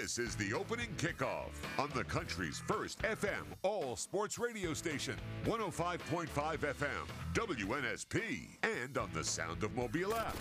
This 0.00 0.18
is 0.18 0.34
the 0.36 0.54
opening 0.54 0.88
kickoff 0.96 1.50
on 1.78 1.90
the 1.94 2.04
country's 2.04 2.62
first 2.66 3.02
FM 3.02 3.44
all 3.62 3.94
sports 3.94 4.38
radio 4.38 4.72
station, 4.72 5.16
105.5 5.44 6.28
FM, 6.28 6.88
WNSP, 7.34 8.56
and 8.62 8.96
on 8.96 9.10
the 9.12 9.22
Sound 9.22 9.62
of 9.62 9.76
Mobile 9.76 10.14
app. 10.14 10.34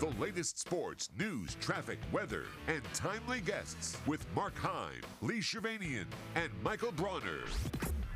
The 0.00 0.10
latest 0.20 0.58
sports, 0.58 1.08
news, 1.18 1.56
traffic, 1.62 1.98
weather, 2.12 2.44
and 2.68 2.82
timely 2.92 3.40
guests 3.40 3.96
with 4.06 4.26
Mark 4.36 4.54
Heim, 4.58 5.00
Lee 5.22 5.38
Shervanian, 5.38 6.04
and 6.34 6.50
Michael 6.62 6.92
Bronner. 6.92 7.40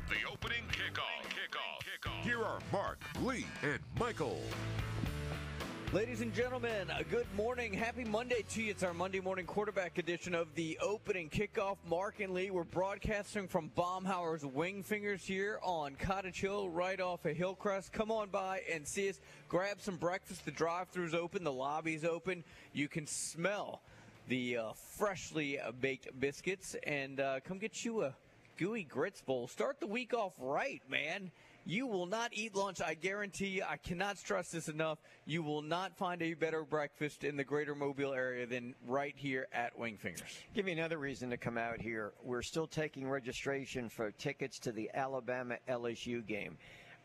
The 0.07 0.31
opening 0.31 0.65
kickoff. 0.71 1.25
Kickoff. 1.29 1.81
Kickoff. 1.81 2.21
Here 2.21 2.43
are 2.43 2.59
Mark, 2.71 2.99
Lee, 3.23 3.47
and 3.63 3.79
Michael. 3.99 4.39
Ladies 5.91 6.21
and 6.21 6.31
gentlemen, 6.35 6.87
a 6.95 7.03
good 7.03 7.25
morning. 7.35 7.73
Happy 7.73 8.03
Monday 8.03 8.43
to 8.49 8.61
you. 8.61 8.69
It's 8.69 8.83
our 8.83 8.93
Monday 8.93 9.19
morning 9.19 9.47
quarterback 9.47 9.97
edition 9.97 10.35
of 10.35 10.53
the 10.53 10.77
opening 10.83 11.29
kickoff. 11.29 11.77
Mark 11.89 12.19
and 12.19 12.31
Lee, 12.31 12.51
we're 12.51 12.63
broadcasting 12.63 13.47
from 13.47 13.71
Baumhauer's 13.75 14.45
Wing 14.45 14.83
Fingers 14.83 15.23
here 15.23 15.57
on 15.63 15.95
Cottage 15.95 16.41
Hill, 16.41 16.69
right 16.69 17.01
off 17.01 17.25
of 17.25 17.35
Hillcrest. 17.35 17.91
Come 17.91 18.11
on 18.11 18.29
by 18.29 18.61
and 18.71 18.87
see 18.87 19.09
us. 19.09 19.19
Grab 19.47 19.81
some 19.81 19.95
breakfast. 19.95 20.45
The 20.45 20.51
drive 20.51 20.89
thru's 20.89 21.15
open, 21.15 21.43
the 21.43 21.51
lobby's 21.51 22.05
open. 22.05 22.43
You 22.71 22.87
can 22.87 23.07
smell 23.07 23.81
the 24.27 24.57
uh, 24.57 24.73
freshly 24.95 25.57
baked 25.81 26.19
biscuits 26.19 26.75
and 26.83 27.19
uh, 27.19 27.39
come 27.43 27.57
get 27.57 27.83
you 27.83 28.03
a 28.03 28.13
gooey 28.57 28.83
grits 28.83 29.23
bowl. 29.23 29.47
Start 29.47 29.79
the 29.79 29.87
week 29.87 30.13
off 30.13 30.33
right, 30.37 30.83
man. 30.87 31.31
You 31.69 31.85
will 31.85 32.07
not 32.07 32.31
eat 32.33 32.55
lunch. 32.55 32.81
I 32.81 32.95
guarantee 32.95 33.49
you. 33.49 33.63
I 33.63 33.77
cannot 33.77 34.17
stress 34.17 34.49
this 34.49 34.69
enough. 34.69 34.97
You 35.27 35.43
will 35.43 35.61
not 35.61 35.95
find 35.95 36.19
a 36.23 36.33
better 36.33 36.63
breakfast 36.63 37.23
in 37.23 37.37
the 37.37 37.43
greater 37.43 37.75
Mobile 37.75 38.11
area 38.11 38.47
than 38.47 38.73
right 38.87 39.13
here 39.15 39.47
at 39.53 39.77
Wing 39.77 39.95
Fingers. 39.95 40.39
Give 40.55 40.65
me 40.65 40.71
another 40.71 40.97
reason 40.97 41.29
to 41.29 41.37
come 41.37 41.59
out 41.59 41.79
here. 41.79 42.13
We're 42.23 42.41
still 42.41 42.65
taking 42.65 43.07
registration 43.07 43.87
for 43.87 44.09
tickets 44.09 44.57
to 44.61 44.71
the 44.71 44.89
Alabama 44.95 45.57
LSU 45.69 46.25
game. 46.25 46.57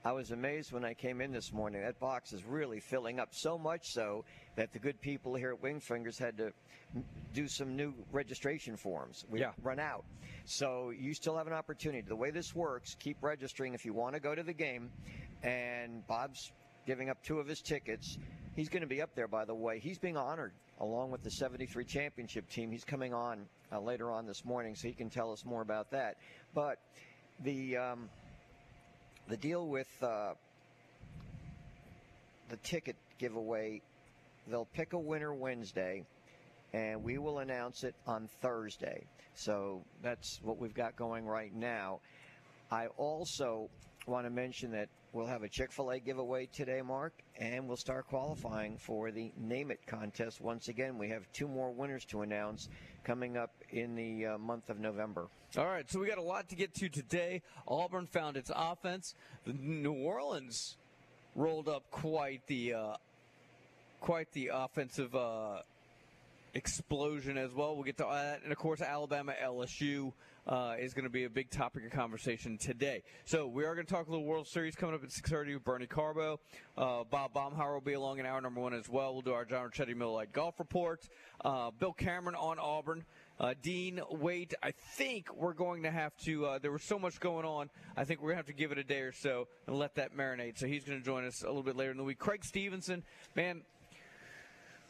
I 0.06 0.12
was 0.12 0.32
amazed 0.32 0.70
when 0.70 0.84
I 0.84 0.92
came 0.92 1.22
in 1.22 1.32
this 1.32 1.50
morning. 1.50 1.80
That 1.80 1.98
box 1.98 2.34
is 2.34 2.44
really 2.44 2.78
filling 2.78 3.18
up 3.18 3.30
so 3.32 3.56
much 3.56 3.90
so 3.90 4.26
that 4.54 4.70
the 4.74 4.78
good 4.78 5.00
people 5.00 5.34
here 5.34 5.54
at 5.54 5.62
Wingfingers 5.62 6.18
had 6.18 6.36
to 6.36 6.52
do 7.32 7.48
some 7.48 7.74
new 7.74 7.94
registration 8.12 8.76
forms. 8.76 9.24
We 9.30 9.40
yeah. 9.40 9.52
run 9.62 9.80
out. 9.80 10.04
So 10.44 10.90
you 10.90 11.14
still 11.14 11.38
have 11.38 11.46
an 11.46 11.54
opportunity. 11.54 12.02
The 12.06 12.14
way 12.14 12.30
this 12.30 12.54
works, 12.54 12.94
keep 13.00 13.16
registering 13.22 13.72
if 13.72 13.86
you 13.86 13.94
want 13.94 14.14
to 14.14 14.20
go 14.20 14.34
to 14.34 14.42
the 14.42 14.52
game. 14.52 14.90
And 15.42 16.06
Bob's 16.06 16.52
giving 16.86 17.08
up 17.08 17.22
two 17.22 17.38
of 17.38 17.46
his 17.46 17.62
tickets. 17.62 18.18
He's 18.54 18.68
going 18.68 18.82
to 18.82 18.86
be 18.86 19.00
up 19.00 19.14
there, 19.14 19.26
by 19.26 19.46
the 19.46 19.54
way. 19.54 19.78
He's 19.78 19.98
being 19.98 20.18
honored 20.18 20.52
along 20.80 21.12
with 21.12 21.22
the 21.22 21.30
73 21.30 21.82
championship 21.86 22.50
team. 22.50 22.70
He's 22.70 22.84
coming 22.84 23.14
on 23.14 23.46
uh, 23.72 23.80
later 23.80 24.10
on 24.10 24.26
this 24.26 24.44
morning, 24.44 24.74
so 24.74 24.86
he 24.86 24.92
can 24.92 25.08
tell 25.08 25.32
us 25.32 25.46
more 25.46 25.62
about 25.62 25.90
that. 25.92 26.18
But 26.54 26.78
the 27.40 27.78
um, 27.78 28.10
the 29.28 29.36
deal 29.36 29.66
with 29.66 29.88
uh, 30.02 30.34
the 32.48 32.56
ticket 32.58 32.96
giveaway, 33.18 33.80
they'll 34.48 34.68
pick 34.74 34.92
a 34.92 34.98
winner 34.98 35.32
Wednesday, 35.32 36.04
and 36.72 37.02
we 37.02 37.18
will 37.18 37.38
announce 37.38 37.84
it 37.84 37.94
on 38.06 38.28
Thursday. 38.42 39.04
So 39.34 39.82
that's 40.02 40.40
what 40.42 40.58
we've 40.58 40.74
got 40.74 40.96
going 40.96 41.26
right 41.26 41.54
now. 41.54 42.00
I 42.70 42.86
also 42.96 43.68
want 44.06 44.26
to 44.26 44.30
mention 44.30 44.72
that 44.72 44.88
we'll 45.14 45.26
have 45.26 45.44
a 45.44 45.48
Chick 45.48 45.72
fil 45.72 45.90
A 45.90 46.00
giveaway 46.00 46.46
today, 46.46 46.82
Mark, 46.82 47.14
and 47.38 47.66
we'll 47.68 47.76
start 47.76 48.08
qualifying 48.08 48.76
for 48.76 49.12
the 49.12 49.32
Name 49.38 49.70
It 49.70 49.86
contest. 49.86 50.40
Once 50.40 50.68
again, 50.68 50.98
we 50.98 51.08
have 51.08 51.22
two 51.32 51.46
more 51.46 51.70
winners 51.70 52.04
to 52.06 52.22
announce 52.22 52.68
coming 53.04 53.36
up 53.36 53.52
in 53.70 53.94
the 53.94 54.26
uh, 54.26 54.38
month 54.38 54.68
of 54.68 54.80
November. 54.80 55.28
All 55.56 55.66
right, 55.66 55.88
so 55.90 56.00
we 56.00 56.08
got 56.08 56.18
a 56.18 56.22
lot 56.22 56.48
to 56.48 56.56
get 56.56 56.74
to 56.74 56.88
today. 56.88 57.42
Auburn 57.68 58.06
found 58.06 58.36
its 58.36 58.50
offense. 58.54 59.14
New 59.46 59.92
Orleans 59.92 60.76
rolled 61.36 61.68
up 61.68 61.84
quite 61.90 62.44
the 62.48 62.74
uh, 62.74 62.96
quite 64.00 64.30
the 64.32 64.50
offensive 64.52 65.14
uh, 65.14 65.58
explosion 66.54 67.38
as 67.38 67.52
well. 67.52 67.76
We'll 67.76 67.84
get 67.84 67.98
to 67.98 68.08
that, 68.10 68.42
and 68.42 68.50
of 68.50 68.58
course, 68.58 68.80
Alabama 68.80 69.34
LSU. 69.42 70.12
Uh, 70.46 70.74
is 70.78 70.92
going 70.92 71.04
to 71.04 71.10
be 71.10 71.24
a 71.24 71.30
big 71.30 71.48
topic 71.48 71.86
of 71.86 71.90
conversation 71.90 72.58
today. 72.58 73.02
So 73.24 73.46
we 73.46 73.64
are 73.64 73.74
going 73.74 73.86
to 73.86 73.92
talk 73.92 74.08
a 74.08 74.10
little 74.10 74.26
World 74.26 74.46
Series 74.46 74.74
coming 74.74 74.94
up 74.94 75.02
at 75.02 75.08
6:30 75.08 75.54
with 75.54 75.64
Bernie 75.64 75.86
Carbo. 75.86 76.38
Uh, 76.76 77.04
Bob 77.04 77.32
Baumhauer 77.32 77.72
will 77.72 77.80
be 77.80 77.94
along 77.94 78.18
in 78.18 78.26
hour 78.26 78.42
number 78.42 78.60
one 78.60 78.74
as 78.74 78.86
well. 78.86 79.14
We'll 79.14 79.22
do 79.22 79.32
our 79.32 79.46
John 79.46 79.70
Ricchetti 79.70 79.94
Middle 79.94 80.12
Light 80.12 80.32
Golf 80.32 80.58
Report. 80.58 81.00
Uh, 81.42 81.70
Bill 81.70 81.94
Cameron 81.94 82.34
on 82.34 82.58
Auburn. 82.58 83.04
Uh, 83.40 83.54
Dean, 83.62 84.00
wait, 84.10 84.54
I 84.62 84.70
think 84.70 85.34
we're 85.34 85.54
going 85.54 85.82
to 85.84 85.90
have 85.90 86.16
to. 86.18 86.46
Uh, 86.46 86.58
there 86.58 86.70
was 86.70 86.84
so 86.84 86.98
much 86.98 87.18
going 87.20 87.44
on. 87.44 87.70
I 87.96 88.04
think 88.04 88.20
we're 88.20 88.28
going 88.28 88.36
to 88.36 88.40
have 88.40 88.46
to 88.46 88.52
give 88.52 88.70
it 88.70 88.78
a 88.78 88.84
day 88.84 89.00
or 89.00 89.12
so 89.12 89.48
and 89.66 89.76
let 89.76 89.94
that 89.96 90.16
marinate. 90.16 90.58
So 90.58 90.66
he's 90.66 90.84
going 90.84 90.98
to 90.98 91.04
join 91.04 91.24
us 91.24 91.42
a 91.42 91.46
little 91.46 91.62
bit 91.62 91.74
later 91.74 91.90
in 91.90 91.96
the 91.96 92.04
week. 92.04 92.18
Craig 92.18 92.44
Stevenson, 92.44 93.02
man, 93.34 93.62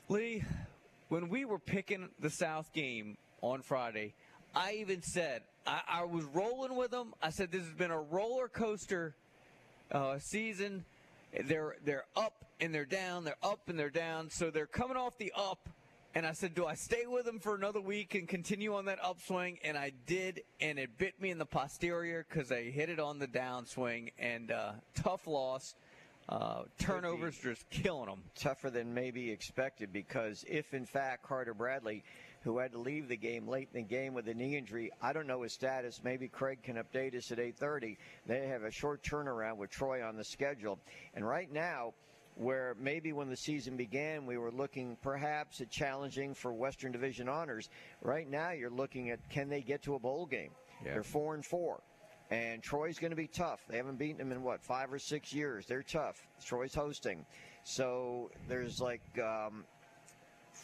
Lee, 0.08 0.44
when 1.08 1.28
we 1.28 1.44
were 1.44 1.58
picking 1.58 2.10
the 2.18 2.28
South 2.28 2.72
game 2.74 3.16
on 3.40 3.62
Friday, 3.62 4.14
I 4.54 4.74
even 4.80 5.02
said 5.02 5.42
I, 5.66 5.80
I 5.88 6.04
was 6.04 6.24
rolling 6.24 6.76
with 6.76 6.90
them. 6.90 7.14
I 7.22 7.30
said 7.30 7.50
this 7.50 7.64
has 7.64 7.74
been 7.74 7.90
a 7.90 8.00
roller 8.00 8.48
coaster 8.48 9.14
uh, 9.90 10.18
season. 10.18 10.84
They're 11.46 11.76
they're 11.84 12.04
up 12.16 12.44
and 12.60 12.74
they're 12.74 12.84
down. 12.84 13.24
They're 13.24 13.36
up 13.42 13.68
and 13.68 13.78
they're 13.78 13.90
down. 13.90 14.30
So 14.30 14.50
they're 14.50 14.66
coming 14.66 14.96
off 14.96 15.18
the 15.18 15.32
up. 15.36 15.68
And 16.16 16.24
I 16.24 16.30
said, 16.30 16.54
do 16.54 16.64
I 16.64 16.74
stay 16.74 17.06
with 17.08 17.24
them 17.24 17.40
for 17.40 17.56
another 17.56 17.80
week 17.80 18.14
and 18.14 18.28
continue 18.28 18.76
on 18.76 18.84
that 18.84 19.00
upswing? 19.02 19.58
And 19.64 19.76
I 19.76 19.90
did, 20.06 20.42
and 20.60 20.78
it 20.78 20.96
bit 20.96 21.20
me 21.20 21.30
in 21.32 21.38
the 21.38 21.44
posterior 21.44 22.24
because 22.28 22.52
I 22.52 22.62
hit 22.62 22.88
it 22.88 23.00
on 23.00 23.18
the 23.18 23.26
downswing. 23.26 24.12
And 24.16 24.52
uh, 24.52 24.72
tough 24.94 25.26
loss. 25.26 25.74
Uh, 26.28 26.62
turnovers 26.78 27.36
just 27.36 27.68
killing 27.68 28.06
them. 28.06 28.22
Tougher 28.36 28.70
than 28.70 28.94
maybe 28.94 29.30
expected 29.30 29.92
because 29.92 30.44
if, 30.48 30.72
in 30.72 30.86
fact, 30.86 31.24
Carter 31.24 31.52
Bradley, 31.52 32.04
who 32.44 32.58
had 32.58 32.72
to 32.72 32.78
leave 32.78 33.08
the 33.08 33.16
game 33.16 33.48
late 33.48 33.68
in 33.72 33.82
the 33.82 33.88
game 33.88 34.14
with 34.14 34.28
a 34.28 34.34
knee 34.34 34.56
injury, 34.56 34.90
I 35.00 35.12
don't 35.12 35.26
know 35.26 35.42
his 35.42 35.52
status. 35.52 36.02
Maybe 36.04 36.28
Craig 36.28 36.62
can 36.62 36.76
update 36.76 37.16
us 37.16 37.32
at 37.32 37.38
8:30. 37.38 37.96
They 38.26 38.46
have 38.48 38.62
a 38.62 38.70
short 38.70 39.02
turnaround 39.02 39.56
with 39.56 39.70
Troy 39.70 40.06
on 40.06 40.16
the 40.16 40.24
schedule, 40.24 40.78
and 41.14 41.26
right 41.26 41.50
now 41.50 41.94
where 42.36 42.74
maybe 42.78 43.12
when 43.12 43.28
the 43.28 43.36
season 43.36 43.76
began 43.76 44.26
we 44.26 44.36
were 44.36 44.50
looking 44.50 44.96
perhaps 45.02 45.60
at 45.60 45.70
challenging 45.70 46.34
for 46.34 46.52
Western 46.52 46.92
Division 46.92 47.28
honors. 47.28 47.70
Right 48.02 48.28
now 48.28 48.50
you're 48.50 48.70
looking 48.70 49.10
at 49.10 49.20
can 49.30 49.48
they 49.48 49.62
get 49.62 49.82
to 49.82 49.94
a 49.94 49.98
bowl 49.98 50.26
game? 50.26 50.50
Yeah. 50.84 50.94
They're 50.94 51.02
four 51.02 51.34
and 51.34 51.44
four. 51.44 51.80
And 52.30 52.62
Troy's 52.62 52.98
going 52.98 53.10
to 53.10 53.16
be 53.16 53.28
tough. 53.28 53.60
They 53.68 53.76
haven't 53.76 53.98
beaten 53.98 54.16
them 54.16 54.32
in 54.32 54.42
what 54.42 54.62
five 54.62 54.92
or 54.92 54.98
six 54.98 55.32
years. 55.32 55.66
They're 55.66 55.82
tough. 55.82 56.16
Troy's 56.44 56.74
hosting, 56.74 57.24
so 57.64 58.30
there's 58.48 58.80
like 58.80 59.02
um, 59.18 59.64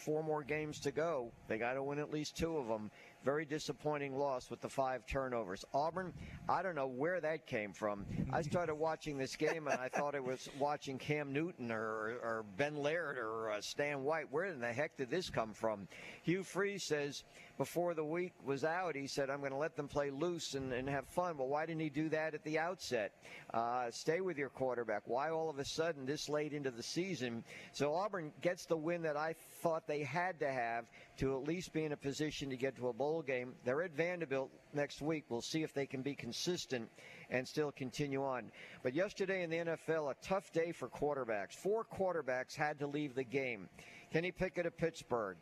four 0.00 0.22
more 0.22 0.42
games 0.42 0.80
to 0.80 0.90
go. 0.90 1.32
They 1.48 1.58
got 1.58 1.74
to 1.74 1.82
win 1.82 1.98
at 1.98 2.12
least 2.12 2.36
two 2.36 2.56
of 2.56 2.68
them. 2.68 2.90
Very 3.24 3.44
disappointing 3.44 4.16
loss 4.16 4.50
with 4.50 4.60
the 4.62 4.68
five 4.68 5.06
turnovers. 5.06 5.64
Auburn, 5.74 6.14
I 6.48 6.62
don't 6.62 6.74
know 6.74 6.86
where 6.86 7.20
that 7.20 7.46
came 7.46 7.72
from. 7.72 8.06
I 8.32 8.40
started 8.50 8.74
watching 8.74 9.18
this 9.18 9.36
game 9.36 9.66
and 9.66 9.78
I 9.78 9.88
thought 9.88 10.14
it 10.14 10.24
was 10.24 10.48
watching 10.58 10.96
Cam 10.96 11.32
Newton 11.32 11.70
or, 11.70 12.18
or 12.22 12.44
Ben 12.56 12.76
Leard 12.76 13.18
or 13.18 13.50
uh, 13.50 13.60
Stan 13.60 14.04
White. 14.04 14.30
Where 14.30 14.46
in 14.46 14.58
the 14.58 14.72
heck 14.72 14.96
did 14.96 15.10
this 15.10 15.28
come 15.28 15.52
from? 15.52 15.86
Hugh 16.22 16.42
Freeze 16.42 16.84
says 16.84 17.24
before 17.60 17.92
the 17.92 18.02
week 18.02 18.32
was 18.42 18.64
out, 18.64 18.96
he 18.96 19.06
said, 19.06 19.28
I'm 19.28 19.40
going 19.40 19.52
to 19.52 19.58
let 19.58 19.76
them 19.76 19.86
play 19.86 20.08
loose 20.08 20.54
and, 20.54 20.72
and 20.72 20.88
have 20.88 21.06
fun. 21.06 21.36
Well, 21.36 21.48
why 21.48 21.66
didn't 21.66 21.82
he 21.82 21.90
do 21.90 22.08
that 22.08 22.32
at 22.32 22.42
the 22.42 22.58
outset? 22.58 23.12
Uh, 23.52 23.90
stay 23.90 24.22
with 24.22 24.38
your 24.38 24.48
quarterback. 24.48 25.02
Why 25.04 25.28
all 25.28 25.50
of 25.50 25.58
a 25.58 25.64
sudden 25.66 26.06
this 26.06 26.30
late 26.30 26.54
into 26.54 26.70
the 26.70 26.82
season? 26.82 27.44
So 27.72 27.92
Auburn 27.92 28.32
gets 28.40 28.64
the 28.64 28.78
win 28.78 29.02
that 29.02 29.18
I 29.18 29.34
thought 29.60 29.86
they 29.86 30.02
had 30.02 30.40
to 30.40 30.50
have 30.50 30.86
to 31.20 31.36
at 31.36 31.46
least 31.46 31.74
be 31.74 31.84
in 31.84 31.92
a 31.92 31.96
position 31.96 32.48
to 32.48 32.56
get 32.56 32.74
to 32.76 32.88
a 32.88 32.92
bowl 32.94 33.20
game. 33.20 33.52
They're 33.64 33.82
at 33.82 33.92
Vanderbilt 33.92 34.50
next 34.72 35.02
week. 35.02 35.24
We'll 35.28 35.42
see 35.42 35.62
if 35.62 35.74
they 35.74 35.84
can 35.84 36.00
be 36.00 36.14
consistent 36.14 36.90
and 37.28 37.46
still 37.46 37.70
continue 37.72 38.24
on. 38.24 38.50
But 38.82 38.94
yesterday 38.94 39.42
in 39.42 39.50
the 39.50 39.56
NFL, 39.58 40.10
a 40.10 40.14
tough 40.22 40.50
day 40.52 40.72
for 40.72 40.88
quarterbacks. 40.88 41.52
Four 41.52 41.84
quarterbacks 41.84 42.56
had 42.56 42.78
to 42.78 42.86
leave 42.86 43.14
the 43.14 43.24
game. 43.24 43.68
Kenny 44.10 44.32
Pickett 44.32 44.64
of 44.64 44.78
Pittsburgh, 44.78 45.36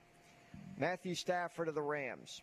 Matthew 0.76 1.14
Stafford 1.14 1.68
of 1.68 1.76
the 1.76 1.82
Rams, 1.82 2.42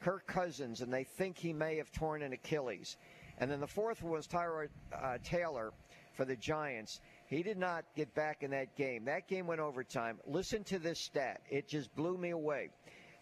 Kirk 0.00 0.24
Cousins, 0.28 0.80
and 0.80 0.92
they 0.92 1.02
think 1.02 1.38
he 1.38 1.52
may 1.52 1.76
have 1.76 1.90
torn 1.90 2.22
an 2.22 2.32
Achilles. 2.32 2.96
And 3.38 3.50
then 3.50 3.58
the 3.58 3.66
fourth 3.66 4.00
was 4.00 4.28
Tyrod 4.28 4.68
uh, 4.94 5.18
Taylor 5.24 5.72
for 6.12 6.24
the 6.24 6.36
Giants. 6.36 7.00
He 7.30 7.44
did 7.44 7.58
not 7.58 7.84
get 7.94 8.12
back 8.16 8.42
in 8.42 8.50
that 8.50 8.74
game. 8.74 9.04
That 9.04 9.28
game 9.28 9.46
went 9.46 9.60
overtime. 9.60 10.18
Listen 10.26 10.64
to 10.64 10.80
this 10.80 10.98
stat. 11.00 11.40
It 11.48 11.68
just 11.68 11.94
blew 11.94 12.18
me 12.18 12.30
away. 12.30 12.70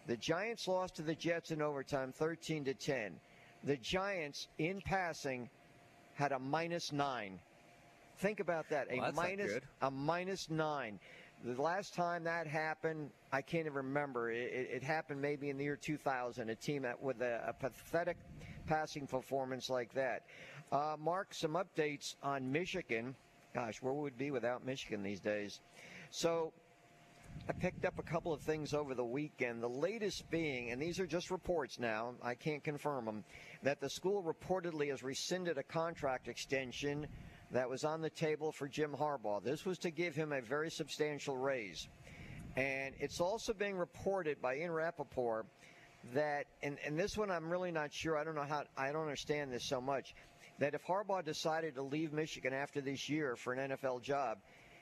The 0.07 0.17
Giants 0.17 0.67
lost 0.67 0.95
to 0.95 1.03
the 1.03 1.13
Jets 1.13 1.51
in 1.51 1.61
overtime 1.61 2.11
13 2.11 2.65
to 2.65 2.73
10. 2.73 3.19
The 3.65 3.77
Giants 3.77 4.47
in 4.57 4.81
passing 4.81 5.47
had 6.15 6.31
a 6.31 6.39
minus 6.39 6.91
9. 6.91 7.39
Think 8.17 8.39
about 8.39 8.67
that. 8.69 8.87
Well, 8.91 9.11
a 9.11 9.13
minus 9.13 9.59
a 9.83 9.91
minus 9.91 10.49
9. 10.49 10.99
the 11.45 11.61
last 11.61 11.93
time 11.93 12.23
that 12.23 12.47
happened, 12.47 13.11
I 13.31 13.43
can't 13.43 13.67
even 13.67 13.73
remember. 13.73 14.31
It, 14.31 14.51
it, 14.51 14.69
it 14.77 14.83
happened 14.83 15.21
maybe 15.21 15.51
in 15.51 15.57
the 15.57 15.63
year 15.65 15.77
2000. 15.77 16.49
A 16.49 16.55
team 16.55 16.81
that 16.81 16.99
with 16.99 17.21
a, 17.21 17.43
a 17.47 17.53
pathetic 17.53 18.17
passing 18.65 19.05
performance 19.05 19.69
like 19.69 19.93
that. 19.93 20.23
Uh, 20.71 20.95
Mark, 20.99 21.27
some 21.31 21.53
updates 21.53 22.15
on 22.23 22.51
Michigan. 22.51 23.15
Gosh, 23.59 23.81
where 23.81 23.91
would 23.91 24.13
we 24.13 24.25
be 24.25 24.31
without 24.31 24.65
Michigan 24.65 25.03
these 25.03 25.19
days? 25.19 25.59
So 26.11 26.53
I 27.49 27.51
picked 27.51 27.83
up 27.83 27.99
a 27.99 28.03
couple 28.03 28.31
of 28.31 28.41
things 28.41 28.73
over 28.73 28.95
the 28.95 29.03
weekend. 29.03 29.61
The 29.61 29.67
latest 29.67 30.23
being, 30.31 30.71
and 30.71 30.81
these 30.81 30.97
are 30.97 31.05
just 31.05 31.29
reports 31.29 31.77
now, 31.77 32.13
I 32.23 32.35
can't 32.35 32.63
confirm 32.63 33.03
them, 33.03 33.25
that 33.63 33.81
the 33.81 33.89
school 33.89 34.23
reportedly 34.23 34.91
has 34.91 35.03
rescinded 35.03 35.57
a 35.57 35.63
contract 35.63 36.29
extension 36.29 37.05
that 37.51 37.69
was 37.69 37.83
on 37.83 37.99
the 37.99 38.09
table 38.09 38.53
for 38.53 38.69
Jim 38.69 38.95
Harbaugh. 38.97 39.43
This 39.43 39.65
was 39.65 39.77
to 39.79 39.91
give 39.91 40.15
him 40.15 40.31
a 40.31 40.39
very 40.39 40.69
substantial 40.69 41.35
raise. 41.35 41.85
And 42.55 42.95
it's 42.97 43.19
also 43.19 43.53
being 43.53 43.75
reported 43.75 44.41
by 44.41 44.55
Ian 44.55 44.71
Rapoport 44.71 45.47
that, 46.13 46.45
and, 46.63 46.77
and 46.85 46.97
this 46.97 47.17
one 47.17 47.29
I'm 47.29 47.49
really 47.49 47.71
not 47.71 47.91
sure, 47.91 48.17
I 48.17 48.23
don't 48.23 48.35
know 48.35 48.45
how, 48.47 48.63
I 48.77 48.93
don't 48.93 49.01
understand 49.01 49.51
this 49.51 49.67
so 49.67 49.81
much, 49.81 50.13
that 50.59 50.73
if 50.73 50.85
Harbaugh 50.85 51.23
decided 51.23 51.75
to 51.75 51.81
leave 51.81 52.13
Michigan 52.13 52.53
after 52.53 52.81
this 52.81 53.09
year 53.09 53.35
for 53.35 53.53
an 53.53 53.71
NFL 53.71 54.01
job, 54.01 54.37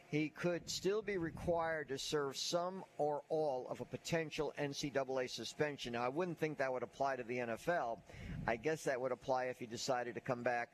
he 0.07 0.29
could 0.29 0.69
still 0.69 1.01
be 1.01 1.18
required 1.18 1.89
to 1.89 1.97
serve 1.97 2.38
some 2.38 2.83
or 2.97 3.21
all 3.29 3.68
of 3.69 3.81
a 3.81 3.85
potential 3.85 4.53
NCAA 4.57 5.29
suspension. 5.29 5.94
Now, 5.94 6.03
I 6.03 6.09
wouldn't 6.09 6.39
think 6.39 6.57
that 6.59 6.71
would 6.71 6.83
apply 6.83 7.18
to 7.18 7.24
the 7.24 7.38
NFL. 7.39 8.00
I 8.47 8.56
guess 8.56 8.83
that 8.83 9.00
would 9.00 9.12
apply 9.12 9.45
if 9.45 9.59
he 9.59 9.65
decided 9.65 10.15
to 10.15 10.21
come 10.21 10.44
back 10.44 10.69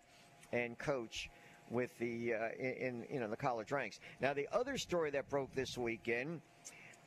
and 0.52 0.78
coach 0.78 1.30
with 1.72 1.98
the 1.98 2.34
uh, 2.36 2.50
in, 2.60 3.06
you 3.10 3.20
know 3.20 3.28
the 3.28 3.38
college 3.38 3.72
ranks. 3.72 4.00
Now, 4.22 4.34
the 4.34 4.48
other 4.52 4.78
story 4.78 5.10
that 5.12 5.30
broke 5.30 5.54
this 5.56 5.78
weekend, 5.78 6.42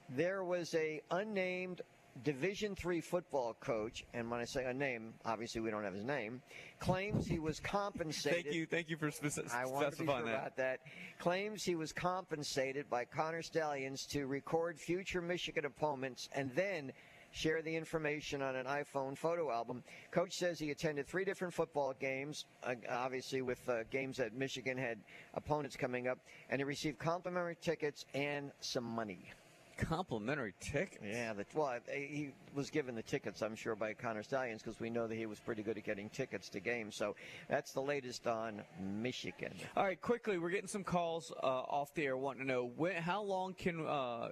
there 0.09 0.43
was 0.43 0.75
a 0.75 1.01
unnamed 1.11 1.83
Division 2.25 2.75
three 2.75 3.01
football 3.01 3.55
coach, 3.61 4.05
and 4.15 4.31
when 4.31 4.41
I 4.41 4.45
say 4.45 4.65
a 4.65 4.73
name, 4.73 5.15
obviously 5.25 5.61
we 5.61 5.71
don't 5.71 5.85
have 5.85 5.95
his 5.95 6.05
name, 6.05 6.41
claims 6.79 7.27
he 7.27 7.39
was 7.39 7.61
compensated. 7.61 8.45
Thank 8.45 8.55
you, 8.55 8.67
thank 8.67 8.91
you 8.91 8.97
for 8.97 9.11
speci- 9.11 9.53
I 9.53 9.67
want 9.67 9.93
to 9.93 10.01
be 10.01 10.07
sure 10.07 10.23
that. 10.23 10.35
about 10.35 10.57
that. 10.57 10.81
Claims 11.19 11.63
he 11.63 11.75
was 11.75 11.93
compensated 11.93 12.89
by 12.89 13.05
Connor 13.05 13.43
Stalions 13.43 14.07
to 14.07 14.27
record 14.27 14.79
future 14.81 15.21
Michigan 15.21 15.67
opponents 15.67 16.29
and 16.33 16.51
then 16.55 16.93
share 17.33 17.61
the 17.61 17.77
information 17.77 18.41
on 18.41 18.57
an 18.57 18.65
iPhone 18.65 19.17
photo 19.17 19.51
album. 19.51 19.83
Coach 20.11 20.33
says 20.33 20.59
he 20.59 20.71
attended 20.71 21.07
three 21.07 21.25
different 21.25 21.53
football 21.53 21.93
games, 22.01 22.47
uh, 22.63 22.75
obviously 22.89 23.43
with 23.43 23.69
uh, 23.69 23.83
games 23.91 24.17
that 24.17 24.33
Michigan 24.33 24.79
had 24.79 24.99
opponents 25.35 25.77
coming 25.77 26.09
up, 26.09 26.19
and 26.49 26.61
he 26.61 26.65
received 26.65 26.99
complimentary 26.99 27.57
tickets 27.61 28.07
and 28.15 28.53
some 28.61 28.85
money. 28.85 29.31
Complimentary 29.77 30.55
tickets. 30.59 31.05
Yeah, 31.05 31.35
the, 31.35 31.45
well, 31.55 31.79
he 31.93 32.33
was 32.55 32.71
given 32.71 32.95
the 32.95 33.03
tickets, 33.03 33.43
I'm 33.43 33.55
sure, 33.55 33.77
by 33.77 33.93
Connor 33.93 34.23
Stalions 34.23 34.63
because 34.63 34.81
we 34.81 34.89
know 34.89 35.07
that 35.07 35.15
he 35.15 35.27
was 35.27 35.39
pretty 35.39 35.63
good 35.63 35.77
at 35.77 35.85
getting 35.85 36.09
tickets 36.09 36.49
to 36.51 36.61
games. 36.61 36.97
So 36.97 37.15
that's 37.49 37.73
the 37.73 37.83
latest 37.83 38.27
on 38.27 38.63
Michigan. 38.81 39.53
All 39.77 39.85
right, 39.85 40.01
quickly, 40.01 40.39
we're 40.39 40.51
getting 40.51 40.69
some 40.69 40.85
calls 40.85 41.31
uh, 41.43 41.47
off 41.47 41.93
the 41.95 42.07
air 42.07 42.17
wanting 42.17 42.43
to 42.43 42.49
know 42.49 42.71
when, 42.77 42.97
how 42.97 43.23
long 43.23 43.53
can 43.53 43.87
uh, 43.87 44.29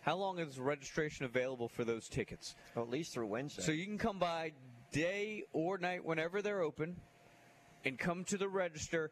how 0.00 0.16
long 0.16 0.38
is 0.38 0.58
registration 0.58 1.26
available 1.26 1.68
for 1.68 1.84
those 1.84 2.08
tickets? 2.08 2.54
Well, 2.74 2.84
at 2.84 2.90
least 2.90 3.12
through 3.12 3.26
Wednesday. 3.26 3.62
So 3.62 3.72
you 3.72 3.84
can 3.84 3.98
come 3.98 4.18
by 4.18 4.52
day 4.92 5.44
or 5.52 5.76
night 5.76 6.04
whenever 6.04 6.40
they're 6.40 6.62
open, 6.62 6.96
and 7.84 7.98
come 7.98 8.24
to 8.24 8.38
the 8.38 8.48
register 8.48 9.10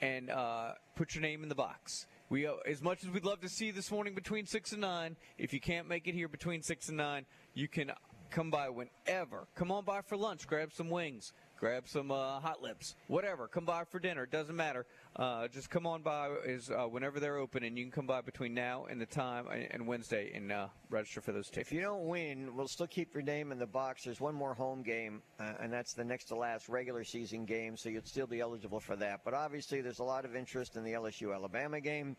and 0.00 0.30
uh, 0.30 0.72
put 0.94 1.14
your 1.14 1.22
name 1.22 1.42
in 1.42 1.48
the 1.48 1.54
box. 1.54 2.06
We, 2.30 2.46
uh, 2.46 2.52
as 2.64 2.80
much 2.80 3.02
as 3.02 3.10
we'd 3.10 3.24
love 3.24 3.40
to 3.40 3.48
see 3.48 3.66
you 3.66 3.72
this 3.72 3.90
morning 3.90 4.14
between 4.14 4.46
six 4.46 4.70
and 4.70 4.80
nine, 4.80 5.16
if 5.36 5.52
you 5.52 5.58
can't 5.58 5.88
make 5.88 6.06
it 6.06 6.14
here 6.14 6.28
between 6.28 6.62
six 6.62 6.86
and 6.86 6.96
nine, 6.96 7.26
you 7.54 7.66
can 7.66 7.90
come 8.30 8.52
by 8.52 8.68
whenever. 8.68 9.48
Come 9.56 9.72
on 9.72 9.84
by 9.84 10.02
for 10.02 10.16
lunch, 10.16 10.46
grab 10.46 10.72
some 10.72 10.90
wings, 10.90 11.32
grab 11.58 11.88
some 11.88 12.12
uh, 12.12 12.38
hot 12.38 12.62
lips, 12.62 12.94
whatever. 13.08 13.48
Come 13.48 13.64
by 13.64 13.82
for 13.82 13.98
dinner, 13.98 14.22
it 14.22 14.30
doesn't 14.30 14.54
matter. 14.54 14.86
Uh, 15.16 15.48
just 15.48 15.68
come 15.70 15.86
on 15.86 16.02
by 16.02 16.28
is 16.46 16.70
uh, 16.70 16.84
whenever 16.84 17.18
they're 17.18 17.36
open, 17.36 17.64
and 17.64 17.76
you 17.76 17.84
can 17.84 17.90
come 17.90 18.06
by 18.06 18.20
between 18.20 18.54
now 18.54 18.86
and 18.88 19.00
the 19.00 19.06
time 19.06 19.46
and, 19.48 19.66
and 19.72 19.86
Wednesday 19.86 20.30
and 20.34 20.52
uh, 20.52 20.68
register 20.88 21.20
for 21.20 21.32
those 21.32 21.48
tickets. 21.48 21.70
If 21.70 21.74
you 21.74 21.80
don't 21.80 22.06
win, 22.06 22.54
we'll 22.54 22.68
still 22.68 22.86
keep 22.86 23.12
your 23.12 23.22
name 23.22 23.50
in 23.50 23.58
the 23.58 23.66
box. 23.66 24.04
There's 24.04 24.20
one 24.20 24.34
more 24.34 24.54
home 24.54 24.82
game, 24.82 25.20
uh, 25.40 25.54
and 25.60 25.72
that's 25.72 25.94
the 25.94 26.04
next 26.04 26.26
to 26.26 26.36
last 26.36 26.68
regular 26.68 27.02
season 27.02 27.44
game, 27.44 27.76
so 27.76 27.88
you'd 27.88 28.06
still 28.06 28.28
be 28.28 28.40
eligible 28.40 28.78
for 28.78 28.94
that. 28.96 29.20
But 29.24 29.34
obviously, 29.34 29.80
there's 29.80 29.98
a 29.98 30.04
lot 30.04 30.24
of 30.24 30.36
interest 30.36 30.76
in 30.76 30.84
the 30.84 30.92
LSU 30.92 31.34
Alabama 31.34 31.80
game. 31.80 32.16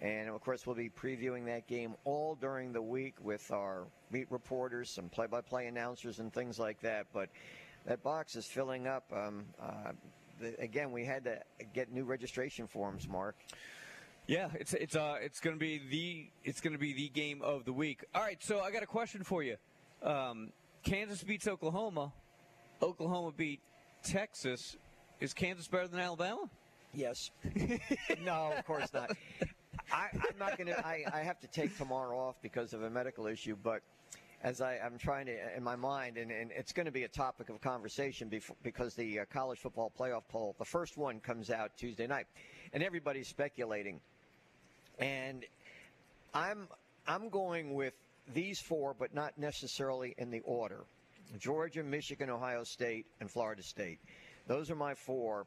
And 0.00 0.30
of 0.30 0.40
course, 0.40 0.66
we'll 0.66 0.76
be 0.76 0.88
previewing 0.88 1.44
that 1.44 1.66
game 1.66 1.94
all 2.04 2.34
during 2.34 2.72
the 2.72 2.80
week 2.80 3.16
with 3.22 3.50
our 3.52 3.86
beat 4.10 4.30
reporters, 4.30 4.88
some 4.90 5.10
play 5.10 5.26
by 5.26 5.42
play 5.42 5.66
announcers, 5.66 6.20
and 6.20 6.32
things 6.32 6.58
like 6.58 6.80
that. 6.80 7.06
But 7.12 7.28
that 7.84 8.02
box 8.02 8.34
is 8.34 8.46
filling 8.46 8.86
up. 8.86 9.04
Um, 9.14 9.44
uh, 9.60 9.92
again, 10.58 10.92
we 10.92 11.04
had 11.04 11.24
to 11.24 11.38
get 11.74 11.92
new 11.92 12.04
registration 12.04 12.66
forms, 12.66 13.08
Mark. 13.08 13.36
Yeah, 14.26 14.48
it's 14.54 14.74
it's 14.74 14.94
uh 14.94 15.16
it's 15.20 15.40
gonna 15.40 15.56
be 15.56 15.80
the 15.90 16.30
it's 16.44 16.60
gonna 16.60 16.78
be 16.78 16.92
the 16.92 17.08
game 17.08 17.42
of 17.42 17.64
the 17.64 17.72
week. 17.72 18.04
All 18.14 18.22
right, 18.22 18.40
so 18.42 18.60
I 18.60 18.70
got 18.70 18.82
a 18.82 18.86
question 18.86 19.24
for 19.24 19.42
you. 19.42 19.56
Um, 20.02 20.52
Kansas 20.82 21.22
beats 21.22 21.48
Oklahoma. 21.48 22.12
Oklahoma 22.82 23.32
beat 23.36 23.60
Texas. 24.02 24.76
Is 25.20 25.34
Kansas 25.34 25.68
better 25.68 25.88
than 25.88 26.00
Alabama? 26.00 26.48
Yes. 26.94 27.30
no, 28.24 28.52
of 28.56 28.64
course 28.64 28.92
not. 28.92 29.10
I, 29.92 30.08
I'm 30.12 30.38
not 30.38 30.56
going 30.56 30.68
to. 30.68 30.86
I, 30.86 31.04
I 31.12 31.20
have 31.20 31.38
to 31.40 31.46
take 31.46 31.76
tomorrow 31.76 32.18
off 32.18 32.36
because 32.42 32.72
of 32.72 32.82
a 32.82 32.90
medical 32.90 33.26
issue, 33.26 33.56
but 33.62 33.82
as 34.42 34.60
I, 34.60 34.78
I'm 34.78 34.96
trying 34.96 35.26
to, 35.26 35.56
in 35.56 35.62
my 35.62 35.76
mind, 35.76 36.16
and, 36.16 36.30
and 36.30 36.50
it's 36.52 36.72
going 36.72 36.86
to 36.86 36.92
be 36.92 37.04
a 37.04 37.08
topic 37.08 37.50
of 37.50 37.60
conversation 37.60 38.28
before, 38.28 38.56
because 38.62 38.94
the 38.94 39.20
uh, 39.20 39.24
college 39.30 39.58
football 39.58 39.92
playoff 39.98 40.22
poll, 40.28 40.54
the 40.58 40.64
first 40.64 40.96
one 40.96 41.20
comes 41.20 41.50
out 41.50 41.76
Tuesday 41.76 42.06
night, 42.06 42.26
and 42.72 42.82
everybody's 42.82 43.28
speculating. 43.28 44.00
And 44.98 45.44
I'm 46.32 46.68
I'm 47.06 47.28
going 47.28 47.74
with 47.74 47.94
these 48.32 48.60
four, 48.60 48.94
but 48.98 49.14
not 49.14 49.36
necessarily 49.38 50.14
in 50.18 50.30
the 50.30 50.40
order: 50.40 50.84
Georgia, 51.38 51.82
Michigan, 51.82 52.30
Ohio 52.30 52.64
State, 52.64 53.06
and 53.20 53.30
Florida 53.30 53.62
State. 53.62 53.98
Those 54.46 54.70
are 54.70 54.76
my 54.76 54.94
four 54.94 55.46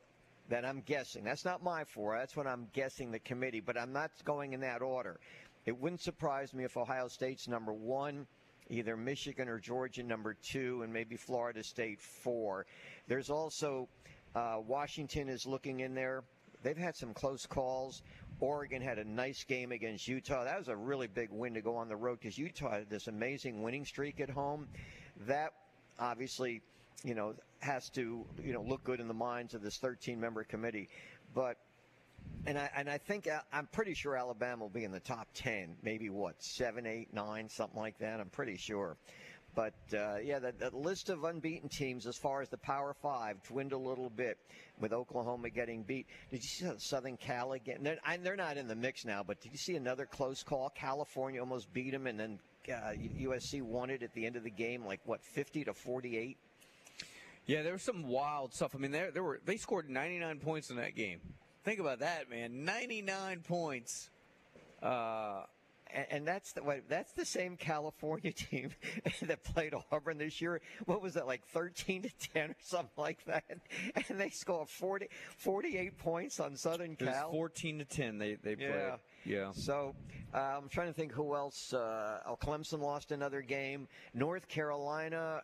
that 0.50 0.66
I'm 0.66 0.82
guessing. 0.86 1.24
That's 1.24 1.46
not 1.46 1.64
my 1.64 1.84
four. 1.84 2.18
That's 2.18 2.36
what 2.36 2.48
I'm 2.48 2.68
guessing 2.74 3.12
the 3.12 3.20
committee, 3.20 3.62
but 3.62 3.78
I'm 3.78 3.94
not 3.94 4.12
going 4.24 4.54
in 4.54 4.60
that 4.62 4.82
order. 4.82 5.20
It 5.66 5.80
wouldn't 5.80 6.02
surprise 6.02 6.54
me 6.54 6.64
if 6.64 6.76
Ohio 6.76 7.08
State's 7.08 7.48
number 7.48 7.74
one, 7.74 8.28
either 8.70 8.96
Michigan 8.98 9.48
or 9.48 9.60
Georgia 9.60 10.04
number 10.04 10.36
two, 10.36 10.82
and 10.84 10.92
maybe 10.92 11.16
Florida 11.16 11.64
State 11.64 12.02
four. 12.02 12.66
There's 13.08 13.30
also 13.30 13.88
uh, 14.36 14.58
Washington 14.66 15.30
is 15.30 15.46
looking 15.46 15.82
in 15.82 15.94
there. 15.94 16.24
They've 16.64 16.78
had 16.78 16.96
some 16.96 17.14
close 17.14 17.46
calls. 17.46 18.02
Oregon 18.40 18.82
had 18.82 18.98
a 18.98 19.04
nice 19.04 19.44
game 19.44 19.72
against 19.72 20.08
Utah. 20.08 20.44
That 20.44 20.58
was 20.58 20.68
a 20.68 20.76
really 20.76 21.08
big 21.08 21.30
win 21.32 21.54
to 21.54 21.62
go 21.62 21.76
on 21.76 21.88
the 21.88 21.96
road 21.96 22.20
because 22.20 22.38
Utah 22.38 22.72
had 22.72 22.90
this 22.90 23.08
amazing 23.08 23.62
winning 23.62 23.86
streak 23.86 24.20
at 24.20 24.30
home. 24.30 24.68
That 25.28 25.54
obviously 26.00 26.62
you 27.04 27.14
know, 27.14 27.36
has 27.60 27.90
to, 27.90 28.26
you 28.44 28.54
know, 28.54 28.62
look 28.62 28.84
good 28.84 29.00
in 29.00 29.08
the 29.08 29.14
minds 29.14 29.54
of 29.54 29.62
this 29.62 29.78
13 29.78 30.20
member 30.20 30.44
committee. 30.44 30.90
But, 31.36 31.58
and 32.46 32.58
I, 32.58 32.70
and 32.76 32.90
I 32.90 32.98
think, 32.98 33.28
uh, 33.28 33.40
I'm 33.52 33.68
pretty 33.68 33.94
sure 33.94 34.16
Alabama 34.16 34.64
will 34.64 34.70
be 34.70 34.84
in 34.84 34.92
the 34.92 35.00
top 35.00 35.28
10, 35.34 35.78
maybe 35.82 36.10
what, 36.10 36.42
7, 36.44 36.86
8, 36.86 37.14
9, 37.14 37.50
something 37.50 37.80
like 37.80 37.98
that. 38.00 38.20
I'm 38.20 38.30
pretty 38.30 38.58
sure. 38.58 38.98
But 39.56 39.76
uh, 39.94 40.18
yeah, 40.24 40.40
the, 40.40 40.52
the, 40.52 40.76
list 40.76 41.10
of 41.10 41.26
unbeaten 41.26 41.70
teams 41.70 42.08
as 42.08 42.18
far 42.18 42.42
as 42.42 42.50
the 42.50 42.58
Power 42.58 42.94
Five 42.94 43.38
dwindled 43.44 43.86
a 43.86 43.88
little 43.88 44.10
bit 44.10 44.40
with 44.80 44.94
Oklahoma 44.94 45.52
getting 45.52 45.84
beat. 45.84 46.08
Did 46.32 46.42
you 46.44 46.50
see 46.50 46.72
Southern 46.78 47.18
Cal 47.18 47.54
again? 47.54 47.78
They're, 47.82 48.00
I, 48.04 48.18
they're 48.18 48.36
not 48.36 48.58
in 48.58 48.68
the 48.68 48.76
mix 48.76 49.06
now, 49.06 49.22
but 49.22 49.40
did 49.42 49.52
you 49.52 49.60
see 49.60 49.76
another 49.76 50.08
close 50.08 50.42
call? 50.42 50.72
California 50.72 51.40
almost 51.40 51.72
beat 51.72 51.92
them, 51.92 52.08
and 52.08 52.20
then 52.20 52.40
uh, 52.68 52.94
USC 53.22 53.62
won 53.62 53.92
it 53.92 54.02
at 54.02 54.14
the 54.14 54.26
end 54.26 54.38
of 54.38 54.44
the 54.44 54.50
game, 54.50 54.86
like 54.86 55.02
what, 55.06 55.24
50 55.24 55.66
to 55.66 55.74
48? 55.74 56.36
Yeah, 57.46 57.62
there 57.62 57.74
was 57.74 57.84
some 57.84 58.08
wild 58.08 58.54
stuff. 58.54 58.74
I 58.74 58.80
mean, 58.80 58.92
there 58.92 59.12
there 59.12 59.24
were 59.24 59.40
they 59.46 59.58
scored 59.58 59.90
99 59.90 60.40
points 60.40 60.70
in 60.70 60.78
that 60.78 60.96
game. 60.96 61.20
Think 61.64 61.80
about 61.80 62.00
that, 62.00 62.30
man. 62.30 62.66
99 62.66 63.42
points. 63.48 64.10
Uh, 64.82 65.44
and, 65.94 66.06
and 66.10 66.28
that's 66.28 66.52
the 66.54 66.82
that's 66.90 67.14
the 67.14 67.26
same 67.26 67.56
California 67.56 68.32
team 68.34 68.72
that 69.22 69.44
played 69.44 69.74
Auburn 69.92 70.18
this 70.18 70.42
year. 70.42 70.62
What 70.86 71.02
was 71.02 71.14
that 71.14 71.28
like 71.28 71.46
13 71.48 72.04
to 72.04 72.10
10 72.34 72.50
or 72.52 72.56
something 72.60 72.90
like 72.98 73.24
that? 73.26 73.44
And 74.10 74.20
they 74.20 74.30
scored 74.30 74.70
40, 74.70 75.08
48 75.38 75.98
points 75.98 76.40
on 76.40 76.56
Southern 76.56 76.94
it 76.94 77.06
was 77.06 77.16
Cal. 77.16 77.32
14 77.32 77.80
to 77.80 77.86
10. 77.86 78.18
They 78.18 78.36
they 78.36 78.56
played. 78.56 78.70
Yeah. 78.70 78.96
Yeah. 79.26 79.52
So 79.54 79.96
uh, 80.34 80.38
I'm 80.38 80.68
trying 80.68 80.88
to 80.88 80.94
think 80.94 81.12
who 81.14 81.36
else. 81.36 81.74
Uh, 81.74 82.20
oh, 82.26 82.36
Clemson 82.36 82.80
lost 82.80 83.12
another 83.12 83.42
game. 83.42 83.88
North 84.14 84.48
Carolina. 84.48 85.42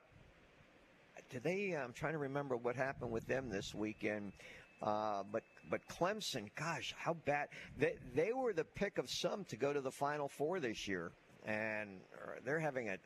Did 1.30 1.44
they? 1.44 1.78
I'm 1.78 1.94
trying 1.94 2.14
to 2.14 2.20
remember 2.20 2.58
what 2.58 2.76
happened 2.76 3.12
with 3.12 3.28
them 3.28 3.50
this 3.50 3.74
weekend. 3.74 4.34
Uh, 4.82 5.24
but 5.32 5.44
But 5.70 5.82
Clemson, 5.88 6.50
gosh, 6.56 6.94
how 6.98 7.14
bad 7.14 7.50
they 7.78 7.96
they 8.16 8.34
were 8.34 8.54
the 8.54 8.64
pick 8.64 8.98
of 8.98 9.10
some 9.10 9.46
to 9.46 9.56
go 9.56 9.72
to 9.72 9.82
the 9.82 9.92
Final 9.92 10.28
Four 10.28 10.60
this 10.60 10.88
year, 10.88 11.12
and 11.46 12.00
they're 12.44 12.60
having 12.60 12.90
a 12.90 12.98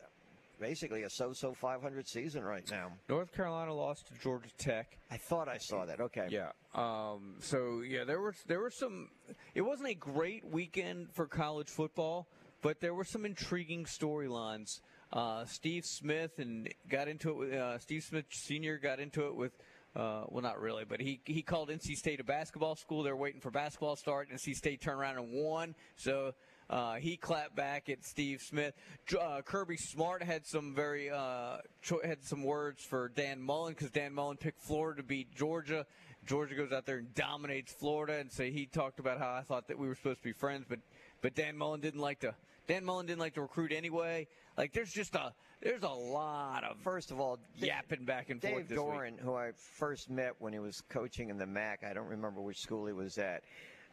basically 0.59 1.03
a 1.03 1.09
so-so 1.09 1.53
500 1.53 2.07
season 2.07 2.43
right 2.43 2.63
now. 2.71 2.93
North 3.09 3.33
Carolina 3.33 3.73
lost 3.73 4.07
to 4.07 4.13
Georgia 4.21 4.49
Tech. 4.57 4.97
I 5.11 5.17
thought 5.17 5.49
I 5.49 5.57
saw 5.57 5.85
that. 5.85 5.99
Okay. 5.99 6.27
Yeah. 6.29 6.51
Um, 6.73 7.35
so 7.39 7.81
yeah, 7.81 8.05
there 8.05 8.21
was 8.21 8.35
there 8.47 8.59
were 8.59 8.71
some. 8.71 9.09
It 9.55 9.61
wasn't 9.61 9.89
a 9.89 9.95
great 9.95 10.45
weekend 10.45 11.09
for 11.13 11.27
college 11.27 11.69
football, 11.69 12.27
but 12.61 12.79
there 12.79 12.93
were 12.93 13.03
some 13.03 13.25
intriguing 13.25 13.85
storylines. 13.85 14.79
Uh, 15.11 15.45
Steve 15.45 15.85
Smith 15.85 16.39
and 16.39 16.73
got 16.89 17.07
into 17.07 17.29
it 17.29 17.35
with 17.35 17.53
uh, 17.53 17.77
Steve 17.79 18.03
Smith 18.03 18.25
Senior 18.31 18.77
got 18.77 18.99
into 18.99 19.27
it 19.27 19.35
with. 19.35 19.51
Uh, 19.95 20.23
well, 20.29 20.41
not 20.41 20.59
really, 20.59 20.85
but 20.85 20.99
he 20.99 21.21
he 21.23 21.43
called 21.43 21.69
NC 21.69 21.95
State 21.95 22.19
a 22.19 22.23
basketball 22.23 22.75
school. 22.75 23.03
They're 23.03 23.15
waiting 23.15 23.41
for 23.41 23.51
basketball 23.51 23.95
start. 23.95 24.27
And 24.29 24.39
NC 24.39 24.55
State 24.55 24.81
turned 24.81 24.99
around 24.99 25.17
and 25.19 25.31
won. 25.31 25.75
So 25.97 26.33
uh, 26.69 26.95
he 26.95 27.15
clapped 27.15 27.55
back 27.55 27.89
at 27.89 28.03
Steve 28.03 28.41
Smith. 28.41 28.73
Uh, 29.19 29.41
Kirby 29.43 29.77
Smart 29.77 30.23
had 30.23 30.47
some 30.47 30.73
very 30.73 31.11
uh, 31.11 31.57
cho- 31.83 32.01
had 32.03 32.23
some 32.23 32.43
words 32.43 32.83
for 32.83 33.09
Dan 33.09 33.39
Mullen 33.39 33.73
because 33.73 33.91
Dan 33.91 34.13
Mullen 34.13 34.37
picked 34.37 34.61
Florida 34.61 35.01
to 35.01 35.07
beat 35.07 35.33
Georgia. 35.35 35.85
Georgia 36.25 36.55
goes 36.55 36.71
out 36.71 36.85
there 36.85 36.97
and 36.97 37.13
dominates 37.13 37.73
Florida, 37.73 38.17
and 38.17 38.31
so 38.31 38.43
he 38.43 38.65
talked 38.65 38.99
about 38.99 39.19
how 39.19 39.31
I 39.31 39.41
thought 39.41 39.67
that 39.67 39.77
we 39.77 39.87
were 39.87 39.95
supposed 39.95 40.19
to 40.19 40.23
be 40.23 40.33
friends, 40.33 40.65
but 40.67 40.79
but 41.21 41.35
Dan 41.35 41.55
Mullen 41.55 41.81
didn't 41.81 42.01
like 42.01 42.21
to. 42.21 42.33
Dan 42.65 42.85
Mullen 42.85 43.05
didn't 43.05 43.19
like 43.19 43.35
to 43.35 43.41
recruit 43.41 43.71
anyway. 43.71 44.27
Like 44.57 44.73
there's 44.73 44.91
just 44.91 45.15
a 45.15 45.33
there's 45.63 45.83
a 45.83 45.87
lot 45.87 46.63
of 46.63 46.77
first 46.79 47.11
of 47.11 47.19
all 47.19 47.39
yapping 47.55 48.05
back 48.05 48.29
and 48.29 48.39
Dave 48.39 48.51
forth. 48.51 48.67
Dave 48.67 48.77
Doeren, 48.77 49.19
who 49.19 49.35
I 49.35 49.51
first 49.55 50.09
met 50.09 50.33
when 50.39 50.53
he 50.53 50.59
was 50.59 50.81
coaching 50.89 51.29
in 51.29 51.37
the 51.37 51.47
MAC, 51.47 51.83
I 51.83 51.93
don't 51.93 52.09
remember 52.09 52.41
which 52.41 52.59
school 52.59 52.85
he 52.85 52.93
was 52.93 53.17
at. 53.17 53.43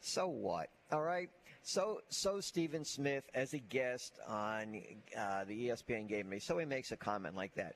So 0.01 0.29
what? 0.29 0.69
All 0.93 1.03
right. 1.03 1.29
So, 1.63 2.01
so 2.09 2.41
Stephen 2.41 2.85
Smith, 2.85 3.25
as 3.35 3.53
a 3.53 3.59
guest 3.59 4.19
on 4.27 4.81
uh, 5.17 5.45
the 5.45 5.69
ESPN 5.69 6.09
game, 6.09 6.33
so 6.41 6.57
he 6.59 6.65
makes 6.65 6.91
a 6.91 6.97
comment 6.97 7.37
like 7.37 7.55
that. 7.55 7.75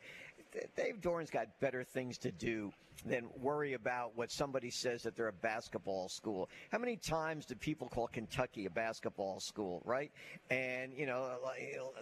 Dave 0.76 1.00
Doeren's 1.00 1.30
got 1.30 1.48
better 1.60 1.82
things 1.84 2.18
to 2.18 2.30
do 2.30 2.72
than 3.04 3.28
worry 3.40 3.74
about 3.74 4.16
what 4.16 4.30
somebody 4.30 4.70
says 4.70 5.02
that 5.02 5.16
they're 5.16 5.28
a 5.28 5.32
basketball 5.32 6.08
school. 6.08 6.48
How 6.70 6.78
many 6.78 6.96
times 6.96 7.44
do 7.44 7.54
people 7.54 7.88
call 7.88 8.06
Kentucky 8.06 8.66
a 8.66 8.70
basketball 8.70 9.40
school, 9.40 9.82
right? 9.84 10.10
And, 10.50 10.92
you 10.96 11.06
know, 11.06 11.36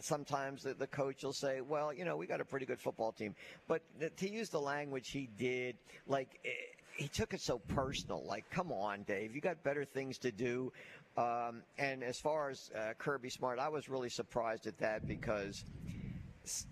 sometimes 0.01 0.63
the, 0.63 0.75
the 0.75 0.87
coach 0.87 1.25
will 1.25 1.33
say, 1.33 1.61
well, 1.61 1.93
you 1.93 2.05
know, 2.05 2.17
we 2.17 2.27
got 2.27 2.41
a 2.41 2.45
pretty 2.45 2.67
good 2.67 2.81
football 2.81 3.13
team. 3.13 3.35
But 3.67 3.83
to 4.19 4.31
use 4.31 4.49
the 4.49 4.61
language 4.61 5.11
he 5.11 5.29
did, 5.39 5.77
like, 6.07 6.39
eh, 6.45 6.51
he 6.97 7.09
took 7.09 7.33
it 7.35 7.41
so 7.41 7.59
personal. 7.59 8.23
Like, 8.25 8.49
come 8.51 8.71
on, 8.71 9.03
Dave, 9.05 9.35
you 9.35 9.41
got 9.41 9.63
better 9.63 9.85
things 9.85 10.19
to 10.19 10.31
do. 10.31 10.73
Um, 11.17 11.63
and 11.79 12.03
as 12.03 12.19
far 12.19 12.51
as 12.51 12.71
uh, 12.77 12.93
Kirby 12.99 13.31
Smart, 13.31 13.59
I 13.59 13.69
was 13.69 13.89
really 13.89 14.09
surprised 14.09 14.67
at 14.67 14.79
that 14.79 15.07
because 15.07 15.65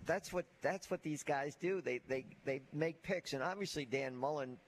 that's 0.06 0.32
what 0.32 0.46
that's 0.62 0.90
what 0.90 1.02
these 1.02 1.22
guys 1.22 1.54
do. 1.54 1.80
They 1.80 2.00
they 2.08 2.26
they 2.44 2.62
make 2.72 3.02
picks, 3.02 3.32
and 3.32 3.42
obviously 3.42 3.84
Dan 3.84 4.16
Mullen. 4.16 4.58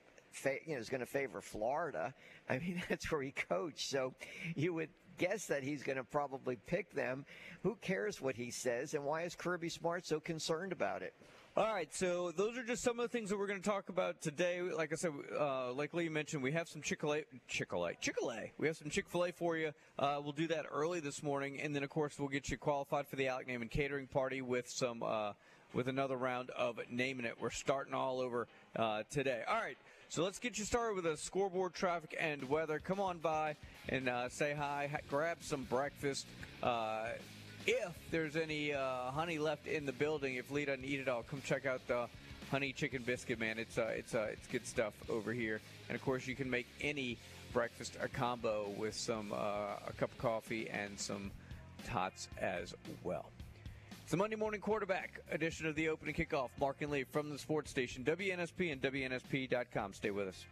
You 0.46 0.62
know, 0.68 0.78
is 0.78 0.88
going 0.88 1.00
to 1.00 1.06
favor 1.06 1.42
Florida. 1.42 2.14
I 2.48 2.58
mean, 2.58 2.82
that's 2.88 3.12
where 3.12 3.20
he 3.20 3.32
coached. 3.32 3.90
So 3.90 4.14
you 4.54 4.72
would 4.72 4.88
guess 5.18 5.44
that 5.46 5.62
he's 5.62 5.82
going 5.82 5.98
to 5.98 6.04
probably 6.04 6.56
pick 6.66 6.90
them. 6.94 7.26
Who 7.62 7.76
cares 7.82 8.18
what 8.18 8.34
he 8.34 8.50
says, 8.50 8.94
and 8.94 9.04
why 9.04 9.22
is 9.22 9.34
Kirby 9.34 9.68
Smart 9.68 10.06
so 10.06 10.20
concerned 10.20 10.72
about 10.72 11.02
it? 11.02 11.14
All 11.54 11.66
right, 11.66 11.92
so 11.94 12.30
those 12.30 12.56
are 12.56 12.62
just 12.62 12.82
some 12.82 12.98
of 12.98 13.02
the 13.02 13.10
things 13.10 13.28
that 13.28 13.38
we're 13.38 13.46
going 13.46 13.60
to 13.60 13.68
talk 13.68 13.90
about 13.90 14.22
today. 14.22 14.62
Like 14.62 14.90
I 14.90 14.96
said, 14.96 15.12
uh, 15.38 15.70
like 15.74 15.92
Lee 15.92 16.08
mentioned, 16.08 16.42
we 16.42 16.52
have 16.52 16.66
some 16.66 16.80
Chick 16.80 17.02
Fil 17.02 17.12
A, 17.12 17.24
Chick 17.46 17.68
Fil 17.68 17.84
A, 17.84 17.94
Chick 18.00 18.14
Fil 18.18 18.32
A. 18.32 18.50
We 18.56 18.68
have 18.68 18.76
some 18.78 18.88
Chick 18.88 19.06
Fil 19.06 19.26
A 19.26 19.32
for 19.32 19.58
you. 19.58 19.72
Uh, 19.98 20.18
we'll 20.22 20.32
do 20.32 20.46
that 20.46 20.64
early 20.72 21.00
this 21.00 21.22
morning, 21.22 21.60
and 21.60 21.76
then 21.76 21.82
of 21.82 21.90
course 21.90 22.18
we'll 22.18 22.30
get 22.30 22.48
you 22.48 22.56
qualified 22.56 23.06
for 23.06 23.16
the 23.16 23.28
Alec 23.28 23.48
Naaman 23.48 23.68
catering 23.68 24.06
party 24.06 24.40
with 24.40 24.66
some 24.70 25.02
uh, 25.02 25.34
with 25.74 25.88
another 25.88 26.16
round 26.16 26.48
of 26.56 26.80
naming 26.88 27.26
it. 27.26 27.34
We're 27.38 27.50
starting 27.50 27.92
all 27.92 28.20
over 28.20 28.48
uh, 28.74 29.02
today. 29.10 29.42
All 29.46 29.60
right. 29.60 29.76
So 30.08 30.24
let's 30.24 30.38
get 30.38 30.56
you 30.56 30.64
started 30.64 30.96
with 30.96 31.04
a 31.04 31.18
scoreboard, 31.18 31.74
traffic, 31.74 32.16
and 32.18 32.48
weather. 32.48 32.78
Come 32.78 32.98
on 32.98 33.18
by 33.18 33.56
and 33.90 34.08
uh, 34.08 34.30
say 34.30 34.54
hi. 34.54 34.90
Grab 35.10 35.38
some 35.42 35.64
breakfast 35.64 36.26
uh, 36.62 37.08
if 37.66 37.92
there's 38.10 38.36
any 38.36 38.72
uh, 38.72 39.10
honey 39.10 39.38
left 39.38 39.66
in 39.66 39.86
the 39.86 39.92
building, 39.92 40.36
if 40.36 40.50
Lee 40.50 40.64
doesn't 40.64 40.84
eat 40.84 41.00
it 41.00 41.08
all, 41.08 41.22
come 41.22 41.40
check 41.44 41.66
out 41.66 41.86
the 41.86 42.06
honey 42.50 42.72
chicken 42.72 43.02
biscuit, 43.02 43.38
man. 43.38 43.58
It's 43.58 43.78
uh, 43.78 43.92
it's 43.94 44.14
uh, 44.14 44.28
it's 44.32 44.46
good 44.46 44.66
stuff 44.66 44.94
over 45.08 45.32
here. 45.32 45.60
And 45.88 45.96
of 45.96 46.02
course, 46.02 46.26
you 46.26 46.34
can 46.34 46.50
make 46.50 46.66
any 46.80 47.18
breakfast 47.52 47.96
a 48.00 48.08
combo 48.08 48.70
with 48.76 48.94
some 48.94 49.32
uh, 49.32 49.76
a 49.86 49.92
cup 49.96 50.10
of 50.12 50.18
coffee 50.18 50.68
and 50.70 50.98
some 50.98 51.30
tots 51.86 52.28
as 52.40 52.74
well. 53.04 53.26
It's 54.02 54.10
the 54.10 54.16
Monday 54.16 54.36
morning 54.36 54.60
quarterback 54.60 55.20
edition 55.30 55.66
of 55.66 55.74
the 55.74 55.88
opening 55.88 56.14
kickoff. 56.14 56.50
Mark 56.60 56.82
and 56.82 56.90
Lee 56.90 57.04
from 57.04 57.30
the 57.30 57.38
sports 57.38 57.70
station 57.70 58.04
WNSP 58.04 58.72
and 58.72 58.82
WNSP.com. 58.82 59.92
Stay 59.94 60.10
with 60.10 60.28
us. 60.28 60.44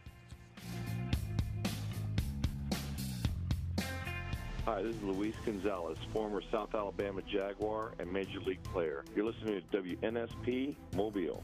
Hi, 4.65 4.83
this 4.83 4.95
is 4.95 5.01
Luis 5.01 5.33
Gonzalez, 5.43 5.97
former 6.13 6.39
South 6.51 6.75
Alabama 6.75 7.23
Jaguar 7.23 7.93
and 7.97 8.13
Major 8.13 8.39
League 8.41 8.61
player. 8.61 9.03
You're 9.15 9.25
listening 9.25 9.59
to 9.71 9.81
WNSP 9.81 10.75
Mobile. 10.95 11.41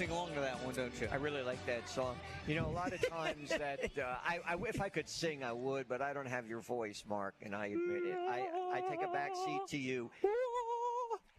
Sing 0.00 0.10
along 0.12 0.32
to 0.32 0.40
that 0.40 0.64
one, 0.64 0.74
don't 0.74 0.98
you? 0.98 1.08
I 1.12 1.16
really 1.16 1.42
like 1.42 1.58
that 1.66 1.86
song. 1.86 2.16
You 2.46 2.54
know, 2.54 2.66
a 2.68 2.72
lot 2.72 2.94
of 2.94 3.06
times 3.06 3.50
that 3.50 3.80
uh, 3.98 4.16
I, 4.24 4.38
I, 4.48 4.56
if 4.66 4.80
I 4.80 4.88
could 4.88 5.10
sing, 5.10 5.44
I 5.44 5.52
would, 5.52 5.88
but 5.88 6.00
I 6.00 6.14
don't 6.14 6.26
have 6.26 6.48
your 6.48 6.62
voice, 6.62 7.04
Mark, 7.06 7.34
and 7.42 7.54
I 7.54 7.66
admit 7.66 8.04
it. 8.04 8.16
I, 8.16 8.78
I 8.78 8.80
take 8.88 9.02
a 9.02 9.12
back 9.12 9.32
seat 9.36 9.60
to 9.68 9.76
you. 9.76 10.10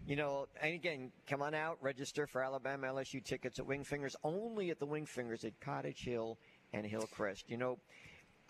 You 0.06 0.16
know, 0.16 0.48
and 0.62 0.76
again, 0.76 1.12
come 1.28 1.42
on 1.42 1.56
out, 1.56 1.80
register 1.82 2.28
for 2.28 2.44
Alabama 2.44 2.86
LSU 2.86 3.26
tickets 3.26 3.58
at 3.58 3.66
Wingfingers, 3.66 4.14
only 4.24 4.70
at 4.70 4.78
the 4.78 4.86
Wingfingers 4.86 5.44
at 5.44 5.60
Cottage 5.60 6.04
Hill 6.04 6.38
and 6.72 6.86
Hillcrest. 6.86 7.46
You 7.50 7.58
know, 7.58 7.80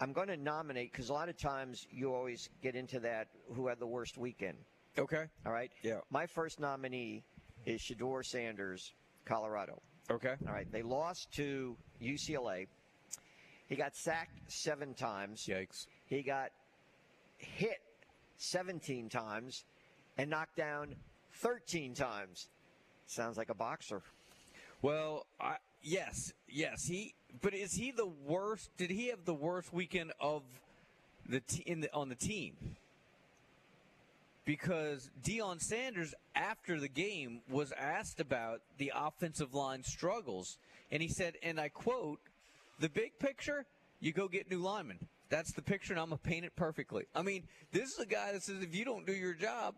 I'm 0.01 0.11
going 0.11 0.27
to 0.27 0.35
nominate 0.35 0.91
because 0.91 1.07
a 1.07 1.13
lot 1.13 1.29
of 1.29 1.37
times 1.37 1.87
you 1.89 2.13
always 2.13 2.49
get 2.61 2.75
into 2.75 2.99
that 2.99 3.29
who 3.55 3.67
had 3.67 3.79
the 3.79 3.87
worst 3.87 4.17
weekend. 4.17 4.57
Okay. 4.97 5.23
All 5.45 5.53
right. 5.53 5.71
Yeah. 5.83 5.99
My 6.09 6.25
first 6.25 6.59
nominee 6.59 7.23
is 7.65 7.79
Shedeur 7.79 8.25
Sanders, 8.25 8.93
Colorado. 9.23 9.81
Okay. 10.11 10.35
All 10.47 10.53
right. 10.53 10.69
They 10.71 10.81
lost 10.81 11.31
to 11.33 11.75
UCLA. 12.01 12.67
He 13.67 13.75
got 13.75 13.95
sacked 13.95 14.51
seven 14.51 14.93
times. 14.93 15.47
Yikes. 15.47 15.87
He 16.05 16.21
got 16.21 16.51
hit 17.37 17.79
17 18.37 19.07
times 19.07 19.63
and 20.17 20.29
knocked 20.29 20.57
down 20.57 20.95
13 21.35 21.93
times. 21.93 22.49
Sounds 23.07 23.37
like 23.37 23.49
a 23.49 23.55
boxer. 23.55 24.01
Well, 24.81 25.25
I, 25.39 25.55
yes, 25.81 26.33
yes. 26.49 26.85
He, 26.85 27.13
but 27.41 27.53
is 27.53 27.73
he 27.73 27.91
the 27.91 28.09
worst? 28.25 28.69
Did 28.77 28.89
he 28.89 29.07
have 29.07 29.25
the 29.25 29.33
worst 29.33 29.71
weekend 29.71 30.11
of 30.19 30.43
the 31.29 31.39
t- 31.39 31.63
in 31.65 31.81
the, 31.81 31.93
on 31.93 32.09
the 32.09 32.15
team? 32.15 32.53
Because 34.45 35.09
Deion 35.23 35.61
Sanders, 35.61 36.13
after 36.35 36.79
the 36.79 36.87
game, 36.87 37.41
was 37.49 37.71
asked 37.77 38.19
about 38.19 38.61
the 38.77 38.91
offensive 38.95 39.53
line 39.53 39.83
struggles. 39.83 40.57
And 40.91 41.01
he 41.01 41.07
said, 41.07 41.35
and 41.43 41.59
I 41.59 41.69
quote, 41.69 42.19
the 42.79 42.89
big 42.89 43.19
picture, 43.19 43.65
you 43.99 44.11
go 44.11 44.27
get 44.27 44.49
new 44.49 44.59
linemen. 44.59 44.97
That's 45.29 45.53
the 45.53 45.61
picture, 45.61 45.93
and 45.93 45.99
I'm 45.99 46.09
going 46.09 46.19
to 46.19 46.27
paint 46.27 46.45
it 46.45 46.55
perfectly. 46.55 47.05
I 47.15 47.21
mean, 47.21 47.43
this 47.71 47.93
is 47.93 47.99
a 47.99 48.05
guy 48.05 48.33
that 48.33 48.43
says 48.43 48.61
if 48.61 48.75
you 48.75 48.83
don't 48.83 49.05
do 49.05 49.13
your 49.13 49.33
job, 49.33 49.75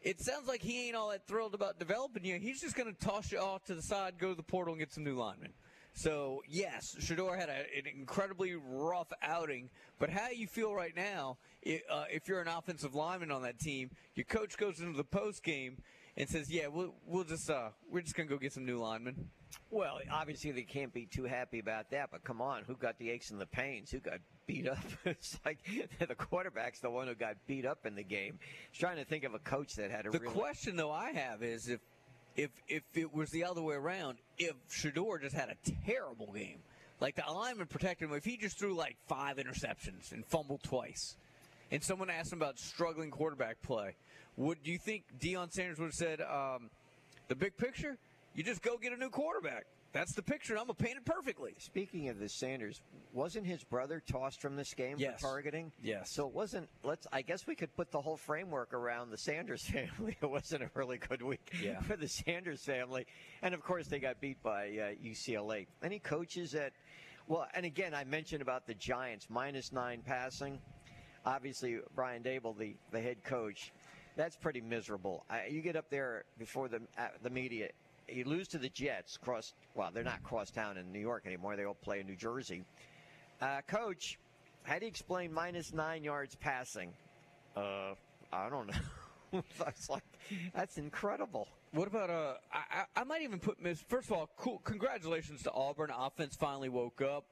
it 0.00 0.20
sounds 0.20 0.46
like 0.46 0.62
he 0.62 0.86
ain't 0.86 0.96
all 0.96 1.10
that 1.10 1.26
thrilled 1.26 1.54
about 1.54 1.78
developing 1.78 2.24
you. 2.24 2.38
He's 2.38 2.60
just 2.60 2.76
going 2.76 2.94
to 2.94 2.98
toss 3.04 3.32
you 3.32 3.38
off 3.38 3.64
to 3.64 3.74
the 3.74 3.82
side, 3.82 4.14
go 4.18 4.30
to 4.30 4.34
the 4.34 4.42
portal, 4.42 4.74
and 4.74 4.80
get 4.80 4.92
some 4.92 5.04
new 5.04 5.16
linemen. 5.16 5.52
So, 5.98 6.44
yes, 6.46 6.94
Shedeur 7.00 7.36
had 7.36 7.48
a, 7.48 7.58
an 7.76 7.86
incredibly 7.92 8.54
rough 8.54 9.12
outing. 9.20 9.68
But 9.98 10.10
how 10.10 10.28
you 10.28 10.46
feel 10.46 10.72
right 10.72 10.94
now, 10.94 11.38
uh, 11.66 12.04
if 12.08 12.28
you're 12.28 12.40
an 12.40 12.46
offensive 12.46 12.94
lineman 12.94 13.32
on 13.32 13.42
that 13.42 13.58
team, 13.58 13.90
your 14.14 14.22
coach 14.22 14.56
goes 14.56 14.78
into 14.78 14.96
the 14.96 15.02
post 15.02 15.42
game 15.42 15.78
and 16.16 16.28
says, 16.28 16.52
"Yeah, 16.52 16.68
we'll 16.68 16.94
we'll 17.04 17.24
just 17.24 17.50
uh, 17.50 17.70
we're 17.90 18.02
just 18.02 18.14
gonna 18.14 18.28
go 18.28 18.38
get 18.38 18.52
some 18.52 18.64
new 18.64 18.78
linemen." 18.78 19.28
Well, 19.70 19.98
obviously 20.12 20.52
they 20.52 20.62
can't 20.62 20.94
be 20.94 21.06
too 21.06 21.24
happy 21.24 21.58
about 21.58 21.90
that. 21.90 22.10
But 22.12 22.22
come 22.22 22.40
on, 22.40 22.62
who 22.64 22.76
got 22.76 22.96
the 22.98 23.10
aches 23.10 23.32
and 23.32 23.40
the 23.40 23.46
pains? 23.46 23.90
Who 23.90 23.98
got 23.98 24.20
beat 24.46 24.68
up? 24.68 24.78
it's 25.04 25.40
like 25.44 25.58
the 25.98 26.14
quarterback's 26.14 26.78
the 26.78 26.90
one 26.90 27.08
who 27.08 27.16
got 27.16 27.36
beat 27.48 27.66
up 27.66 27.86
in 27.86 27.96
the 27.96 28.04
game. 28.04 28.38
I 28.40 28.46
was 28.70 28.78
trying 28.78 28.96
to 28.98 29.04
think 29.04 29.24
of 29.24 29.34
a 29.34 29.40
coach 29.40 29.74
that 29.74 29.90
had 29.90 30.06
a. 30.06 30.10
The 30.10 30.20
really... 30.20 30.32
question 30.32 30.76
though 30.76 30.92
I 30.92 31.10
have 31.10 31.42
is 31.42 31.68
if 31.68 31.80
if 32.38 32.50
if 32.68 32.84
it 32.94 33.12
was 33.12 33.30
the 33.30 33.44
other 33.44 33.60
way 33.60 33.74
around, 33.74 34.18
if 34.38 34.54
Shedeur 34.70 35.20
just 35.20 35.34
had 35.34 35.50
a 35.50 35.70
terrible 35.84 36.32
game, 36.32 36.60
like 37.00 37.16
the 37.16 37.24
lineman 37.30 37.66
protected 37.66 38.08
him. 38.08 38.16
If 38.16 38.24
he 38.24 38.36
just 38.36 38.58
threw 38.58 38.74
like 38.74 38.96
five 39.08 39.36
interceptions 39.36 40.12
and 40.12 40.24
fumbled 40.24 40.62
twice, 40.62 41.16
and 41.72 41.82
someone 41.82 42.08
asked 42.08 42.32
him 42.32 42.38
about 42.38 42.58
struggling 42.58 43.10
quarterback 43.10 43.60
play, 43.60 43.96
would 44.36 44.58
you 44.62 44.78
think 44.78 45.02
Deion 45.20 45.50
Sanders 45.50 45.78
would 45.78 45.86
have 45.86 45.94
said, 45.94 46.20
um, 46.20 46.70
"The 47.26 47.34
big 47.34 47.56
picture, 47.56 47.98
you 48.36 48.44
just 48.44 48.62
go 48.62 48.78
get 48.78 48.92
a 48.92 48.96
new 48.96 49.10
quarterback"? 49.10 49.66
That's 49.92 50.12
the 50.12 50.22
picture. 50.22 50.54
I'm 50.54 50.64
gonna 50.64 50.74
paint 50.74 50.98
it 50.98 51.04
perfectly. 51.06 51.54
Speaking 51.58 52.08
of 52.08 52.18
the 52.18 52.28
Sanders, 52.28 52.82
wasn't 53.12 53.46
his 53.46 53.64
brother 53.64 54.02
tossed 54.06 54.40
from 54.40 54.54
this 54.54 54.74
game 54.74 54.96
Yes. 54.98 55.20
for 55.20 55.28
targeting? 55.28 55.72
Yes. 55.82 56.10
So 56.12 56.26
it 56.28 56.34
wasn't. 56.34 56.68
Let's. 56.84 57.06
I 57.10 57.22
guess 57.22 57.46
we 57.46 57.54
could 57.54 57.74
put 57.74 57.90
the 57.90 58.00
whole 58.00 58.18
framework 58.18 58.74
around 58.74 59.10
the 59.10 59.16
Sanders 59.16 59.62
family. 59.70 60.16
It 60.20 60.26
wasn't 60.30 60.62
a 60.62 60.70
really 60.74 60.98
good 60.98 61.22
week 61.22 61.50
Yeah. 61.62 61.80
for 61.80 61.96
the 61.96 62.06
Sanders 62.08 62.62
family, 62.62 63.06
and 63.42 63.54
of 63.54 63.62
course 63.62 63.86
they 63.88 63.98
got 63.98 64.20
beat 64.20 64.42
by 64.42 64.66
uh, 64.68 65.04
UCLA. 65.04 65.66
Any 65.82 65.98
coaches 66.00 66.54
at? 66.54 66.72
Well, 67.26 67.46
and 67.54 67.64
again, 67.64 67.94
I 67.94 68.04
mentioned 68.04 68.42
about 68.42 68.66
the 68.66 68.74
Giants 68.74 69.28
minus 69.30 69.72
nine 69.72 70.02
passing. 70.04 70.60
Obviously, 71.24 71.78
Brian 71.94 72.22
Daboll, 72.22 72.56
the 72.58 72.76
the 72.90 73.00
head 73.00 73.24
coach, 73.24 73.72
that's 74.16 74.36
pretty 74.36 74.60
miserable. 74.60 75.24
I, 75.30 75.46
you 75.46 75.62
get 75.62 75.76
up 75.76 75.88
there 75.88 76.24
before 76.38 76.68
the 76.68 76.82
uh, 76.98 77.08
the 77.22 77.30
media. 77.30 77.70
You 78.08 78.24
lose 78.24 78.48
to 78.48 78.58
the 78.58 78.68
Jets. 78.68 79.16
Cross. 79.16 79.54
Well, 79.74 79.90
they're 79.92 80.04
not 80.04 80.22
cross 80.22 80.50
town 80.50 80.78
in 80.78 80.92
New 80.92 81.00
York 81.00 81.24
anymore. 81.26 81.56
They 81.56 81.64
all 81.64 81.74
play 81.74 82.00
in 82.00 82.06
New 82.06 82.16
Jersey. 82.16 82.64
Uh, 83.40 83.60
coach, 83.66 84.18
how 84.62 84.78
do 84.78 84.84
you 84.84 84.88
explain 84.88 85.32
minus 85.32 85.72
nine 85.72 86.02
yards 86.02 86.34
passing? 86.36 86.92
Uh, 87.56 87.94
I 88.32 88.48
don't 88.48 88.66
know. 88.66 89.42
that's 89.58 89.88
like 89.90 90.02
that's 90.54 90.78
incredible. 90.78 91.48
What 91.72 91.88
about 91.88 92.10
uh? 92.10 92.34
I, 92.52 92.84
I 92.96 93.04
might 93.04 93.22
even 93.22 93.38
put 93.38 93.62
Miss. 93.62 93.80
First 93.88 94.10
of 94.10 94.16
all, 94.16 94.30
cool. 94.36 94.60
Congratulations 94.64 95.42
to 95.42 95.52
Auburn. 95.52 95.90
Offense 95.96 96.36
finally 96.36 96.68
woke 96.68 97.00
up. 97.02 97.24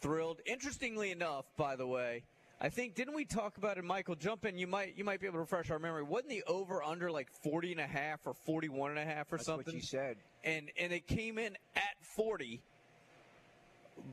Thrilled. 0.00 0.40
Interestingly 0.46 1.10
enough, 1.10 1.44
by 1.56 1.76
the 1.76 1.86
way, 1.86 2.24
I 2.60 2.68
think 2.68 2.94
didn't 2.94 3.14
we 3.14 3.24
talk 3.24 3.56
about 3.58 3.78
it, 3.78 3.84
Michael? 3.84 4.14
Jump 4.14 4.44
in. 4.46 4.56
You 4.56 4.66
might 4.66 4.96
you 4.96 5.04
might 5.04 5.20
be 5.20 5.26
able 5.26 5.34
to 5.36 5.40
refresh 5.40 5.70
our 5.70 5.78
memory. 5.78 6.02
Wasn't 6.02 6.30
the 6.30 6.42
over 6.46 6.82
under 6.82 7.10
like 7.10 7.28
40 7.42 7.72
and 7.72 7.80
a 7.80 7.86
half 7.86 8.20
or 8.26 8.34
41 8.46 8.90
and 8.92 8.98
a 9.00 9.04
half 9.04 9.32
or 9.32 9.36
That's 9.36 9.46
something? 9.46 9.66
what 9.66 9.74
you 9.74 9.82
said. 9.82 10.16
and 10.44 10.70
and 10.78 10.92
it 10.92 11.06
came 11.06 11.38
in 11.38 11.56
at 11.76 11.96
40 12.16 12.62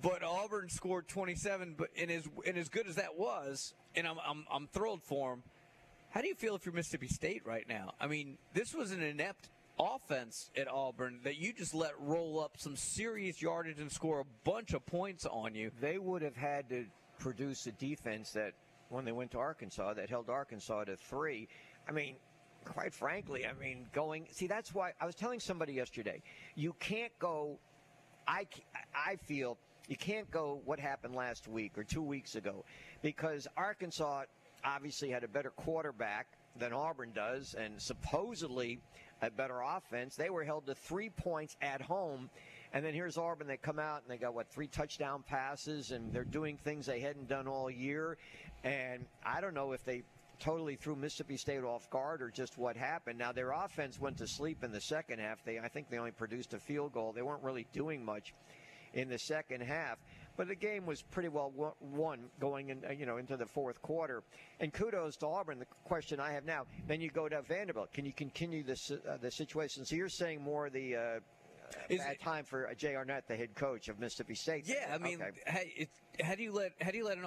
but 0.01 0.23
Auburn 0.23 0.69
scored 0.69 1.07
27 1.07 1.75
but 1.77 1.89
and 1.97 2.11
as 2.11 2.27
and 2.45 2.57
as 2.57 2.69
good 2.69 2.87
as 2.87 2.95
that 2.95 3.17
was 3.17 3.73
and 3.95 4.07
I'm 4.07 4.17
I'm 4.25 4.45
I'm 4.51 4.67
thrilled 4.67 5.01
for 5.03 5.33
him 5.33 5.43
how 6.11 6.21
do 6.21 6.27
you 6.27 6.35
feel 6.35 6.55
if 6.55 6.65
you're 6.65 6.73
Mississippi 6.75 7.07
State 7.07 7.45
right 7.45 7.67
now 7.67 7.93
I 7.99 8.07
mean 8.07 8.37
this 8.53 8.73
was 8.75 8.91
an 8.91 9.01
inept 9.01 9.49
offense 9.79 10.51
at 10.55 10.67
Auburn 10.67 11.19
that 11.23 11.37
you 11.37 11.51
just 11.53 11.73
let 11.73 11.93
roll 11.99 12.39
up 12.39 12.57
some 12.57 12.75
serious 12.75 13.41
yardage 13.41 13.79
and 13.79 13.91
score 13.91 14.19
a 14.19 14.25
bunch 14.49 14.73
of 14.73 14.85
points 14.85 15.25
on 15.25 15.55
you 15.55 15.71
They 15.79 15.97
would 15.97 16.21
have 16.21 16.35
had 16.35 16.69
to 16.69 16.85
produce 17.21 17.67
a 17.67 17.71
defense 17.73 18.31
that, 18.31 18.53
when 18.89 19.05
they 19.05 19.11
went 19.11 19.31
to 19.31 19.37
Arkansas, 19.37 19.93
that 19.93 20.09
held 20.09 20.29
Arkansas 20.29 20.85
to 20.85 20.97
three. 20.97 21.47
I 21.87 21.91
mean, 21.91 22.15
quite 22.65 22.93
frankly, 22.93 23.45
I 23.45 23.53
mean, 23.53 23.87
going. 23.93 24.27
See, 24.31 24.47
that's 24.47 24.73
why 24.73 24.93
I 24.99 25.05
was 25.05 25.15
telling 25.15 25.39
somebody 25.39 25.73
yesterday. 25.73 26.21
You 26.55 26.73
can't 26.79 27.13
go. 27.19 27.59
I 28.27 28.47
I 28.93 29.15
feel 29.27 29.57
you 29.87 29.95
can't 29.95 30.29
go 30.31 30.61
what 30.65 30.79
happened 30.79 31.15
last 31.15 31.47
week 31.47 31.77
or 31.77 31.83
two 31.83 32.01
weeks 32.01 32.35
ago, 32.35 32.65
because 33.01 33.47
Arkansas 33.55 34.23
obviously 34.63 35.09
had 35.09 35.23
a 35.23 35.27
better 35.27 35.51
quarterback 35.51 36.27
than 36.57 36.73
Auburn 36.73 37.11
does, 37.13 37.55
and 37.57 37.81
supposedly 37.81 38.79
a 39.21 39.29
better 39.29 39.61
offense. 39.61 40.15
They 40.15 40.29
were 40.29 40.43
held 40.43 40.65
to 40.65 40.75
three 40.75 41.09
points 41.09 41.55
at 41.61 41.81
home. 41.81 42.29
And 42.73 42.85
then 42.85 42.93
here's 42.93 43.17
Auburn. 43.17 43.47
They 43.47 43.57
come 43.57 43.79
out 43.79 44.01
and 44.01 44.09
they 44.09 44.17
got 44.17 44.33
what 44.33 44.47
three 44.49 44.67
touchdown 44.67 45.23
passes, 45.27 45.91
and 45.91 46.13
they're 46.13 46.23
doing 46.23 46.57
things 46.57 46.85
they 46.85 47.01
hadn't 47.01 47.27
done 47.27 47.47
all 47.47 47.69
year. 47.69 48.17
And 48.63 49.05
I 49.25 49.41
don't 49.41 49.53
know 49.53 49.73
if 49.73 49.83
they 49.83 50.03
totally 50.39 50.75
threw 50.75 50.95
Mississippi 50.95 51.37
State 51.37 51.63
off 51.63 51.89
guard 51.89 52.21
or 52.21 52.29
just 52.29 52.57
what 52.57 52.75
happened. 52.75 53.19
Now 53.19 53.31
their 53.31 53.51
offense 53.51 53.99
went 53.99 54.17
to 54.17 54.27
sleep 54.27 54.63
in 54.63 54.71
the 54.71 54.81
second 54.81 55.19
half. 55.19 55.43
They 55.45 55.59
I 55.59 55.67
think 55.67 55.89
they 55.89 55.97
only 55.97 56.11
produced 56.11 56.53
a 56.53 56.59
field 56.59 56.93
goal. 56.93 57.11
They 57.11 57.21
weren't 57.21 57.43
really 57.43 57.67
doing 57.73 58.03
much 58.03 58.33
in 58.93 59.09
the 59.09 59.19
second 59.19 59.61
half. 59.61 59.97
But 60.37 60.47
the 60.47 60.55
game 60.55 60.85
was 60.85 61.01
pretty 61.01 61.29
well 61.29 61.75
won 61.79 62.19
going 62.39 62.69
in, 62.69 62.83
uh, 62.87 62.93
you 62.93 63.05
know, 63.05 63.17
into 63.17 63.37
the 63.37 63.45
fourth 63.45 63.81
quarter. 63.81 64.23
And 64.59 64.73
kudos 64.73 65.17
to 65.17 65.27
Auburn. 65.27 65.59
The 65.59 65.67
question 65.83 66.19
I 66.19 66.31
have 66.31 66.45
now, 66.45 66.65
then 66.87 67.01
you 67.01 67.09
go 67.09 67.27
to 67.27 67.41
Vanderbilt. 67.41 67.91
Can 67.93 68.05
you 68.05 68.13
continue 68.13 68.63
this 68.63 68.91
uh, 68.91 69.17
the 69.21 69.29
situation? 69.29 69.85
So 69.85 69.95
you're 69.95 70.09
saying 70.09 70.41
more 70.41 70.69
the 70.69 70.95
uh, 70.95 71.19
Is 71.89 71.99
bad 71.99 72.13
it- 72.13 72.21
time 72.21 72.43
for 72.45 72.67
uh, 72.67 72.73
Jay 72.73 72.95
Arnett, 72.95 73.27
the 73.27 73.35
head 73.35 73.53
coach 73.55 73.87
of 73.89 73.99
Mississippi 73.99 74.35
State. 74.35 74.67
Yeah, 74.67 74.91
I 74.93 74.97
mean, 74.97 75.21
Okay. 75.21 75.87
how, 76.19 76.25
how 76.25 76.35
do 76.35 76.43
you 76.43 76.51
let 76.51 76.73
how 76.81 76.91
do 76.91 76.97
you 76.97 77.05
let 77.05 77.17
an 77.17 77.25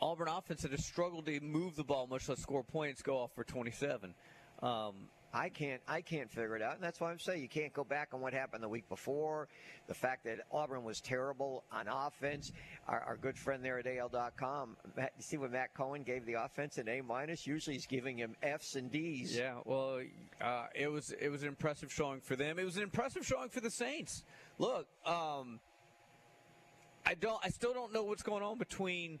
Auburn 0.00 0.28
offense 0.28 0.62
that 0.62 0.70
has 0.72 0.84
struggled 0.84 1.26
to 1.26 1.40
move 1.40 1.76
the 1.76 1.84
ball, 1.84 2.06
much 2.06 2.28
less 2.28 2.40
score 2.40 2.62
points, 2.64 3.02
go 3.02 3.18
off 3.18 3.32
for 3.34 3.44
27? 3.44 4.14
Um, 4.62 5.08
I 5.34 5.48
can't 5.48 5.80
I 5.88 6.02
can't 6.02 6.30
figure 6.30 6.56
it 6.56 6.62
out, 6.62 6.74
and 6.74 6.82
that's 6.82 7.00
why 7.00 7.10
I'm 7.10 7.18
saying 7.18 7.40
you 7.42 7.48
can't 7.48 7.72
go 7.72 7.84
back 7.84 8.08
on 8.12 8.20
what 8.20 8.34
happened 8.34 8.62
the 8.62 8.68
week 8.68 8.88
before. 8.88 9.48
The 9.86 9.94
fact 9.94 10.24
that 10.24 10.40
Auburn 10.50 10.84
was 10.84 11.00
terrible 11.00 11.64
on 11.72 11.86
offense. 11.88 12.52
Our, 12.86 13.00
our 13.00 13.16
good 13.16 13.38
friend 13.38 13.64
there 13.64 13.78
at 13.78 13.86
AL.com, 13.86 14.76
Matt, 14.96 15.12
you 15.16 15.22
see 15.22 15.38
what 15.38 15.50
Matt 15.50 15.72
Cohen 15.74 16.02
gave 16.02 16.26
the 16.26 16.34
offense 16.34 16.76
an 16.78 16.88
A 16.88 17.00
minus. 17.00 17.46
Usually 17.46 17.74
he's 17.74 17.86
giving 17.86 18.18
him 18.18 18.36
Fs 18.42 18.76
and 18.76 18.90
Ds. 18.90 19.34
Yeah, 19.34 19.60
well, 19.64 20.00
uh, 20.40 20.66
it 20.74 20.90
was 20.90 21.14
it 21.18 21.30
was 21.30 21.42
an 21.42 21.48
impressive 21.48 21.92
showing 21.92 22.20
for 22.20 22.36
them. 22.36 22.58
It 22.58 22.64
was 22.64 22.76
an 22.76 22.82
impressive 22.82 23.24
showing 23.24 23.48
for 23.48 23.60
the 23.60 23.70
Saints. 23.70 24.24
Look, 24.58 24.86
um, 25.06 25.60
I 27.04 27.14
don't, 27.14 27.40
I 27.44 27.48
still 27.48 27.72
don't 27.72 27.92
know 27.92 28.04
what's 28.04 28.22
going 28.22 28.42
on 28.42 28.58
between 28.58 29.18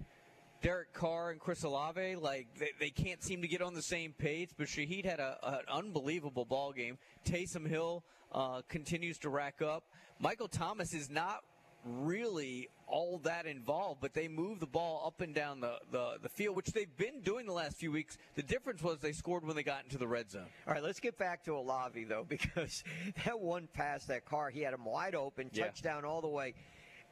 Derek 0.62 0.92
Carr 0.92 1.30
and 1.30 1.40
Chris 1.40 1.62
Olave. 1.64 2.16
Like 2.16 2.46
they, 2.58 2.70
they 2.78 2.90
can't 2.90 3.22
seem 3.22 3.42
to 3.42 3.48
get 3.48 3.60
on 3.62 3.74
the 3.74 3.82
same 3.82 4.12
page. 4.12 4.50
But 4.56 4.68
Shaheed 4.68 5.04
had 5.04 5.20
a, 5.20 5.36
an 5.42 5.60
unbelievable 5.70 6.44
ball 6.44 6.72
game. 6.72 6.98
Taysom 7.24 7.66
Hill 7.68 8.04
uh, 8.32 8.62
continues 8.68 9.18
to 9.18 9.28
rack 9.28 9.60
up. 9.60 9.84
Michael 10.18 10.48
Thomas 10.48 10.94
is 10.94 11.10
not 11.10 11.40
really 11.84 12.68
all 12.86 13.18
that 13.24 13.44
involved, 13.46 14.00
but 14.00 14.14
they 14.14 14.28
move 14.28 14.60
the 14.60 14.66
ball 14.66 15.02
up 15.04 15.20
and 15.20 15.34
down 15.34 15.60
the, 15.60 15.78
the, 15.90 16.12
the 16.22 16.28
field, 16.28 16.54
which 16.54 16.68
they've 16.68 16.96
been 16.96 17.20
doing 17.22 17.44
the 17.46 17.52
last 17.52 17.76
few 17.76 17.90
weeks. 17.90 18.18
The 18.36 18.42
difference 18.42 18.82
was 18.82 18.98
they 19.00 19.12
scored 19.12 19.44
when 19.44 19.56
they 19.56 19.64
got 19.64 19.82
into 19.82 19.98
the 19.98 20.06
red 20.06 20.30
zone. 20.30 20.46
All 20.68 20.74
right, 20.74 20.82
let's 20.82 21.00
get 21.00 21.18
back 21.18 21.44
to 21.46 21.56
Olave 21.56 22.04
though, 22.04 22.24
because 22.28 22.84
that 23.24 23.40
one 23.40 23.68
pass, 23.72 24.04
that 24.04 24.24
Carr, 24.24 24.50
he 24.50 24.60
had 24.60 24.74
him 24.74 24.84
wide 24.84 25.14
open, 25.16 25.50
Yeah. 25.52 25.64
touchdown 25.66 26.04
all 26.04 26.20
the 26.20 26.28
way, 26.28 26.54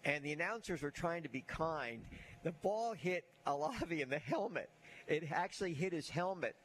and 0.05 0.23
the 0.23 0.33
announcers 0.33 0.83
were 0.83 0.93
trying 0.93 1.25
to 1.25 1.29
be 1.29 1.41
kind. 1.41 2.05
The 2.43 2.53
ball 2.53 2.93
hit 2.95 3.25
Olave 3.47 4.01
in 4.01 4.09
the 4.09 4.19
helmet. 4.19 4.71
It 5.07 5.25
actually 5.33 5.75
hit 5.75 5.93
his 5.93 6.09
helmet. 6.09 6.57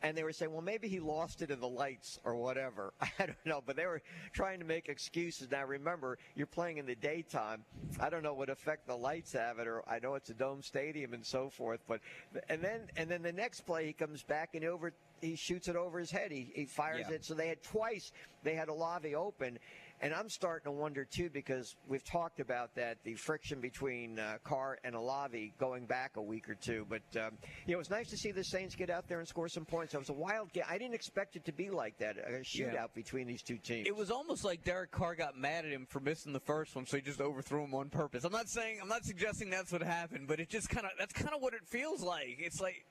And 0.00 0.16
they 0.16 0.22
were 0.22 0.32
saying, 0.32 0.52
well, 0.52 0.62
maybe 0.62 0.86
he 0.86 1.00
lost 1.00 1.42
it 1.42 1.50
in 1.50 1.58
the 1.58 1.68
lights 1.68 2.20
or 2.22 2.36
whatever. 2.36 2.92
I 3.00 3.10
don't 3.18 3.44
know. 3.44 3.60
But 3.66 3.74
they 3.74 3.84
were 3.84 4.00
trying 4.32 4.60
to 4.60 4.64
make 4.64 4.88
excuses. 4.88 5.50
Now, 5.50 5.64
remember, 5.64 6.18
you're 6.36 6.46
playing 6.46 6.78
in 6.78 6.86
the 6.86 6.94
daytime. 6.94 7.64
I 7.98 8.08
don't 8.08 8.22
know 8.22 8.32
what 8.34 8.48
effect 8.48 8.86
the 8.86 8.94
lights 8.94 9.32
have 9.32 9.58
it, 9.58 9.66
or 9.66 9.82
I 9.88 9.98
know 9.98 10.14
it's 10.14 10.30
a 10.30 10.34
dome 10.34 10.62
stadium 10.62 11.14
and 11.14 11.26
so 11.26 11.50
forth. 11.50 11.80
But 11.88 12.00
and 12.48 12.62
then 12.62 12.82
and 12.96 13.10
then 13.10 13.22
the 13.22 13.32
next 13.32 13.62
play, 13.62 13.86
he 13.86 13.92
comes 13.92 14.22
back 14.22 14.50
and 14.54 14.64
over, 14.64 14.92
he 15.20 15.34
shoots 15.34 15.66
it 15.66 15.74
over 15.74 15.98
his 15.98 16.12
head. 16.12 16.30
He, 16.30 16.52
he 16.54 16.66
fires 16.66 17.06
Yeah. 17.08 17.16
it. 17.16 17.24
So 17.24 17.34
they 17.34 17.48
had 17.48 17.60
twice. 17.64 18.12
They 18.44 18.54
had 18.54 18.68
Olave 18.68 19.16
open. 19.16 19.58
And 20.00 20.14
I'm 20.14 20.28
starting 20.28 20.64
to 20.64 20.70
wonder 20.70 21.04
too 21.04 21.28
because 21.30 21.74
we've 21.88 22.04
talked 22.04 22.40
about 22.40 22.74
that 22.76 22.98
the 23.04 23.14
friction 23.14 23.60
between 23.60 24.18
uh, 24.18 24.38
Carr 24.44 24.78
and 24.84 24.94
Olave 24.94 25.52
going 25.58 25.86
back 25.86 26.16
a 26.16 26.22
week 26.22 26.48
or 26.48 26.54
two. 26.54 26.86
But 26.88 27.02
um, 27.20 27.32
you 27.66 27.72
know, 27.72 27.74
it 27.74 27.78
was 27.78 27.90
nice 27.90 28.08
to 28.10 28.16
see 28.16 28.30
the 28.30 28.44
Saints 28.44 28.74
get 28.76 28.90
out 28.90 29.08
there 29.08 29.18
and 29.18 29.26
score 29.26 29.48
some 29.48 29.64
points. 29.64 29.94
It 29.94 29.98
was 29.98 30.08
a 30.08 30.12
wild 30.14 30.52
game. 30.52 30.64
I 30.68 30.78
didn't 30.78 30.94
expect 30.94 31.36
it 31.36 31.44
to 31.46 31.52
be 31.52 31.70
like 31.70 31.98
that 31.98 32.16
a 32.16 32.30
shootout 32.42 32.72
Yeah. 32.72 32.86
between 32.94 33.26
these 33.26 33.42
two 33.42 33.58
teams. 33.58 33.86
It 33.88 33.96
was 33.96 34.10
almost 34.10 34.44
like 34.44 34.62
Derek 34.64 34.90
Carr 34.90 35.14
got 35.14 35.36
mad 35.36 35.64
at 35.64 35.72
him 35.72 35.86
for 35.88 36.00
missing 36.00 36.32
the 36.32 36.40
first 36.40 36.76
one, 36.76 36.86
so 36.86 36.96
he 36.96 37.02
just 37.02 37.20
overthrew 37.20 37.64
him 37.64 37.74
on 37.74 37.88
purpose. 37.90 38.24
I'm 38.24 38.32
not 38.32 38.48
saying, 38.48 38.78
I'm 38.80 38.88
not 38.88 39.04
suggesting 39.04 39.50
that's 39.50 39.72
what 39.72 39.82
happened, 39.82 40.28
but 40.28 40.38
it 40.40 40.48
just 40.48 40.68
kind 40.68 40.86
of, 40.86 40.92
that's 40.98 41.12
kind 41.12 41.34
of 41.34 41.42
what 41.42 41.54
it 41.54 41.66
feels 41.66 42.02
like. 42.02 42.36
It's 42.38 42.60
like, 42.60 42.84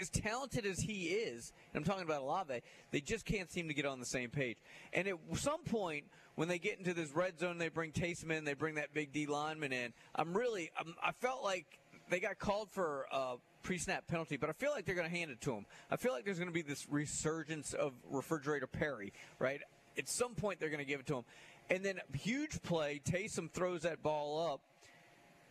as 0.00 0.10
talented 0.10 0.66
as 0.66 0.80
he 0.80 1.06
is, 1.06 1.52
and 1.72 1.80
I'm 1.80 1.84
talking 1.84 2.04
about 2.04 2.22
Olave, 2.22 2.62
they 2.90 3.00
just 3.00 3.24
can't 3.24 3.50
seem 3.50 3.68
to 3.68 3.74
get 3.74 3.86
on 3.86 4.00
the 4.00 4.06
same 4.06 4.30
page. 4.30 4.56
And 4.92 5.08
at 5.08 5.16
some 5.34 5.64
point, 5.64 6.04
when 6.34 6.48
they 6.48 6.58
get 6.58 6.78
into 6.78 6.94
this 6.94 7.10
red 7.10 7.38
zone, 7.38 7.58
they 7.58 7.68
bring 7.68 7.92
Taysom 7.92 8.30
in, 8.30 8.44
they 8.44 8.54
bring 8.54 8.76
that 8.76 8.94
big 8.94 9.12
D 9.12 9.26
lineman 9.26 9.72
in. 9.72 9.92
I'm 10.14 10.36
really, 10.36 10.70
I'm, 10.78 10.94
I 11.02 11.12
felt 11.12 11.42
like 11.42 11.66
they 12.10 12.20
got 12.20 12.38
called 12.38 12.70
for 12.70 13.06
a 13.12 13.34
pre-snap 13.62 14.06
penalty, 14.06 14.36
but 14.36 14.48
I 14.48 14.52
feel 14.52 14.70
like 14.70 14.86
they're 14.86 14.94
going 14.94 15.10
to 15.10 15.16
hand 15.16 15.30
it 15.30 15.40
to 15.42 15.52
him. 15.52 15.66
I 15.90 15.96
feel 15.96 16.12
like 16.12 16.24
there's 16.24 16.38
going 16.38 16.48
to 16.48 16.54
be 16.54 16.62
this 16.62 16.86
resurgence 16.88 17.74
of 17.74 17.92
refrigerator 18.10 18.66
Perry, 18.66 19.12
right? 19.38 19.60
At 19.98 20.08
some 20.08 20.34
point, 20.34 20.60
they're 20.60 20.70
going 20.70 20.78
to 20.78 20.84
give 20.84 21.00
it 21.00 21.06
to 21.06 21.16
him, 21.16 21.24
and 21.70 21.84
then 21.84 22.00
huge 22.14 22.62
play. 22.62 23.00
Taysom 23.04 23.50
throws 23.50 23.82
that 23.82 24.02
ball 24.02 24.52
up. 24.52 24.60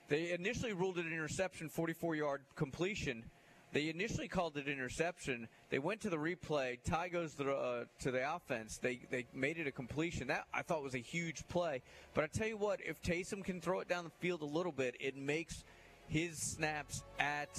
They 0.07 0.31
initially 0.31 0.71
ruled 0.71 0.97
it 0.97 1.05
an 1.05 1.11
interception, 1.11 1.69
44-yard 1.69 2.41
completion. 2.55 3.25
They 3.73 3.89
initially 3.89 4.27
called 4.27 4.55
it 4.57 4.67
interception. 4.67 5.47
They 5.69 5.79
went 5.79 6.01
to 6.01 6.09
the 6.09 6.17
replay. 6.17 6.79
Ty 6.83 7.09
goes 7.09 7.33
to 7.35 7.43
the, 7.43 7.53
uh, 7.53 7.83
to 7.99 8.11
the 8.11 8.35
offense. 8.35 8.77
They 8.77 9.01
they 9.11 9.25
made 9.33 9.57
it 9.57 9.67
a 9.67 9.71
completion. 9.71 10.27
That 10.27 10.45
I 10.53 10.61
thought 10.61 10.83
was 10.83 10.95
a 10.95 10.99
huge 10.99 11.47
play. 11.49 11.81
But 12.13 12.23
I 12.23 12.27
tell 12.27 12.47
you 12.47 12.57
what, 12.57 12.79
if 12.85 13.01
Taysom 13.01 13.43
can 13.43 13.59
throw 13.59 13.81
it 13.81 13.89
down 13.89 14.05
the 14.05 14.09
field 14.09 14.41
a 14.41 14.45
little 14.45 14.71
bit, 14.71 14.95
it 14.99 15.17
makes 15.17 15.65
his 16.07 16.37
snaps 16.37 17.03
at 17.19 17.49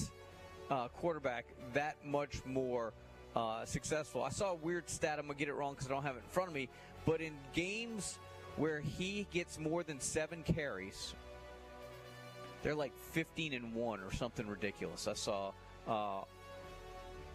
uh, 0.71 0.88
quarterback 0.88 1.44
that 1.75 1.97
much 2.05 2.44
more 2.47 2.94
uh, 3.37 3.66
successful. 3.66 4.23
I 4.23 4.31
saw 4.31 4.53
a 4.53 4.57
weird 4.57 4.88
stat. 4.88 5.18
I'm 5.18 5.27
gonna 5.27 5.38
get 5.38 5.49
it 5.49 5.55
wrong 5.55 5.75
because 5.75 5.88
I 5.88 5.90
don't 5.90 6.05
have 6.05 6.16
it 6.16 6.23
in 6.25 6.31
front 6.31 6.49
of 6.49 6.55
me. 6.55 6.71
But 7.05 7.21
in 7.21 7.35
games 7.53 8.18
where 8.57 8.81
he 8.81 9.27
gets 9.31 9.59
more 9.59 9.83
than 9.83 10.01
seven 10.01 10.42
carries, 10.42 11.14
they're 12.62 12.75
like 12.75 12.97
15 13.12 13.53
and 13.53 13.75
one 13.75 14.01
or 14.01 14.12
something 14.12 14.47
ridiculous. 14.47 15.07
I 15.07 15.14
saw. 15.14 15.53
Uh, 15.88 16.20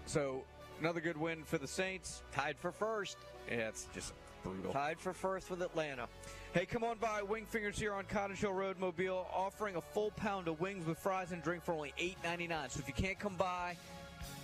so 0.06 0.44
another 0.80 1.02
good 1.02 1.18
win 1.18 1.44
for 1.44 1.58
the 1.58 1.68
Saints. 1.68 2.22
Tied 2.32 2.58
for 2.58 2.72
first. 2.72 3.18
Yeah, 3.50 3.70
it's 3.70 3.88
just 3.94 4.14
brutal. 4.44 4.72
Tied 4.72 5.00
for 5.00 5.14
first 5.14 5.50
with 5.50 5.62
Atlanta. 5.62 6.08
Hey, 6.54 6.66
come 6.66 6.84
on 6.84 6.98
by 7.00 7.22
Wingfingers 7.22 7.76
here 7.76 7.94
on 7.94 8.06
Cottage 8.06 8.40
Hill 8.40 8.54
Road, 8.54 8.78
Mobile, 8.80 9.28
offering 9.34 9.76
a 9.76 9.82
full 9.82 10.12
pound 10.12 10.48
of 10.48 10.62
wings 10.62 10.86
with 10.86 11.00
fries 11.00 11.32
and 11.32 11.42
drink 11.42 11.64
for 11.64 11.74
only 11.74 11.94
$8.99. 12.00 12.72
So 12.72 12.80
if 12.80 12.88
you 12.88 12.94
can't 12.94 13.18
come 13.18 13.36
by 13.36 13.76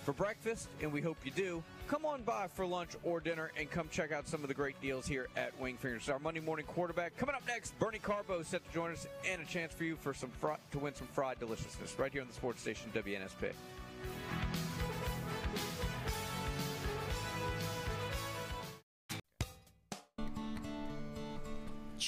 for 0.04 0.14
breakfast, 0.14 0.70
and 0.82 0.92
we 0.92 1.02
hope 1.02 1.18
you 1.24 1.32
do, 1.32 1.64
come 1.88 2.06
on 2.06 2.24
by 2.24 2.48
for 2.48 2.66
lunch 2.66 2.92
or 3.04 3.20
dinner 3.20 3.52
and 3.58 3.70
come 3.70 3.88
check 3.92 4.12
out 4.12 4.28
some 4.28 4.42
of 4.42 4.48
the 4.48 4.54
great 4.54 4.80
deals 4.82 5.06
here 5.06 5.28
at 5.38 5.58
Wingfingers. 5.62 6.10
Our 6.10 6.20
Monday 6.20 6.40
morning 6.40 6.66
quarterback 6.66 7.16
coming 7.18 7.36
up 7.36 7.46
next. 7.48 7.78
Bernie 7.78 8.00
Carbo 8.00 8.42
set 8.42 8.66
to 8.66 8.74
join 8.74 8.92
us, 8.92 9.08
and 9.30 9.42
a 9.42 9.46
chance 9.46 9.72
for 9.74 9.84
you 9.84 9.96
for 9.96 10.14
some 10.14 10.32
fr- 10.42 10.54
to 10.72 10.80
win 10.80 10.96
some 10.96 11.08
fried 11.08 11.40
deliciousness 11.40 11.96
right 12.00 12.12
here 12.12 12.22
on 12.22 12.28
the 12.28 12.34
sports 12.34 12.62
station 12.62 12.92
WNSP. 12.96 13.52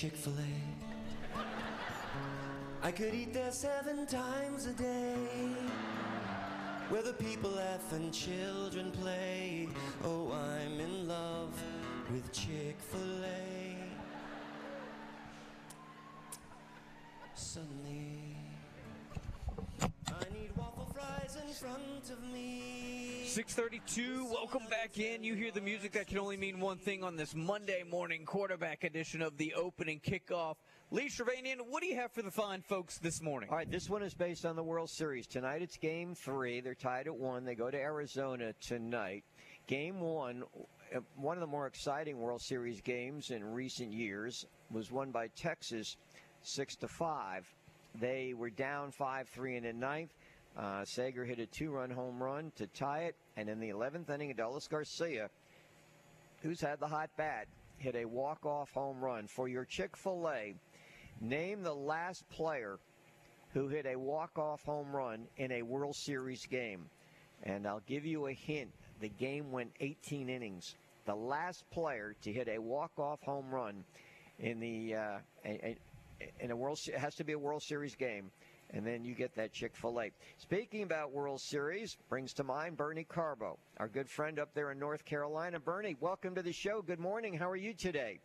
Chick 0.01 0.15
fil 0.15 0.33
A. 0.33 0.51
I 2.81 2.91
could 2.91 3.13
eat 3.13 3.33
there 3.35 3.51
seven 3.51 4.07
times 4.07 4.65
a 4.65 4.73
day. 4.73 5.53
Where 6.89 7.03
the 7.03 7.13
people 7.13 7.51
laugh 7.51 7.93
and 7.93 8.11
children 8.11 8.89
play. 8.89 9.69
Oh, 10.03 10.31
I'm 10.31 10.79
in 10.79 11.07
love 11.07 11.53
with 12.11 12.31
Chick 12.31 12.77
fil 12.79 13.23
A. 13.23 13.77
Suddenly, 17.35 18.37
I 19.81 20.25
need 20.33 20.49
waffle 20.57 20.91
fries 20.95 21.37
in 21.45 21.53
front 21.53 22.09
of 22.09 22.23
me. 22.23 23.00
632, 23.31 24.25
welcome 24.25 24.63
back 24.69 24.99
in. 24.99 25.23
You 25.23 25.35
hear 25.35 25.51
the 25.51 25.61
music 25.61 25.93
that 25.93 26.07
can 26.07 26.17
only 26.17 26.35
mean 26.35 26.59
one 26.59 26.77
thing 26.77 27.01
on 27.01 27.15
this 27.15 27.33
Monday 27.33 27.81
morning 27.89 28.25
quarterback 28.25 28.83
edition 28.83 29.21
of 29.21 29.37
the 29.37 29.53
opening 29.53 30.01
kickoff. 30.01 30.55
Lee 30.91 31.07
Shervanian, 31.07 31.61
what 31.69 31.81
do 31.81 31.87
you 31.87 31.95
have 31.95 32.11
for 32.11 32.23
the 32.23 32.29
fine 32.29 32.61
folks 32.61 32.97
this 32.97 33.21
morning? 33.21 33.47
All 33.49 33.55
right, 33.55 33.71
this 33.71 33.89
one 33.89 34.03
is 34.03 34.13
based 34.13 34.45
on 34.45 34.57
the 34.57 34.63
World 34.63 34.89
Series. 34.89 35.27
Tonight 35.27 35.61
it's 35.61 35.77
game 35.77 36.13
three. 36.13 36.59
They're 36.59 36.75
tied 36.75 37.07
at 37.07 37.15
one. 37.15 37.45
They 37.45 37.55
go 37.55 37.71
to 37.71 37.77
Arizona 37.77 38.51
tonight. 38.59 39.23
Game 39.65 40.01
one, 40.01 40.43
uh, 40.93 40.99
one 41.15 41.37
of 41.37 41.41
the 41.41 41.47
more 41.47 41.67
exciting 41.67 42.19
World 42.19 42.41
Series 42.41 42.81
games 42.81 43.31
in 43.31 43.45
recent 43.45 43.93
years, 43.93 44.45
was 44.71 44.91
won 44.91 45.09
by 45.11 45.27
Texas 45.37 45.95
six 46.41 46.75
to 46.75 46.89
five. 46.89 47.47
They 47.97 48.33
were 48.33 48.49
down 48.49 48.91
five 48.91 49.29
three 49.29 49.55
in 49.55 49.63
the 49.63 49.71
ninth. 49.71 50.11
Uh, 50.57 50.83
Sager 50.83 51.23
hit 51.23 51.39
a 51.39 51.45
two-run 51.45 51.89
home 51.89 52.21
run 52.21 52.51
to 52.57 52.67
tie 52.67 53.03
it, 53.03 53.15
and 53.41 53.49
in 53.49 53.59
the 53.59 53.69
11th 53.69 54.07
inning, 54.11 54.31
Adolis 54.31 54.69
Garcia, 54.69 55.27
who's 56.43 56.61
had 56.61 56.79
the 56.79 56.87
hot 56.87 57.09
bat, 57.17 57.47
hit 57.77 57.95
a 57.95 58.05
walk-off 58.05 58.71
home 58.71 59.03
run 59.03 59.25
for 59.25 59.47
your 59.47 59.65
Chick-fil-A. 59.65 60.53
Name 61.19 61.63
the 61.63 61.73
last 61.73 62.27
player 62.29 62.77
who 63.53 63.67
hit 63.67 63.87
a 63.87 63.95
walk-off 63.95 64.63
home 64.63 64.95
run 64.95 65.25
in 65.37 65.51
a 65.53 65.63
World 65.63 65.95
Series 65.95 66.45
game. 66.45 66.85
And 67.41 67.65
I'll 67.65 67.81
give 67.87 68.05
you 68.05 68.27
a 68.27 68.33
hint. 68.33 68.69
The 68.99 69.09
game 69.09 69.51
went 69.51 69.71
18 69.79 70.29
innings. 70.29 70.75
The 71.05 71.15
last 71.15 71.67
player 71.71 72.15
to 72.21 72.31
hit 72.31 72.47
a 72.47 72.59
walk-off 72.59 73.23
home 73.23 73.49
run 73.49 73.83
in 74.37 74.59
the 74.59 74.95
uh, 74.95 75.17
in 76.39 76.51
a 76.51 76.55
World 76.55 76.79
it 76.85 76.93
has 76.93 77.15
to 77.15 77.23
be 77.23 77.33
a 77.33 77.39
World 77.39 77.63
Series 77.63 77.95
game, 77.95 78.29
and 78.73 78.85
then 78.85 79.03
you 79.03 79.13
get 79.13 79.35
that 79.35 79.51
Chick-fil-A. 79.51 80.11
Speaking 80.37 80.83
about 80.83 81.11
World 81.11 81.41
Series, 81.41 81.97
brings 82.09 82.33
to 82.33 82.43
mind 82.43 82.77
Bernie 82.77 83.03
Carbo, 83.03 83.57
our 83.77 83.87
good 83.87 84.09
friend 84.09 84.39
up 84.39 84.53
there 84.53 84.71
in 84.71 84.79
North 84.79 85.03
Carolina. 85.05 85.59
Bernie, 85.59 85.95
welcome 85.99 86.35
to 86.35 86.41
the 86.41 86.53
show. 86.53 86.81
Good 86.81 86.99
morning. 86.99 87.33
How 87.33 87.49
are 87.49 87.57
you 87.57 87.73
today? 87.73 88.19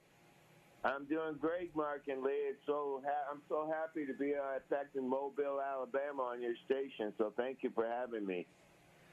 I'm 0.85 1.05
doing 1.07 1.35
great, 1.41 1.75
Mark 1.75 2.03
and 2.07 2.23
Lee. 2.23 2.31
It's 2.31 2.65
so 2.65 3.03
ha- 3.05 3.33
I'm 3.33 3.43
so 3.49 3.69
happy 3.73 4.07
to 4.07 4.13
be 4.15 4.35
uh, 4.35 4.61
back 4.71 4.87
in 4.95 5.09
Mobile, 5.09 5.61
Alabama, 5.61 6.23
on 6.23 6.41
your 6.41 6.55
station. 6.65 7.13
So 7.19 7.33
thank 7.37 7.59
you 7.63 7.71
for 7.75 7.87
having 7.87 8.25
me. 8.25 8.47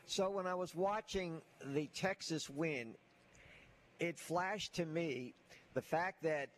So 0.06 0.30
when 0.30 0.46
I 0.46 0.54
was 0.54 0.76
watching 0.76 1.42
the 1.66 1.90
Texas 1.96 2.48
win, 2.50 2.94
it 4.00 4.20
flashed 4.20 4.76
to 4.76 4.86
me 4.86 5.34
the 5.74 5.82
fact 5.82 6.22
that 6.24 6.50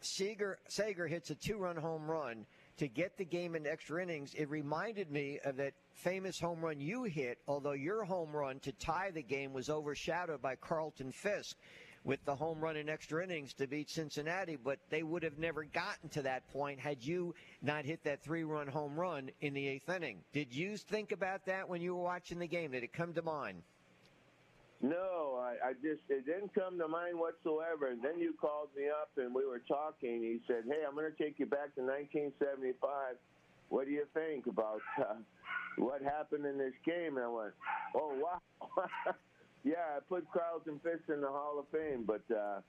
Seager, 0.00 0.58
Sager 0.68 1.06
hits 1.06 1.30
a 1.30 1.34
two-run 1.34 1.76
home 1.76 2.10
run 2.10 2.44
to 2.78 2.88
get 2.88 3.16
the 3.16 3.24
game 3.24 3.54
in 3.54 3.66
extra 3.66 4.02
innings. 4.02 4.34
It 4.34 4.50
reminded 4.50 5.10
me 5.10 5.38
of 5.44 5.56
that 5.56 5.74
famous 5.92 6.38
home 6.38 6.60
run 6.60 6.80
you 6.80 7.04
hit, 7.04 7.38
although 7.48 7.72
your 7.72 8.04
home 8.04 8.34
run 8.34 8.60
to 8.60 8.72
tie 8.72 9.10
the 9.10 9.22
game 9.22 9.52
was 9.52 9.70
overshadowed 9.70 10.42
by 10.42 10.56
Carlton 10.56 11.12
Fisk 11.12 11.56
with 12.04 12.24
the 12.24 12.34
home 12.34 12.60
run 12.60 12.76
in 12.76 12.88
extra 12.88 13.24
innings 13.24 13.52
to 13.54 13.66
beat 13.66 13.90
Cincinnati, 13.90 14.56
but 14.56 14.78
they 14.90 15.02
would 15.02 15.24
have 15.24 15.38
never 15.38 15.64
gotten 15.64 16.08
to 16.10 16.22
that 16.22 16.48
point 16.52 16.78
had 16.78 17.02
you 17.02 17.34
not 17.62 17.84
hit 17.84 18.04
that 18.04 18.22
three 18.22 18.44
run 18.44 18.68
home 18.68 18.94
run 18.98 19.28
in 19.40 19.54
the 19.54 19.66
eighth 19.66 19.88
inning. 19.88 20.22
Did 20.32 20.54
you 20.54 20.76
think 20.76 21.10
about 21.10 21.44
that 21.46 21.68
when 21.68 21.82
you 21.82 21.96
were 21.96 22.02
watching 22.02 22.38
the 22.38 22.46
game? 22.46 22.70
Did 22.70 22.84
it 22.84 22.92
come 22.92 23.12
to 23.14 23.22
mind? 23.22 23.62
No, 24.82 25.40
I, 25.40 25.70
I 25.70 25.72
just 25.74 26.02
it 26.08 26.26
didn't 26.26 26.54
come 26.54 26.78
to 26.78 26.88
mind 26.88 27.18
whatsoever. 27.18 27.88
And 27.88 28.02
then 28.02 28.18
you 28.18 28.34
called 28.38 28.68
me 28.76 28.88
up 28.88 29.10
and 29.16 29.34
we 29.34 29.46
were 29.46 29.62
talking. 29.66 30.22
He 30.22 30.40
said, 30.46 30.64
"Hey, 30.66 30.84
I'm 30.86 30.94
going 30.94 31.10
to 31.10 31.16
take 31.22 31.38
you 31.38 31.46
back 31.46 31.74
to 31.76 31.82
1975. 31.82 33.16
What 33.68 33.86
do 33.86 33.92
you 33.92 34.06
think 34.12 34.46
about 34.46 34.80
uh, 35.00 35.16
what 35.78 36.02
happened 36.02 36.44
in 36.44 36.58
this 36.58 36.74
game?" 36.84 37.16
And 37.16 37.24
I 37.24 37.28
went, 37.28 37.54
"Oh 37.94 38.12
wow." 38.20 38.42
yeah, 39.64 39.96
I 39.96 40.00
put 40.06 40.26
Carlton 40.30 40.78
Fisk 40.82 41.08
in 41.08 41.22
the 41.22 41.28
Hall 41.28 41.58
of 41.58 41.66
Fame, 41.72 42.04
but 42.06 42.22
uh, 42.30 42.60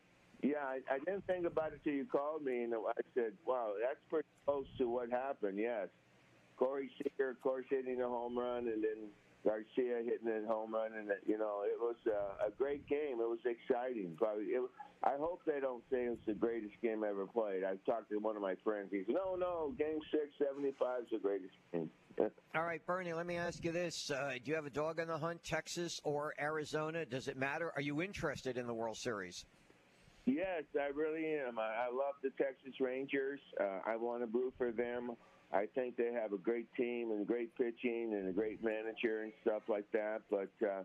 yeah, 0.42 0.64
I, 0.64 0.80
I 0.90 1.00
didn't 1.00 1.28
think 1.28 1.46
about 1.46 1.74
it 1.74 1.82
till 1.84 1.94
you 1.94 2.06
called 2.06 2.44
me, 2.44 2.64
and 2.64 2.74
I 2.74 3.02
said, 3.16 3.34
"Wow, 3.46 3.74
that's 3.82 4.00
pretty 4.10 4.30
close 4.46 4.66
to 4.78 4.88
what 4.88 5.12
happened." 5.12 5.60
Yes, 5.60 5.90
Corey 6.56 6.90
Seager, 6.98 7.32
of 7.32 7.42
course, 7.42 7.66
hitting 7.70 8.02
a 8.02 8.08
home 8.08 8.38
run, 8.38 8.68
and 8.68 8.82
then 8.82 9.12
Garcia 9.48 10.04
hitting 10.04 10.28
a 10.28 10.46
home 10.46 10.74
run, 10.74 10.92
and 10.98 11.10
you 11.26 11.38
know, 11.38 11.64
it 11.64 11.80
was 11.80 11.96
uh, 12.06 12.48
a 12.48 12.52
great 12.52 12.86
game. 12.88 13.22
It 13.22 13.30
was 13.30 13.40
exciting. 13.46 14.14
Probably, 14.18 14.44
it, 14.46 14.62
I 15.04 15.14
hope 15.18 15.40
they 15.46 15.62
don't 15.62 15.84
say 15.90 16.04
it's 16.04 16.20
the 16.26 16.34
greatest 16.34 16.74
game 16.82 17.06
ever 17.06 17.26
played. 17.26 17.64
I 17.64 17.76
talked 17.90 18.10
to 18.10 18.18
one 18.18 18.36
of 18.36 18.42
my 18.42 18.56
friends. 18.66 18.90
He 18.92 19.04
said, 19.06 19.16
"No, 19.16 19.36
no, 19.36 19.74
Game 19.78 20.00
Six, 20.12 20.26
seventy-five 20.38 21.04
is 21.04 21.08
the 21.14 21.20
greatest 21.20 21.54
game." 21.72 21.90
All 22.56 22.64
right, 22.64 22.86
Bernie, 22.86 23.14
let 23.14 23.26
me 23.26 23.38
ask 23.38 23.64
you 23.64 23.72
this. 23.72 24.12
Uh, 24.12 24.34
do 24.44 24.50
you 24.50 24.56
have 24.56 24.66
a 24.66 24.72
dog 24.72 25.00
on 25.00 25.08
the 25.08 25.18
hunt, 25.18 25.42
Texas 25.46 26.02
or 26.04 26.34
Arizona? 26.42 27.06
Does 27.06 27.30
it 27.30 27.38
matter? 27.38 27.72
Are 27.76 27.82
you 27.82 28.02
interested 28.02 28.58
in 28.58 28.68
the 28.68 28.74
World 28.74 28.98
Series? 28.98 29.46
Yes, 30.26 30.64
I 30.78 30.88
really 30.88 31.26
am. 31.36 31.58
I, 31.58 31.86
I 31.86 31.88
love 31.88 32.16
the 32.22 32.32
Texas 32.32 32.82
Rangers. 32.82 33.40
Uh, 33.62 33.80
I 33.86 33.96
want 33.96 34.24
to 34.24 34.38
root 34.38 34.54
for 34.58 34.72
them. 34.72 35.12
I 35.52 35.66
think 35.76 35.96
they 35.96 36.12
have 36.14 36.34
a 36.34 36.38
great 36.38 36.68
team 36.76 37.12
and 37.12 37.26
great 37.26 37.56
pitching 37.56 38.14
and 38.14 38.28
a 38.28 38.34
great 38.34 38.64
manager 38.64 39.24
and 39.24 39.32
stuff 39.42 39.64
like 39.70 39.90
that. 39.94 40.22
But 40.30 40.52
uh, 40.62 40.84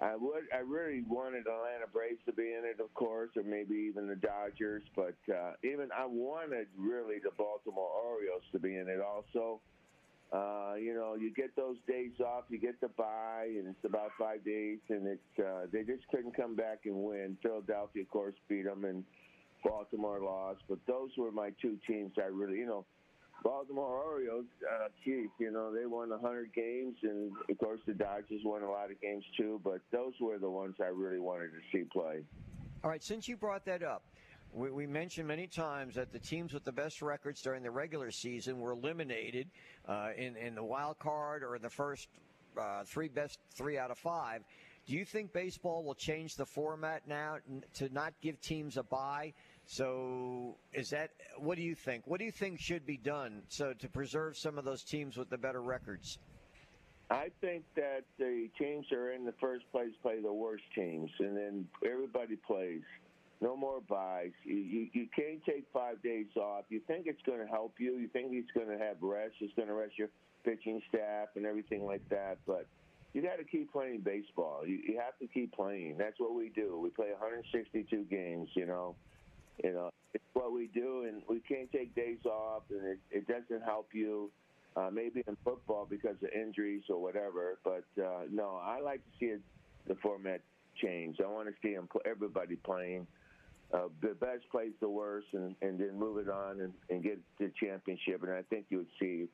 I 0.00 0.14
would, 0.14 0.44
I 0.54 0.58
really 0.58 1.02
wanted 1.08 1.40
Atlanta 1.40 1.88
Braves 1.92 2.20
to 2.26 2.32
be 2.32 2.54
in 2.54 2.62
it, 2.64 2.80
of 2.80 2.94
course, 2.94 3.30
or 3.36 3.42
maybe 3.42 3.74
even 3.90 4.06
the 4.06 4.14
Dodgers. 4.14 4.84
But 4.94 5.16
uh, 5.28 5.52
even 5.64 5.88
I 5.96 6.06
wanted 6.06 6.68
really 6.76 7.18
the 7.18 7.32
Baltimore 7.36 7.90
Orioles 7.90 8.42
to 8.52 8.58
be 8.60 8.76
in 8.76 8.88
it 8.88 9.00
also. 9.00 9.60
Uh, 10.30 10.74
you 10.78 10.94
know, 10.94 11.14
you 11.14 11.32
get 11.34 11.56
those 11.56 11.78
days 11.88 12.12
off, 12.20 12.44
you 12.50 12.58
get 12.58 12.78
the 12.82 12.88
bye, 12.88 13.48
and 13.48 13.66
it's 13.66 13.84
about 13.84 14.10
five 14.18 14.44
days, 14.44 14.78
and 14.90 15.06
it's 15.06 15.38
uh, 15.38 15.66
they 15.72 15.82
just 15.82 16.06
couldn't 16.10 16.36
come 16.36 16.54
back 16.54 16.80
and 16.84 16.94
win. 16.94 17.36
Philadelphia, 17.42 18.02
of 18.02 18.08
course, 18.10 18.34
beat 18.46 18.64
them, 18.64 18.84
and 18.84 19.02
Baltimore 19.64 20.20
lost. 20.20 20.60
But 20.68 20.78
those 20.86 21.10
were 21.16 21.32
my 21.32 21.50
two 21.62 21.78
teams. 21.86 22.12
I 22.18 22.26
really, 22.26 22.58
you 22.58 22.66
know, 22.66 22.84
Baltimore 23.42 24.02
Orioles, 24.02 24.46
uh, 24.68 24.88
geez, 25.04 25.28
you 25.38 25.50
know, 25.50 25.72
they 25.72 25.86
won 25.86 26.10
100 26.10 26.52
games, 26.52 26.96
and 27.02 27.32
of 27.48 27.58
course 27.58 27.80
the 27.86 27.94
Dodgers 27.94 28.40
won 28.44 28.62
a 28.62 28.70
lot 28.70 28.90
of 28.90 29.00
games 29.00 29.24
too. 29.36 29.60
But 29.62 29.80
those 29.92 30.12
were 30.20 30.38
the 30.38 30.50
ones 30.50 30.76
I 30.80 30.88
really 30.88 31.20
wanted 31.20 31.50
to 31.52 31.60
see 31.72 31.84
play. 31.84 32.22
All 32.82 32.90
right, 32.90 33.02
since 33.02 33.28
you 33.28 33.36
brought 33.36 33.64
that 33.66 33.82
up, 33.82 34.02
we, 34.52 34.70
we 34.70 34.86
mentioned 34.86 35.28
many 35.28 35.46
times 35.46 35.94
that 35.94 36.12
the 36.12 36.18
teams 36.18 36.52
with 36.52 36.64
the 36.64 36.72
best 36.72 37.02
records 37.02 37.42
during 37.42 37.62
the 37.62 37.70
regular 37.70 38.10
season 38.10 38.60
were 38.60 38.72
eliminated 38.72 39.48
uh, 39.86 40.10
in 40.16 40.36
in 40.36 40.54
the 40.54 40.64
wild 40.64 40.98
card 40.98 41.42
or 41.42 41.58
the 41.58 41.70
first 41.70 42.08
uh, 42.58 42.82
three 42.84 43.08
best 43.08 43.38
three 43.54 43.78
out 43.78 43.90
of 43.90 43.98
five. 43.98 44.42
Do 44.86 44.94
you 44.94 45.04
think 45.04 45.32
baseball 45.34 45.84
will 45.84 45.94
change 45.94 46.36
the 46.36 46.46
format 46.46 47.06
now 47.06 47.36
to 47.74 47.92
not 47.92 48.14
give 48.22 48.40
teams 48.40 48.78
a 48.78 48.82
bye? 48.82 49.34
So 49.70 50.56
is 50.72 50.88
that 50.90 51.10
what 51.36 51.56
do 51.56 51.62
you 51.62 51.74
think? 51.74 52.06
What 52.06 52.18
do 52.18 52.24
you 52.24 52.32
think 52.32 52.58
should 52.58 52.86
be 52.86 52.96
done 52.96 53.42
so 53.48 53.74
to 53.74 53.88
preserve 53.88 54.38
some 54.38 54.56
of 54.56 54.64
those 54.64 54.82
teams 54.82 55.18
with 55.18 55.28
the 55.28 55.36
better 55.36 55.60
records? 55.60 56.18
I 57.10 57.30
think 57.42 57.64
that 57.76 58.04
the 58.18 58.48
teams 58.58 58.86
that 58.88 58.96
are 58.96 59.12
in 59.12 59.26
the 59.26 59.34
first 59.38 59.70
place 59.70 59.90
play 60.00 60.22
the 60.22 60.32
worst 60.32 60.64
teams, 60.74 61.10
and 61.18 61.36
then 61.36 61.68
everybody 61.84 62.36
plays. 62.36 62.80
No 63.42 63.56
more 63.56 63.80
buys. 63.82 64.32
You, 64.42 64.56
you, 64.56 64.88
you 64.94 65.06
can't 65.14 65.44
take 65.44 65.66
five 65.72 66.02
days 66.02 66.26
off. 66.36 66.64
You 66.70 66.80
think 66.86 67.06
it's 67.06 67.22
going 67.24 67.38
to 67.38 67.46
help 67.46 67.74
you. 67.78 67.96
You 67.98 68.08
think 68.08 68.32
it's 68.32 68.50
going 68.52 68.66
to 68.66 68.82
have 68.82 68.96
rest. 69.02 69.34
It's 69.40 69.54
going 69.54 69.68
to 69.68 69.74
rest 69.74 69.98
your 69.98 70.08
pitching 70.44 70.82
staff 70.88 71.28
and 71.36 71.44
everything 71.46 71.84
like 71.84 72.06
that. 72.08 72.38
But 72.46 72.66
you 73.12 73.22
got 73.22 73.36
to 73.36 73.44
keep 73.44 73.70
playing 73.70 74.00
baseball. 74.00 74.66
You, 74.66 74.78
you 74.88 74.98
have 74.98 75.16
to 75.20 75.26
keep 75.26 75.52
playing. 75.52 75.96
That's 75.98 76.18
what 76.18 76.34
we 76.34 76.48
do. 76.48 76.80
We 76.82 76.90
play 76.90 77.10
162 77.10 78.04
games. 78.10 78.48
You 78.54 78.66
know, 78.66 78.96
you 79.62 79.72
know, 79.72 79.90
it's 80.14 80.24
what 80.32 80.52
we 80.52 80.68
do, 80.68 81.04
and 81.08 81.22
we 81.28 81.40
can't 81.40 81.70
take 81.72 81.94
days 81.94 82.24
off, 82.24 82.62
and 82.70 82.84
it, 82.86 82.98
it 83.10 83.26
doesn't 83.26 83.62
help 83.64 83.88
you. 83.92 84.30
Uh, 84.76 84.90
maybe 84.92 85.24
in 85.26 85.36
football 85.42 85.86
because 85.90 86.14
of 86.22 86.28
injuries 86.30 86.82
or 86.88 87.02
whatever, 87.02 87.58
but 87.64 87.84
uh, 88.00 88.20
no, 88.30 88.60
I 88.62 88.78
like 88.80 89.00
to 89.00 89.10
see 89.18 89.26
it, 89.26 89.40
the 89.88 89.96
format 89.96 90.40
change. 90.80 91.16
I 91.20 91.26
want 91.26 91.48
to 91.48 91.54
see 91.62 91.74
them, 91.74 91.88
everybody 92.04 92.54
playing. 92.54 93.06
Uh, 93.72 93.88
the 94.02 94.14
best 94.14 94.48
plays 94.52 94.70
the 94.80 94.88
worst, 94.88 95.26
and, 95.32 95.56
and 95.62 95.80
then 95.80 95.98
move 95.98 96.18
it 96.18 96.30
on 96.30 96.60
and, 96.60 96.72
and 96.90 97.02
get 97.02 97.18
the 97.40 97.50
championship. 97.60 98.22
And 98.22 98.30
I 98.32 98.42
think 98.42 98.66
you 98.68 98.78
would 98.78 98.94
see 99.00 99.26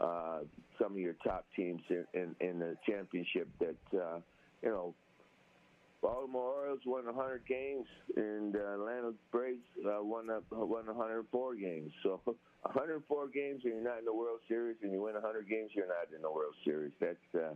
uh, 0.00 0.40
some 0.80 0.92
of 0.92 0.98
your 0.98 1.14
top 1.24 1.46
teams 1.54 1.82
in, 1.90 2.04
in, 2.14 2.34
in 2.40 2.58
the 2.58 2.76
championship 2.84 3.48
that, 3.60 3.98
uh, 3.98 4.18
you 4.62 4.70
know, 4.70 4.94
Baltimore 6.00 6.54
Orioles 6.54 6.80
won 6.86 7.06
100 7.06 7.46
games, 7.46 7.86
and 8.16 8.54
uh, 8.54 8.74
Atlanta 8.74 9.12
Braves 9.32 9.64
uh, 9.84 10.02
won 10.02 10.30
uh, 10.30 10.40
won 10.50 10.86
104 10.86 11.54
games. 11.56 11.92
So 12.02 12.20
104 12.62 13.28
games, 13.28 13.62
and 13.64 13.74
you're 13.74 13.82
not 13.82 13.98
in 13.98 14.04
the 14.04 14.14
World 14.14 14.40
Series, 14.48 14.76
and 14.82 14.92
you 14.92 15.02
win 15.02 15.14
100 15.14 15.48
games, 15.48 15.70
you're 15.74 15.88
not 15.88 16.14
in 16.14 16.22
the 16.22 16.30
World 16.30 16.54
Series. 16.64 16.92
That's 17.00 17.16
uh, 17.34 17.54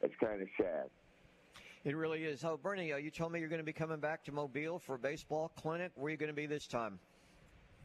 that's 0.00 0.14
kind 0.20 0.42
of 0.42 0.48
sad. 0.60 0.90
It 1.84 1.94
really 1.94 2.24
is. 2.24 2.42
Oh, 2.44 2.56
Bernie, 2.56 2.92
uh, 2.92 2.96
you 2.96 3.10
told 3.10 3.30
me 3.30 3.38
you're 3.38 3.48
going 3.48 3.60
to 3.60 3.64
be 3.64 3.72
coming 3.72 4.00
back 4.00 4.24
to 4.24 4.32
Mobile 4.32 4.80
for 4.80 4.96
a 4.96 4.98
baseball 4.98 5.52
clinic. 5.56 5.92
Where 5.94 6.06
are 6.06 6.10
you 6.10 6.16
going 6.16 6.30
to 6.30 6.34
be 6.34 6.46
this 6.46 6.66
time? 6.66 6.98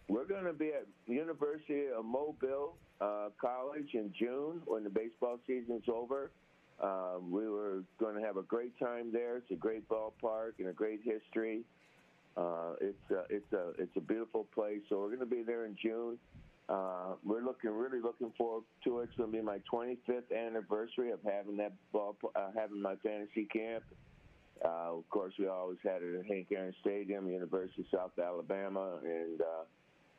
We're 0.08 0.26
going 0.26 0.46
to 0.46 0.54
be 0.54 0.70
at 0.70 0.88
University 1.06 1.84
of 1.96 2.04
Mobile 2.04 2.78
uh, 3.00 3.30
College 3.40 3.90
in 3.94 4.12
June 4.18 4.62
when 4.66 4.84
the 4.84 4.90
baseball 4.90 5.38
season's 5.46 5.84
over. 5.88 6.32
Um, 6.82 7.30
we 7.30 7.48
were 7.48 7.84
going 8.00 8.16
to 8.16 8.22
have 8.22 8.38
a 8.38 8.44
great 8.44 8.78
time 8.80 9.12
there. 9.12 9.38
It's 9.38 9.52
a 9.52 9.56
great 9.56 9.88
ballpark 9.88 10.54
and 10.60 10.68
a 10.68 10.74
great 10.74 11.02
history. 11.04 11.62
Uh, 12.36 12.74
it's 12.80 13.12
a, 13.12 13.24
it's 13.30 13.54
a 13.54 13.70
it's 13.78 13.96
a 13.98 14.02
beautiful 14.02 14.48
place. 14.54 14.80
So 14.90 15.00
we're 15.00 15.08
going 15.08 15.20
to 15.20 15.26
be 15.26 15.44
there 15.44 15.66
in 15.66 15.76
June. 15.82 16.18
Uh, 16.70 17.16
we're 17.24 17.44
looking 17.44 17.72
really 17.72 18.00
looking 18.00 18.32
forward 18.38 18.64
to 18.86 19.00
it. 19.00 19.04
It's 19.04 19.16
going 19.18 19.32
to 19.32 19.38
be 19.38 19.44
my 19.44 19.60
25th 19.72 20.32
anniversary 20.36 21.12
of 21.12 21.20
having 21.24 21.58
that 21.58 21.74
ball, 21.92 22.16
uh, 22.36 22.50
having 22.56 22.82
my 22.82 22.96
fantasy 23.04 23.46
camp. 23.52 23.84
Uh, 24.64 24.96
of 24.98 25.10
course, 25.10 25.34
we 25.38 25.48
always 25.48 25.80
had 25.84 26.02
it 26.02 26.20
at 26.20 26.26
Hank 26.26 26.48
Aaron 26.52 26.74
Stadium, 26.82 27.30
University 27.30 27.82
of 27.82 27.88
South 28.00 28.24
Alabama, 28.24 29.00
and 29.04 29.42
uh, 29.42 29.64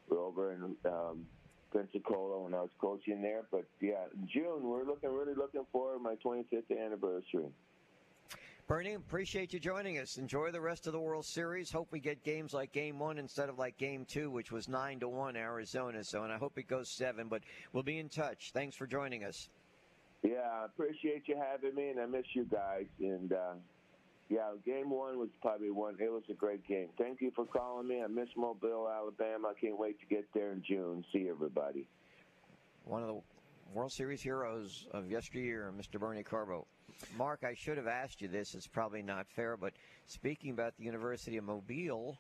we're 0.09 0.20
over 0.20 0.53
in 0.53 0.77
um, 0.85 1.25
Pensacola 1.73 2.43
when 2.43 2.55
I 2.55 2.61
was 2.61 2.71
coaching 2.81 3.23
there. 3.23 3.43
But 3.51 3.65
yeah, 3.81 4.05
June 4.27 4.63
we're 4.63 4.85
looking 4.85 5.11
really 5.11 5.35
looking 5.35 5.65
forward 5.73 5.99
to 5.99 6.03
my 6.03 6.17
25th 6.25 6.71
anniversary. 6.71 7.49
Bernie, 8.69 8.95
appreciate 8.95 9.53
you 9.53 9.59
joining 9.59 9.99
us. 9.99 10.19
Enjoy 10.19 10.51
the 10.51 10.61
rest 10.61 10.87
of 10.87 10.93
the 10.93 11.01
World 11.01 11.27
Series. 11.27 11.71
Hope 11.71 11.89
we 11.91 11.99
get 11.99 12.23
games 12.23 12.55
like 12.55 12.73
Game 12.73 12.99
One 12.99 13.19
instead 13.19 13.49
of 13.49 13.59
like 13.59 13.77
Game 13.77 14.05
Two, 14.05 14.31
which 14.31 14.53
was 14.53 14.69
nine 14.69 15.01
to 15.01 15.09
one 15.09 15.37
Arizona. 15.37 16.05
So, 16.05 16.23
and 16.23 16.33
I 16.33 16.39
hope 16.39 16.57
it 16.57 16.69
goes 16.69 16.89
seven. 16.89 17.29
But 17.29 17.43
we'll 17.73 17.83
be 17.83 17.99
in 17.99 18.09
touch. 18.09 18.51
Thanks 18.55 18.77
for 18.77 18.87
joining 18.87 19.25
us. 19.25 19.49
Yeah, 20.23 20.49
I 20.63 20.67
appreciate 20.67 21.25
you 21.27 21.37
having 21.37 21.75
me, 21.75 21.89
and 21.89 22.01
I 22.01 22.07
miss 22.07 22.25
you 22.35 22.45
guys. 22.45 22.87
And 23.01 23.33
uh, 23.33 23.55
yeah, 24.33 24.53
Game 24.64 24.88
One 24.88 25.18
was 25.18 25.29
probably 25.42 25.71
one. 25.71 25.97
It 26.01 26.11
was 26.11 26.23
a 26.31 26.33
great 26.33 26.66
game. 26.66 26.88
Thank 26.97 27.21
you 27.21 27.31
for 27.37 27.45
calling 27.45 27.87
me. 27.87 28.03
I 28.03 28.07
miss 28.07 28.31
Mobile, 28.35 28.88
Alabama. 28.88 29.49
I 29.49 29.61
can't 29.61 29.79
wait 29.79 30.01
to 30.01 30.07
get 30.07 30.25
there 30.33 30.53
in 30.53 30.62
June. 30.66 31.05
See 31.12 31.29
everybody. 31.29 31.87
One 32.85 33.03
of 33.03 33.09
the 33.09 33.21
World 33.75 33.92
Series 33.92 34.23
heroes 34.23 34.87
of 34.92 35.11
yesteryear, 35.11 35.71
Mr. 35.79 36.01
Bernie 36.01 36.23
Carbo. 36.23 36.66
Mark, 37.18 37.45
I 37.45 37.53
should 37.53 37.77
have 37.77 37.87
asked 37.87 38.23
you 38.23 38.29
this. 38.29 38.55
It's 38.55 38.66
probably 38.66 39.03
not 39.03 39.27
fair, 39.29 39.59
but 39.59 39.75
speaking 40.07 40.51
about 40.51 40.79
the 40.79 40.85
University 40.85 41.37
of 41.37 41.45
Mobile, 41.45 42.16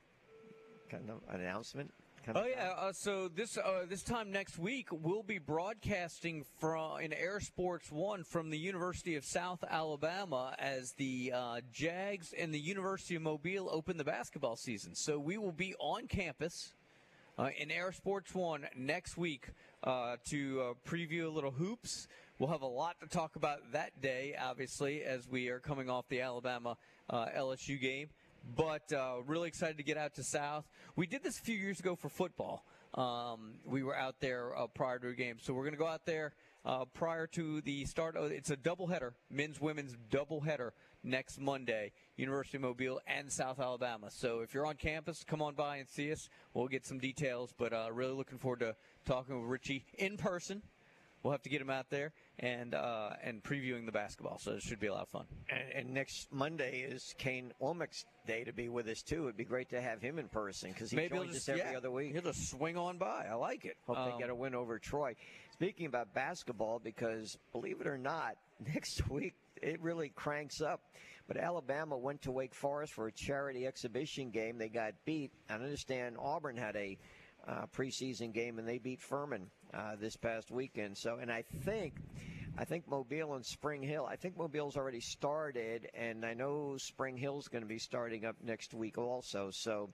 kind 0.90 1.08
of 1.08 1.20
an 1.34 1.40
announcement. 1.40 1.90
Oh 2.34 2.44
yeah. 2.44 2.72
Uh, 2.78 2.92
so 2.92 3.28
this 3.28 3.58
uh, 3.58 3.84
this 3.88 4.02
time 4.02 4.30
next 4.30 4.58
week, 4.58 4.88
we'll 4.92 5.24
be 5.24 5.38
broadcasting 5.38 6.44
from 6.60 7.00
in 7.00 7.12
Air 7.12 7.40
Sports 7.40 7.90
One 7.90 8.22
from 8.22 8.50
the 8.50 8.58
University 8.58 9.16
of 9.16 9.24
South 9.24 9.64
Alabama 9.68 10.54
as 10.58 10.92
the 10.92 11.32
uh, 11.34 11.60
Jags 11.72 12.32
and 12.38 12.54
the 12.54 12.60
University 12.60 13.16
of 13.16 13.22
Mobile 13.22 13.68
open 13.70 13.96
the 13.96 14.04
basketball 14.04 14.56
season. 14.56 14.94
So 14.94 15.18
we 15.18 15.36
will 15.36 15.52
be 15.52 15.74
on 15.80 16.06
campus 16.06 16.74
uh, 17.38 17.48
in 17.58 17.70
Air 17.70 17.90
Sports 17.92 18.34
One 18.34 18.66
next 18.76 19.16
week 19.16 19.48
uh, 19.82 20.16
to 20.30 20.60
uh, 20.60 20.88
preview 20.88 21.26
a 21.26 21.30
little 21.30 21.50
hoops. 21.50 22.06
We'll 22.38 22.50
have 22.50 22.62
a 22.62 22.66
lot 22.66 23.00
to 23.00 23.06
talk 23.06 23.36
about 23.36 23.72
that 23.72 24.00
day, 24.00 24.36
obviously, 24.40 25.02
as 25.02 25.28
we 25.28 25.48
are 25.48 25.60
coming 25.60 25.90
off 25.90 26.08
the 26.08 26.20
Alabama 26.20 26.76
uh, 27.10 27.26
LSU 27.36 27.80
game. 27.80 28.08
But 28.56 28.92
uh, 28.92 29.22
really 29.26 29.48
excited 29.48 29.76
to 29.78 29.82
get 29.82 29.96
out 29.96 30.14
to 30.14 30.24
South. 30.24 30.68
We 30.96 31.06
did 31.06 31.22
this 31.22 31.38
a 31.38 31.42
few 31.42 31.56
years 31.56 31.80
ago 31.80 31.96
for 31.96 32.08
football. 32.08 32.64
Um, 32.94 33.54
we 33.64 33.82
were 33.82 33.96
out 33.96 34.16
there 34.20 34.56
uh, 34.56 34.66
prior 34.66 34.98
to 34.98 35.08
a 35.08 35.14
game, 35.14 35.38
so 35.40 35.54
we're 35.54 35.62
going 35.62 35.72
to 35.72 35.78
go 35.78 35.86
out 35.86 36.04
there 36.04 36.34
prior 36.94 37.26
to 37.28 37.60
the 37.62 37.84
start. 37.86 38.16
Of, 38.16 38.30
it's 38.30 38.50
a 38.50 38.56
doubleheader, 38.56 39.12
men's 39.30 39.60
women's 39.60 39.96
doubleheader 40.10 40.72
next 41.02 41.40
Monday, 41.40 41.92
University 42.16 42.58
of 42.58 42.62
Mobile 42.62 43.00
and 43.06 43.30
South 43.30 43.58
Alabama. 43.58 44.10
So 44.10 44.40
if 44.40 44.54
you're 44.54 44.66
on 44.66 44.76
campus, 44.76 45.24
come 45.24 45.42
on 45.42 45.54
by 45.54 45.78
and 45.78 45.88
see 45.88 46.12
us. 46.12 46.28
We'll 46.54 46.68
get 46.68 46.86
some 46.86 46.98
details, 46.98 47.54
but 47.56 47.72
uh, 47.72 47.88
really 47.92 48.12
looking 48.12 48.38
forward 48.38 48.60
to 48.60 48.76
talking 49.04 49.40
with 49.40 49.50
Richie 49.50 49.86
in 49.94 50.16
person. 50.16 50.62
We'll 51.22 51.32
have 51.32 51.42
to 51.42 51.48
get 51.48 51.60
him 51.60 51.70
out 51.70 51.88
there 51.88 52.12
and 52.38 52.74
uh, 52.74 53.10
and 53.22 53.42
previewing 53.42 53.86
the 53.86 53.92
basketball, 53.92 54.38
so 54.38 54.52
it 54.52 54.62
should 54.62 54.80
be 54.80 54.88
a 54.88 54.92
lot 54.92 55.02
of 55.02 55.08
fun. 55.08 55.26
And, 55.48 55.86
and 55.86 55.94
next 55.94 56.32
Monday 56.32 56.80
is 56.80 57.14
Kane 57.18 57.52
Wommack's 57.60 58.04
day 58.26 58.44
to 58.44 58.52
be 58.52 58.68
with 58.68 58.88
us 58.88 59.02
too. 59.02 59.24
It'd 59.24 59.36
be 59.36 59.44
great 59.44 59.70
to 59.70 59.80
have 59.80 60.00
him 60.00 60.18
in 60.18 60.28
person 60.28 60.70
because 60.72 60.90
he 60.90 60.96
Maybe 60.96 61.16
joins 61.16 61.34
just, 61.34 61.48
us 61.48 61.58
every 61.60 61.72
yeah, 61.72 61.78
other 61.78 61.90
week. 61.90 62.12
He'll 62.12 62.22
just 62.22 62.50
swing 62.50 62.76
on 62.76 62.98
by. 62.98 63.26
I 63.30 63.34
like 63.34 63.64
it. 63.64 63.76
Hope 63.86 63.98
Um, 63.98 64.10
they 64.10 64.18
get 64.18 64.30
a 64.30 64.34
win 64.34 64.54
over 64.54 64.78
Troy. 64.78 65.14
Speaking 65.52 65.86
about 65.86 66.12
basketball, 66.14 66.80
because 66.82 67.38
believe 67.52 67.80
it 67.80 67.86
or 67.86 67.98
not, 67.98 68.36
next 68.74 69.08
week 69.08 69.34
it 69.60 69.80
really 69.80 70.08
cranks 70.10 70.60
up. 70.60 70.80
But 71.28 71.36
Alabama 71.36 71.96
went 71.96 72.22
to 72.22 72.32
Wake 72.32 72.52
Forest 72.54 72.92
for 72.94 73.06
a 73.06 73.12
charity 73.12 73.64
exhibition 73.66 74.30
game. 74.30 74.58
They 74.58 74.68
got 74.68 74.92
beat. 75.04 75.30
I 75.48 75.54
understand 75.54 76.16
Auburn 76.18 76.56
had 76.56 76.74
a 76.74 76.98
uh, 77.46 77.66
preseason 77.76 78.32
game 78.32 78.58
and 78.58 78.66
they 78.66 78.78
beat 78.78 79.00
Furman 79.00 79.50
uh, 79.74 79.96
this 80.00 80.16
past 80.16 80.50
weekend. 80.50 80.96
So, 80.96 81.18
and 81.20 81.30
I 81.30 81.44
think, 81.64 81.94
I 82.58 82.64
think 82.64 82.88
Mobile 82.88 83.34
and 83.34 83.44
Spring 83.44 83.82
Hill. 83.82 84.06
I 84.06 84.16
think 84.16 84.36
Mobile's 84.36 84.76
already 84.76 85.00
started, 85.00 85.88
and 85.94 86.24
I 86.24 86.34
know 86.34 86.76
Spring 86.78 87.16
Hill's 87.16 87.48
going 87.48 87.62
to 87.62 87.68
be 87.68 87.78
starting 87.78 88.24
up 88.24 88.36
next 88.42 88.74
week 88.74 88.98
also. 88.98 89.50
So. 89.52 89.90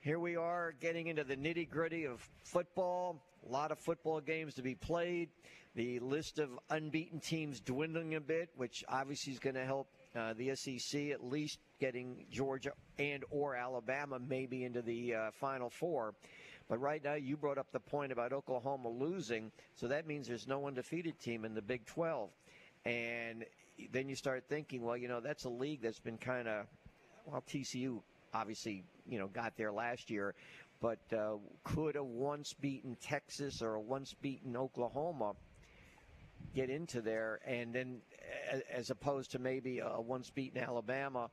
Here 0.00 0.20
we 0.20 0.36
are 0.36 0.76
getting 0.80 1.08
into 1.08 1.24
the 1.24 1.36
nitty 1.36 1.68
gritty 1.68 2.04
of 2.04 2.20
football. 2.44 3.20
A 3.48 3.52
lot 3.52 3.72
of 3.72 3.80
football 3.80 4.20
games 4.20 4.54
to 4.54 4.62
be 4.62 4.76
played. 4.76 5.28
The 5.74 5.98
list 5.98 6.38
of 6.38 6.50
unbeaten 6.70 7.18
teams 7.18 7.60
dwindling 7.60 8.14
a 8.14 8.20
bit, 8.20 8.48
which 8.56 8.84
obviously 8.88 9.32
is 9.32 9.40
going 9.40 9.56
to 9.56 9.64
help 9.64 9.88
uh, 10.16 10.34
the 10.34 10.54
SEC 10.54 11.10
at 11.10 11.24
least 11.24 11.58
getting 11.80 12.24
Georgia 12.30 12.72
and 12.98 13.24
or 13.30 13.56
Alabama 13.56 14.18
maybe 14.18 14.64
into 14.64 14.82
the 14.82 15.14
uh, 15.14 15.30
Final 15.32 15.68
Four. 15.68 16.14
But 16.68 16.80
right 16.80 17.02
now, 17.02 17.14
you 17.14 17.36
brought 17.36 17.58
up 17.58 17.72
the 17.72 17.80
point 17.80 18.12
about 18.12 18.32
Oklahoma 18.32 18.88
losing, 18.90 19.50
so 19.74 19.88
that 19.88 20.06
means 20.06 20.28
there's 20.28 20.46
no 20.46 20.66
undefeated 20.66 21.18
team 21.18 21.44
in 21.44 21.54
the 21.54 21.62
Big 21.62 21.86
12. 21.86 22.28
And 22.84 23.44
then 23.92 24.08
you 24.08 24.14
start 24.14 24.44
thinking, 24.48 24.82
well, 24.82 24.96
you 24.96 25.08
know, 25.08 25.20
that's 25.20 25.44
a 25.44 25.48
league 25.48 25.80
that's 25.82 26.00
been 26.00 26.18
kind 26.18 26.46
of, 26.46 26.66
well, 27.24 27.42
TCU 27.48 28.00
obviously, 28.34 28.84
you 29.08 29.18
know, 29.18 29.28
got 29.28 29.56
there 29.56 29.72
last 29.72 30.10
year, 30.10 30.34
but 30.80 30.98
uh, 31.12 31.36
could 31.64 31.96
a 31.96 32.04
once 32.04 32.52
beaten 32.52 32.96
Texas 33.00 33.62
or 33.62 33.74
a 33.74 33.80
once 33.80 34.14
beaten 34.14 34.56
Oklahoma 34.56 35.34
get 36.54 36.70
into 36.70 37.00
there? 37.00 37.40
And 37.46 37.74
then, 37.74 37.98
as 38.72 38.90
opposed 38.90 39.32
to 39.32 39.38
maybe 39.38 39.80
a 39.80 40.00
once 40.00 40.30
beaten 40.30 40.62
Alabama, 40.62 41.30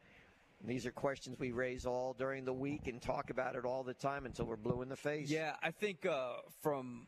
these 0.68 0.86
are 0.86 0.92
questions 0.92 1.38
we 1.40 1.52
raise 1.52 1.86
all 1.86 2.14
during 2.18 2.46
the 2.46 2.54
week 2.54 2.88
and 2.88 3.02
talk 3.02 3.30
about 3.30 3.56
it 3.56 3.66
all 3.66 3.84
the 3.84 3.94
time 3.94 4.26
until 4.26 4.46
we're 4.46 4.56
blue 4.56 4.82
in 4.82 4.90
the 4.90 4.96
face. 4.96 5.30
Yeah, 5.30 5.56
I 5.62 5.72
think 5.72 6.06
uh, 6.06 6.34
from 6.62 7.08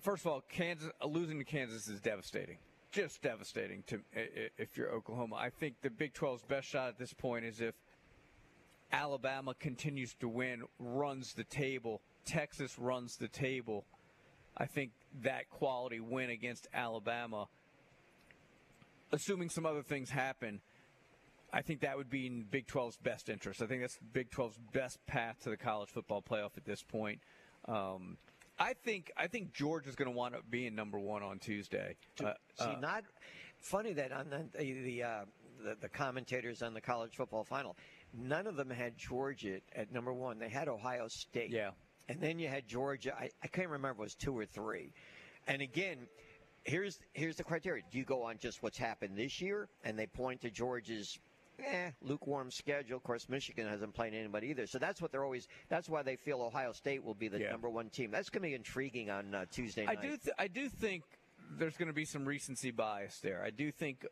first 0.00 0.24
of 0.24 0.32
all, 0.32 0.42
Kansas 0.48 0.90
losing 1.04 1.38
to 1.38 1.44
Kansas 1.44 1.88
is 1.88 2.00
devastating. 2.00 2.58
just 2.92 3.22
devastating 3.22 3.82
to 3.88 4.00
if 4.56 4.76
you're 4.76 4.90
Oklahoma. 4.90 5.36
I 5.36 5.50
think 5.50 5.74
the 5.82 5.90
Big 5.90 6.14
12's 6.14 6.44
best 6.44 6.68
shot 6.68 6.88
at 6.88 6.98
this 6.98 7.12
point 7.12 7.44
is 7.44 7.60
if 7.60 7.74
Alabama 8.92 9.54
continues 9.58 10.14
to 10.20 10.28
win, 10.28 10.62
runs 10.78 11.34
the 11.34 11.44
table, 11.44 12.00
Texas 12.24 12.78
runs 12.78 13.16
the 13.16 13.28
table. 13.28 13.84
I 14.56 14.66
think 14.66 14.92
that 15.22 15.50
quality 15.50 15.98
win 15.98 16.30
against 16.30 16.68
Alabama, 16.72 17.48
assuming 19.10 19.48
some 19.48 19.66
other 19.66 19.82
things 19.82 20.10
happen, 20.10 20.60
I 21.54 21.62
think 21.62 21.80
that 21.80 21.96
would 21.96 22.10
be 22.10 22.26
in 22.26 22.42
Big 22.50 22.66
12's 22.66 22.96
best 22.96 23.28
interest. 23.28 23.62
I 23.62 23.66
think 23.66 23.80
that's 23.80 23.98
Big 24.12 24.28
12's 24.30 24.58
best 24.72 24.98
path 25.06 25.36
to 25.44 25.50
the 25.50 25.56
college 25.56 25.88
football 25.88 26.20
playoff 26.20 26.56
at 26.56 26.64
this 26.64 26.82
point. 26.82 27.20
Um, 27.66 28.18
I 28.58 28.72
think 28.72 29.12
I 29.16 29.28
think 29.28 29.52
George 29.52 29.86
is 29.86 29.94
going 29.94 30.10
to 30.10 30.16
wind 30.16 30.34
up 30.34 30.42
being 30.50 30.74
number 30.74 30.98
one 30.98 31.22
on 31.22 31.38
Tuesday. 31.38 31.96
Uh, 32.22 32.32
See, 32.58 32.64
uh, 32.64 32.78
not 32.80 33.04
funny 33.60 33.92
that 33.94 34.12
on 34.12 34.30
the 34.30 34.46
the, 34.58 35.02
uh, 35.02 35.24
the, 35.62 35.76
the 35.80 35.88
commentators 35.88 36.62
on 36.62 36.74
the 36.74 36.80
college 36.80 37.16
football 37.16 37.44
final, 37.44 37.76
none 38.12 38.46
of 38.46 38.56
them 38.56 38.70
had 38.70 38.96
Georgia 38.96 39.60
at 39.74 39.92
number 39.92 40.12
one. 40.12 40.38
They 40.38 40.48
had 40.48 40.68
Ohio 40.68 41.08
State. 41.08 41.50
Yeah, 41.50 41.70
and 42.08 42.20
then 42.20 42.38
you 42.38 42.48
had 42.48 42.68
Georgia. 42.68 43.14
I, 43.18 43.30
I 43.42 43.48
can't 43.48 43.68
remember 43.68 44.02
it 44.02 44.04
was 44.04 44.14
two 44.14 44.36
or 44.36 44.46
three. 44.46 44.92
And 45.48 45.60
again, 45.60 46.06
here's 46.62 47.00
here's 47.12 47.36
the 47.36 47.44
criteria. 47.44 47.82
Do 47.90 47.98
you 47.98 48.04
go 48.04 48.22
on 48.22 48.38
just 48.38 48.62
what's 48.62 48.78
happened 48.78 49.16
this 49.16 49.40
year, 49.40 49.68
and 49.84 49.98
they 49.98 50.06
point 50.06 50.42
to 50.42 50.50
Georgia's 50.50 51.18
eh, 51.58 51.90
lukewarm 52.02 52.50
schedule. 52.50 52.96
Of 52.96 53.02
course, 53.02 53.28
Michigan 53.28 53.68
hasn't 53.68 53.94
played 53.94 54.14
anybody 54.14 54.48
either. 54.48 54.66
So 54.66 54.78
that's 54.78 55.00
what 55.00 55.12
they're 55.12 55.24
always. 55.24 55.48
That's 55.68 55.88
why 55.88 56.02
they 56.02 56.16
feel 56.16 56.40
Ohio 56.40 56.72
State 56.72 57.04
will 57.04 57.14
be 57.14 57.28
the 57.28 57.40
yeah. 57.40 57.50
number 57.50 57.68
one 57.68 57.90
team. 57.90 58.10
That's 58.10 58.30
going 58.30 58.42
to 58.42 58.48
be 58.48 58.54
intriguing 58.54 59.10
on 59.10 59.34
uh, 59.34 59.44
Tuesday 59.50 59.84
night. 59.84 59.98
I 59.98 60.02
do. 60.02 60.16
Th- 60.16 60.36
I 60.38 60.48
do 60.48 60.68
think 60.68 61.04
there's 61.58 61.76
going 61.76 61.88
to 61.88 61.94
be 61.94 62.04
some 62.04 62.24
recency 62.24 62.70
bias 62.70 63.20
there. 63.20 63.42
I 63.44 63.50
do 63.50 63.70
think. 63.70 64.06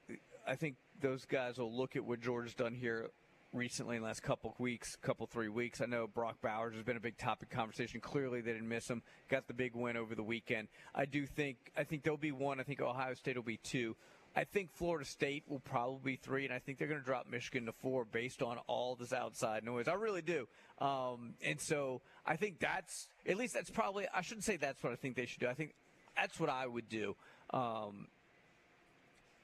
I 0.47 0.57
think 0.57 0.77
those 1.01 1.25
guys 1.25 1.59
will 1.59 1.73
look 1.73 1.97
at 1.97 2.05
what 2.05 2.21
Georgia's 2.21 2.55
done 2.55 2.75
here 2.75 3.11
recently 3.53 3.97
in 3.97 4.03
the 4.03 4.09
last 4.09 4.23
couple 4.23 4.55
weeks, 4.59 4.97
couple 4.97 5.27
three 5.27 5.49
weeks. 5.49 5.81
I 5.81 5.87
know 5.87 6.07
Brock 6.07 6.37
Bowers 6.43 6.75
has 6.75 6.83
been 6.83 6.97
a 6.97 7.01
big 7.01 7.19
topic 7.19 7.51
conversation. 7.51 8.01
Clearly, 8.01 8.41
they 8.41 8.53
didn't 8.53 8.69
miss 8.69 8.89
him. 8.89 9.03
Got 9.29 9.47
the 9.47 9.55
big 9.55 9.75
win 9.75 9.97
over 9.97 10.15
the 10.15 10.23
weekend. 10.23 10.69
I 10.95 11.05
do 11.05 11.27
think. 11.27 11.57
I 11.77 11.85
think 11.85 12.03
there'll 12.03 12.17
be 12.17 12.33
one. 12.33 12.61
I 12.61 12.63
think 12.63 12.81
Ohio 12.81 13.15
State 13.15 13.37
will 13.37 13.43
be 13.43 13.59
two. 13.59 13.97
I 14.35 14.45
think 14.45 14.73
Florida 14.73 15.05
State 15.05 15.45
will 15.47 15.61
probably 15.61 16.13
be 16.13 16.17
three, 16.17 16.45
and 16.45 16.55
I 16.55 16.59
think 16.59 16.79
they're 16.79 16.89
going 16.89 17.01
to 17.01 17.05
drop 17.05 17.27
Michigan 17.31 17.67
to 17.67 17.73
four 17.73 18.05
based 18.05 18.43
on 18.43 18.59
all 18.67 18.95
this 18.95 19.13
outside 19.13 19.65
noise. 19.65 19.89
I 19.89 19.95
really 19.95 20.23
do. 20.23 20.49
Um, 20.79 21.35
and 21.45 21.61
so 21.61 22.01
I 22.25 22.37
think 22.37 22.59
that's, 22.59 23.09
at 23.27 23.37
least 23.37 23.55
that's 23.55 23.71
probably, 23.71 24.07
I 24.15 24.23
shouldn't 24.23 24.45
say 24.45 24.57
that's 24.57 24.83
what 24.83 24.93
I 24.93 24.97
think 24.97 25.17
they 25.17 25.27
should 25.27 25.41
do. 25.41 25.49
I 25.49 25.55
think 25.55 25.75
that's 26.17 26.41
what 26.41 26.49
I 26.49 26.67
would 26.67 26.89
do. 26.89 27.15
Um, 27.53 28.09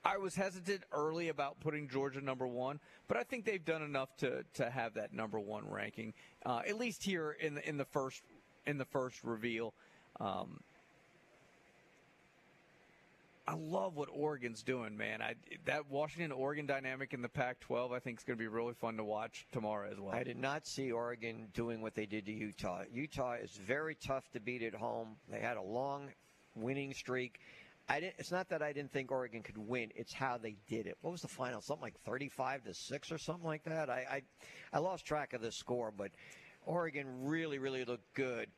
I 0.04 0.16
was 0.16 0.34
hesitant 0.34 0.84
early 0.92 1.28
about 1.28 1.60
putting 1.60 1.88
Georgia 1.88 2.22
number 2.22 2.46
one, 2.46 2.80
but 3.08 3.18
I 3.18 3.24
think 3.24 3.44
they've 3.44 3.64
done 3.64 3.82
enough 3.82 4.16
to, 4.18 4.44
to 4.54 4.70
have 4.70 4.94
that 4.94 5.12
number 5.12 5.38
one 5.38 5.68
ranking, 5.68 6.14
uh, 6.46 6.62
at 6.66 6.78
least 6.78 7.02
here 7.02 7.36
in 7.38 7.56
the, 7.56 7.68
in 7.68 7.76
the 7.76 7.84
first 7.84 8.22
in 8.66 8.78
the 8.78 8.84
first 8.84 9.24
reveal. 9.24 9.74
Um, 10.20 10.60
I 13.48 13.54
love 13.54 13.96
what 13.96 14.10
Oregon's 14.12 14.62
doing, 14.62 14.94
man. 14.94 15.22
I, 15.22 15.34
that 15.64 15.88
Washington 15.88 16.32
Oregon 16.32 16.66
dynamic 16.66 17.14
in 17.14 17.22
the 17.22 17.30
Pac-12, 17.30 17.92
I 17.92 17.98
think 17.98 18.18
is 18.18 18.24
going 18.24 18.36
to 18.36 18.42
be 18.42 18.46
really 18.46 18.74
fun 18.74 18.98
to 18.98 19.04
watch 19.04 19.46
tomorrow 19.52 19.88
as 19.90 19.98
well. 19.98 20.14
I 20.14 20.22
did 20.22 20.36
not 20.36 20.66
see 20.66 20.92
Oregon 20.92 21.48
doing 21.54 21.80
what 21.80 21.94
they 21.94 22.04
did 22.04 22.26
to 22.26 22.32
Utah. 22.32 22.82
Utah 22.92 23.36
is 23.42 23.52
very 23.52 23.94
tough 23.94 24.30
to 24.32 24.40
beat 24.40 24.62
at 24.62 24.74
home. 24.74 25.16
They 25.30 25.40
had 25.40 25.56
a 25.56 25.62
long 25.62 26.10
winning 26.54 26.92
streak. 26.92 27.40
I 27.88 28.00
didn't. 28.00 28.16
It's 28.18 28.30
not 28.30 28.50
that 28.50 28.60
I 28.60 28.74
didn't 28.74 28.92
think 28.92 29.10
Oregon 29.10 29.42
could 29.42 29.56
win. 29.56 29.92
It's 29.96 30.12
how 30.12 30.36
they 30.36 30.58
did 30.68 30.86
it. 30.86 30.98
What 31.00 31.12
was 31.12 31.22
the 31.22 31.28
final? 31.28 31.62
Something 31.62 31.84
like 31.84 31.98
35 32.04 32.64
to 32.64 32.74
six 32.74 33.10
or 33.10 33.16
something 33.16 33.46
like 33.46 33.64
that. 33.64 33.88
I 33.88 34.22
I, 34.72 34.76
I 34.76 34.80
lost 34.80 35.06
track 35.06 35.32
of 35.32 35.40
the 35.40 35.50
score, 35.50 35.90
but 35.96 36.10
Oregon 36.66 37.06
really 37.24 37.58
really 37.58 37.86
looked 37.86 38.12
good 38.12 38.50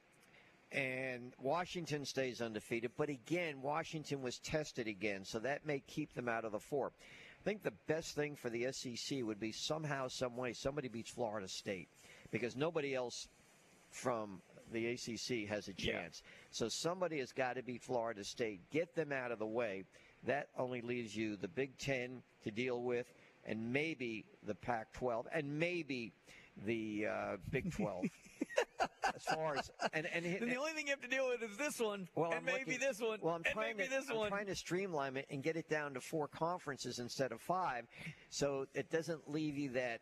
and 0.73 1.33
Washington 1.39 2.05
stays 2.05 2.41
undefeated. 2.41 2.93
But 2.97 3.09
again, 3.09 3.63
Washington 3.63 4.23
was 4.23 4.39
tested 4.39 4.87
again, 4.87 5.25
so 5.25 5.39
that 5.41 5.67
may 5.67 5.81
keep 5.81 6.15
them 6.15 6.29
out 6.29 6.45
of 6.45 6.53
the 6.53 6.61
four. 6.61 6.93
I 7.41 7.43
think 7.45 7.63
the 7.63 7.73
best 7.87 8.15
thing 8.15 8.37
for 8.37 8.51
the 8.51 8.71
SEC 8.73 9.23
would 9.23 9.41
be 9.41 9.53
somehow, 9.53 10.09
some 10.09 10.37
way, 10.37 10.53
somebody 10.53 10.89
beats 10.89 11.11
Florida 11.11 11.49
State 11.49 11.89
because 12.31 12.55
nobody 12.55 12.95
else 12.95 13.29
from 13.91 14.41
the 14.73 14.87
ACC 14.89 15.49
has 15.49 15.69
a 15.69 15.73
chance. 15.73 16.23
Yeah. 16.23 16.31
So 16.51 16.69
somebody 16.69 17.19
has 17.19 17.33
got 17.33 17.57
to 17.57 17.63
beat 17.63 17.83
Florida 17.83 18.23
State, 18.25 18.61
get 18.71 18.95
them 18.95 19.11
out 19.11 19.33
of 19.33 19.39
the 19.39 19.47
way. 19.47 19.85
That 20.25 20.49
only 20.57 20.83
leaves 20.83 21.17
you 21.17 21.37
the 21.37 21.49
Big 21.49 21.77
Ten 21.79 22.23
to 22.45 22.51
deal 22.51 22.83
with, 22.83 23.13
and 23.47 23.73
maybe 23.73 24.27
the 24.47 24.55
Pac 24.55 24.93
12, 24.93 25.27
and 25.33 25.59
maybe 25.59 26.13
the 26.65 27.07
uh, 27.11 27.37
Big 27.51 27.73
12. 27.73 28.05
as 29.29 29.35
far 29.35 29.57
as 29.57 29.71
and 29.93 30.07
and, 30.13 30.25
and, 30.25 30.41
the 30.51 30.57
only 30.57 30.73
thing 30.73 30.87
you 30.87 30.93
have 30.93 31.01
to 31.01 31.09
deal 31.09 31.29
with 31.29 31.43
is 31.49 31.57
this 31.57 31.81
one, 31.81 32.09
well, 32.15 32.31
and 32.31 32.39
I'm 32.39 32.45
maybe 32.45 32.73
looking, 32.73 32.81
this 32.81 33.01
one, 33.01 33.19
well, 33.23 33.35
I'm 33.35 33.45
trying 33.45 33.77
to, 33.77 33.85
I'm 34.11 34.17
one. 34.17 34.29
trying 34.29 34.47
to 34.47 34.55
streamline 34.55 35.17
it 35.17 35.27
and 35.31 35.43
get 35.43 35.57
it 35.57 35.69
down 35.69 35.95
to 35.95 36.01
four 36.01 36.29
conferences 36.29 36.99
instead 36.99 37.33
of 37.33 37.41
five, 37.41 37.87
so 38.31 38.67
it 38.75 38.91
doesn't 38.91 39.31
leave 39.31 39.57
you 39.57 39.71
that 39.71 40.01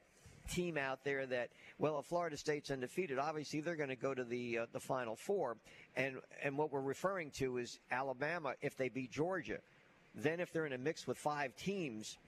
team 0.49 0.79
out 0.79 1.05
there 1.05 1.27
that 1.27 1.51
well, 1.79 1.99
if 1.99 2.07
Florida 2.07 2.37
State's 2.37 2.71
undefeated, 2.71 3.19
obviously 3.19 3.61
they're 3.61 3.77
going 3.77 3.89
to 3.91 3.97
go 3.97 4.15
to 4.15 4.25
the 4.25 4.59
uh, 4.59 4.67
the 4.73 4.81
Final 4.81 5.17
Four, 5.17 5.57
and 5.97 6.17
and 6.43 6.57
what 6.57 6.73
we're 6.73 6.81
referring 6.81 7.31
to 7.33 7.59
is 7.59 7.79
Alabama 7.91 8.55
if 8.61 8.77
they 8.77 8.89
beat 8.89 9.11
Georgia, 9.11 9.59
then 10.15 10.41
if 10.41 10.53
they're 10.53 10.67
in 10.67 10.73
a 10.73 10.79
mix 10.79 11.07
with 11.07 11.19
five 11.19 11.55
teams, 11.57 12.19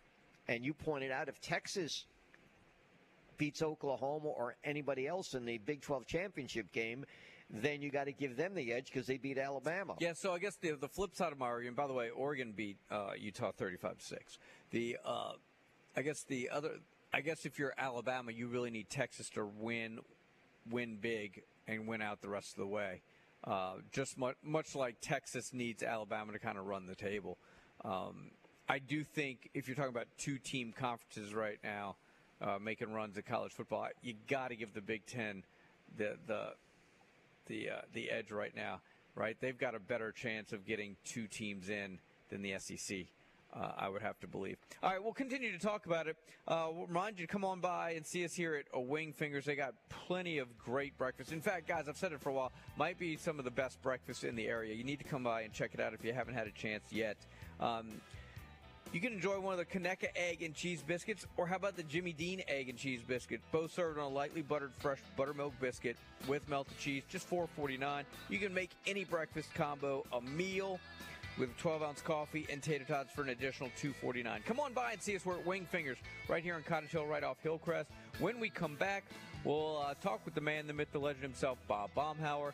and 0.48 0.64
you 0.64 0.74
pointed 0.74 1.10
out 1.10 1.28
if 1.28 1.40
Texas 1.40 2.04
beats 3.40 3.62
Oklahoma 3.62 4.28
or 4.28 4.54
anybody 4.62 5.06
else 5.06 5.32
in 5.32 5.46
the 5.46 5.56
Big 5.56 5.80
12 5.80 6.06
championship 6.06 6.70
game, 6.72 7.06
then 7.48 7.80
you 7.80 7.90
got 7.90 8.04
to 8.04 8.12
give 8.12 8.36
them 8.36 8.54
the 8.54 8.70
edge 8.70 8.92
because 8.92 9.06
they 9.06 9.16
beat 9.16 9.38
Alabama. 9.38 9.94
Yeah, 9.98 10.12
so 10.12 10.34
I 10.34 10.38
guess 10.38 10.56
the 10.56 10.72
the 10.72 10.88
flip 10.88 11.16
side 11.16 11.32
of 11.32 11.38
my 11.38 11.46
argument. 11.46 11.78
By 11.78 11.86
the 11.86 11.94
way, 11.94 12.10
Oregon 12.10 12.52
beat 12.54 12.76
uh, 12.90 13.12
Utah 13.18 13.50
35 13.50 13.96
6. 13.98 14.38
The 14.70 14.98
uh, 15.04 15.32
I 15.96 16.02
guess 16.02 16.22
the 16.22 16.50
other. 16.50 16.72
I 17.12 17.22
guess 17.22 17.44
if 17.44 17.58
you're 17.58 17.72
Alabama, 17.76 18.30
you 18.30 18.46
really 18.46 18.70
need 18.70 18.88
Texas 18.88 19.30
to 19.30 19.44
win, 19.44 19.98
win 20.70 20.98
big, 21.00 21.42
and 21.66 21.88
win 21.88 22.02
out 22.02 22.20
the 22.20 22.28
rest 22.28 22.52
of 22.52 22.58
the 22.58 22.68
way. 22.68 23.00
Uh, 23.42 23.76
just 23.90 24.16
much, 24.16 24.36
much 24.44 24.76
like 24.76 24.96
Texas 25.00 25.52
needs 25.52 25.82
Alabama 25.82 26.30
to 26.32 26.38
kind 26.38 26.56
of 26.56 26.66
run 26.66 26.86
the 26.86 26.94
table. 26.94 27.36
Um, 27.84 28.30
I 28.68 28.78
do 28.78 29.02
think 29.02 29.50
if 29.54 29.66
you're 29.66 29.74
talking 29.74 29.90
about 29.90 30.06
two 30.18 30.38
team 30.38 30.72
conferences 30.72 31.34
right 31.34 31.58
now, 31.64 31.96
uh, 32.40 32.58
making 32.60 32.92
runs 32.92 33.18
at 33.18 33.26
college 33.26 33.52
football. 33.52 33.88
You 34.02 34.14
got 34.28 34.48
to 34.48 34.56
give 34.56 34.74
the 34.74 34.80
Big 34.80 35.06
Ten 35.06 35.42
the 35.96 36.16
the 36.26 36.52
the 37.46 37.70
uh, 37.70 37.80
the 37.92 38.10
edge 38.10 38.30
right 38.30 38.54
now. 38.54 38.80
Right, 39.16 39.36
they've 39.40 39.58
got 39.58 39.74
a 39.74 39.80
better 39.80 40.12
chance 40.12 40.52
of 40.52 40.64
getting 40.64 40.96
two 41.04 41.26
teams 41.26 41.68
in 41.68 41.98
than 42.30 42.42
the 42.42 42.54
SEC. 42.58 43.06
Uh, 43.52 43.72
I 43.76 43.88
would 43.88 44.02
have 44.02 44.18
to 44.20 44.28
believe. 44.28 44.56
All 44.80 44.90
right, 44.90 45.02
we'll 45.02 45.12
continue 45.12 45.50
to 45.50 45.58
talk 45.58 45.86
about 45.86 46.06
it. 46.06 46.16
Uh, 46.46 46.68
we'll 46.72 46.86
remind 46.86 47.18
you 47.18 47.26
to 47.26 47.32
come 47.32 47.44
on 47.44 47.58
by 47.58 47.90
and 47.92 48.06
see 48.06 48.24
us 48.24 48.32
here 48.32 48.54
at 48.54 48.66
a 48.72 48.80
Wing 48.80 49.12
Fingers. 49.12 49.44
They 49.44 49.56
got 49.56 49.74
plenty 49.88 50.38
of 50.38 50.56
great 50.56 50.96
breakfast. 50.96 51.32
In 51.32 51.40
fact, 51.40 51.66
guys, 51.66 51.88
I've 51.88 51.96
said 51.96 52.12
it 52.12 52.20
for 52.20 52.28
a 52.28 52.32
while. 52.32 52.52
Might 52.76 52.96
be 52.96 53.16
some 53.16 53.40
of 53.40 53.44
the 53.44 53.50
best 53.50 53.82
breakfast 53.82 54.22
in 54.22 54.36
the 54.36 54.46
area. 54.46 54.72
You 54.72 54.84
need 54.84 55.00
to 55.00 55.04
come 55.04 55.24
by 55.24 55.42
and 55.42 55.52
check 55.52 55.72
it 55.74 55.80
out 55.80 55.92
if 55.94 56.04
you 56.04 56.12
haven't 56.12 56.34
had 56.34 56.46
a 56.46 56.52
chance 56.52 56.84
yet. 56.92 57.16
Um, 57.58 57.88
you 58.92 59.00
can 59.00 59.12
enjoy 59.12 59.38
one 59.38 59.52
of 59.52 59.58
the 59.58 59.64
Conecuh 59.64 60.08
egg 60.16 60.42
and 60.42 60.54
cheese 60.54 60.82
biscuits, 60.82 61.26
or 61.36 61.46
how 61.46 61.56
about 61.56 61.76
the 61.76 61.82
Jimmy 61.84 62.12
Dean 62.12 62.42
egg 62.48 62.68
and 62.68 62.78
cheese 62.78 63.00
biscuit? 63.06 63.40
Both 63.52 63.72
served 63.72 63.98
on 63.98 64.04
a 64.04 64.08
lightly 64.08 64.42
buttered 64.42 64.72
fresh 64.78 64.98
buttermilk 65.16 65.52
biscuit 65.60 65.96
with 66.26 66.48
melted 66.48 66.76
cheese, 66.78 67.02
just 67.08 67.28
$4.49. 67.30 68.04
You 68.28 68.38
can 68.38 68.52
make 68.52 68.70
any 68.86 69.04
breakfast 69.04 69.54
combo 69.54 70.04
a 70.12 70.20
meal 70.20 70.80
with 71.38 71.56
12 71.58 71.82
ounce 71.82 72.02
coffee 72.02 72.46
and 72.50 72.62
tater 72.62 72.84
tots 72.84 73.12
for 73.12 73.22
an 73.22 73.30
additional 73.30 73.70
$2.49. 73.80 74.44
Come 74.44 74.58
on 74.58 74.72
by 74.72 74.92
and 74.92 75.00
see 75.00 75.14
us. 75.14 75.24
We're 75.24 75.38
at 75.38 75.46
Wing 75.46 75.66
Fingers 75.66 75.98
right 76.28 76.42
here 76.42 76.56
in 76.56 76.62
Cottage 76.64 76.90
Hill, 76.90 77.06
right 77.06 77.22
off 77.22 77.38
Hillcrest. 77.42 77.88
When 78.18 78.40
we 78.40 78.50
come 78.50 78.74
back, 78.74 79.04
we'll 79.44 79.78
uh, 79.78 79.94
talk 80.02 80.20
with 80.24 80.34
the 80.34 80.40
man, 80.40 80.66
the 80.66 80.72
myth, 80.72 80.88
the 80.92 80.98
legend 80.98 81.22
himself, 81.22 81.58
Bob 81.68 81.90
Baumhauer. 81.96 82.52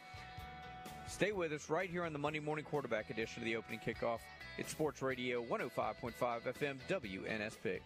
Stay 1.08 1.32
with 1.32 1.52
us 1.52 1.70
right 1.70 1.88
here 1.88 2.04
on 2.04 2.12
the 2.12 2.18
Monday 2.18 2.40
Morning 2.40 2.64
Quarterback 2.64 3.10
edition 3.10 3.42
of 3.42 3.44
the 3.44 3.56
opening 3.56 3.80
kickoff 3.80 4.18
it's 4.58 4.70
Sports 4.70 5.02
Radio 5.02 5.42
105.5 5.44 6.12
FM 6.14 6.76
WNSP. 6.88 7.80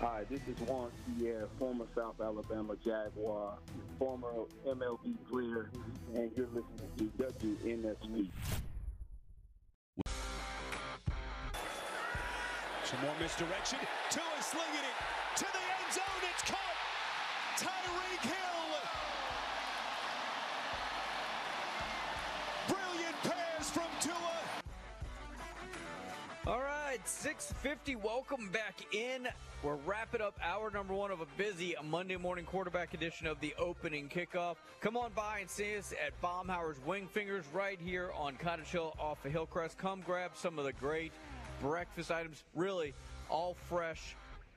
Hi, 0.00 0.24
this 0.28 0.40
is 0.48 0.60
Juan 0.68 0.90
Pierre, 1.18 1.46
former 1.58 1.86
South 1.94 2.20
Alabama 2.20 2.74
Jaguar, 2.84 3.58
former 3.98 4.32
MLB 4.66 5.14
player, 5.30 5.70
and 6.14 6.32
you're 6.36 6.48
listening 6.48 6.90
to 6.98 7.04
WNSP. 7.22 8.28
Some 12.84 13.00
more 13.00 13.14
misdirection. 13.20 13.78
Tua 14.10 14.22
slinging 14.40 14.66
it 14.82 15.38
to 15.38 15.44
the 15.44 15.58
end 15.58 15.94
zone. 15.94 16.30
It's 16.34 16.42
caught. 16.42 16.73
Tyreek 17.56 18.22
Hill. 18.22 18.34
Brilliant 22.68 23.14
pass 23.22 23.70
from 23.70 23.88
Tua. 24.00 24.14
All 26.46 26.60
right, 26.60 26.98
650. 27.04 27.96
Welcome 27.96 28.48
back 28.48 28.92
in. 28.92 29.28
We're 29.62 29.76
wrapping 29.86 30.20
up 30.20 30.38
hour 30.42 30.70
number 30.70 30.94
one 30.94 31.12
of 31.12 31.20
a 31.20 31.26
busy 31.38 31.76
Monday 31.84 32.16
morning 32.16 32.44
quarterback 32.44 32.92
edition 32.92 33.28
of 33.28 33.38
the 33.38 33.54
opening 33.56 34.08
kickoff. 34.08 34.56
Come 34.80 34.96
on 34.96 35.12
by 35.12 35.38
and 35.38 35.48
see 35.48 35.76
us 35.76 35.94
at 36.04 36.20
Baumhauer's 36.20 36.80
Wing 36.84 37.06
Fingers 37.06 37.44
right 37.52 37.78
here 37.80 38.10
on 38.16 38.34
Cottage 38.34 38.66
Hill 38.66 38.94
off 38.98 39.24
of 39.24 39.30
Hillcrest. 39.30 39.78
Come 39.78 40.02
grab 40.04 40.32
some 40.34 40.58
of 40.58 40.64
the 40.64 40.72
great 40.72 41.12
breakfast 41.60 42.10
items, 42.10 42.42
really 42.54 42.94
all 43.30 43.54
fresh 43.68 44.16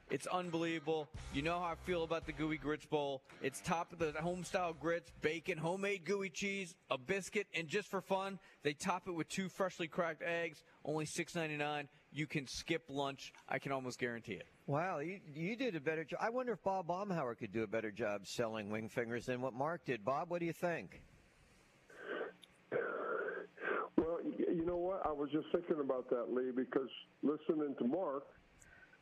it's 0.09 0.27
unbelievable. 0.27 1.09
You 1.33 1.41
know 1.41 1.59
how 1.59 1.65
I 1.65 1.75
feel 1.85 2.03
about 2.03 2.25
the 2.25 2.31
Gooey 2.31 2.57
Grits 2.57 2.85
Bowl. 2.85 3.21
It's 3.41 3.59
top 3.59 3.91
of 3.91 3.99
the 3.99 4.13
home 4.13 4.45
style 4.45 4.73
grits, 4.73 5.11
bacon, 5.21 5.57
homemade 5.57 6.05
gooey 6.05 6.29
cheese, 6.29 6.75
a 6.89 6.97
biscuit, 6.97 7.45
and 7.53 7.67
just 7.67 7.89
for 7.89 7.99
fun, 7.99 8.39
they 8.63 8.71
top 8.71 9.07
it 9.07 9.11
with 9.11 9.27
two 9.27 9.49
freshly 9.49 9.87
cracked 9.87 10.23
eggs, 10.23 10.63
only 10.85 11.05
$6.99. 11.05 11.87
You 12.13 12.25
can 12.25 12.47
skip 12.47 12.83
lunch. 12.87 13.33
I 13.49 13.59
can 13.59 13.73
almost 13.73 13.99
guarantee 13.99 14.33
it. 14.33 14.47
Wow, 14.65 14.99
you, 14.99 15.19
you 15.35 15.57
did 15.57 15.75
a 15.75 15.81
better 15.81 16.05
job. 16.05 16.19
I 16.21 16.29
wonder 16.29 16.53
if 16.53 16.63
Bob 16.63 16.87
Baumhauer 16.87 17.37
could 17.37 17.51
do 17.51 17.63
a 17.63 17.67
better 17.67 17.91
job 17.91 18.25
selling 18.25 18.69
wing 18.69 18.87
fingers 18.87 19.25
than 19.25 19.41
what 19.41 19.53
Mark 19.53 19.83
did. 19.85 20.05
Bob, 20.05 20.29
what 20.29 20.39
do 20.39 20.45
you 20.45 20.53
think? 20.53 21.01
Well, 23.97 24.19
you 24.23 24.65
know 24.65 24.77
what? 24.77 25.05
I 25.05 25.11
was 25.11 25.29
just 25.31 25.47
thinking 25.51 25.81
about 25.81 26.09
that, 26.11 26.33
Lee, 26.33 26.51
because 26.55 26.89
listening 27.23 27.75
to 27.79 27.85
Mark, 27.85 28.23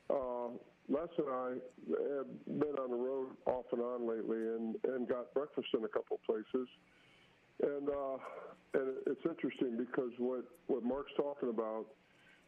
uh, 0.10 0.49
Les 0.88 1.09
and 1.17 1.29
I 1.29 1.49
have 2.17 2.29
been 2.45 2.75
on 2.77 2.91
the 2.91 2.97
road 2.97 3.29
off 3.47 3.65
and 3.71 3.81
on 3.81 4.07
lately, 4.07 4.38
and 4.38 4.75
and 4.93 5.07
got 5.07 5.33
breakfast 5.33 5.67
in 5.73 5.83
a 5.83 5.88
couple 5.88 6.19
places, 6.25 6.67
and 7.63 7.89
uh, 7.89 8.17
and 8.75 8.93
it's 9.07 9.25
interesting 9.25 9.77
because 9.77 10.11
what 10.19 10.45
what 10.67 10.83
Mark's 10.83 11.11
talking 11.17 11.49
about, 11.49 11.86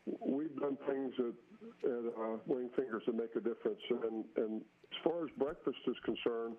we've 0.06 0.56
done 0.60 0.78
things 0.88 1.14
at, 1.18 1.90
at 1.90 2.04
uh, 2.14 2.38
Wing 2.46 2.70
Fingers 2.76 3.04
that 3.08 3.16
make 3.16 3.34
a 3.36 3.42
difference, 3.42 3.82
and 3.90 4.24
and 4.38 4.62
as 4.62 4.98
far 5.04 5.26
as 5.26 5.32
breakfast 5.38 5.82
is 5.88 5.98
concerned, 6.06 6.56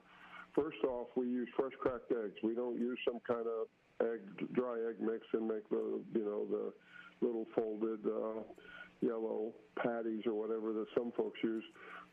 first 0.55 0.83
off, 0.83 1.07
we 1.15 1.27
use 1.27 1.49
fresh 1.57 1.75
cracked 1.79 2.11
eggs. 2.11 2.35
We 2.43 2.55
don't 2.55 2.79
use 2.79 2.99
some 3.07 3.21
kind 3.23 3.47
of 3.47 3.71
egg 4.03 4.21
dry 4.53 4.83
egg 4.91 4.97
mix 5.01 5.27
and 5.33 5.47
make 5.47 5.69
the 5.71 6.03
you 6.15 6.25
know 6.25 6.43
the 6.51 6.73
little 7.25 7.47
folded. 7.55 8.03
Uh, 8.05 8.43
yellow 9.01 9.53
patties 9.83 10.23
or 10.27 10.35
whatever 10.35 10.73
that 10.73 10.87
some 10.97 11.13
folks 11.17 11.39
use. 11.43 11.65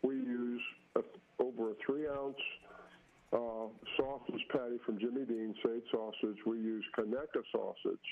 We 0.03 0.15
use 0.15 0.61
a, 0.95 1.01
over 1.41 1.71
a 1.71 1.73
three 1.85 2.07
ounce 2.07 2.35
uh, 3.33 3.67
patty 4.51 4.77
from 4.85 4.99
Jimmy 4.99 5.25
Dean 5.25 5.53
Sage 5.63 5.83
sausage. 5.91 6.37
We 6.45 6.57
use 6.57 6.83
Conecuh 6.97 7.43
sausage, 7.51 8.07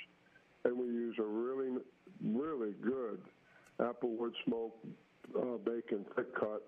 and 0.66 0.78
we 0.78 0.88
use 0.88 1.16
a 1.20 1.24
really, 1.24 1.78
really 2.24 2.74
good 2.82 3.22
applewood 3.80 4.32
smoked 4.46 4.86
uh, 5.38 5.58
bacon, 5.66 6.06
thick 6.16 6.34
cut, 6.36 6.64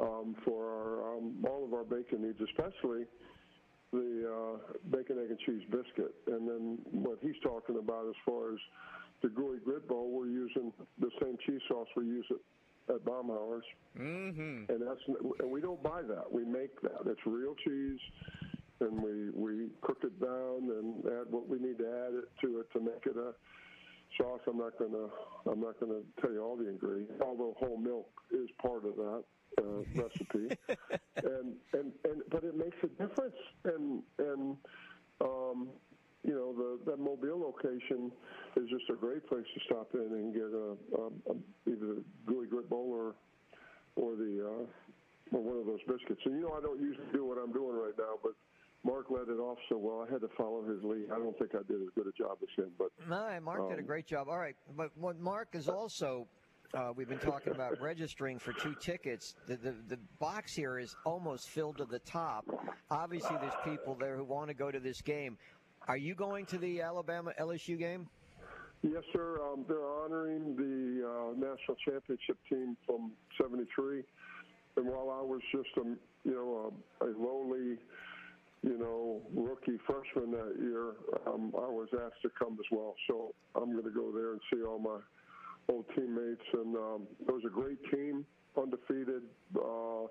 um, 0.00 0.36
for 0.44 0.66
our 0.66 1.16
um, 1.16 1.44
all 1.48 1.64
of 1.64 1.72
our 1.72 1.84
bacon 1.84 2.22
needs, 2.22 2.38
especially 2.40 3.04
the 3.92 4.28
uh, 4.28 4.74
bacon, 4.90 5.18
egg, 5.22 5.30
and 5.30 5.38
cheese 5.40 5.62
biscuit. 5.70 6.14
And 6.26 6.48
then 6.48 6.78
what 6.92 7.18
he's 7.22 7.38
talking 7.42 7.78
about 7.78 8.06
as 8.08 8.14
far 8.24 8.52
as 8.52 8.58
the 9.26 9.32
gooey 9.32 9.58
grit 9.64 9.88
bowl, 9.88 10.08
we're 10.12 10.28
using 10.28 10.72
the 11.00 11.10
same 11.20 11.36
cheese 11.44 11.60
sauce 11.68 11.88
we 11.96 12.04
use 12.04 12.26
at, 12.30 12.94
at 12.94 13.04
Baumhauer's. 13.04 13.64
Mm-hmm. 13.98 14.70
And 14.70 14.80
that's 14.80 15.00
and 15.40 15.50
we 15.50 15.60
don't 15.60 15.82
buy 15.82 16.02
that. 16.02 16.30
We 16.30 16.44
make 16.44 16.80
that. 16.82 17.00
It's 17.06 17.20
real 17.26 17.56
cheese, 17.64 17.98
and 18.80 19.02
we 19.02 19.30
we 19.30 19.68
cook 19.82 19.98
it 20.04 20.20
down 20.20 20.70
and 20.70 21.04
add 21.06 21.26
what 21.30 21.48
we 21.48 21.58
need 21.58 21.78
to 21.78 21.86
add 21.86 22.14
it 22.14 22.28
to 22.42 22.60
it 22.60 22.70
to 22.72 22.80
make 22.80 23.04
it 23.04 23.16
a 23.16 23.32
sauce. 24.16 24.40
I'm 24.46 24.58
not 24.58 24.78
gonna 24.78 25.08
I'm 25.50 25.60
not 25.60 25.80
gonna 25.80 26.02
tell 26.20 26.30
you 26.30 26.44
all 26.44 26.56
the 26.56 26.68
ingredients, 26.68 27.20
although 27.20 27.56
whole 27.58 27.78
milk 27.78 28.08
is 28.30 28.48
part 28.62 28.84
of 28.84 28.94
that. 28.94 29.24
Uh, 29.58 29.82
recipe, 30.02 30.54
and 31.16 31.54
and 31.72 31.92
and 32.04 32.22
but 32.30 32.44
it 32.44 32.56
makes 32.56 32.76
a 32.82 32.88
difference, 33.02 33.36
and 33.64 34.02
and 34.18 34.56
um, 35.22 35.68
you 36.26 36.34
know, 36.34 36.52
the 36.52 36.90
that 36.90 36.98
Mobile 36.98 37.38
location 37.38 38.10
is 38.56 38.68
just 38.68 38.90
a 38.90 38.96
great 38.96 39.26
place 39.28 39.46
to 39.54 39.60
stop 39.66 39.90
in 39.94 40.00
and 40.00 40.34
get 40.34 40.50
a, 40.50 40.74
a, 40.98 41.32
a 41.32 41.34
either 41.70 42.02
the 42.02 42.04
gooey 42.26 42.46
grit 42.46 42.68
bowl 42.68 42.90
or 42.90 43.14
or 43.94 44.16
the 44.16 44.42
uh, 44.44 45.36
or 45.36 45.42
one 45.42 45.56
of 45.56 45.66
those 45.66 45.80
biscuits. 45.86 46.20
And 46.24 46.34
you 46.34 46.42
know, 46.42 46.54
I 46.58 46.60
don't 46.60 46.80
usually 46.80 47.06
do 47.12 47.24
what 47.24 47.38
I'm 47.38 47.52
doing 47.52 47.76
right 47.76 47.94
now, 47.96 48.18
but 48.22 48.32
Mark 48.84 49.10
led 49.10 49.28
it 49.28 49.38
off 49.38 49.58
so 49.68 49.78
well. 49.78 50.06
I 50.06 50.12
had 50.12 50.20
to 50.20 50.30
follow 50.36 50.62
his 50.62 50.82
lead. 50.82 51.06
I 51.12 51.18
don't 51.18 51.36
think 51.38 51.54
I 51.54 51.62
did 51.66 51.80
as 51.82 51.88
good 51.94 52.06
a 52.06 52.12
job 52.12 52.38
as 52.42 52.64
him, 52.64 52.72
but 52.78 52.88
no, 53.08 53.38
Mark 53.42 53.60
um, 53.60 53.68
did 53.68 53.78
a 53.78 53.80
um, 53.82 53.86
great 53.86 54.06
job. 54.06 54.28
All 54.28 54.38
right, 54.38 54.56
but 54.76 54.90
what 54.96 55.18
Mark 55.18 55.48
is 55.54 55.68
also. 55.68 56.26
Uh, 56.74 56.92
we've 56.96 57.08
been 57.08 57.18
talking 57.20 57.54
about 57.54 57.80
registering 57.80 58.40
for 58.40 58.52
two 58.52 58.74
tickets. 58.80 59.36
The, 59.46 59.56
the 59.56 59.74
the 59.86 59.98
box 60.18 60.52
here 60.52 60.80
is 60.80 60.96
almost 61.04 61.48
filled 61.48 61.78
to 61.78 61.84
the 61.84 62.00
top. 62.00 62.44
Obviously, 62.90 63.36
there's 63.40 63.54
people 63.64 63.94
there 63.94 64.16
who 64.16 64.24
want 64.24 64.48
to 64.48 64.54
go 64.54 64.72
to 64.72 64.80
this 64.80 65.00
game. 65.00 65.38
Are 65.88 65.96
you 65.96 66.16
going 66.16 66.46
to 66.46 66.58
the 66.58 66.82
Alabama 66.82 67.32
LSU 67.40 67.78
game? 67.78 68.08
Yes, 68.82 69.04
sir. 69.12 69.38
Um, 69.40 69.64
they're 69.68 69.86
honoring 69.86 70.56
the 70.56 71.06
uh, 71.06 71.32
national 71.34 71.76
championship 71.84 72.36
team 72.48 72.76
from 72.84 73.12
'73, 73.40 74.02
and 74.76 74.86
while 74.86 75.10
I 75.10 75.22
was 75.22 75.40
just 75.52 75.68
a 75.78 75.84
you 76.24 76.34
know 76.34 76.72
a, 77.00 77.04
a 77.04 77.08
lowly 77.16 77.78
you 78.62 78.78
know 78.78 79.22
rookie 79.32 79.78
freshman 79.86 80.32
that 80.32 80.56
year, 80.60 80.94
um, 81.26 81.52
I 81.56 81.70
was 81.70 81.88
asked 81.94 82.20
to 82.22 82.30
come 82.36 82.58
as 82.58 82.66
well. 82.72 82.94
So 83.08 83.32
I'm 83.54 83.70
going 83.70 83.84
to 83.84 83.90
go 83.90 84.10
there 84.12 84.32
and 84.32 84.40
see 84.52 84.62
all 84.62 84.80
my 84.80 84.98
old 85.68 85.84
teammates, 85.94 86.46
and 86.52 86.76
um, 86.76 87.02
it 87.26 87.32
was 87.32 87.42
a 87.46 87.50
great 87.50 87.78
team, 87.92 88.26
undefeated. 88.56 89.22
Uh, 89.54 90.10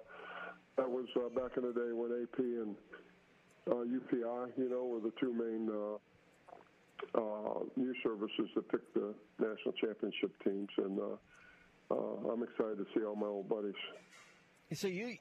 that 0.77 0.89
was 0.89 1.07
uh, 1.17 1.29
back 1.29 1.57
in 1.57 1.63
the 1.63 1.73
day 1.73 1.91
when 1.91 2.11
AP 2.23 2.39
and 2.39 2.75
UPI, 3.73 4.57
you 4.57 4.69
know, 4.69 4.85
were 4.85 4.99
the 4.99 5.13
two 5.19 5.33
main 5.33 5.69
uh, 5.69 7.19
uh, 7.19 7.59
news 7.75 7.97
services 8.03 8.49
that 8.55 8.69
picked 8.69 8.93
the 8.93 9.13
national 9.39 9.73
championship 9.81 10.31
teams, 10.43 10.69
and 10.77 10.99
uh, 10.99 11.93
uh, 11.93 12.31
I'm 12.31 12.43
excited 12.43 12.77
to 12.77 12.85
see 12.95 13.05
all 13.05 13.15
my 13.15 13.27
old 13.27 13.49
buddies. 13.49 13.73
So 14.73 14.87
you 14.87 15.17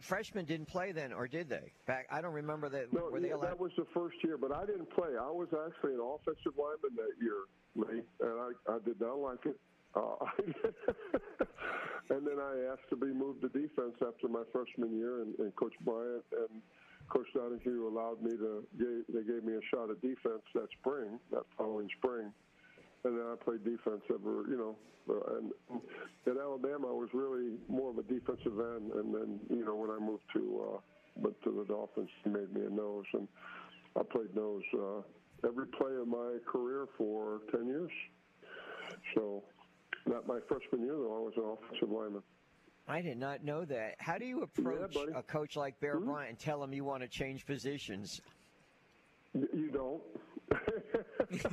freshmen 0.00 0.44
didn't 0.44 0.68
play 0.68 0.92
then, 0.92 1.12
or 1.12 1.26
did 1.26 1.48
they? 1.48 1.72
Back, 1.86 2.06
I 2.10 2.20
don't 2.20 2.32
remember 2.32 2.68
that. 2.68 2.92
No, 2.92 3.10
yeah, 3.16 3.34
that 3.42 3.58
was 3.58 3.72
the 3.76 3.86
first 3.92 4.16
year, 4.22 4.36
but 4.36 4.54
I 4.54 4.64
didn't 4.66 4.90
play. 4.90 5.08
I 5.20 5.30
was 5.30 5.48
actually 5.52 5.94
an 5.94 6.00
offensive 6.00 6.52
lineman 6.56 6.94
that 6.96 7.14
year, 7.20 7.42
Lee, 7.74 8.02
and 8.20 8.40
I, 8.40 8.72
I 8.72 8.78
did 8.84 9.00
not 9.00 9.18
like 9.18 9.46
it. 9.46 9.58
Uh, 9.96 10.14
and 12.10 12.26
then 12.26 12.38
I 12.38 12.72
asked 12.72 12.88
to 12.90 12.96
be 12.96 13.06
moved 13.06 13.42
to 13.42 13.48
defense 13.48 13.96
after 14.06 14.28
my 14.28 14.42
freshman 14.52 14.96
year, 14.96 15.22
and, 15.22 15.36
and 15.38 15.54
Coach 15.56 15.74
Bryant 15.84 16.24
and 16.32 16.62
Coach 17.08 17.26
Donahue 17.34 17.88
allowed 17.88 18.22
me 18.22 18.32
to. 18.36 18.64
they 18.76 19.22
gave 19.22 19.44
me 19.44 19.54
a 19.54 19.64
shot 19.74 19.90
at 19.90 20.00
defense 20.00 20.42
that 20.54 20.68
spring, 20.80 21.18
that 21.30 21.42
following 21.56 21.88
spring, 21.98 22.32
and 23.04 23.18
then 23.18 23.24
I 23.24 23.36
played 23.42 23.64
defense 23.64 24.02
ever. 24.10 24.44
You 24.48 24.56
know, 24.56 24.76
and 25.08 25.52
at 26.26 26.36
Alabama, 26.36 26.88
I 26.88 26.92
was 26.92 27.08
really 27.14 27.56
more 27.68 27.90
of 27.90 27.98
a 27.98 28.02
defensive 28.02 28.58
end, 28.58 28.92
and 28.92 29.14
then 29.14 29.40
you 29.50 29.64
know 29.64 29.74
when 29.74 29.90
I 29.90 29.98
moved 29.98 30.24
to 30.34 30.74
uh, 30.74 30.78
but 31.22 31.40
to 31.44 31.50
the 31.50 31.64
Dolphins, 31.64 32.10
he 32.24 32.30
made 32.30 32.52
me 32.52 32.62
a 32.66 32.70
nose, 32.70 33.04
and 33.14 33.26
I 33.96 34.02
played 34.02 34.34
nose 34.34 34.62
uh, 34.74 35.48
every 35.48 35.66
play 35.66 35.94
of 36.00 36.08
my 36.08 36.36
career 36.46 36.86
for 36.96 37.40
ten 37.50 37.66
years. 37.66 37.90
So, 39.14 39.44
not 40.06 40.26
my 40.26 40.40
freshman 40.48 40.82
year 40.82 40.96
though, 40.96 41.16
I 41.16 41.20
was 41.20 41.32
an 41.36 41.44
offensive 41.44 41.90
lineman. 41.90 42.22
I 42.88 43.02
did 43.02 43.18
not 43.18 43.44
know 43.44 43.66
that. 43.66 43.96
How 43.98 44.16
do 44.16 44.24
you 44.24 44.42
approach 44.42 44.96
yeah, 44.96 45.18
a 45.18 45.22
coach 45.22 45.56
like 45.56 45.78
Bear 45.78 45.98
hmm? 45.98 46.06
Bryant 46.06 46.30
and 46.30 46.38
tell 46.38 46.62
him 46.62 46.72
you 46.72 46.84
want 46.84 47.02
to 47.02 47.08
change 47.08 47.44
positions? 47.44 48.22
You 49.34 49.70
don't. 49.70 50.00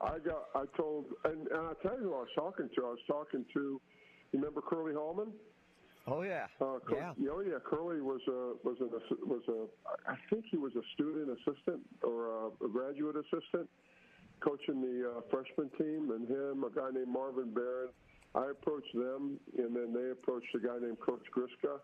I 0.00 0.18
got. 0.18 0.44
I 0.54 0.64
told, 0.76 1.04
and, 1.24 1.46
and 1.48 1.60
I 1.60 1.72
tell 1.82 1.98
you 1.98 2.04
who 2.04 2.14
I 2.14 2.20
was 2.20 2.28
talking 2.34 2.70
to. 2.74 2.86
I 2.86 2.90
was 2.90 2.98
talking 3.06 3.44
to. 3.52 3.60
You 3.60 3.80
remember 4.32 4.62
Curly 4.62 4.94
Hallman? 4.94 5.30
Oh 6.06 6.22
yeah. 6.22 6.46
Uh, 6.58 6.78
Cur- 6.86 6.96
yeah. 6.96 7.12
Oh 7.30 7.40
yeah. 7.40 7.58
Curly 7.62 8.00
was 8.00 8.20
a 8.26 8.54
was 8.66 8.78
an 8.80 8.88
was 9.26 9.42
a. 9.48 9.66
I 10.10 10.16
think 10.30 10.46
he 10.50 10.56
was 10.56 10.72
a 10.74 10.82
student 10.94 11.28
assistant 11.38 11.82
or 12.02 12.28
a, 12.28 12.46
a 12.64 12.68
graduate 12.68 13.16
assistant, 13.16 13.68
coaching 14.40 14.80
the 14.80 15.10
uh, 15.10 15.20
freshman 15.30 15.68
team, 15.76 16.10
and 16.12 16.26
him, 16.26 16.64
a 16.64 16.70
guy 16.74 16.88
named 16.94 17.08
Marvin 17.08 17.52
Barron 17.52 17.90
I 18.34 18.50
approached 18.50 18.92
them, 18.94 19.38
and 19.56 19.76
then 19.76 19.92
they 19.94 20.10
approached 20.10 20.48
a 20.54 20.58
guy 20.58 20.78
named 20.80 20.98
Coach 21.00 21.22
Griska, 21.32 21.78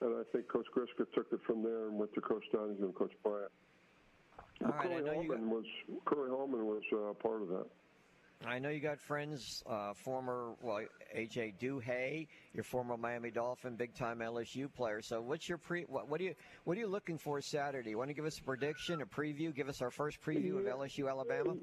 and 0.00 0.14
I 0.14 0.22
think 0.32 0.48
Coach 0.48 0.66
Griska 0.74 1.04
took 1.14 1.26
it 1.32 1.40
from 1.44 1.62
there 1.62 1.88
and 1.88 1.98
went 1.98 2.14
to 2.14 2.20
Coach 2.20 2.44
Donahue 2.52 2.84
and 2.84 2.94
Coach 2.94 3.12
Bryant. 3.24 3.50
All 4.64 4.70
right, 4.70 4.82
Curly 4.82 5.10
Hallman 5.10 5.28
got... 5.28 5.56
was 5.56 5.64
Curly 6.04 6.30
Hallman 6.30 6.66
was 6.66 6.82
uh, 6.92 7.12
part 7.14 7.42
of 7.42 7.48
that. 7.48 7.66
I 8.46 8.58
know 8.58 8.70
you 8.70 8.80
got 8.80 8.98
friends, 8.98 9.62
uh, 9.68 9.92
former 9.92 10.54
well 10.62 10.80
AJ 11.14 11.58
Duhe, 11.60 12.26
your 12.54 12.64
former 12.64 12.96
Miami 12.96 13.30
Dolphin, 13.30 13.76
big 13.76 13.94
time 13.94 14.20
LSU 14.20 14.72
player. 14.72 15.02
So 15.02 15.20
what's 15.20 15.48
your 15.48 15.58
pre? 15.58 15.82
What, 15.82 16.08
what 16.08 16.20
are 16.20 16.24
you 16.24 16.34
what 16.64 16.76
are 16.76 16.80
you 16.80 16.86
looking 16.86 17.18
for 17.18 17.40
Saturday? 17.42 17.94
Want 17.94 18.08
to 18.08 18.14
give 18.14 18.24
us 18.24 18.38
a 18.38 18.42
prediction, 18.42 19.02
a 19.02 19.06
preview? 19.06 19.54
Give 19.54 19.68
us 19.68 19.82
our 19.82 19.90
first 19.90 20.22
preview 20.22 20.58
of 20.58 20.64
LSU 20.64 21.08
Alabama. 21.08 21.54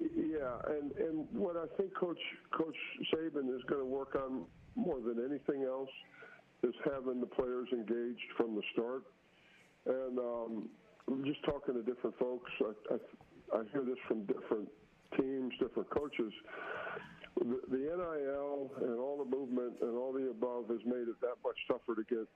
Yeah, 0.00 0.54
and 0.68 0.92
and 0.92 1.26
what 1.32 1.56
I 1.56 1.66
think 1.76 1.94
Coach 1.94 2.20
Coach 2.56 2.76
Saban 3.12 3.54
is 3.54 3.62
going 3.68 3.80
to 3.80 3.86
work 3.86 4.14
on 4.14 4.44
more 4.76 5.00
than 5.00 5.18
anything 5.18 5.64
else 5.64 5.90
is 6.62 6.74
having 6.84 7.20
the 7.20 7.26
players 7.26 7.68
engaged 7.72 8.30
from 8.36 8.54
the 8.54 8.62
start. 8.72 9.02
And 9.86 10.18
um, 10.18 10.68
just 11.24 11.42
talking 11.44 11.74
to 11.74 11.82
different 11.82 12.16
folks, 12.18 12.50
I, 12.60 12.94
I, 12.94 13.60
I 13.60 13.62
hear 13.72 13.82
this 13.82 13.98
from 14.06 14.24
different 14.26 14.68
teams, 15.16 15.52
different 15.58 15.88
coaches. 15.90 16.32
The, 17.38 17.60
the 17.70 17.78
NIL 17.78 18.70
and 18.82 18.98
all 18.98 19.24
the 19.24 19.36
movement 19.36 19.74
and 19.80 19.96
all 19.96 20.12
the 20.12 20.30
above 20.30 20.68
has 20.68 20.84
made 20.84 21.06
it 21.06 21.20
that 21.22 21.38
much 21.42 21.58
tougher 21.66 21.94
to 21.94 22.04
get 22.08 22.26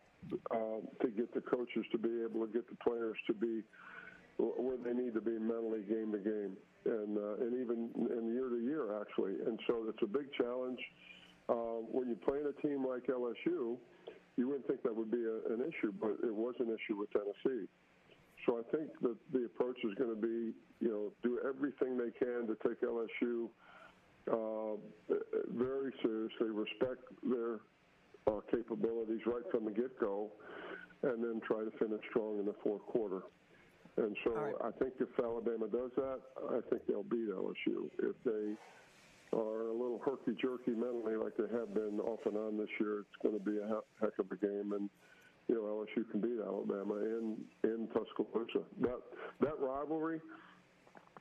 uh, 0.50 0.82
to 1.02 1.10
get 1.10 1.34
the 1.34 1.40
coaches 1.40 1.84
to 1.90 1.98
be 1.98 2.22
able 2.22 2.46
to 2.46 2.52
get 2.52 2.68
the 2.68 2.76
players 2.82 3.16
to 3.26 3.34
be 3.34 3.62
where 4.38 4.76
they 4.76 4.92
need 4.92 5.14
to 5.14 5.20
be 5.20 5.38
mentally 5.38 5.82
game 5.88 6.12
to 6.12 6.18
game 6.18 6.56
and 6.84 7.18
uh, 7.18 7.44
and 7.44 7.54
even 7.60 7.90
in 7.94 8.32
year 8.32 8.48
to 8.48 8.58
year 8.58 9.00
actually. 9.00 9.34
And 9.46 9.58
so 9.66 9.84
it's 9.88 10.02
a 10.02 10.06
big 10.06 10.32
challenge. 10.38 10.78
Uh, 11.48 11.82
when 11.90 12.08
you 12.08 12.16
play 12.16 12.38
in 12.38 12.46
a 12.46 12.56
team 12.62 12.86
like 12.86 13.06
LSU, 13.06 13.76
you 14.36 14.48
wouldn't 14.48 14.66
think 14.66 14.82
that 14.82 14.94
would 14.94 15.10
be 15.10 15.22
a, 15.24 15.52
an 15.52 15.60
issue, 15.60 15.92
but 16.00 16.16
it 16.22 16.34
was 16.34 16.54
an 16.60 16.68
issue 16.68 16.96
with 16.96 17.10
Tennessee. 17.12 17.66
So 18.46 18.58
I 18.58 18.76
think 18.76 18.90
that 19.02 19.16
the 19.32 19.44
approach 19.44 19.78
is 19.84 19.94
going 19.94 20.10
to 20.10 20.20
be, 20.20 20.52
you 20.80 20.88
know, 20.88 21.12
do 21.22 21.38
everything 21.46 21.96
they 21.96 22.10
can 22.10 22.46
to 22.46 22.56
take 22.66 22.80
LSU 22.82 23.48
uh, 24.30 24.78
very 25.50 25.92
seriously, 26.02 26.50
respect 26.50 27.02
their 27.22 27.60
uh, 28.26 28.40
capabilities 28.50 29.20
right 29.26 29.42
from 29.50 29.64
the 29.64 29.70
get-go, 29.70 30.30
and 31.02 31.22
then 31.22 31.40
try 31.46 31.64
to 31.64 31.70
finish 31.78 32.00
strong 32.10 32.38
in 32.38 32.46
the 32.46 32.54
fourth 32.62 32.82
quarter. 32.86 33.22
And 33.96 34.16
so 34.24 34.32
right. 34.32 34.54
I 34.64 34.70
think 34.78 34.94
if 35.00 35.08
Alabama 35.22 35.68
does 35.68 35.90
that, 35.96 36.20
I 36.48 36.60
think 36.70 36.82
they'll 36.88 37.02
beat 37.02 37.28
LSU. 37.28 37.90
If 37.98 38.16
they 38.24 38.56
are 39.36 39.68
a 39.68 39.72
little 39.72 40.00
herky-jerky 40.04 40.72
mentally 40.72 41.16
like 41.16 41.36
they 41.36 41.48
have 41.56 41.74
been 41.74 42.00
off 42.00 42.20
and 42.24 42.36
on 42.36 42.56
this 42.56 42.72
year, 42.80 43.00
it's 43.00 43.18
going 43.22 43.36
to 43.36 43.44
be 43.44 43.58
a 43.58 43.80
heck 44.00 44.18
of 44.18 44.32
a 44.32 44.36
game. 44.36 44.72
And 44.72 44.88
you 45.48 45.56
know 45.56 45.84
LSU 45.84 46.08
can 46.10 46.20
beat 46.20 46.40
Alabama 46.40 46.94
in 46.94 47.36
in 47.64 47.88
Tuscaloosa. 47.88 48.64
That 48.80 49.00
that 49.40 49.58
rivalry. 49.58 50.20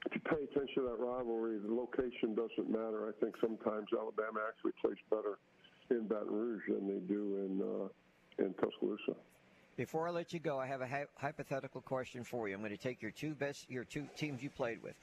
If 0.06 0.16
you 0.16 0.22
pay 0.22 0.44
attention 0.44 0.82
to 0.82 0.90
that 0.90 1.00
rivalry, 1.00 1.60
the 1.60 1.72
location 1.72 2.34
doesn't 2.34 2.72
matter. 2.72 3.08
I 3.08 3.14
think 3.24 3.36
sometimes 3.40 3.88
Alabama 3.94 4.42
actually 4.48 4.74
plays 4.82 4.98
better 5.12 5.38
in 5.92 6.08
Baton 6.08 6.34
Rouge 6.34 6.64
than 6.70 6.88
they 6.88 7.00
do 7.06 7.38
in 7.46 7.62
uh, 7.62 8.44
in 8.44 8.54
Tuscaloosa. 8.56 9.20
Before 9.78 10.08
I 10.08 10.12
let 10.12 10.34
you 10.34 10.40
go, 10.40 10.60
I 10.60 10.68
have 10.68 10.82
a 10.82 10.88
hi- 10.88 11.06
hypothetical 11.16 11.82
question 11.82 12.24
for 12.24 12.48
you. 12.48 12.56
I'm 12.56 12.62
going 12.62 12.72
to 12.72 12.78
take 12.78 13.02
your 13.02 13.12
two 13.12 13.34
best 13.34 13.70
your 13.70 13.84
two 13.84 14.08
teams 14.18 14.44
you 14.44 14.50
played 14.50 14.82
with. 14.84 14.96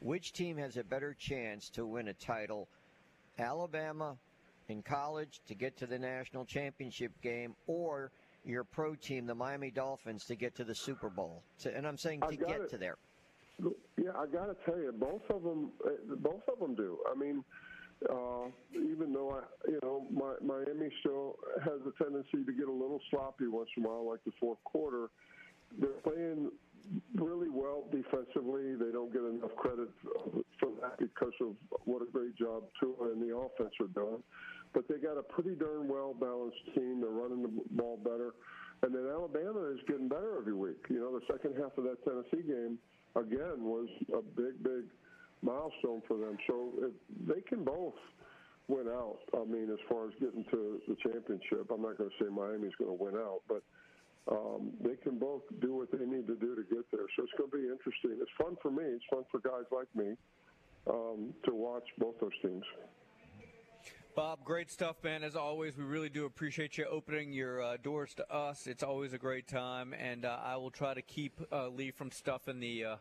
Which 0.00 0.32
team 0.32 0.56
has 0.58 0.76
a 0.76 0.84
better 0.84 1.14
chance 1.14 1.68
to 1.70 1.86
win 1.86 2.08
a 2.08 2.14
title? 2.14 2.68
Alabama 3.38 4.16
in 4.68 4.82
college 4.82 5.40
to 5.46 5.54
get 5.54 5.76
to 5.78 5.86
the 5.86 5.98
national 5.98 6.44
championship 6.44 7.12
game 7.22 7.54
or 7.66 8.10
your 8.44 8.64
pro 8.64 8.94
team, 8.94 9.26
the 9.26 9.34
Miami 9.34 9.70
Dolphins, 9.70 10.24
to 10.26 10.34
get 10.36 10.54
to 10.56 10.64
the 10.64 10.74
Super 10.74 11.10
Bowl. 11.10 11.42
So, 11.58 11.70
and 11.70 11.86
I'm 11.86 11.98
saying 11.98 12.22
to 12.28 12.36
get 12.36 12.60
it. 12.62 12.70
to 12.70 12.78
there. 12.78 12.96
Yeah, 13.96 14.10
I 14.16 14.26
got 14.26 14.46
to 14.46 14.56
tell 14.64 14.78
you, 14.78 14.92
both 14.92 15.22
of 15.30 15.42
them, 15.42 15.72
uh, 15.84 16.14
both 16.16 16.42
of 16.48 16.58
them 16.58 16.74
do. 16.74 16.98
I 17.10 17.14
mean, 17.18 17.42
uh, 18.10 18.48
even 18.74 19.12
though 19.12 19.30
I, 19.40 19.70
you 19.70 19.80
know, 19.82 20.06
my, 20.10 20.34
Miami 20.44 20.90
still 21.00 21.36
has 21.64 21.80
a 21.86 22.02
tendency 22.02 22.44
to 22.44 22.52
get 22.52 22.68
a 22.68 22.72
little 22.72 23.00
sloppy 23.10 23.46
once 23.48 23.68
in 23.76 23.84
a 23.84 23.88
while, 23.88 24.10
like 24.10 24.22
the 24.24 24.32
fourth 24.38 24.62
quarter. 24.64 25.08
They're 25.80 26.00
playing 26.04 26.50
really 27.16 27.48
well 27.48 27.84
defensively. 27.90 28.76
They 28.76 28.92
don't 28.92 29.12
get 29.12 29.22
enough 29.22 29.54
credit 29.56 29.88
for 30.60 30.70
that 30.80 30.98
because 30.98 31.32
of 31.40 31.56
what 31.84 32.02
a 32.02 32.10
great 32.10 32.36
job 32.36 32.64
Tua 32.78 33.12
and 33.12 33.20
the 33.20 33.34
offense 33.34 33.74
are 33.80 33.88
doing. 33.88 34.22
But 34.74 34.86
they 34.88 34.96
got 34.96 35.18
a 35.18 35.22
pretty 35.22 35.54
darn 35.56 35.88
well 35.88 36.14
balanced 36.14 36.62
team. 36.74 37.00
They're 37.00 37.10
running 37.10 37.42
the 37.42 37.50
ball 37.70 37.98
better. 38.02 38.34
And 38.82 38.94
then 38.94 39.08
Alabama 39.10 39.72
is 39.72 39.80
getting 39.88 40.08
better 40.08 40.36
every 40.38 40.52
week. 40.52 40.84
You 40.90 41.00
know, 41.00 41.18
the 41.18 41.24
second 41.32 41.56
half 41.56 41.76
of 41.78 41.84
that 41.84 42.04
Tennessee 42.04 42.46
game, 42.46 42.78
again, 43.16 43.64
was 43.64 43.88
a 44.12 44.20
big, 44.20 44.62
big 44.62 44.84
milestone 45.42 46.02
for 46.08 46.16
them. 46.16 46.36
So 46.46 46.90
they 47.26 47.40
can 47.42 47.64
both 47.64 47.94
win 48.68 48.88
out. 48.88 49.18
I 49.34 49.44
mean, 49.44 49.70
as 49.70 49.78
far 49.88 50.08
as 50.08 50.14
getting 50.20 50.44
to 50.50 50.80
the 50.88 50.96
championship, 51.02 51.70
I'm 51.72 51.82
not 51.82 51.98
going 51.98 52.10
to 52.10 52.24
say 52.24 52.28
Miami's 52.30 52.74
going 52.78 52.96
to 52.96 53.02
win 53.02 53.14
out, 53.14 53.42
but 53.48 53.62
um, 54.30 54.72
they 54.82 54.96
can 54.96 55.18
both 55.18 55.42
do 55.60 55.74
what 55.76 55.92
they 55.92 56.04
need 56.04 56.26
to 56.26 56.34
do 56.34 56.56
to 56.56 56.62
get 56.62 56.90
there. 56.90 57.06
So 57.16 57.22
it's 57.22 57.32
going 57.38 57.50
to 57.50 57.56
be 57.56 57.62
interesting. 57.64 58.18
It's 58.20 58.30
fun 58.36 58.56
for 58.60 58.70
me. 58.70 58.82
It's 58.84 59.04
fun 59.10 59.24
for 59.30 59.38
guys 59.40 59.64
like 59.70 59.88
me 59.94 60.16
um, 60.88 61.32
to 61.44 61.54
watch 61.54 61.84
both 61.98 62.18
those 62.20 62.32
teams. 62.42 62.64
Bob, 64.16 64.42
great 64.44 64.70
stuff, 64.70 64.96
man. 65.04 65.22
As 65.22 65.36
always, 65.36 65.76
we 65.76 65.84
really 65.84 66.08
do 66.08 66.24
appreciate 66.24 66.78
you 66.78 66.86
opening 66.86 67.32
your 67.32 67.62
uh, 67.62 67.76
doors 67.76 68.14
to 68.14 68.32
us. 68.32 68.66
It's 68.66 68.82
always 68.82 69.12
a 69.12 69.18
great 69.18 69.46
time, 69.46 69.92
and 69.92 70.24
uh, 70.24 70.38
I 70.42 70.56
will 70.56 70.70
try 70.70 70.94
to 70.94 71.02
keep 71.02 71.38
uh, 71.52 71.68
Lee 71.68 71.90
from 71.90 72.10
stuffing 72.10 72.58
the 72.58 72.84
uh, 72.84 72.96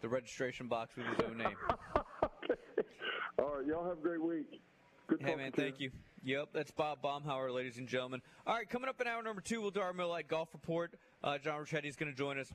the 0.00 0.08
registration 0.08 0.68
box 0.68 0.96
with 0.96 1.06
his 1.06 1.26
own 1.26 1.38
name. 1.38 1.56
okay. 1.96 2.60
All 3.38 3.56
right, 3.56 3.66
y'all 3.66 3.84
have 3.84 3.98
a 3.98 4.00
great 4.00 4.22
week. 4.22 4.60
Good 5.06 5.20
morning. 5.20 5.38
hey, 5.38 5.42
man, 5.44 5.52
thank 5.52 5.80
you. 5.80 5.90
Yep, 6.22 6.48
that's 6.54 6.70
Bob 6.70 7.02
Baumhauer, 7.02 7.52
ladies 7.52 7.76
and 7.76 7.86
gentlemen. 7.86 8.22
All 8.46 8.54
right, 8.54 8.68
coming 8.68 8.88
up 8.88 9.00
in 9.00 9.06
hour 9.06 9.22
number 9.22 9.42
two, 9.42 9.60
we'll 9.60 9.70
do 9.70 9.80
our 9.80 9.92
Miller 9.92 10.08
Lite 10.08 10.28
Golf 10.28 10.48
Report. 10.54 10.94
Uh, 11.22 11.36
John 11.38 11.60
Ricchetti 11.60 11.86
is 11.86 11.96
going 11.96 12.10
to 12.10 12.16
join 12.16 12.38
us. 12.38 12.52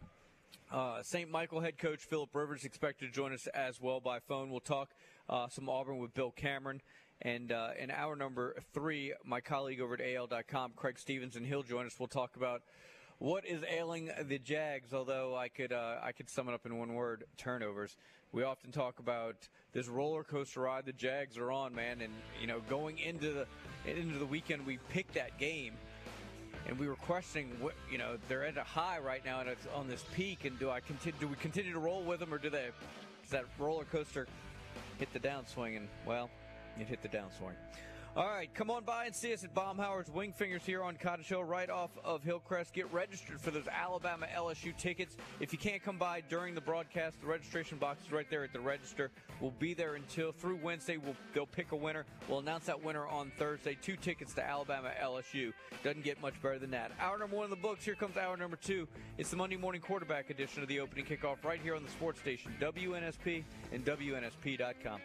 Uh, 0.71 1.01
St. 1.01 1.29
Michael 1.29 1.59
head 1.59 1.77
coach 1.77 2.05
Philip 2.05 2.33
Rivers 2.33 2.63
expected 2.63 3.07
to 3.07 3.11
join 3.11 3.33
us 3.33 3.47
as 3.47 3.81
well 3.81 3.99
by 3.99 4.19
phone. 4.19 4.49
We'll 4.49 4.59
talk 4.59 4.91
uh, 5.27 5.47
some 5.49 5.69
Auburn 5.69 5.97
with 5.97 6.13
Bill 6.13 6.31
Cameron. 6.31 6.81
And 7.21 7.51
uh, 7.51 7.69
in 7.77 7.91
hour 7.91 8.15
number 8.15 8.55
three, 8.73 9.13
my 9.25 9.41
colleague 9.41 9.81
over 9.81 9.95
at 9.95 10.01
AL.com, 10.01 10.73
Craig 10.75 10.97
Stevenson, 10.97 11.43
he'll 11.43 11.63
join 11.63 11.85
us. 11.85 11.99
We'll 11.99 12.07
talk 12.07 12.35
about 12.35 12.61
what 13.19 13.45
is 13.45 13.61
ailing 13.69 14.09
the 14.27 14.39
Jags. 14.39 14.93
Although 14.93 15.35
I 15.35 15.49
could 15.49 15.71
uh, 15.71 15.97
I 16.01 16.11
could 16.11 16.29
sum 16.29 16.49
it 16.49 16.53
up 16.53 16.65
in 16.65 16.77
one 16.77 16.95
word: 16.95 17.25
turnovers. 17.37 17.95
We 18.31 18.43
often 18.43 18.71
talk 18.71 18.99
about 18.99 19.35
this 19.73 19.87
roller 19.87 20.23
coaster 20.23 20.61
ride 20.61 20.85
the 20.85 20.93
Jags 20.93 21.37
are 21.37 21.51
on, 21.51 21.73
man. 21.75 22.01
And 22.01 22.13
you 22.39 22.47
know, 22.47 22.61
going 22.69 22.99
into 22.99 23.31
the 23.31 23.45
into 23.85 24.17
the 24.17 24.25
weekend, 24.25 24.65
we 24.65 24.79
picked 24.89 25.13
that 25.13 25.37
game, 25.37 25.73
and 26.67 26.79
we 26.79 26.87
were 26.87 26.95
questioning 26.95 27.51
what 27.59 27.75
you 27.91 27.97
know 27.97 28.17
they're 28.27 28.45
at 28.45 28.57
a 28.57 28.63
high 28.63 28.99
right 28.99 29.23
now 29.23 29.41
and 29.41 29.49
it's 29.49 29.67
on 29.75 29.87
this 29.87 30.03
peak. 30.13 30.45
And 30.45 30.57
do 30.59 30.69
I 30.69 30.79
continue? 30.79 31.19
Do 31.19 31.27
we 31.27 31.35
continue 31.35 31.73
to 31.73 31.79
roll 31.79 32.01
with 32.01 32.19
them, 32.19 32.33
or 32.33 32.37
do 32.37 32.49
they? 32.49 32.69
Does 33.21 33.31
that 33.31 33.45
roller 33.59 33.85
coaster 33.85 34.27
hit 34.97 35.11
the 35.13 35.19
downswing? 35.19 35.77
And 35.77 35.87
well 36.05 36.29
it 36.79 36.87
hit 36.87 37.01
the 37.01 37.09
downswing. 37.09 37.55
All 38.15 38.27
right, 38.27 38.51
come 38.55 38.71
on 38.71 38.83
by 38.83 39.05
and 39.05 39.15
see 39.15 39.31
us 39.33 39.43
at 39.43 39.53
Baumhauer's 39.53 40.09
Wing 40.09 40.33
Fingers 40.33 40.63
here 40.65 40.81
on 40.81 40.95
Cottage 40.95 41.27
Hill, 41.27 41.43
right 41.43 41.69
off 41.69 41.91
of 42.03 42.23
Hillcrest. 42.23 42.73
Get 42.73 42.91
registered 42.91 43.39
for 43.39 43.51
those 43.51 43.67
Alabama 43.67 44.25
LSU 44.35 44.75
tickets. 44.75 45.15
If 45.39 45.53
you 45.53 45.59
can't 45.59 45.83
come 45.83 45.99
by 45.99 46.21
during 46.21 46.55
the 46.55 46.61
broadcast, 46.61 47.21
the 47.21 47.27
registration 47.27 47.77
box 47.77 48.03
is 48.03 48.11
right 48.11 48.27
there 48.27 48.43
at 48.43 48.51
the 48.51 48.59
register. 48.59 49.11
We'll 49.39 49.53
be 49.59 49.75
there 49.75 49.93
until 49.93 50.31
through 50.31 50.59
Wednesday. 50.61 50.97
We'll, 50.97 51.15
they'll 51.35 51.45
pick 51.45 51.71
a 51.71 51.75
winner. 51.75 52.03
We'll 52.27 52.39
announce 52.39 52.65
that 52.65 52.83
winner 52.83 53.07
on 53.07 53.31
Thursday. 53.37 53.77
Two 53.79 53.95
tickets 53.95 54.33
to 54.33 54.45
Alabama 54.45 54.91
LSU. 55.01 55.53
Doesn't 55.83 56.03
get 56.03 56.19
much 56.19 56.41
better 56.41 56.57
than 56.57 56.71
that. 56.71 56.91
Hour 56.99 57.19
number 57.19 57.35
one 57.35 57.43
of 57.43 57.51
the 57.51 57.57
books. 57.57 57.85
Here 57.85 57.95
comes 57.95 58.17
hour 58.17 58.35
number 58.35 58.57
two. 58.57 58.87
It's 59.19 59.29
the 59.29 59.37
Monday 59.37 59.55
morning 59.55 59.81
quarterback 59.81 60.31
edition 60.31 60.63
of 60.63 60.67
the 60.67 60.79
opening 60.79 61.05
kickoff 61.05 61.43
right 61.45 61.61
here 61.61 61.75
on 61.75 61.83
the 61.83 61.91
sports 61.91 62.19
station, 62.19 62.55
WNSP 62.59 63.43
and 63.71 63.85
WNSP.com. 63.85 64.99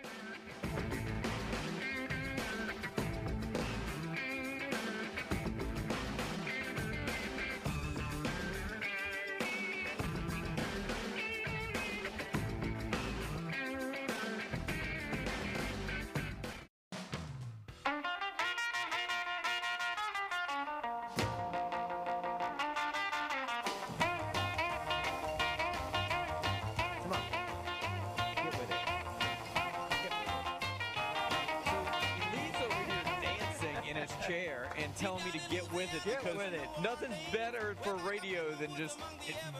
than 38.61 38.75
just 38.77 38.99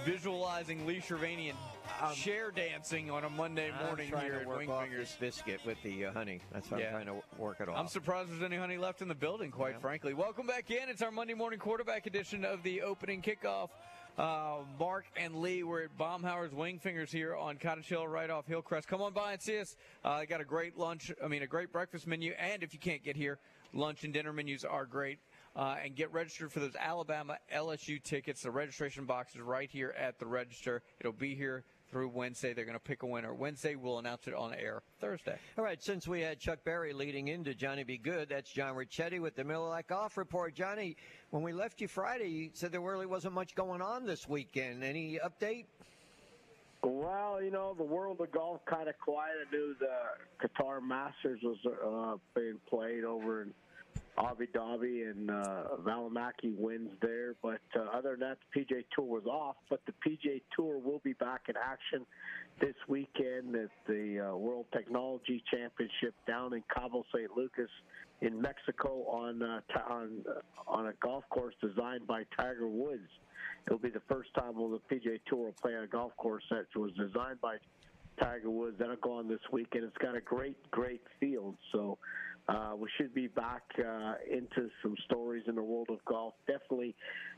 visualizing 0.05 0.87
Lee 0.87 1.01
Shervanian 1.01 1.55
um, 2.01 2.15
chair 2.15 2.53
dancing 2.53 3.11
on 3.11 3.25
a 3.25 3.31
Monday 3.31 3.73
morning 3.85 4.09
here 4.09 4.43
at 4.43 4.47
Wing 4.47 4.69
Fingers. 4.69 5.17
biscuit 5.19 5.61
with 5.67 5.83
the 5.83 6.07
uh, 6.07 6.13
honey. 6.13 6.41
That's 6.53 6.71
what 6.71 6.81
yeah. 6.81 6.87
I'm 6.87 6.93
trying 6.93 7.07
to 7.07 7.23
work 7.37 7.57
it 7.61 7.69
off. 7.69 7.77
I'm 7.77 7.89
surprised 7.89 8.31
there's 8.31 8.43
any 8.43 8.57
honey 8.57 8.77
left 8.77 9.03
in 9.03 9.09
the 9.09 9.15
building, 9.15 9.51
quite 9.51 9.73
yeah. 9.73 9.81
frankly. 9.81 10.15
Welcome 10.15 10.47
back 10.47 10.71
in. 10.71 10.89
It's 10.89 11.03
our 11.03 11.11
Monday 11.11 11.35
morning 11.35 11.59
quarterback 11.59 12.07
edition 12.07 12.45
of 12.45 12.63
the 12.63 12.83
opening 12.83 13.23
kickoff. 13.23 13.71
Uh, 14.17 14.59
Mark 14.79 15.07
and 15.17 15.35
Lee, 15.35 15.65
we're 15.65 15.83
at 15.83 15.99
Baumhauer's 15.99 16.55
Wing 16.55 16.79
Fingers 16.79 17.11
here 17.11 17.35
on 17.35 17.57
Cottage 17.57 17.89
Hill, 17.89 18.07
right 18.07 18.31
off 18.31 18.47
Hillcrest. 18.47 18.87
Come 18.87 19.03
on 19.03 19.13
by 19.13 19.33
and 19.33 19.43
see 19.43 19.59
us. 19.59 19.75
Uh, 20.05 20.21
they 20.21 20.27
got 20.27 20.41
a 20.41 20.45
great 20.45 20.79
lunch, 20.79 21.11
I 21.23 21.27
mean, 21.27 21.43
a 21.43 21.49
great 21.49 21.73
breakfast 21.73 22.07
menu. 22.07 22.35
And 22.39 22.63
if 22.63 22.73
you 22.73 22.79
can't 22.79 23.03
get 23.03 23.17
here, 23.17 23.41
lunch 23.73 24.05
and 24.05 24.15
dinner 24.15 24.33
menus 24.33 24.65
are 24.65 24.87
great. 24.87 25.19
Uh, 25.57 25.77
and 25.85 25.95
get 25.95 26.13
registered 26.13 26.51
for 26.51 26.59
those 26.59 26.75
Alabama 26.77 27.39
LSU 27.55 28.03
tickets. 28.03 28.43
The 28.43 28.51
registration 28.51 29.05
box 29.05 29.37
is 29.37 29.41
right 29.41 29.71
here 29.71 29.95
at 29.97 30.19
the 30.19 30.27
register. 30.27 30.83
It'll 30.99 31.13
be 31.13 31.37
here 31.37 31.63
through 31.95 32.09
Wednesday. 32.09 32.53
They're 32.53 32.65
going 32.65 32.77
to 32.77 32.83
pick 32.83 33.05
a 33.05 33.07
winner. 33.07 33.33
Wednesday, 33.33 33.77
we'll 33.77 34.01
announce 34.01 34.27
it 34.27 34.35
on 34.35 34.53
air 34.53 34.83
Thursday. 35.01 35.39
All 35.57 35.63
right, 35.63 35.81
since 35.81 36.09
we 36.09 36.21
had 36.21 36.41
Chuck 36.41 36.59
Berry 36.65 36.93
leading 36.93 37.29
into 37.29 37.55
Johnny 37.55 37.85
B. 37.85 37.99
Goode, 37.99 38.31
that's 38.31 38.51
John 38.51 38.75
Ricchetti 38.75 39.21
with 39.21 39.37
the 39.37 39.45
Miller 39.45 39.69
Lite 39.69 39.87
Golf 39.87 40.17
Report. 40.17 40.55
Johnny, 40.57 40.97
when 41.31 41.45
we 41.45 41.53
left 41.53 41.81
you 41.81 41.87
Friday, 41.87 42.29
you 42.29 42.51
said 42.53 42.73
there 42.73 42.81
really 42.81 43.07
wasn't 43.07 43.35
much 43.35 43.55
going 43.55 43.81
on 43.81 44.05
this 44.05 44.29
weekend. 44.29 44.83
Any 44.83 45.21
update? 45.25 45.67
Well, 46.83 47.41
you 47.43 47.51
know, 47.51 47.75
the 47.75 47.85
world 47.85 48.21
of 48.21 48.31
golf 48.31 48.61
kind 48.67 48.89
of 48.89 48.99
quiet. 48.99 49.37
I 49.49 49.55
knew 49.55 49.75
the 49.79 50.49
Qatar 50.49 50.83
Masters 50.83 51.41
was 51.43 51.57
uh, 51.65 52.17
being 52.39 52.59
played 52.69 53.05
over 53.05 53.43
in 53.43 53.55
Abu 54.19 54.47
Dhabi 54.47 55.11
and 55.11 55.31
uh, 55.31 55.77
Valimaki 55.83 56.57
wins 56.57 56.91
there. 57.01 57.35
But 57.43 57.61
uh, 57.77 57.97
other 57.97 58.13
than 58.13 58.21
that, 58.21 58.39
the 58.53 58.61
PGA 58.61 58.85
Tour 58.95 59.07
was 59.07 59.27
off. 59.27 59.57
But 59.69 59.81
the 59.87 59.93
PGA 60.07 60.41
Tour 60.57 60.79
will 60.79 61.01
be 61.05 61.15
back 61.15 61.43
in 61.49 61.55
action 61.57 62.07
this 62.61 62.75
weekend 62.89 63.57
at 63.57 63.71
the 63.87 64.31
uh, 64.31 64.37
World 64.37 64.67
Technology 64.73 65.43
Championship 65.51 66.15
down 66.27 66.55
in 66.55 66.63
Cabo 66.75 67.05
San 67.15 67.29
Lucas 67.37 67.71
in 68.21 68.41
Mexico 68.41 69.05
on 69.09 69.43
uh, 69.43 69.61
t- 69.69 69.81
on 69.89 70.25
uh, 70.29 70.71
on 70.71 70.87
a 70.87 70.93
golf 71.01 71.25
course 71.31 71.55
designed 71.61 72.07
by 72.07 72.23
Tiger 72.37 72.69
Woods. 72.69 73.09
It'll 73.67 73.79
be 73.79 73.91
the 73.91 74.03
first 74.09 74.33
time 74.35 74.55
well, 74.57 74.71
the 74.71 74.95
PGA 74.95 75.21
Tour 75.27 75.47
will 75.47 75.55
play 75.61 75.75
on 75.75 75.85
a 75.85 75.89
golf 75.89 76.17
course 76.17 76.45
that 76.51 76.67
was 76.79 76.93
designed 76.93 77.41
by 77.41 77.57
Tiger 78.21 78.51
Woods. 78.51 78.77
That'll 78.79 78.97
go 78.97 79.19
on 79.19 79.29
this 79.29 79.41
weekend. 79.51 79.85
It's 79.85 79.99
got 79.99 80.17
a 80.17 80.21
great, 80.21 80.57
great 80.71 81.03
field. 81.19 81.57
So 81.73 81.99
uh, 82.49 82.73
we 82.77 82.89
should 82.97 83.15
be 83.15 83.27
back 83.27 83.63
uh, 83.79 84.15
into 84.31 84.69
some 84.83 84.95
stories 85.07 85.45
in 85.47 85.55
the 85.55 85.63
world 85.63 85.89
of 85.91 86.05
golf 86.05 86.35
definitely 86.47 86.95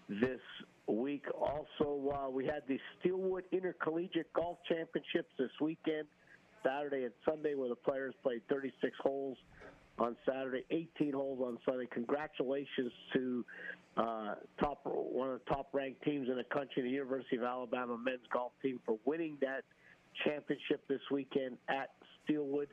this 0.08 0.40
week. 0.88 1.24
Also, 1.38 2.12
uh, 2.12 2.28
we 2.28 2.44
had 2.44 2.62
the 2.68 2.78
Steelwood 2.98 3.44
Intercollegiate 3.52 4.32
Golf 4.32 4.58
Championships 4.68 5.30
this 5.38 5.50
weekend, 5.60 6.06
Saturday 6.64 7.04
and 7.04 7.12
Sunday, 7.24 7.54
where 7.54 7.68
the 7.68 7.76
players 7.76 8.14
played 8.22 8.42
36 8.48 8.96
holes 9.00 9.36
on 9.98 10.16
Saturday, 10.28 10.64
18 10.70 11.12
holes 11.12 11.40
on 11.40 11.58
Sunday. 11.64 11.86
Congratulations 11.92 12.92
to 13.14 13.44
uh, 13.96 14.34
top 14.60 14.80
one 14.84 15.30
of 15.30 15.40
the 15.44 15.54
top 15.54 15.68
ranked 15.72 16.02
teams 16.02 16.28
in 16.28 16.36
the 16.36 16.44
country, 16.44 16.82
the 16.82 16.90
University 16.90 17.36
of 17.36 17.44
Alabama 17.44 17.96
men's 17.96 18.20
golf 18.32 18.52
team, 18.60 18.80
for 18.84 18.98
winning 19.04 19.38
that 19.40 19.62
championship 20.24 20.86
this 20.88 21.00
weekend 21.10 21.56
at 21.68 21.90
Steelwood 22.24 22.68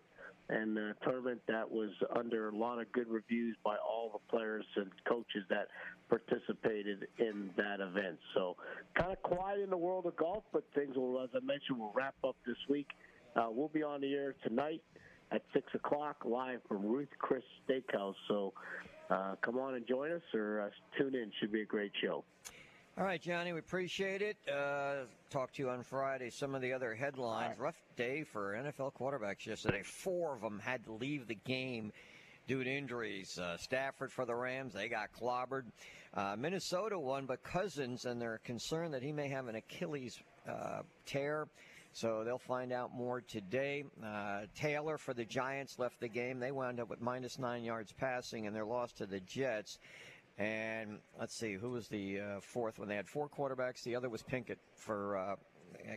and 0.50 0.78
a 0.78 0.94
tournament 1.04 1.41
that 1.48 1.70
was 1.70 1.89
under 2.16 2.50
a 2.50 2.56
lot 2.56 2.80
of 2.80 2.91
good 2.91 3.08
reviews 3.10 3.56
by 3.64 3.76
all 3.78 4.10
the 4.12 4.32
players 4.32 4.66
and 4.76 4.91
coaches 5.08 5.44
that 5.50 5.68
participated 6.10 7.08
in 7.18 7.50
that 7.56 7.80
event. 7.80 8.18
So, 8.34 8.56
kind 8.96 9.12
of 9.12 9.22
quiet 9.24 9.62
in 9.62 9.70
the 9.70 9.78
world 9.78 10.06
of 10.06 10.16
golf, 10.18 10.44
but 10.52 10.64
things 10.76 10.96
will, 10.98 11.22
as 11.22 11.30
I 11.34 11.39
mentioned, 11.46 11.80
will 11.80 11.94
wrap 11.96 12.16
up 12.24 12.36
this 12.46 12.58
week. 12.70 12.88
Uh, 13.36 13.48
we'll 13.50 13.70
be 13.70 13.84
on 13.84 14.02
the 14.02 14.14
air 14.14 14.36
tonight 14.46 14.82
at 15.32 15.41
6 15.54 15.66
o'clock 15.76 16.18
live 16.26 16.60
from 16.68 16.86
Ruth 16.86 17.10
Chris 17.20 17.44
Steakhouse. 17.68 18.16
So, 18.28 18.54
uh, 19.10 19.36
come 19.41 19.58
on 19.58 19.76
and 19.76 19.88
join 19.88 20.12
us 20.12 20.22
or 20.34 20.62
uh, 20.62 20.70
tune 20.98 21.16
in. 21.16 21.32
Should 21.39 21.52
be 21.52 21.62
a 21.62 21.66
great 21.66 21.91
show. 22.04 22.24
All 22.96 23.04
right, 23.04 23.20
Johnny, 23.20 23.54
we 23.54 23.58
appreciate 23.58 24.22
it. 24.22 24.38
Uh, 24.48 25.06
talk 25.32 25.52
to 25.54 25.64
you 25.64 25.70
on 25.72 25.82
Friday. 25.82 26.30
Some 26.30 26.54
of 26.54 26.62
the 26.62 26.74
other 26.74 26.94
headlines. 26.94 27.58
Rough 27.58 27.82
day 27.98 28.24
for 28.24 28.54
NFL 28.54 28.94
quarterbacks 28.94 29.48
yesterday. 29.48 29.82
Four 29.82 30.36
of 30.36 30.41
them 30.41 30.60
had 30.60 30.84
to 30.84 30.91
leave 30.91 31.26
the 31.26 31.34
game 31.34 31.91
due 32.48 32.64
to 32.64 32.70
injuries. 32.70 33.39
Uh, 33.39 33.58
Stafford 33.58 34.12
for 34.12 34.28
the 34.28 34.36
Rams, 34.36 34.76
they 34.76 34.89
got 34.89 35.12
clobbered. 35.12 35.64
Uh, 36.14 36.36
Minnesota 36.38 37.00
won, 37.00 37.26
but 37.26 37.41
Cousins, 37.41 38.06
and 38.06 38.22
they're 38.22 38.39
concerned 38.44 38.94
that 38.94 39.02
he 39.02 39.12
may 39.12 39.28
have 39.28 39.48
an 39.48 39.56
Achilles 39.56 40.20
uh, 40.48 40.84
tear. 41.08 41.48
So 41.94 42.24
they'll 42.24 42.38
find 42.38 42.72
out 42.72 42.94
more 42.94 43.22
today. 43.22 43.86
Uh, 44.06 44.41
Taylor 44.56 45.00
for 45.00 45.16
the 45.16 45.26
Giants 45.26 45.80
left 45.80 46.00
the 46.00 46.08
game. 46.08 46.39
They 46.39 46.52
wound 46.52 46.80
up 46.80 46.91
with 46.91 47.02
minus 47.02 47.39
nine 47.39 47.64
yards 47.64 47.91
passing, 47.91 48.46
and 48.46 48.56
their 48.56 48.66
loss 48.66 48.91
to 48.94 49.08
the 49.08 49.20
Jets. 49.20 49.80
And 50.38 50.99
let's 51.19 51.36
see, 51.36 51.53
who 51.53 51.71
was 51.71 51.88
the 51.88 52.19
uh, 52.19 52.39
fourth 52.41 52.79
one? 52.79 52.88
They 52.88 52.95
had 52.95 53.07
four 53.07 53.29
quarterbacks. 53.29 53.84
The 53.84 53.95
other 53.95 54.09
was 54.09 54.23
Pinkett 54.23 54.57
for 54.75 55.17
uh, 55.17 55.36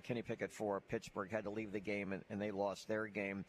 Kenny 0.03 0.22
Pickett 0.22 0.53
for 0.53 0.80
Pittsburgh. 0.80 1.30
Had 1.30 1.45
to 1.45 1.51
leave 1.51 1.72
the 1.72 1.80
game, 1.80 2.12
and, 2.12 2.22
and 2.28 2.41
they 2.41 2.51
lost 2.51 2.87
their 2.87 3.07
game. 3.07 3.45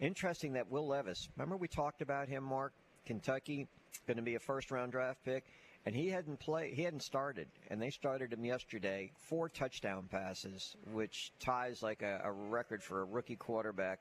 Interesting 0.00 0.54
that 0.54 0.70
Will 0.70 0.86
Levis. 0.86 1.28
Remember 1.36 1.56
we 1.56 1.68
talked 1.68 2.02
about 2.02 2.28
him, 2.28 2.44
Mark. 2.44 2.72
Kentucky 3.04 3.68
going 4.06 4.16
to 4.16 4.22
be 4.22 4.36
a 4.36 4.40
first 4.40 4.70
round 4.70 4.92
draft 4.92 5.22
pick, 5.24 5.44
and 5.84 5.94
he 5.94 6.08
hadn't 6.08 6.40
played. 6.40 6.74
He 6.74 6.82
hadn't 6.82 7.02
started, 7.02 7.48
and 7.68 7.80
they 7.80 7.90
started 7.90 8.32
him 8.32 8.44
yesterday. 8.44 9.10
Four 9.18 9.48
touchdown 9.48 10.08
passes, 10.10 10.76
which 10.92 11.32
ties 11.40 11.82
like 11.82 12.02
a, 12.02 12.20
a 12.24 12.32
record 12.32 12.82
for 12.82 13.02
a 13.02 13.04
rookie 13.04 13.36
quarterback. 13.36 14.00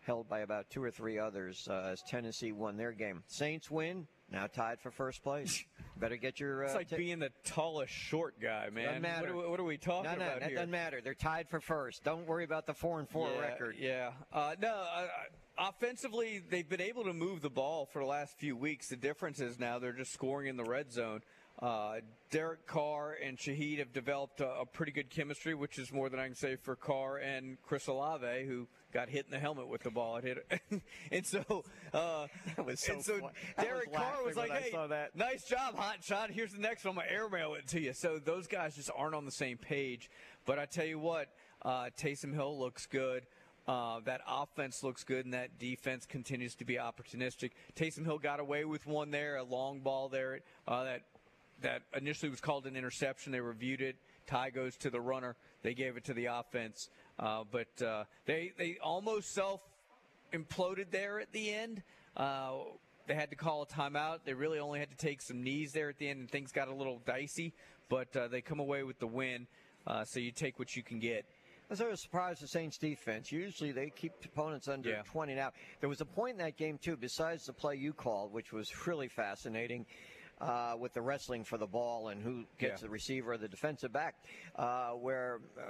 Held 0.00 0.28
by 0.28 0.40
about 0.40 0.70
two 0.70 0.82
or 0.82 0.90
three 0.90 1.18
others 1.18 1.66
uh, 1.68 1.88
as 1.90 2.02
Tennessee 2.02 2.52
won 2.52 2.76
their 2.76 2.92
game. 2.92 3.24
Saints 3.26 3.70
win. 3.70 4.06
Now 4.30 4.46
tied 4.48 4.80
for 4.80 4.90
first 4.90 5.22
place. 5.22 5.64
Better 5.96 6.16
get 6.16 6.40
your. 6.40 6.64
Uh, 6.64 6.66
It's 6.66 6.74
like 6.74 6.88
t- 6.90 6.96
being 6.96 7.20
the 7.20 7.30
tallest 7.44 7.92
short 7.92 8.40
guy, 8.40 8.68
man. 8.70 8.86
Doesn't 8.86 9.02
matter. 9.02 9.34
What, 9.34 9.44
are, 9.44 9.50
what 9.50 9.60
are 9.60 9.64
we 9.64 9.78
talking 9.78 10.10
no, 10.10 10.16
no, 10.16 10.24
about 10.26 10.40
that 10.40 10.48
here? 10.48 10.56
doesn't 10.56 10.70
matter. 10.70 11.00
They're 11.02 11.14
tied 11.14 11.48
for 11.48 11.60
first. 11.60 12.02
Don't 12.04 12.26
worry 12.26 12.44
about 12.44 12.66
the 12.66 12.74
four 12.74 12.98
and 12.98 13.08
four 13.08 13.30
yeah, 13.30 13.40
record. 13.40 13.76
Yeah. 13.78 14.10
Uh, 14.32 14.54
no, 14.60 14.74
uh, 14.74 15.06
offensively, 15.58 16.42
they've 16.50 16.68
been 16.68 16.80
able 16.80 17.04
to 17.04 17.12
move 17.12 17.40
the 17.40 17.50
ball 17.50 17.86
for 17.86 18.00
the 18.00 18.08
last 18.08 18.36
few 18.38 18.56
weeks. 18.56 18.88
The 18.88 18.96
difference 18.96 19.40
is 19.40 19.58
now 19.58 19.78
they're 19.78 19.92
just 19.92 20.12
scoring 20.12 20.48
in 20.48 20.56
the 20.56 20.64
red 20.64 20.92
zone. 20.92 21.20
Uh, 21.60 22.00
Derek 22.30 22.66
Carr 22.66 23.16
and 23.24 23.38
Shaheed 23.38 23.78
have 23.78 23.92
developed 23.92 24.40
a, 24.42 24.60
a 24.60 24.66
pretty 24.66 24.92
good 24.92 25.08
chemistry, 25.08 25.54
which 25.54 25.78
is 25.78 25.90
more 25.90 26.10
than 26.10 26.20
I 26.20 26.26
can 26.26 26.34
say 26.34 26.56
for 26.56 26.76
Carr 26.76 27.16
and 27.16 27.56
Chris 27.62 27.86
Olave, 27.86 28.44
who 28.46 28.68
got 28.96 29.10
hit 29.10 29.26
in 29.26 29.30
the 29.30 29.38
helmet 29.38 29.68
with 29.68 29.82
the 29.82 29.90
ball. 29.90 30.16
It 30.16 30.24
hit, 30.24 30.82
and 31.12 31.26
so, 31.26 31.64
uh, 31.92 32.26
was 32.64 32.80
so 32.80 32.94
and 32.94 33.04
so 33.04 33.18
fun- 33.18 33.30
I 33.58 33.62
was 33.62 33.66
Derek 33.66 33.92
Carr 33.92 34.24
was 34.24 34.36
like, 34.36 34.50
"Hey, 34.50 34.70
saw 34.70 34.86
that." 34.86 35.14
nice 35.14 35.44
job, 35.44 35.76
hot 35.76 36.02
shot. 36.02 36.30
Here's 36.30 36.52
the 36.52 36.60
next 36.60 36.84
one. 36.84 36.92
I'm 36.92 37.02
gonna 37.02 37.12
airmail 37.12 37.54
it 37.54 37.68
to 37.68 37.80
you." 37.80 37.92
So 37.92 38.18
those 38.18 38.46
guys 38.46 38.74
just 38.74 38.90
aren't 38.96 39.14
on 39.14 39.26
the 39.26 39.30
same 39.30 39.58
page. 39.58 40.10
But 40.46 40.58
I 40.58 40.64
tell 40.64 40.86
you 40.86 40.98
what, 40.98 41.28
uh, 41.62 41.90
Taysom 42.00 42.32
Hill 42.32 42.58
looks 42.58 42.86
good. 42.86 43.26
Uh, 43.68 44.00
that 44.04 44.22
offense 44.26 44.82
looks 44.82 45.04
good, 45.04 45.24
and 45.24 45.34
that 45.34 45.58
defense 45.58 46.06
continues 46.06 46.54
to 46.54 46.64
be 46.64 46.76
opportunistic. 46.76 47.50
Taysom 47.74 48.04
Hill 48.04 48.18
got 48.18 48.40
away 48.40 48.64
with 48.64 48.86
one 48.86 49.10
there, 49.10 49.36
a 49.36 49.42
long 49.42 49.80
ball 49.80 50.08
there 50.08 50.40
uh, 50.66 50.84
that 50.84 51.02
that 51.60 51.82
initially 51.94 52.30
was 52.30 52.40
called 52.40 52.66
an 52.66 52.76
interception. 52.76 53.32
They 53.32 53.40
reviewed 53.40 53.82
it. 53.82 53.96
Tie 54.26 54.50
goes 54.50 54.76
to 54.78 54.90
the 54.90 55.00
runner. 55.00 55.36
They 55.62 55.74
gave 55.74 55.96
it 55.96 56.04
to 56.04 56.14
the 56.14 56.26
offense, 56.26 56.90
uh, 57.18 57.44
but 57.50 57.82
uh, 57.82 58.04
they 58.26 58.52
they 58.58 58.78
almost 58.82 59.32
self 59.32 59.60
imploded 60.32 60.90
there 60.90 61.20
at 61.20 61.32
the 61.32 61.52
end. 61.52 61.82
Uh, 62.16 62.52
they 63.06 63.14
had 63.14 63.30
to 63.30 63.36
call 63.36 63.62
a 63.62 63.66
timeout. 63.66 64.20
They 64.24 64.34
really 64.34 64.58
only 64.58 64.80
had 64.80 64.90
to 64.90 64.96
take 64.96 65.22
some 65.22 65.42
knees 65.42 65.72
there 65.72 65.88
at 65.88 65.98
the 65.98 66.08
end, 66.08 66.20
and 66.20 66.30
things 66.30 66.50
got 66.52 66.68
a 66.68 66.74
little 66.74 67.00
dicey. 67.06 67.54
But 67.88 68.14
uh, 68.16 68.28
they 68.28 68.40
come 68.40 68.58
away 68.58 68.82
with 68.82 68.98
the 68.98 69.06
win. 69.06 69.46
Uh, 69.86 70.04
so 70.04 70.18
you 70.18 70.32
take 70.32 70.58
what 70.58 70.74
you 70.74 70.82
can 70.82 70.98
get. 70.98 71.24
I 71.68 71.72
was 71.72 71.78
sort 71.78 71.92
of 71.92 71.98
surprised 72.00 72.42
the 72.42 72.48
Saints 72.48 72.78
defense. 72.78 73.30
Usually 73.30 73.72
they 73.72 73.90
keep 73.90 74.12
opponents 74.24 74.68
under 74.68 74.90
Yeah. 74.90 75.02
20. 75.04 75.34
Now, 75.34 75.50
there 75.80 75.88
was 75.88 76.00
a 76.00 76.04
point 76.04 76.32
in 76.32 76.38
that 76.38 76.56
game, 76.56 76.78
too, 76.78 76.96
besides 76.96 77.46
the 77.46 77.52
play 77.52 77.76
you 77.76 77.92
called, 77.92 78.32
which 78.32 78.52
was 78.52 78.86
really 78.86 79.08
fascinating. 79.08 79.86
Uh, 80.38 80.74
with 80.78 80.92
the 80.92 81.00
wrestling 81.00 81.44
for 81.44 81.56
the 81.56 81.66
ball 81.66 82.08
and 82.08 82.22
who 82.22 82.44
gets 82.58 82.82
Yeah. 82.82 82.86
the 82.88 82.90
receiver 82.90 83.32
or 83.32 83.38
the 83.38 83.48
defensive 83.48 83.90
back, 83.90 84.16
uh, 84.56 84.90
where 84.90 85.40
uh, 85.58 85.62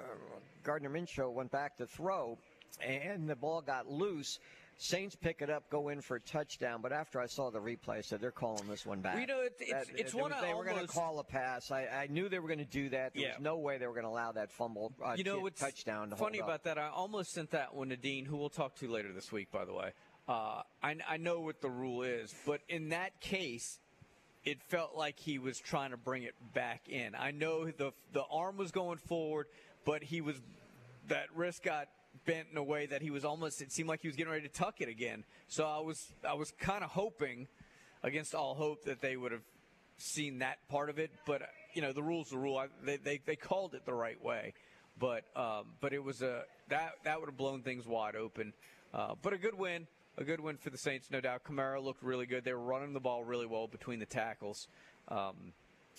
Gardner 0.64 0.91
Minshew 0.91 1.31
went 1.33 1.53
back 1.53 1.77
to 1.79 1.87
throw 1.87 2.37
and 2.81 3.29
the 3.29 3.37
ball 3.37 3.61
got 3.61 3.87
loose. 3.89 4.41
Saints 4.77 5.14
pick 5.14 5.41
it 5.41 5.49
up, 5.51 5.71
go 5.71 5.89
in 5.91 6.01
for 6.01 6.17
a 6.17 6.21
touchdown, 6.21 6.83
but 6.83 6.93
after 6.93 7.21
I 7.21 7.27
saw 7.27 7.49
the 7.51 7.61
replay, 7.61 7.91
I 7.99 8.01
said 8.01 8.21
they're 8.21 8.33
calling 8.33 8.67
this 8.69 8.85
one 8.85 9.01
back. 9.01 9.21
You 9.21 9.27
know, 9.29 9.43
it's- 9.45 9.61
it's- 9.62 9.87
That- 9.87 10.01
it's 10.01 10.12
it 10.14 10.17
one 10.21 10.33
was- 10.33 10.43
I 10.43 10.49
they 10.49 10.55
were 10.55 10.64
going 10.64 10.81
to 10.81 10.87
call 10.89 11.21
a 11.21 11.25
pass. 11.25 11.71
I, 11.71 11.87
I 11.87 12.07
knew 12.09 12.29
they 12.29 12.41
were 12.41 12.49
going 12.49 12.59
to 12.59 12.64
do 12.64 12.89
that. 12.89 13.14
There 13.14 13.23
Yeah. 13.23 13.35
was 13.37 13.41
no 13.43 13.57
way 13.59 13.79
they 13.79 13.87
were 13.87 13.95
going 13.95 14.03
to 14.05 14.11
allow 14.11 14.33
that 14.33 14.51
fumble. 14.51 14.93
Uh, 15.01 15.14
you 15.17 15.23
know 15.23 15.39
what's 15.39 15.61
touchdown. 15.61 16.11
To 16.11 16.17
funny 16.17 16.41
about 16.41 16.64
that? 16.64 16.77
I 16.77 16.89
almost 16.89 17.31
sent 17.31 17.53
that 17.53 17.73
one 17.73 17.89
to 17.91 17.97
Dean, 17.97 18.25
who 18.27 18.37
we'll 18.37 18.51
talk 18.51 18.75
to 18.77 18.89
later 18.89 19.12
this 19.12 19.31
week, 19.31 19.53
by 19.53 19.64
the 19.64 19.73
way. 19.73 19.93
Uh, 20.29 20.62
I, 20.83 20.97
I 21.09 21.17
know 21.19 21.41
what 21.41 21.61
the 21.61 21.71
rule 21.71 22.03
is, 22.03 22.35
but 22.45 22.61
in 22.69 22.89
that 22.89 23.21
case, 23.21 23.79
it 24.47 24.62
felt 24.62 24.94
like 24.97 25.18
he 25.18 25.38
was 25.38 25.59
trying 25.59 25.90
to 25.90 25.97
bring 25.97 26.22
it 26.22 26.34
back 26.55 26.88
in. 26.88 27.14
I 27.14 27.32
know 27.32 27.66
the 27.66 27.92
the 28.12 28.22
arm 28.30 28.57
was 28.57 28.70
going 28.70 28.99
forward, 28.99 29.49
but 29.84 30.05
he 30.05 30.20
was 30.20 30.36
that 31.09 31.26
wrist 31.34 31.62
got 31.62 31.88
bent 32.24 32.47
in 32.51 32.57
a 32.57 32.62
way 32.62 32.86
that 32.86 33.03
he 33.03 33.11
was 33.11 33.24
almost. 33.24 33.61
It 33.61 33.72
seemed 33.72 33.88
like 33.88 34.01
he 34.01 34.09
was 34.09 34.16
getting 34.16 34.32
ready 34.32 34.49
to 34.49 34.55
tuck 34.55 34.80
it 34.80 34.88
again. 34.88 35.24
So 35.49 35.66
I 35.66 35.80
was 35.80 36.12
I 36.26 36.34
was 36.34 36.53
kind 36.53 36.84
of 36.84 36.90
hoping, 36.90 37.49
against 38.05 38.34
all 38.34 38.55
hope, 38.55 38.84
that 38.84 39.01
they 39.01 39.16
would 39.16 39.32
have 39.32 39.44
seen 39.99 40.38
that 40.38 40.59
part 40.68 40.90
of 40.90 40.99
it, 40.99 41.11
but 41.26 41.42
you 41.74 41.82
know 41.82 41.92
the 41.92 42.03
rules 42.03 42.30
the 42.30 42.38
rule. 42.38 42.57
I, 42.57 42.68
they, 42.84 42.99
they 42.99 43.20
they 43.26 43.36
called 43.36 43.74
it 43.74 43.84
the 43.84 43.94
right 43.94 44.22
way, 44.22 44.55
but 44.97 45.24
um, 45.34 45.72
but 45.80 45.92
it 45.92 46.03
was 46.03 46.22
a 46.22 46.44
that 46.68 46.92
that 47.03 47.18
would 47.18 47.28
have 47.28 47.36
blown 47.36 47.62
things 47.62 47.84
wide 47.84 48.14
open. 48.14 48.53
Uh, 48.94 49.14
but 49.20 49.32
a 49.32 49.38
good 49.38 49.59
win, 49.59 49.88
a 50.19 50.25
good 50.25 50.41
win 50.41 50.57
for 50.57 50.71
the 50.71 50.79
Saints, 50.79 51.11
no 51.11 51.21
doubt. 51.21 51.43
Kamara 51.45 51.83
looked 51.83 52.03
really 52.03 52.27
good. 52.27 52.45
They 52.45 52.53
were 52.53 52.59
running 52.59 52.93
the 52.93 53.01
ball 53.01 53.25
really 53.25 53.47
well 53.47 53.67
between 53.67 53.99
the 53.99 54.07
tackles. 54.07 54.69
Um, 55.09 55.53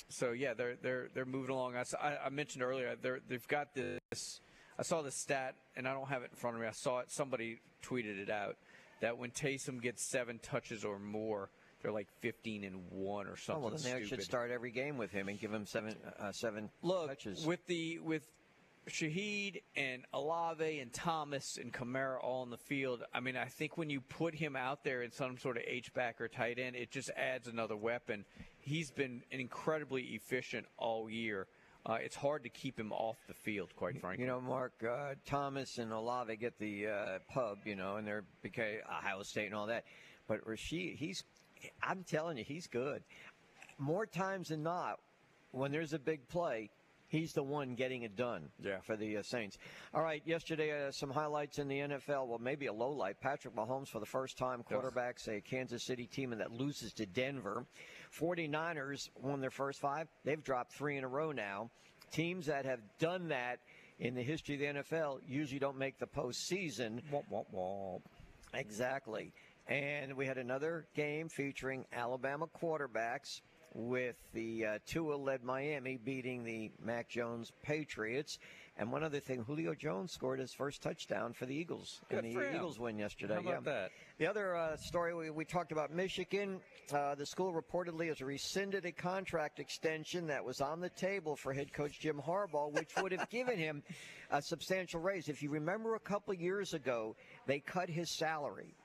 so 0.10 0.32
yeah, 0.32 0.54
they're 0.54 0.76
they're 0.82 1.10
they're 1.14 1.26
moving 1.26 1.52
along. 1.52 1.76
I, 1.76 2.18
I, 2.26 2.30
mentioned 2.30 2.64
earlier 2.64 2.96
they 3.02 3.12
they've 3.28 3.48
got 3.48 3.74
this. 3.74 4.42
I 4.80 4.84
saw 4.84 5.02
the 5.02 5.12
stat, 5.12 5.56
and 5.76 5.88
I 5.88 5.94
don't 5.94 6.08
have 6.08 6.24
it 6.24 6.30
in 6.32 6.38
front 6.38 6.56
of 6.56 6.62
me. 6.62 6.68
I 6.68 6.72
saw 6.72 7.00
it. 7.00 7.12
Somebody 7.12 7.60
tweeted 7.84 8.20
it 8.20 8.30
out 8.30 8.58
that 9.02 9.18
when 9.18 9.32
Taysom 9.32 9.82
gets 9.82 10.04
seven 10.04 10.40
touches 10.40 10.86
or 10.86 11.00
more, 11.00 11.50
they're 11.82 11.92
like 11.92 12.08
15 12.22 12.64
and 12.64 12.82
one 12.92 13.28
or 13.28 13.38
something. 13.38 13.64
Oh, 13.64 13.68
well, 13.68 13.70
then 13.72 13.80
stupid. 13.80 14.04
they 14.04 14.08
should 14.08 14.24
start 14.24 14.52
every 14.52 14.72
game 14.72 14.98
with 14.98 15.12
him 15.12 15.30
and 15.30 15.40
give 15.40 15.54
him 15.54 15.66
seven 15.66 15.96
uh, 16.20 16.32
seven 16.32 16.70
Look, 16.82 17.08
touches. 17.08 17.46
with 17.46 17.66
the 17.68 18.00
with 18.00 18.24
Shaheed 18.90 19.62
and 19.76 20.04
Olave 20.14 20.80
and 20.80 20.92
Thomas 20.94 21.58
and 21.62 21.74
Kamara 21.74 22.24
all 22.24 22.44
in 22.44 22.50
the 22.50 22.58
field, 22.58 23.04
I 23.14 23.20
mean, 23.20 23.36
I 23.36 23.46
think 23.46 23.78
when 23.78 23.90
you 23.90 24.02
put 24.02 24.34
him 24.34 24.56
out 24.56 24.84
there 24.84 25.04
in 25.04 25.12
some 25.12 25.38
sort 25.38 25.58
of 25.58 25.64
H 25.66 25.94
back 25.94 26.22
or 26.22 26.28
tight 26.28 26.58
end, 26.58 26.76
it 26.76 26.92
just 26.92 27.10
adds 27.18 27.48
another 27.48 27.76
weapon. 27.76 28.26
He's 28.60 28.92
been 28.92 29.24
incredibly 29.32 30.04
efficient 30.04 30.66
all 30.78 31.10
year. 31.10 31.48
Uh, 31.86 31.98
it's 32.02 32.16
hard 32.16 32.44
to 32.44 32.50
keep 32.50 32.78
him 32.78 32.92
off 32.92 33.18
the 33.28 33.34
field, 33.34 33.70
quite 33.76 34.00
frankly. 34.00 34.24
You 34.24 34.30
know, 34.30 34.42
Mark 34.42 34.74
uh, 34.84 35.16
Thomas 35.26 35.78
and 35.78 35.94
Olave 35.94 36.36
get 36.36 36.58
the 36.60 36.88
uh, 36.88 37.20
pub, 37.34 37.60
you 37.66 37.76
know, 37.76 37.96
and 37.96 38.06
they're 38.06 38.26
because 38.42 38.82
Ohio 38.90 39.24
State 39.24 39.46
and 39.46 39.56
all 39.56 39.68
that. 39.68 39.86
But 40.28 40.46
Rashid, 40.46 40.96
he's, 40.98 41.24
I'm 41.82 42.04
telling 42.04 42.38
you, 42.38 42.44
he's 42.44 42.68
good. 42.68 43.04
More 43.78 44.06
times 44.06 44.50
than 44.50 44.64
not, 44.64 45.00
when 45.52 45.72
there's 45.72 45.94
a 45.94 46.00
big 46.00 46.28
play, 46.28 46.70
he's 47.08 47.34
the 47.34 47.44
one 47.44 47.76
getting 47.76 48.04
it 48.04 48.16
done 48.16 48.50
Yeah. 48.60 48.80
for 48.82 48.96
the 48.96 49.18
uh, 49.18 49.24
Saints. 49.24 49.58
All 49.94 50.02
right, 50.04 50.22
yesterday, 50.26 50.88
uh, 50.88 50.92
some 50.92 51.10
highlights 51.10 51.60
in 51.60 51.68
the 51.68 51.80
NFL. 51.80 52.28
Well, 52.28 52.40
maybe 52.40 52.66
a 52.68 52.74
low 52.74 52.92
light. 52.92 53.20
Patrick 53.22 53.56
Mahomes, 53.56 53.88
for 53.88 54.00
the 54.00 54.06
first 54.06 54.38
time, 54.38 54.64
quarterbacks 54.70 55.28
a 55.28 55.42
Kansas 55.42 55.84
City 55.84 56.06
team 56.08 56.32
and 56.32 56.42
that 56.42 56.52
loses 56.52 56.94
to 56.94 57.06
Denver. 57.06 57.66
49ers 58.20 59.10
won 59.22 59.40
their 59.42 59.52
first 59.52 59.80
five. 59.80 60.08
They've 60.24 60.44
dropped 60.44 60.74
three 60.74 60.98
in 60.98 61.04
a 61.04 61.08
row 61.08 61.32
now. 61.32 61.70
Teams 62.12 62.46
that 62.48 62.66
have 62.66 62.80
done 63.00 63.28
that 63.30 63.60
in 64.00 64.14
the 64.16 64.24
history 64.24 64.56
of 64.56 64.60
the 64.76 64.82
NFL 64.82 65.20
usually 65.28 65.60
don't 65.60 65.78
make 65.78 65.98
the 66.00 66.08
postseason. 66.08 67.02
Womp, 67.12 67.24
womp, 67.32 67.46
womp. 67.54 68.02
Exactly. 68.54 69.34
And 69.68 70.16
we 70.16 70.26
had 70.26 70.38
another 70.38 70.86
game 70.96 71.28
featuring 71.28 71.86
Alabama 71.92 72.48
quarterbacks 72.62 73.42
with 73.78 74.16
the 74.34 74.66
uh, 74.66 74.80
Tua 74.88 75.16
led 75.16 75.44
Miami 75.44 76.00
beating 76.04 76.44
the 76.44 76.72
Mac 76.84 77.08
Jones 77.08 77.52
Patriots. 77.62 78.40
And 78.80 78.92
one 78.92 79.04
other 79.04 79.20
thing, 79.20 79.44
Julio 79.44 79.74
Jones 79.76 80.12
scored 80.12 80.40
his 80.40 80.54
first 80.54 80.82
touchdown 80.82 81.34
for 81.34 81.46
the 81.46 81.56
Eagles 81.56 82.02
Good 82.10 82.26
in 82.26 82.34
the 82.34 82.42
him. 82.42 82.56
Eagles 82.56 82.80
win 82.80 82.98
yesterday. 82.98 83.36
How 83.36 83.42
about 83.42 83.64
yeah. 83.66 83.72
that? 83.72 83.92
The 84.18 84.28
other 84.28 84.56
uh, 84.56 84.78
story 84.78 85.14
we, 85.14 85.30
we 85.30 85.46
talked 85.46 85.72
about 85.72 85.94
Michigan. 85.94 86.60
Uh, 86.92 87.14
the 87.16 87.26
school 87.26 87.54
reportedly 87.54 88.08
has 88.08 88.20
rescinded 88.22 88.86
a 88.86 88.92
contract 88.92 89.60
extension 89.60 90.28
that 90.28 90.44
was 90.44 90.60
on 90.60 90.80
the 90.80 90.90
table 90.90 91.36
for 91.36 91.54
head 91.54 91.72
coach 91.72 92.00
Jim 92.00 92.20
Harbaugh, 92.26 92.72
which 92.72 92.90
would 93.02 93.12
have 93.12 93.30
given 93.30 93.58
him 93.58 93.84
a 94.32 94.42
substantial 94.42 95.00
raise. 95.00 95.30
If 95.30 95.44
you 95.44 95.52
remember 95.52 95.96
a 95.96 96.00
couple 96.00 96.34
years 96.34 96.74
ago, 96.74 97.16
they 97.46 97.60
cut 97.60 97.90
his 97.90 98.10
salary. 98.18 98.76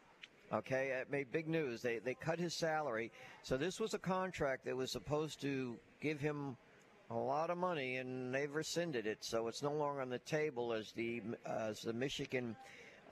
Okay, 0.53 0.88
it 1.00 1.11
made 1.11 1.32
big 1.32 1.48
news. 1.48 1.80
They 1.80 1.98
they 1.98 2.14
cut 2.14 2.38
his 2.38 2.55
salary. 2.55 3.11
So 3.42 3.57
this 3.57 3.80
was 3.80 3.94
a 3.94 3.98
contract 3.98 4.66
that 4.66 4.76
was 4.76 4.92
supposed 4.92 5.40
to 5.40 5.76
give 6.00 6.20
him 6.20 6.57
a 7.11 7.16
lot 7.16 7.48
of 7.48 7.57
money, 7.57 7.96
and 7.96 8.34
they've 8.34 8.55
rescinded 8.55 9.07
it. 9.07 9.18
So 9.20 9.48
it's 9.48 9.62
no 9.62 9.72
longer 9.72 10.03
on 10.03 10.11
the 10.11 10.18
table 10.18 10.74
as 10.74 10.92
the 10.92 11.22
as 11.46 11.80
the 11.80 11.92
Michigan 11.94 12.55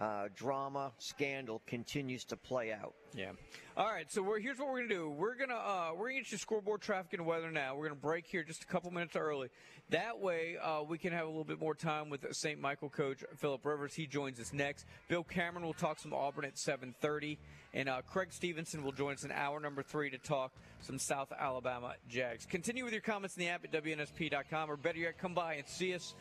uh, 0.01 0.28
drama 0.34 0.92
scandal 0.98 1.61
continues 1.66 2.24
to 2.24 2.36
play 2.36 2.72
out. 2.72 2.94
Yeah. 3.14 3.32
All 3.76 3.86
right. 3.86 4.11
So 4.11 4.24
here's 4.40 4.59
what 4.59 4.68
we're 4.68 4.82
gonna 4.82 4.94
do. 4.94 5.11
We're 5.11 5.34
gonna 5.34 5.55
uh, 5.55 5.90
we're 5.94 6.09
gonna 6.09 6.20
get 6.20 6.32
you 6.32 6.38
scoreboard 6.38 6.80
traffic 6.80 7.12
and 7.12 7.26
weather 7.26 7.51
now. 7.51 7.76
We're 7.76 7.88
gonna 7.88 8.01
break 8.01 8.26
here 8.26 8.42
just 8.42 8.62
a 8.62 8.66
couple 8.66 8.90
minutes 8.90 9.14
early. 9.14 9.48
That 9.90 10.18
way 10.18 10.57
uh, 10.62 10.82
we 10.84 10.96
can 10.96 11.12
have 11.12 11.24
a 11.24 11.28
little 11.28 11.44
bit 11.44 11.61
more 11.61 11.74
time 11.74 12.09
with 12.09 12.24
St. 12.34 12.59
Michael 12.59 12.88
coach 12.88 13.24
Philip 13.36 13.64
Rivers. 13.64 13.92
He 13.92 14.07
joins 14.07 14.40
us 14.40 14.53
next. 14.53 14.86
Bill 15.09 15.24
Cameron 15.24 15.66
will 15.66 15.74
talk 15.74 15.98
some 15.98 16.14
Auburn 16.14 16.44
at 16.46 16.55
7:30, 16.55 17.36
and 17.74 17.88
uh, 17.88 18.01
Craig 18.03 18.32
Stevenson 18.32 18.82
will 18.82 18.92
join 18.92 19.14
us 19.14 19.24
in 19.24 19.32
hour 19.32 19.61
number 19.61 19.82
three 19.82 20.09
to 20.11 20.18
talk 20.18 20.53
some 20.80 20.98
South 20.98 21.32
Alabama 21.38 21.94
Jags. 22.09 22.46
Continue 22.46 22.84
with 22.84 22.92
your 22.92 23.03
comments 23.03 23.36
in 23.36 23.40
the 23.40 23.48
app 23.48 23.64
at 23.64 23.72
wnsp.com, 23.72 24.70
or 24.70 24.76
better 24.76 24.98
yet, 24.98 25.18
come 25.18 25.34
by 25.34 25.55
and 25.55 25.68
see 25.68 25.94
us. 25.94 26.14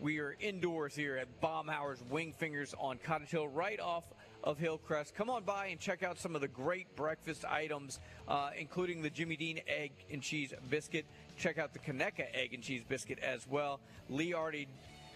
We 0.00 0.18
are 0.18 0.36
indoors 0.40 0.94
here 0.94 1.16
at 1.16 1.40
Baumhauer's 1.40 2.02
Wing 2.10 2.32
Fingers 2.32 2.74
on 2.78 2.98
Cottage 2.98 3.30
Hill, 3.30 3.48
right 3.48 3.78
off 3.78 4.04
of 4.42 4.58
Hillcrest. 4.58 5.14
Come 5.14 5.30
on 5.30 5.44
by 5.44 5.66
and 5.66 5.80
check 5.80 6.02
out 6.02 6.18
some 6.18 6.34
of 6.34 6.40
the 6.40 6.48
great 6.48 6.94
breakfast 6.96 7.44
items, 7.44 8.00
uh, 8.28 8.50
including 8.58 9.02
the 9.02 9.10
Jimmy 9.10 9.36
Dean 9.36 9.60
egg 9.66 9.92
and 10.10 10.20
cheese 10.20 10.52
biscuit. 10.68 11.06
Check 11.38 11.58
out 11.58 11.72
the 11.72 11.78
Conecuh 11.78 12.26
egg 12.34 12.54
and 12.54 12.62
cheese 12.62 12.82
biscuit 12.86 13.18
as 13.20 13.46
well. 13.48 13.80
Lee 14.10 14.34
already 14.34 14.68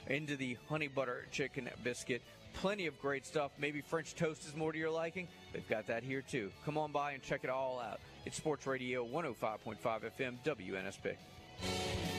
into 0.06 0.36
the 0.36 0.56
honey 0.68 0.88
butter 0.88 1.26
chicken 1.30 1.68
biscuit. 1.82 2.22
Plenty 2.54 2.86
of 2.86 2.98
great 3.00 3.26
stuff. 3.26 3.50
Maybe 3.58 3.80
French 3.80 4.14
toast 4.14 4.46
is 4.46 4.56
more 4.56 4.72
to 4.72 4.78
your 4.78 4.90
liking. 4.90 5.28
They've 5.52 5.68
got 5.68 5.86
that 5.88 6.02
here 6.02 6.22
too. 6.22 6.50
Come 6.64 6.78
on 6.78 6.92
by 6.92 7.12
and 7.12 7.22
check 7.22 7.44
it 7.44 7.50
all 7.50 7.80
out. 7.80 8.00
It's 8.24 8.36
Sports 8.36 8.66
Radio 8.66 9.06
105.5 9.06 9.78
FM 10.18 10.38
WNSP. 10.44 12.17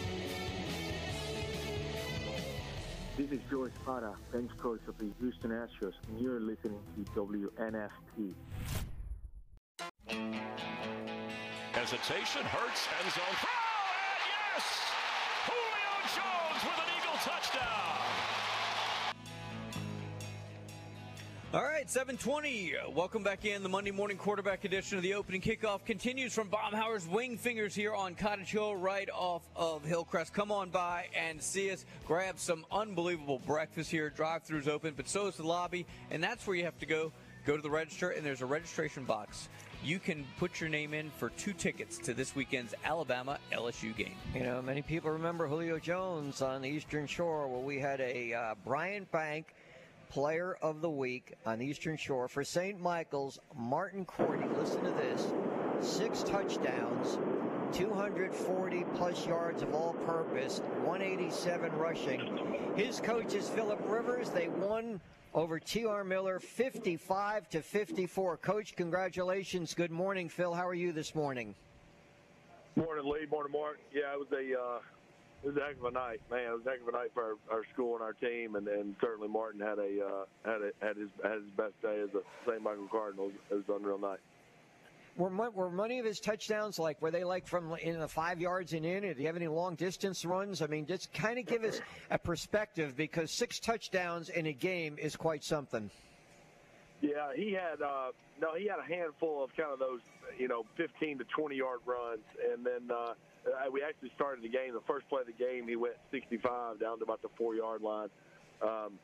This 3.20 3.32
is 3.32 3.42
George 3.50 3.74
Espada, 3.78 4.14
bench 4.32 4.50
coach 4.56 4.80
of 4.88 4.98
the 4.98 5.12
Houston 5.20 5.52
Astros, 5.52 5.92
and 6.08 6.22
you're 6.22 6.40
listening 6.40 6.80
to 6.96 7.12
WNSP. 7.20 8.34
Hesitation 11.74 12.44
hurts. 12.44 12.88
End 13.04 13.12
zone 13.12 13.36
throw. 13.42 13.69
All 21.52 21.64
right, 21.64 21.90
720. 21.90 22.76
Welcome 22.94 23.24
back 23.24 23.44
in. 23.44 23.64
The 23.64 23.70
Monday 23.70 23.90
morning 23.90 24.18
quarterback 24.18 24.66
edition 24.66 24.98
of 24.98 25.04
the 25.04 25.16
opening 25.16 25.42
kickoff 25.42 25.84
continues 25.84 26.32
from 26.32 26.48
Baumhauer's 26.48 27.08
Wing 27.08 27.40
Fingers 27.40 27.74
here 27.74 27.96
on 27.96 28.14
Cottage 28.14 28.52
Hill, 28.52 28.76
right 28.76 29.10
off 29.10 29.42
of 29.56 29.84
Hillcrest. 29.84 30.32
Come 30.32 30.52
on 30.52 30.70
by 30.70 31.08
and 31.18 31.42
see 31.42 31.72
us. 31.72 31.86
Grab 32.06 32.38
some 32.38 32.68
unbelievable 32.72 33.40
breakfast 33.48 33.90
here. 33.90 34.12
Drive 34.12 34.46
throughs 34.46 34.68
open, 34.68 34.94
but 34.96 35.10
so 35.10 35.26
is 35.26 35.38
the 35.38 35.44
lobby, 35.44 35.88
and 36.12 36.24
that's 36.24 36.46
where 36.46 36.56
you 36.56 36.66
have 36.66 36.78
to 36.78 36.86
go. 36.86 37.12
Go 37.48 37.56
to 37.56 37.64
the 37.64 37.70
register, 37.72 38.12
and 38.12 38.24
there's 38.24 38.44
a 38.44 38.46
registration 38.46 39.04
box. 39.04 39.50
You 39.84 39.98
can 39.98 40.28
put 40.38 40.62
your 40.62 40.70
name 40.70 40.94
in 40.94 41.10
for 41.10 41.30
two 41.30 41.54
tickets 41.54 41.98
to 42.00 42.14
this 42.14 42.36
weekend's 42.36 42.76
Alabama 42.84 43.40
LSU 43.52 43.98
game. 43.98 44.16
You 44.36 44.44
know, 44.44 44.62
many 44.62 44.84
people 44.84 45.10
remember 45.10 45.48
Julio 45.48 45.80
Jones 45.80 46.44
on 46.44 46.62
the 46.62 46.70
Eastern 46.70 47.08
Shore, 47.08 47.48
where 47.48 47.62
we 47.62 47.80
had 47.80 48.02
a 48.02 48.36
uh, 48.36 48.56
Bryant 48.64 49.10
Bank 49.12 49.56
Player 50.10 50.58
of 50.64 50.82
the 50.82 50.90
Week 50.90 51.34
on 51.46 51.62
Eastern 51.62 51.96
Shore 51.96 52.28
for 52.28 52.44
St. 52.44 52.80
Michael's. 52.80 53.40
Martin 53.56 54.06
Cordy, 54.06 54.48
listen 54.58 54.84
to 54.84 54.92
this: 54.92 55.32
six 55.82 56.24
touchdowns, 56.24 57.20
240 57.72 58.86
plus 58.96 59.28
yards 59.28 59.62
of 59.62 59.76
all-purpose, 59.76 60.62
187 60.84 61.72
rushing. 61.78 62.74
His 62.76 63.00
coach 63.00 63.36
is 63.36 63.48
Philip 63.50 63.80
Rivers. 63.86 64.32
They 64.32 64.48
won 64.48 65.00
over 65.36 65.60
T.R. 65.60 66.04
Miller, 66.04 66.40
55 66.40 67.48
to 67.50 67.62
54. 67.62 68.38
Coach, 68.38 68.76
congratulations. 68.76 69.76
Good 69.76 69.92
morning, 69.92 70.28
Phil. 70.28 70.56
How 70.56 70.68
are 70.68 70.74
you 70.74 70.92
this 70.92 71.14
morning? 71.14 71.54
Morning, 72.76 73.06
Lee. 73.06 73.28
Morning, 73.30 73.52
Mark. 73.52 73.78
Yeah, 73.94 74.14
it 74.14 74.20
was 74.20 74.32
a 74.32 74.60
uh, 74.60 74.80
it 75.44 75.48
was 75.48 75.58
a 75.58 75.62
heck 75.62 75.78
of 75.78 75.86
a 75.86 75.92
night, 75.92 76.22
man. 76.30 76.52
It 76.52 76.52
was 76.52 76.66
a 76.66 76.70
heck 76.70 76.82
of 76.82 76.88
a 76.88 76.92
night 76.92 77.12
for 77.14 77.24
our, 77.24 77.58
our 77.58 77.64
school 77.74 77.96
and 77.96 78.04
our 78.04 78.14
team, 78.14 78.56
and, 78.56 78.68
and 78.68 78.96
certainly 79.00 79.30
Martin 79.30 79.62
had 79.62 79.80
a 79.80 80.06
uh, 80.06 80.26
had 80.44 80.62
a, 80.62 80.86
had 80.86 80.98
his 80.98 81.10
had 81.24 81.42
his 81.42 81.50
best 81.56 81.82
day 81.82 82.02
as 82.04 82.10
a 82.14 82.22
St. 82.46 82.62
Michael 82.62 82.88
Cardinals. 82.92 83.34
It 83.50 83.56
was 83.56 83.64
an 83.70 83.76
unreal 83.76 84.00
night. 84.00 84.20
Were, 85.18 85.50
were 85.50 85.70
many 85.70 86.00
of 86.00 86.06
his 86.06 86.20
touchdowns 86.20 86.80
like 86.80 87.02
were 87.02 87.12
they 87.12 87.24
like 87.24 87.48
from 87.48 87.74
in 87.82 88.00
the 88.00 88.08
five 88.08 88.40
yards 88.40 88.74
and 88.74 88.86
in? 88.86 89.02
Do 89.02 89.20
you 89.20 89.28
have 89.28 89.36
any 89.36 89.48
long 89.48 89.76
distance 89.76 90.24
runs? 90.24 90.62
I 90.62 90.68
mean, 90.68 90.86
just 90.86 91.12
kind 91.14 91.40
of 91.40 91.46
give 91.46 91.64
us 91.64 91.82
a 92.10 92.18
perspective 92.18 92.96
because 92.96 93.38
six 93.38 93.60
touchdowns 93.60 94.30
in 94.30 94.46
a 94.46 94.54
game 94.54 94.98
is 94.98 95.16
quite 95.16 95.44
something. 95.44 95.90
Yeah, 97.02 97.34
he 97.36 97.54
had 97.54 97.82
uh, 97.82 98.12
no, 98.42 98.56
he 98.56 98.68
had 98.68 98.80
a 98.80 98.88
handful 98.88 99.44
of 99.44 99.56
kind 99.56 99.72
of 99.72 99.80
those, 99.80 100.02
you 100.38 100.48
know, 100.48 100.66
15 100.78 101.20
to 101.20 101.24
20 101.26 101.56
yard 101.56 101.80
runs, 101.86 102.24
and 102.54 102.66
then 102.66 102.90
uh, 102.94 103.14
uh, 103.48 103.72
we 103.72 103.82
actually 103.84 104.12
started 104.16 104.44
the 104.44 104.50
game. 104.50 104.74
The 104.74 104.86
first 104.88 105.08
play 105.08 105.22
of 105.22 105.28
the 105.28 105.38
game, 105.38 105.68
he 105.68 105.76
went 105.76 105.96
65 106.12 106.80
down 106.80 107.00
to 107.00 107.04
about 107.04 107.22
the 107.22 107.30
four 107.38 107.56
yard 107.56 107.82
line. 107.82 108.10
Um, 108.62 109.00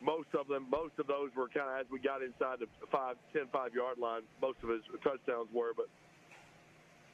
most 0.00 0.28
of 0.34 0.48
them, 0.48 0.66
most 0.68 0.98
of 0.98 1.06
those 1.06 1.30
were 1.36 1.48
kind 1.48 1.70
of 1.70 1.86
as 1.86 1.86
we 1.90 2.00
got 2.00 2.22
inside 2.22 2.58
the 2.58 2.66
five, 2.90 3.16
10, 3.32 3.46
five 3.52 3.72
yard 3.74 3.98
line. 3.98 4.22
Most 4.40 4.58
of 4.62 4.70
his 4.70 4.82
touchdowns 5.02 5.48
were, 5.52 5.72
but 5.76 5.86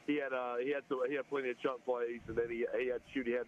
he 0.07 0.17
had 0.17 0.33
uh, 0.33 0.57
he 0.57 0.73
had 0.73 0.81
some, 0.89 1.05
he 1.07 1.13
had 1.13 1.29
plenty 1.29 1.53
of 1.53 1.59
chunk 1.61 1.85
plays, 1.85 2.21
and 2.27 2.35
then 2.35 2.49
he 2.49 2.65
he 2.81 2.89
had 2.89 3.01
shoot 3.13 3.27
he 3.27 3.33
had 3.33 3.45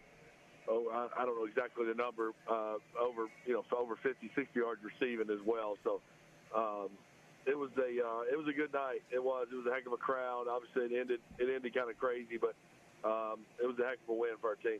oh 0.69 0.85
I, 0.93 1.23
I 1.23 1.25
don't 1.25 1.33
know 1.33 1.49
exactly 1.49 1.89
the 1.89 1.97
number 1.97 2.37
uh, 2.45 2.77
over 3.01 3.25
you 3.49 3.57
know 3.57 3.65
over 3.73 3.97
50 3.97 4.29
60 4.35 4.53
yards 4.53 4.81
receiving 4.85 5.33
as 5.33 5.41
well. 5.41 5.75
So 5.83 6.01
um, 6.53 6.89
it 7.45 7.57
was 7.57 7.69
a 7.77 8.05
uh, 8.05 8.21
it 8.31 8.37
was 8.37 8.47
a 8.47 8.53
good 8.53 8.73
night. 8.73 9.01
It 9.11 9.23
was 9.23 9.47
it 9.51 9.55
was 9.55 9.65
a 9.65 9.73
heck 9.73 9.85
of 9.85 9.93
a 9.93 9.97
crowd. 9.97 10.45
Obviously 10.49 10.83
it 10.83 10.99
ended 10.99 11.19
it 11.39 11.53
ended 11.53 11.73
kind 11.73 11.89
of 11.89 11.97
crazy, 11.97 12.37
but 12.39 12.55
um, 13.07 13.39
it 13.61 13.65
was 13.65 13.77
a 13.79 13.83
heck 13.83 13.97
of 14.07 14.09
a 14.09 14.13
win 14.13 14.31
for 14.39 14.49
our 14.51 14.55
team. 14.55 14.79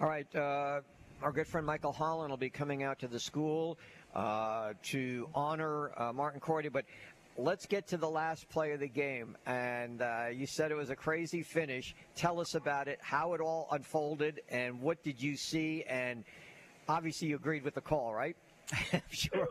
All 0.00 0.08
right. 0.08 0.34
Uh, 0.34 0.80
our 1.22 1.30
good 1.30 1.46
friend 1.46 1.64
Michael 1.64 1.92
Holland 1.92 2.30
will 2.30 2.36
be 2.36 2.50
coming 2.50 2.82
out 2.82 2.98
to 3.00 3.08
the 3.08 3.20
school 3.20 3.78
uh, 4.14 4.72
to 4.82 5.28
honor 5.34 5.92
uh, 5.96 6.12
Martin 6.12 6.40
Cordy. 6.40 6.68
But 6.68 6.84
let's 7.36 7.66
get 7.66 7.86
to 7.88 7.96
the 7.96 8.08
last 8.08 8.48
play 8.48 8.72
of 8.72 8.80
the 8.80 8.88
game. 8.88 9.36
And 9.46 10.02
uh, 10.02 10.26
you 10.32 10.46
said 10.46 10.70
it 10.70 10.76
was 10.76 10.90
a 10.90 10.96
crazy 10.96 11.42
finish. 11.42 11.94
Tell 12.16 12.40
us 12.40 12.54
about 12.54 12.88
it, 12.88 12.98
how 13.00 13.34
it 13.34 13.40
all 13.40 13.68
unfolded, 13.70 14.40
and 14.48 14.80
what 14.80 15.02
did 15.02 15.22
you 15.22 15.36
see? 15.36 15.84
And 15.84 16.24
obviously, 16.88 17.28
you 17.28 17.36
agreed 17.36 17.62
with 17.62 17.74
the 17.74 17.80
call, 17.80 18.12
right? 18.12 18.36
sure. 19.10 19.48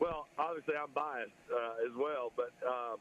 Well, 0.00 0.26
obviously, 0.38 0.74
I'm 0.74 0.92
biased 0.94 1.32
uh, 1.50 1.86
as 1.86 1.94
well, 1.96 2.32
but. 2.36 2.52
Um, 2.66 2.98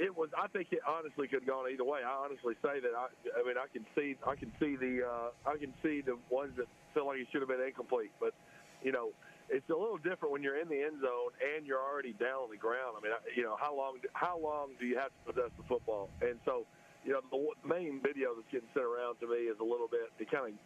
it 0.00 0.08
was. 0.08 0.32
I 0.32 0.48
think 0.48 0.72
it 0.72 0.80
honestly 0.88 1.28
could 1.28 1.44
have 1.44 1.46
gone 1.46 1.68
either 1.68 1.84
way. 1.84 2.00
I 2.00 2.24
honestly 2.24 2.56
say 2.64 2.80
that. 2.80 2.96
I, 2.96 3.12
I 3.36 3.44
mean, 3.44 3.60
I 3.60 3.68
can 3.68 3.84
see. 3.92 4.16
I 4.24 4.32
can 4.32 4.48
see 4.56 4.72
the. 4.80 5.04
Uh, 5.04 5.28
I 5.44 5.60
can 5.60 5.76
see 5.84 6.00
the 6.00 6.16
ones 6.32 6.56
that 6.56 6.64
feel 6.96 7.04
like 7.04 7.20
it 7.20 7.28
should 7.28 7.44
have 7.44 7.52
been 7.52 7.60
incomplete. 7.60 8.08
But 8.16 8.32
you 8.80 8.96
know, 8.96 9.12
it's 9.52 9.68
a 9.68 9.76
little 9.76 10.00
different 10.00 10.32
when 10.32 10.40
you're 10.40 10.56
in 10.56 10.72
the 10.72 10.80
end 10.80 11.04
zone 11.04 11.36
and 11.36 11.68
you're 11.68 11.84
already 11.84 12.16
down 12.16 12.48
on 12.48 12.50
the 12.50 12.56
ground. 12.56 12.96
I 12.96 13.04
mean, 13.04 13.12
you 13.36 13.44
know, 13.44 13.60
how 13.60 13.76
long? 13.76 14.00
How 14.16 14.40
long 14.40 14.72
do 14.80 14.88
you 14.88 14.96
have 14.96 15.12
to 15.12 15.20
possess 15.36 15.52
the 15.60 15.68
football? 15.68 16.08
And 16.24 16.40
so, 16.48 16.64
you 17.04 17.12
know, 17.12 17.20
the 17.28 17.68
main 17.68 18.00
video 18.00 18.32
that's 18.32 18.48
getting 18.48 18.72
sent 18.72 18.88
around 18.88 19.20
to 19.20 19.28
me 19.28 19.52
is 19.52 19.60
a 19.60 19.68
little 19.68 19.88
bit. 19.88 20.08
It 20.16 20.32
kind 20.32 20.48
of. 20.48 20.56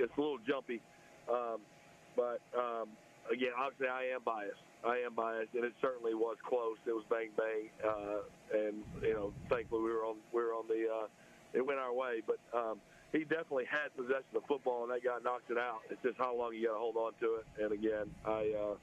It's 0.00 0.14
a 0.16 0.20
little 0.20 0.38
jumpy, 0.46 0.80
um, 1.26 1.58
but 2.14 2.38
um, 2.54 2.94
again, 3.28 3.50
obviously, 3.58 3.90
I 3.90 4.14
am 4.14 4.22
biased. 4.24 4.62
I 4.84 4.98
am 5.04 5.14
biased, 5.14 5.54
and 5.54 5.64
it 5.64 5.72
certainly 5.80 6.14
was 6.14 6.36
close. 6.46 6.76
It 6.86 6.92
was 6.92 7.04
bang 7.10 7.30
bang, 7.36 7.70
uh, 7.84 8.22
and 8.54 8.82
you 9.02 9.14
know, 9.14 9.32
thankfully 9.50 9.82
we 9.82 9.90
were 9.90 10.04
on 10.04 10.16
we 10.32 10.42
were 10.42 10.54
on 10.54 10.66
the. 10.68 10.86
Uh, 10.86 11.06
it 11.52 11.66
went 11.66 11.78
our 11.78 11.92
way, 11.92 12.22
but 12.26 12.38
um, 12.56 12.78
he 13.12 13.20
definitely 13.20 13.64
had 13.64 13.94
possession 13.96 14.36
of 14.36 14.42
the 14.42 14.46
football, 14.46 14.84
and 14.84 14.92
that 14.92 15.02
guy 15.02 15.16
knocked 15.24 15.50
it 15.50 15.58
out. 15.58 15.80
It's 15.90 16.02
just 16.02 16.18
how 16.18 16.36
long 16.36 16.54
you 16.54 16.68
got 16.68 16.74
to 16.74 16.78
hold 16.78 16.96
on 16.96 17.12
to 17.20 17.40
it. 17.40 17.46
And 17.58 17.72
again, 17.72 18.06
I 18.24 18.52
uh, 18.54 18.76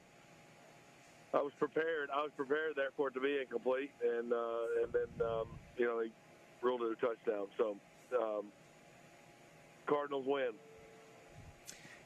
I 1.38 1.42
was 1.42 1.52
prepared. 1.58 2.10
I 2.12 2.22
was 2.22 2.32
prepared 2.36 2.74
there 2.76 2.90
for 2.96 3.08
it 3.08 3.14
to 3.14 3.20
be 3.20 3.38
incomplete, 3.40 3.90
and 4.02 4.32
uh, 4.32 4.82
and 4.82 4.92
then 4.92 5.26
um, 5.26 5.46
you 5.76 5.86
know 5.86 6.00
he 6.00 6.10
ruled 6.62 6.82
it 6.82 6.92
a 6.92 7.00
touchdown. 7.00 7.46
So 7.56 7.76
um, 8.20 8.46
Cardinals 9.86 10.26
win. 10.26 10.52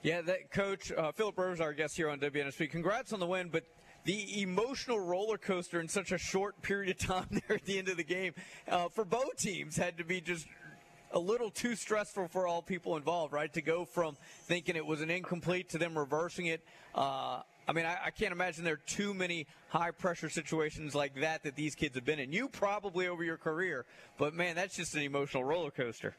Yeah, 0.03 0.23
that 0.23 0.51
coach 0.51 0.93
uh, 0.93 1.13
Philip 1.13 1.39
Rivers, 1.39 1.61
our 1.61 1.73
guest 1.73 1.97
here 1.97 2.09
on 2.09 2.19
WNSP. 2.21 2.71
Congrats 2.71 3.13
on 3.13 3.21
the 3.21 3.27
win, 3.27 3.49
but 3.51 3.65
the 4.05 4.43
emotional 4.43 4.99
roller 4.99 5.39
coaster 5.39 5.81
in 5.81 5.89
such 5.89 6.13
a 6.13 6.19
short 6.19 6.61
period 6.63 6.91
of 6.91 6.99
time 6.99 7.27
there 7.31 7.57
at 7.57 7.65
the 7.65 7.79
end 7.79 7.89
of 7.89 7.97
the 7.97 8.05
game 8.05 8.35
uh, 8.69 8.89
for 8.89 9.05
both 9.05 9.37
teams 9.37 9.77
had 9.77 9.99
to 9.99 10.05
be 10.05 10.21
just 10.21 10.47
a 11.13 11.19
little 11.19 11.51
too 11.51 11.75
stressful 11.75 12.29
for 12.29 12.47
all 12.47 12.63
people 12.63 12.97
involved, 12.97 13.33
right? 13.33 13.53
To 13.55 13.63
go 13.63 13.85
from 13.85 14.17
thinking 14.45 14.77
it 14.77 14.87
was 14.87 15.01
an 15.01 15.11
incomplete 15.11 15.71
to 15.71 15.79
them 15.79 15.99
reversing 15.99 16.47
it. 16.47 16.63
Uh, 16.95 17.43
I 17.67 17.73
mean, 17.73 17.85
I, 17.85 17.99
I, 18.07 18.11
can't 18.11 18.33
imagine 18.33 18.65
there 18.65 18.75
are 18.75 18.87
too 18.87 19.13
many 19.13 19.47
high 19.69 19.91
pressure 19.91 20.29
situations 20.29 20.95
like 20.95 21.15
that 21.21 21.43
that 21.43 21.57
these 21.57 21.75
kids 21.75 21.95
have 21.97 22.05
been 22.05 22.19
in. 22.19 22.33
You 22.33 22.49
probably 22.49 23.09
over 23.09 23.23
your 23.23 23.37
career, 23.37 23.87
but 24.19 24.35
man, 24.35 24.57
that's 24.57 24.77
just 24.77 24.95
an 24.95 25.03
emotional 25.03 25.45
roller 25.45 25.71
coaster. 25.71 26.15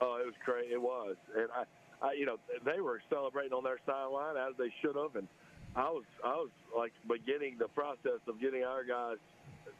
Oh, 0.00 0.18
it 0.20 0.26
was 0.26 0.34
great. 0.44 0.70
It 0.70 0.80
was, 0.80 1.16
and 1.36 1.48
I 1.54 1.64
I, 2.02 2.12
you 2.12 2.24
know, 2.24 2.38
they 2.64 2.80
were 2.80 3.02
celebrating 3.10 3.52
on 3.52 3.62
their 3.62 3.78
sideline 3.84 4.36
as 4.36 4.56
they 4.56 4.72
should 4.80 4.96
have, 4.96 5.16
and 5.16 5.28
I 5.76 5.88
was, 5.90 6.04
I 6.24 6.34
was 6.34 6.50
like 6.76 6.92
beginning 7.06 7.56
the 7.58 7.68
process 7.68 8.18
of 8.26 8.40
getting 8.40 8.64
our 8.64 8.82
guys 8.82 9.18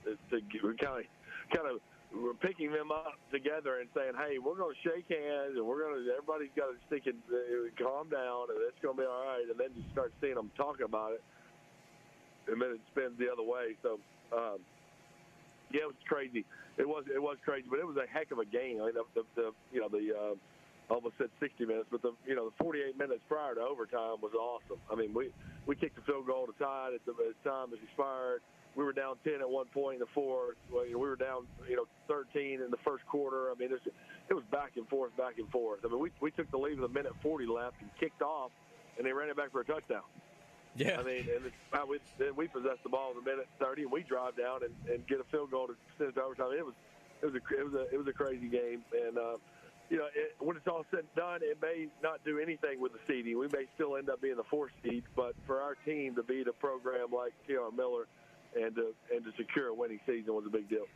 to, 0.05 0.16
kind 0.78 1.03
of, 1.03 1.07
kind 1.51 1.66
of 1.66 1.80
we're 2.14 2.34
picking 2.34 2.72
them 2.72 2.91
up 2.91 3.18
together 3.30 3.78
and 3.78 3.88
saying, 3.95 4.18
"Hey, 4.18 4.38
we're 4.43 4.59
going 4.59 4.74
to 4.74 4.82
shake 4.82 5.07
hands, 5.07 5.55
and 5.55 5.62
we're 5.62 5.86
going 5.86 5.95
to. 5.95 6.03
Everybody's 6.11 6.51
got 6.59 6.74
to 6.74 6.78
stick 6.91 7.07
and 7.07 7.22
calm 7.78 8.11
down, 8.11 8.51
and 8.51 8.59
it's 8.66 8.78
going 8.82 8.99
to 8.99 9.03
be 9.03 9.07
all 9.07 9.26
right." 9.26 9.47
And 9.47 9.59
then 9.59 9.70
you 9.78 9.82
start 9.95 10.12
seeing 10.20 10.34
them 10.34 10.51
talking 10.57 10.86
about 10.86 11.14
it, 11.14 11.22
and 12.51 12.59
then 12.61 12.74
it 12.74 12.82
spins 12.91 13.14
the 13.18 13.30
other 13.30 13.47
way. 13.47 13.78
So, 13.82 14.03
um, 14.34 14.59
yeah, 15.70 15.86
it 15.86 15.91
was 15.95 16.03
crazy. 16.07 16.45
It 16.78 16.88
was 16.88 17.07
it 17.07 17.22
was 17.22 17.38
crazy, 17.45 17.66
but 17.70 17.78
it 17.78 17.86
was 17.86 17.97
a 17.97 18.11
heck 18.11 18.34
of 18.34 18.38
a 18.38 18.49
game. 18.49 18.82
I 18.82 18.91
mean, 18.91 18.99
the, 18.99 19.07
the, 19.14 19.24
the 19.38 19.47
you 19.70 19.78
know 19.78 19.88
the 19.88 20.11
uh, 20.11 20.34
almost 20.91 21.14
said 21.18 21.30
60 21.38 21.64
minutes, 21.64 21.86
but 21.91 22.03
the 22.03 22.12
you 22.26 22.34
know 22.34 22.51
the 22.51 22.57
48 22.62 22.99
minutes 22.99 23.20
prior 23.28 23.55
to 23.55 23.61
overtime 23.61 24.20
was 24.20 24.32
awesome. 24.34 24.78
I 24.91 24.97
mean, 24.97 25.14
we 25.14 25.30
we 25.66 25.76
kicked 25.76 25.97
the 25.97 26.03
field 26.03 26.26
goal 26.26 26.47
to 26.47 26.55
tie 26.59 26.91
it. 26.93 27.03
As 27.07 27.34
time 27.45 27.70
has 27.70 27.78
expired. 27.82 28.43
We 28.76 28.84
were 28.84 28.93
down 28.93 29.16
10 29.24 29.41
at 29.41 29.51
one 29.51 29.66
point 29.74 29.95
in 29.95 30.01
the 30.01 30.12
fourth. 30.14 30.57
We 30.70 30.95
were 30.95 31.16
down, 31.16 31.47
you 31.68 31.74
know, 31.74 31.86
13 32.07 32.61
in 32.62 32.70
the 32.70 32.76
first 32.84 33.05
quarter. 33.07 33.51
I 33.51 33.55
mean, 33.59 33.70
it 33.70 33.82
was, 33.82 33.93
it 34.28 34.34
was 34.34 34.45
back 34.53 34.76
and 34.76 34.86
forth, 34.88 35.16
back 35.16 35.38
and 35.38 35.49
forth. 35.51 35.80
I 35.84 35.88
mean, 35.88 35.99
we, 35.99 36.11
we 36.20 36.30
took 36.30 36.49
the 36.53 36.57
lead 36.57 36.78
with 36.78 36.88
a 36.88 36.95
minute 36.95 37.12
40 37.20 37.47
left 37.47 37.80
and 37.80 37.91
kicked 37.99 38.22
off, 38.22 38.53
and 38.97 39.05
they 39.05 39.12
ran 39.12 39.28
it 39.28 39.36
back 39.36 39.51
for 39.51 39.61
a 39.61 39.64
touchdown. 39.64 40.07
Yeah. 40.76 41.01
I 41.01 41.03
mean, 41.03 41.26
and 41.34 41.47
it's, 41.47 41.57
we, 41.88 42.30
we 42.30 42.47
possessed 42.47 42.84
the 42.84 42.91
ball 42.91 43.11
in 43.11 43.18
a 43.18 43.24
minute 43.28 43.49
30, 43.59 43.82
and 43.82 43.93
we 43.93 44.03
drive 44.03 44.36
down 44.36 44.61
and, 44.62 44.74
and 44.88 45.05
get 45.09 45.18
a 45.18 45.24
field 45.24 45.51
goal 45.51 45.66
to 45.66 45.74
send 45.99 46.11
it 46.11 46.14
to 46.14 46.22
overtime. 46.22 46.53
It 46.57 46.64
was, 46.64 46.74
it 47.22 47.26
was 47.26 47.34
a, 47.34 47.59
it 47.59 47.64
was 47.64 47.74
a, 47.74 47.95
it 47.95 47.99
was 47.99 48.07
a 48.07 48.12
crazy 48.12 48.49
game, 48.49 48.84
and 48.95 49.18
uh, 49.18 49.36
you 49.91 49.99
know, 49.99 50.07
it, 50.14 50.36
when 50.38 50.57
it's 50.57 50.68
all 50.68 50.86
said 50.91 51.01
and 51.01 51.14
done, 51.16 51.41
it 51.43 51.59
may 51.61 51.88
not 52.03 52.24
do 52.24 52.38
anything 52.38 52.80
with 52.80 52.93
the 52.93 53.01
seeding. 53.09 53.36
We 53.38 53.49
may 53.49 53.66
still 53.74 53.97
end 53.97 54.09
up 54.09 54.22
being 54.22 54.36
the 54.36 54.45
fourth 54.45 54.70
seed, 54.82 55.03
but 55.16 55.34
for 55.47 55.61
our 55.61 55.74
team 55.84 56.14
to 56.14 56.22
beat 56.22 56.47
a 56.47 56.53
program 56.53 57.09
like 57.12 57.32
T.R. 57.47 57.70
Miller 57.72 58.07
and 58.55 58.74
to, 58.76 58.93
and 59.12 59.24
to 59.24 59.32
secure 59.36 59.68
a 59.68 59.74
winning 59.74 59.99
season 60.07 60.32
was 60.32 60.45
a 60.47 60.51
big 60.51 60.68
deal. 60.68 60.86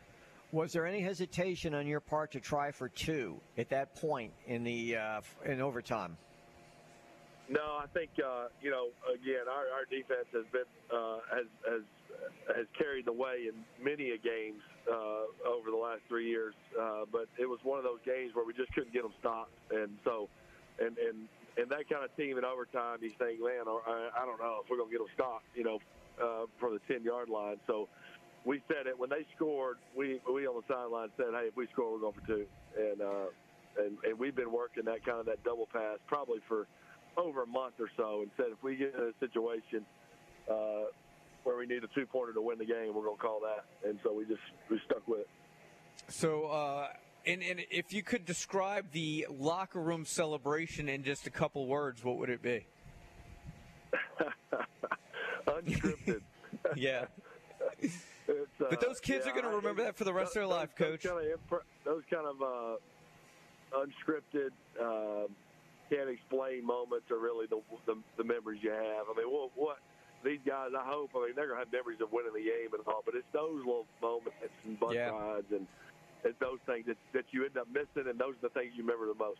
Was 0.53 0.71
there 0.71 0.85
any 0.85 1.01
hesitation 1.01 1.73
on 1.73 1.85
your 1.85 1.99
part 1.99 2.31
to 2.31 2.39
try 2.39 2.71
for 2.71 2.87
two 2.87 3.35
at 3.57 3.69
that 3.69 3.95
point 3.95 4.31
in 4.47 4.63
the 4.63 4.95
uh, 4.95 5.21
in 5.43 5.59
overtime? 5.59 6.15
No, 7.49 7.77
I 7.81 7.85
think 7.93 8.11
uh, 8.25 8.47
you 8.61 8.71
know. 8.71 8.87
Again, 9.13 9.47
our, 9.49 9.65
our 9.75 9.85
defense 9.89 10.27
has 10.33 10.45
been 10.51 10.69
uh, 10.95 11.17
has 11.29 11.45
has 11.69 11.81
has 12.55 12.65
carried 12.77 13.05
the 13.05 13.13
way 13.13 13.49
in 13.49 13.83
many 13.83 14.11
a 14.11 14.17
games 14.17 14.61
uh, 14.91 15.49
over 15.49 15.71
the 15.71 15.77
last 15.77 16.01
three 16.07 16.29
years. 16.29 16.53
Uh, 16.79 17.05
but 17.11 17.27
it 17.37 17.45
was 17.45 17.59
one 17.63 17.77
of 17.77 17.83
those 17.83 17.99
games 18.05 18.35
where 18.35 18.45
we 18.45 18.53
just 18.53 18.71
couldn't 18.73 18.93
get 18.93 19.03
them 19.03 19.13
stopped, 19.19 19.51
and 19.71 19.97
so 20.03 20.29
and 20.79 20.97
and 20.97 21.27
and 21.57 21.69
that 21.69 21.87
kind 21.89 22.03
of 22.03 22.15
team 22.17 22.37
in 22.37 22.43
overtime, 22.43 22.99
you 23.01 23.11
think, 23.17 23.39
man, 23.39 23.63
I, 23.67 24.09
I 24.11 24.25
don't 24.25 24.39
know 24.39 24.59
if 24.63 24.69
we're 24.69 24.77
gonna 24.77 24.91
get 24.91 24.99
them 24.99 25.13
stopped, 25.15 25.45
you 25.55 25.63
know, 25.63 25.79
uh, 26.21 26.45
from 26.59 26.73
the 26.73 26.81
ten 26.91 27.03
yard 27.03 27.29
line. 27.29 27.57
So 27.67 27.87
we 28.43 28.61
said 28.67 28.87
it 28.87 28.97
when 28.97 29.09
they 29.09 29.25
scored. 29.35 29.77
We 29.95 30.21
we 30.31 30.47
on 30.47 30.61
the 30.61 30.73
sideline 30.73 31.09
said, 31.17 31.27
hey, 31.31 31.47
if 31.47 31.55
we 31.55 31.67
score, 31.71 31.93
we're 31.93 31.99
going 31.99 32.13
for 32.13 32.27
two, 32.27 32.45
and 32.77 33.01
uh, 33.01 33.27
and 33.77 33.97
and 34.03 34.19
we've 34.19 34.35
been 34.35 34.51
working 34.51 34.85
that 34.85 35.05
kind 35.05 35.19
of 35.19 35.25
that 35.27 35.43
double 35.43 35.67
pass 35.71 35.97
probably 36.07 36.39
for 36.47 36.67
over 37.17 37.43
a 37.43 37.47
month 37.47 37.75
or 37.79 37.89
so, 37.95 38.21
and 38.21 38.31
said 38.37 38.47
if 38.51 38.61
we 38.63 38.75
get 38.75 38.93
in 38.93 39.01
a 39.01 39.13
situation. 39.19 39.85
Uh, 40.49 40.91
where 41.45 41.55
we 41.57 41.65
need 41.65 41.83
a 41.83 41.87
two 41.93 42.05
pointer 42.05 42.33
to 42.33 42.41
win 42.41 42.57
the 42.57 42.65
game, 42.65 42.93
we're 42.93 43.03
going 43.03 43.17
to 43.17 43.21
call 43.21 43.39
that. 43.41 43.65
And 43.87 43.99
so 44.03 44.13
we 44.13 44.25
just 44.25 44.41
we 44.69 44.81
stuck 44.85 45.07
with 45.07 45.21
it. 45.21 45.29
So, 46.09 46.45
uh, 46.45 46.87
and, 47.25 47.41
and 47.41 47.61
if 47.71 47.93
you 47.93 48.03
could 48.03 48.25
describe 48.25 48.91
the 48.91 49.27
locker 49.29 49.79
room 49.79 50.05
celebration 50.05 50.89
in 50.89 51.03
just 51.03 51.27
a 51.27 51.29
couple 51.29 51.67
words, 51.67 52.03
what 52.03 52.17
would 52.17 52.29
it 52.29 52.41
be? 52.41 52.65
Unscripted. 55.47 56.21
yeah. 56.75 57.05
Uh, 57.83 57.87
but 58.57 58.81
those 58.81 58.99
kids 58.99 59.25
yeah, 59.25 59.31
are 59.31 59.35
going 59.35 59.45
to 59.45 59.55
remember 59.55 59.83
that 59.83 59.95
for 59.95 60.03
the 60.03 60.13
rest 60.13 60.33
those, 60.33 60.43
of 60.43 60.49
their 60.49 60.57
life, 60.57 60.69
those 60.77 60.89
Coach. 60.89 61.03
Kind 61.03 61.31
of, 61.31 61.59
those 61.83 62.03
kind 62.11 62.25
of 62.25 62.41
uh, 62.41 62.75
unscripted, 63.79 64.49
uh, 64.81 65.27
can't 65.89 66.09
explain 66.09 66.65
moments 66.65 67.11
are 67.11 67.19
really 67.19 67.45
the, 67.45 67.61
the, 67.85 67.95
the 68.17 68.23
memories 68.23 68.59
you 68.63 68.71
have. 68.71 69.05
I 69.11 69.17
mean, 69.17 69.27
what 69.31 69.51
what 69.55 69.77
these 70.23 70.39
guys, 70.45 70.69
I 70.77 70.83
hope, 70.85 71.11
I 71.15 71.27
mean, 71.27 71.35
they're 71.35 71.47
going 71.47 71.59
to 71.59 71.65
have 71.65 71.71
memories 71.71 72.01
of 72.01 72.11
winning 72.11 72.33
the 72.33 72.41
game 72.41 72.73
and 72.73 72.81
all, 72.87 73.01
but 73.05 73.15
it's 73.15 73.27
those 73.33 73.59
little 73.65 73.85
moments 74.01 74.37
and 74.65 74.79
butt 74.79 74.95
yeah. 74.95 75.09
rides 75.09 75.51
and 75.51 75.67
it's 76.23 76.39
those 76.39 76.59
things 76.65 76.85
that, 76.87 76.97
that 77.13 77.25
you 77.31 77.45
end 77.45 77.57
up 77.57 77.67
missing, 77.69 78.09
and 78.09 78.19
those 78.19 78.33
are 78.41 78.49
the 78.49 78.49
things 78.49 78.73
you 78.75 78.83
remember 78.83 79.07
the 79.07 79.17
most. 79.17 79.39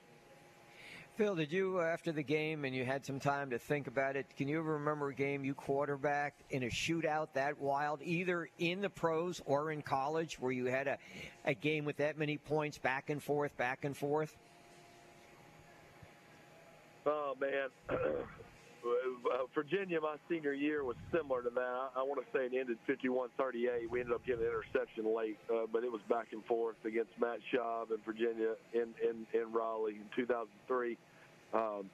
Phil, 1.17 1.33
did 1.33 1.51
you, 1.51 1.79
uh, 1.79 1.83
after 1.83 2.11
the 2.11 2.21
game 2.21 2.65
and 2.65 2.75
you 2.75 2.83
had 2.83 3.05
some 3.05 3.19
time 3.19 3.49
to 3.49 3.57
think 3.57 3.87
about 3.87 4.17
it, 4.17 4.25
can 4.35 4.49
you 4.49 4.59
ever 4.59 4.73
remember 4.73 5.07
a 5.07 5.13
game 5.13 5.45
you 5.45 5.53
quarterbacked 5.53 6.43
in 6.49 6.63
a 6.63 6.67
shootout 6.67 7.29
that 7.33 7.59
wild, 7.59 8.01
either 8.03 8.49
in 8.59 8.81
the 8.81 8.89
pros 8.89 9.41
or 9.45 9.71
in 9.71 9.81
college, 9.81 10.37
where 10.39 10.51
you 10.51 10.65
had 10.65 10.87
a, 10.87 10.97
a 11.45 11.53
game 11.53 11.85
with 11.85 11.97
that 11.97 12.17
many 12.17 12.37
points 12.37 12.77
back 12.77 13.09
and 13.09 13.23
forth, 13.23 13.55
back 13.55 13.85
and 13.85 13.95
forth? 13.95 14.35
Oh, 17.05 17.33
man. 17.39 17.69
uh, 18.85 19.45
Virginia, 19.53 19.99
my 19.99 20.15
senior 20.29 20.53
year 20.53 20.83
was 20.83 20.95
similar 21.11 21.41
to 21.41 21.49
that. 21.49 21.61
I, 21.61 21.89
I 21.97 22.03
want 22.03 22.21
to 22.21 22.27
say 22.37 22.45
it 22.45 22.53
ended 22.53 22.77
51-38. 22.87 23.89
We 23.89 23.99
ended 23.99 24.13
up 24.13 24.25
getting 24.25 24.41
an 24.41 24.47
interception 24.47 25.15
late, 25.15 25.37
uh, 25.49 25.65
but 25.71 25.83
it 25.83 25.91
was 25.91 26.01
back 26.09 26.27
and 26.31 26.43
forth 26.45 26.77
against 26.85 27.11
Matt 27.19 27.39
Schaub 27.51 27.89
and 27.89 28.03
Virginia 28.05 28.53
in, 28.73 28.93
in, 29.01 29.25
in 29.33 29.51
Raleigh 29.51 29.97
in 29.97 30.07
2003. 30.15 30.97
Um, 31.53 31.89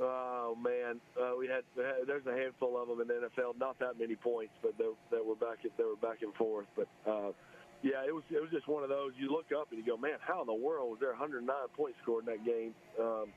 oh 0.00 0.56
man, 0.62 1.00
uh, 1.20 1.36
we 1.38 1.46
had 1.46 1.62
there's 1.76 2.26
a 2.26 2.32
handful 2.32 2.80
of 2.80 2.88
them 2.88 3.00
in 3.00 3.08
the 3.08 3.28
NFL. 3.28 3.58
Not 3.58 3.78
that 3.78 3.98
many 3.98 4.16
points, 4.16 4.52
but 4.62 4.72
they, 4.78 4.88
they 5.10 5.22
were 5.22 5.34
back 5.34 5.58
they 5.62 5.84
were 5.84 5.96
back 5.96 6.22
and 6.22 6.32
forth. 6.34 6.66
But 6.74 6.88
uh, 7.06 7.32
yeah, 7.82 8.06
it 8.06 8.14
was 8.14 8.24
it 8.30 8.40
was 8.40 8.50
just 8.50 8.68
one 8.68 8.82
of 8.82 8.88
those. 8.88 9.12
You 9.18 9.30
look 9.30 9.52
up 9.52 9.68
and 9.70 9.78
you 9.78 9.84
go, 9.84 9.96
man, 9.96 10.18
how 10.20 10.40
in 10.40 10.46
the 10.46 10.54
world 10.54 10.90
was 10.90 10.98
there 11.00 11.10
109 11.10 11.44
points 11.76 11.98
scored 12.02 12.26
in 12.26 12.32
that 12.32 12.44
game? 12.44 12.74
Um, 12.98 13.28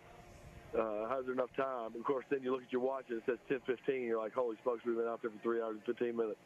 uh, 0.77 1.07
how's 1.09 1.25
there 1.25 1.33
enough 1.33 1.55
time? 1.55 1.95
Of 1.95 2.03
course, 2.03 2.25
then 2.29 2.41
you 2.43 2.51
look 2.51 2.63
at 2.63 2.71
your 2.71 2.81
watch 2.81 3.05
and 3.09 3.17
it 3.19 3.23
says 3.25 3.59
10:15. 3.67 4.05
You're 4.05 4.21
like, 4.21 4.33
holy 4.33 4.57
smokes, 4.63 4.81
we've 4.85 4.95
been 4.95 5.07
out 5.07 5.21
there 5.21 5.31
for 5.31 5.41
three 5.41 5.61
hours 5.61 5.75
and 5.75 5.83
15 5.85 6.15
minutes. 6.15 6.39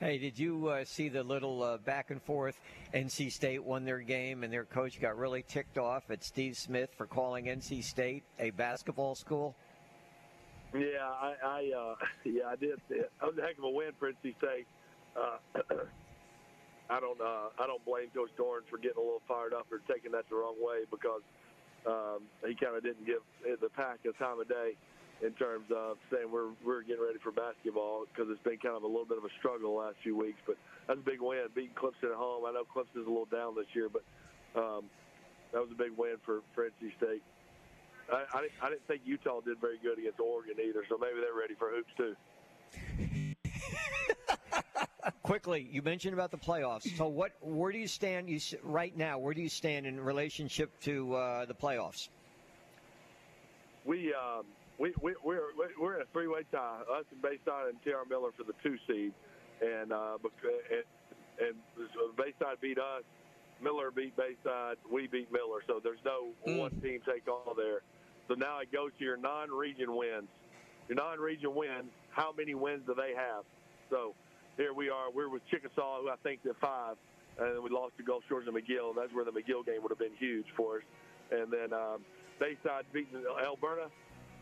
Hey, 0.00 0.16
did 0.16 0.38
you 0.38 0.68
uh, 0.68 0.84
see 0.84 1.08
the 1.08 1.24
little 1.24 1.60
uh, 1.62 1.76
back 1.78 2.10
and 2.10 2.22
forth? 2.22 2.60
NC 2.94 3.32
State 3.32 3.64
won 3.64 3.84
their 3.84 3.98
game, 3.98 4.44
and 4.44 4.52
their 4.52 4.64
coach 4.64 5.00
got 5.00 5.18
really 5.18 5.42
ticked 5.42 5.76
off 5.76 6.08
at 6.10 6.22
Steve 6.22 6.56
Smith 6.56 6.90
for 6.96 7.06
calling 7.06 7.46
NC 7.46 7.82
State 7.82 8.22
a 8.38 8.50
basketball 8.50 9.16
school. 9.16 9.56
Yeah, 10.72 11.02
I, 11.02 11.34
I 11.44 11.72
uh, 11.76 11.94
yeah, 12.24 12.44
I 12.48 12.56
did. 12.56 12.80
It 12.90 13.10
was 13.20 13.34
a 13.38 13.42
heck 13.42 13.58
of 13.58 13.64
a 13.64 13.70
win 13.70 13.90
for 13.98 14.12
NC 14.12 14.36
State. 14.38 14.66
Uh, 15.16 15.38
I 16.90 17.00
don't, 17.00 17.20
uh, 17.20 17.52
I 17.58 17.66
don't 17.66 17.84
blame 17.84 18.08
Coach 18.14 18.30
Doeren 18.38 18.64
for 18.70 18.78
getting 18.78 18.96
a 18.96 19.04
little 19.04 19.22
fired 19.28 19.52
up 19.52 19.66
or 19.70 19.80
taking 19.92 20.12
that 20.12 20.24
the 20.30 20.36
wrong 20.36 20.56
way 20.60 20.84
because 20.90 21.20
um, 21.86 22.26
he 22.46 22.54
kind 22.54 22.76
of 22.76 22.82
didn't 22.82 23.06
give 23.06 23.22
the 23.60 23.68
pack 23.70 24.00
a 24.08 24.12
time 24.18 24.40
of 24.40 24.48
day 24.48 24.74
in 25.22 25.32
terms 25.32 25.66
of 25.74 25.98
saying 26.10 26.30
we're 26.30 26.54
we're 26.64 26.82
getting 26.82 27.02
ready 27.02 27.18
for 27.22 27.32
basketball 27.32 28.06
because 28.06 28.30
it's 28.30 28.42
been 28.42 28.58
kind 28.58 28.76
of 28.76 28.82
a 28.82 28.86
little 28.86 29.06
bit 29.06 29.18
of 29.18 29.24
a 29.24 29.32
struggle 29.38 29.74
the 29.74 29.80
last 29.82 29.96
few 30.02 30.16
weeks. 30.16 30.38
But 30.46 30.56
that's 30.86 31.00
a 31.00 31.02
big 31.02 31.20
win, 31.20 31.46
beating 31.54 31.74
Clemson 31.74 32.10
at 32.10 32.16
home. 32.16 32.44
I 32.46 32.52
know 32.52 32.64
Clemson's 32.64 33.06
a 33.06 33.10
little 33.10 33.30
down 33.30 33.54
this 33.54 33.70
year, 33.74 33.88
but 33.90 34.02
um, 34.54 34.84
that 35.52 35.60
was 35.60 35.70
a 35.72 35.78
big 35.78 35.92
win 35.96 36.16
for, 36.24 36.40
for 36.54 36.64
NC 36.64 36.96
State. 36.96 37.22
I, 38.12 38.24
I, 38.32 38.48
I 38.62 38.68
didn't 38.70 38.86
think 38.86 39.02
Utah 39.04 39.40
did 39.40 39.60
very 39.60 39.78
good 39.82 39.98
against 39.98 40.20
Oregon 40.20 40.56
either, 40.62 40.84
so 40.88 40.96
maybe 40.98 41.20
they're 41.20 41.38
ready 41.38 41.54
for 41.58 41.70
hoops 41.70 41.92
too. 41.96 42.16
Quickly, 45.22 45.68
you 45.70 45.80
mentioned 45.82 46.14
about 46.14 46.30
the 46.32 46.38
playoffs. 46.38 46.96
So, 46.96 47.06
what? 47.06 47.32
Where 47.40 47.70
do 47.70 47.78
you 47.78 47.86
stand? 47.86 48.28
You 48.28 48.40
right 48.64 48.96
now? 48.96 49.18
Where 49.18 49.32
do 49.32 49.40
you 49.40 49.48
stand 49.48 49.86
in 49.86 50.00
relationship 50.00 50.78
to 50.80 51.14
uh, 51.14 51.44
the 51.46 51.54
playoffs? 51.54 52.08
We, 53.84 54.12
um, 54.12 54.44
we 54.76 54.92
we 55.00 55.14
we're 55.22 55.50
we're 55.78 55.96
in 55.96 56.02
a 56.02 56.12
three-way 56.12 56.42
tie. 56.50 56.80
Us 56.92 57.04
and 57.12 57.22
Bayside 57.22 57.68
and 57.68 57.82
T.R. 57.84 58.04
Miller 58.10 58.30
for 58.36 58.42
the 58.42 58.54
two 58.60 58.76
seed, 58.88 59.12
and 59.60 59.92
uh, 59.92 60.18
and, 61.40 61.46
and 61.46 62.16
Bayside 62.16 62.60
beat 62.60 62.78
us. 62.78 63.04
Miller 63.62 63.92
beat 63.92 64.16
Bayside. 64.16 64.76
We 64.90 65.06
beat 65.06 65.30
Miller. 65.32 65.62
So 65.68 65.80
there's 65.82 66.02
no 66.04 66.30
mm. 66.46 66.58
one 66.58 66.80
team 66.80 67.00
take 67.06 67.28
all 67.28 67.54
there. 67.56 67.82
So 68.26 68.34
now 68.34 68.58
it 68.60 68.72
goes 68.72 68.90
to 68.98 69.04
your 69.04 69.16
non-region 69.16 69.94
wins. 69.94 70.28
Your 70.88 70.96
non-region 70.96 71.54
wins. 71.54 71.90
How 72.10 72.32
many 72.36 72.54
wins 72.54 72.82
do 72.86 72.94
they 72.94 73.14
have? 73.14 73.44
So 73.90 74.14
here 74.58 74.74
we 74.74 74.90
are. 74.90 75.10
We're 75.14 75.30
with 75.30 75.46
Chickasaw, 75.50 76.02
who 76.02 76.10
I 76.10 76.16
think 76.22 76.40
at 76.44 76.56
five, 76.60 76.96
and 77.38 77.62
we 77.62 77.70
lost 77.70 77.96
to 77.96 78.02
Gulf 78.02 78.24
Shores 78.28 78.46
and 78.46 78.54
McGill. 78.54 78.94
That's 78.94 79.14
where 79.14 79.24
the 79.24 79.30
McGill 79.30 79.64
game 79.64 79.80
would 79.82 79.90
have 79.90 79.98
been 79.98 80.16
huge 80.18 80.46
for 80.56 80.78
us. 80.78 80.82
And 81.30 81.50
then 81.50 81.72
um, 81.72 82.04
Bayside 82.40 82.84
beating 82.92 83.22
Alberta, 83.42 83.88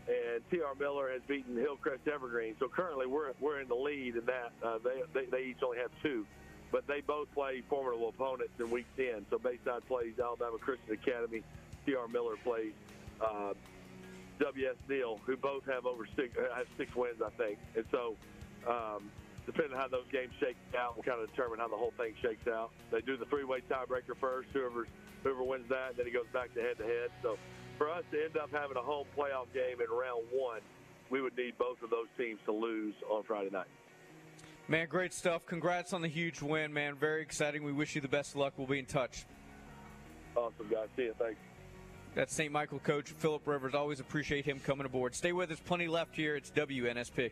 and 0.07 0.41
T.R. 0.49 0.73
Miller 0.79 1.11
has 1.11 1.21
beaten 1.27 1.55
Hillcrest 1.55 2.07
Evergreen. 2.11 2.55
So 2.59 2.67
currently 2.67 3.05
we're 3.05 3.31
we're 3.39 3.61
in 3.61 3.67
the 3.67 3.75
lead 3.75 4.15
in 4.15 4.25
that. 4.25 4.51
Uh, 4.63 4.79
they, 4.83 5.01
they 5.13 5.25
they 5.29 5.43
each 5.43 5.61
only 5.63 5.77
have 5.77 5.91
two, 6.01 6.25
but 6.71 6.87
they 6.87 7.01
both 7.01 7.31
play 7.33 7.61
formidable 7.69 8.09
opponents 8.09 8.53
in 8.59 8.71
Week 8.71 8.87
10. 8.97 9.25
So 9.29 9.37
Bayside 9.37 9.87
plays 9.87 10.13
Alabama 10.19 10.57
Christian 10.57 10.93
Academy. 10.93 11.43
T.R. 11.85 12.07
Miller 12.07 12.35
plays. 12.43 12.73
Uh, 13.21 13.53
W.S. 14.39 14.75
Neal, 14.87 15.19
who 15.25 15.35
both 15.35 15.65
have 15.65 15.87
over 15.87 16.07
six 16.15 16.35
have 16.55 16.67
six 16.77 16.95
wins, 16.95 17.21
I 17.25 17.29
think, 17.31 17.57
and 17.75 17.85
so 17.91 18.15
um, 18.67 19.09
depending 19.47 19.73
on 19.73 19.79
how 19.79 19.87
those 19.87 20.05
games 20.11 20.29
shake 20.39 20.57
out, 20.77 20.95
will 20.95 21.03
kind 21.03 21.19
of 21.19 21.31
determine 21.31 21.57
how 21.57 21.67
the 21.67 21.79
whole 21.79 21.93
thing 21.97 22.13
shakes 22.21 22.47
out. 22.47 22.69
They 22.91 23.01
do 23.01 23.17
the 23.17 23.25
three-way 23.25 23.63
tiebreaker 23.71 24.13
first. 24.19 24.49
Whoever 24.53 24.85
whoever 25.23 25.43
wins 25.43 25.65
that, 25.69 25.97
then 25.97 26.05
it 26.05 26.13
goes 26.13 26.27
back 26.31 26.53
to 26.53 26.61
head-to-head. 26.61 27.09
So 27.23 27.37
for 27.77 27.89
us 27.89 28.03
to 28.11 28.23
end 28.23 28.37
up 28.37 28.51
having 28.51 28.77
a 28.77 28.81
home 28.81 29.07
playoff 29.17 29.51
game 29.53 29.81
in 29.81 29.89
round 29.89 30.27
one, 30.31 30.61
we 31.09 31.21
would 31.21 31.35
need 31.35 31.57
both 31.57 31.81
of 31.81 31.89
those 31.89 32.07
teams 32.17 32.39
to 32.45 32.51
lose 32.51 32.93
on 33.09 33.23
Friday 33.23 33.49
night. 33.49 33.67
Man, 34.67 34.87
great 34.89 35.13
stuff. 35.13 35.45
Congrats 35.45 35.93
on 35.93 36.01
the 36.01 36.07
huge 36.09 36.41
win, 36.41 36.73
man. 36.73 36.95
Very 36.95 37.21
exciting. 37.21 37.63
We 37.63 37.71
wish 37.71 37.95
you 37.95 38.01
the 38.01 38.09
best 38.09 38.31
of 38.31 38.41
luck. 38.41 38.53
We'll 38.57 38.67
be 38.67 38.79
in 38.79 38.85
touch. 38.85 39.25
Awesome, 40.35 40.67
guys. 40.69 40.89
See 40.97 41.03
you. 41.03 41.15
Thanks. 41.17 41.39
That's 42.15 42.33
St. 42.33 42.51
Michael 42.51 42.79
coach 42.79 43.11
Philip 43.11 43.47
Rivers. 43.47 43.73
Always 43.73 43.99
appreciate 43.99 44.45
him 44.45 44.59
coming 44.59 44.85
aboard. 44.85 45.15
Stay 45.15 45.31
with 45.31 45.51
us. 45.51 45.59
Plenty 45.59 45.87
left 45.87 46.15
here. 46.15 46.35
It's 46.35 46.51
WNSP. 46.51 47.31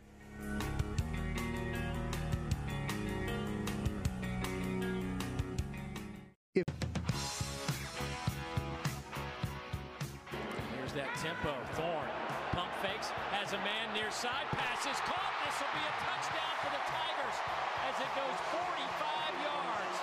Side 14.26 14.50
pass 14.58 14.82
is 14.88 14.98
caught. 15.02 15.34
This 15.46 15.54
will 15.62 15.70
be 15.70 15.86
a 15.86 15.94
touchdown 16.02 16.56
for 16.66 16.74
the 16.74 16.82
Tigers 16.90 17.38
as 17.86 17.94
it 18.02 18.10
goes 18.18 18.38
45 18.50 19.38
yards. 19.46 20.02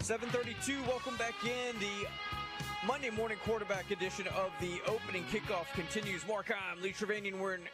732, 0.00 0.82
welcome 0.88 1.16
back 1.16 1.36
in. 1.44 1.78
The 1.78 2.08
Monday 2.84 3.10
morning 3.10 3.38
quarterback 3.44 3.92
edition 3.92 4.26
of 4.34 4.50
the 4.60 4.80
opening 4.88 5.22
kickoff 5.30 5.72
continues. 5.74 6.26
Mark, 6.26 6.50
I'm 6.50 6.82
Lee 6.82 6.90
Trevanian. 6.90 7.38
We're 7.38 7.54
in 7.54 7.68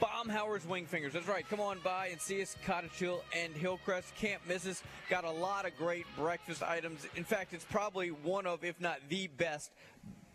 Baumhower's 0.00 0.66
Wing 0.66 0.86
Fingers. 0.86 1.12
That's 1.12 1.28
right. 1.28 1.46
Come 1.48 1.60
on 1.60 1.78
by 1.84 2.06
and 2.06 2.20
see 2.20 2.40
us, 2.40 2.56
Cottage 2.64 2.92
Hill 2.92 3.22
and 3.36 3.54
Hillcrest. 3.54 4.14
Can't 4.16 4.40
miss 4.48 4.66
us. 4.66 4.82
Got 5.10 5.24
a 5.24 5.30
lot 5.30 5.66
of 5.66 5.76
great 5.76 6.06
breakfast 6.16 6.62
items. 6.62 7.06
In 7.16 7.24
fact, 7.24 7.52
it's 7.52 7.66
probably 7.66 8.08
one 8.08 8.46
of, 8.46 8.64
if 8.64 8.80
not 8.80 8.98
the 9.10 9.26
best, 9.26 9.70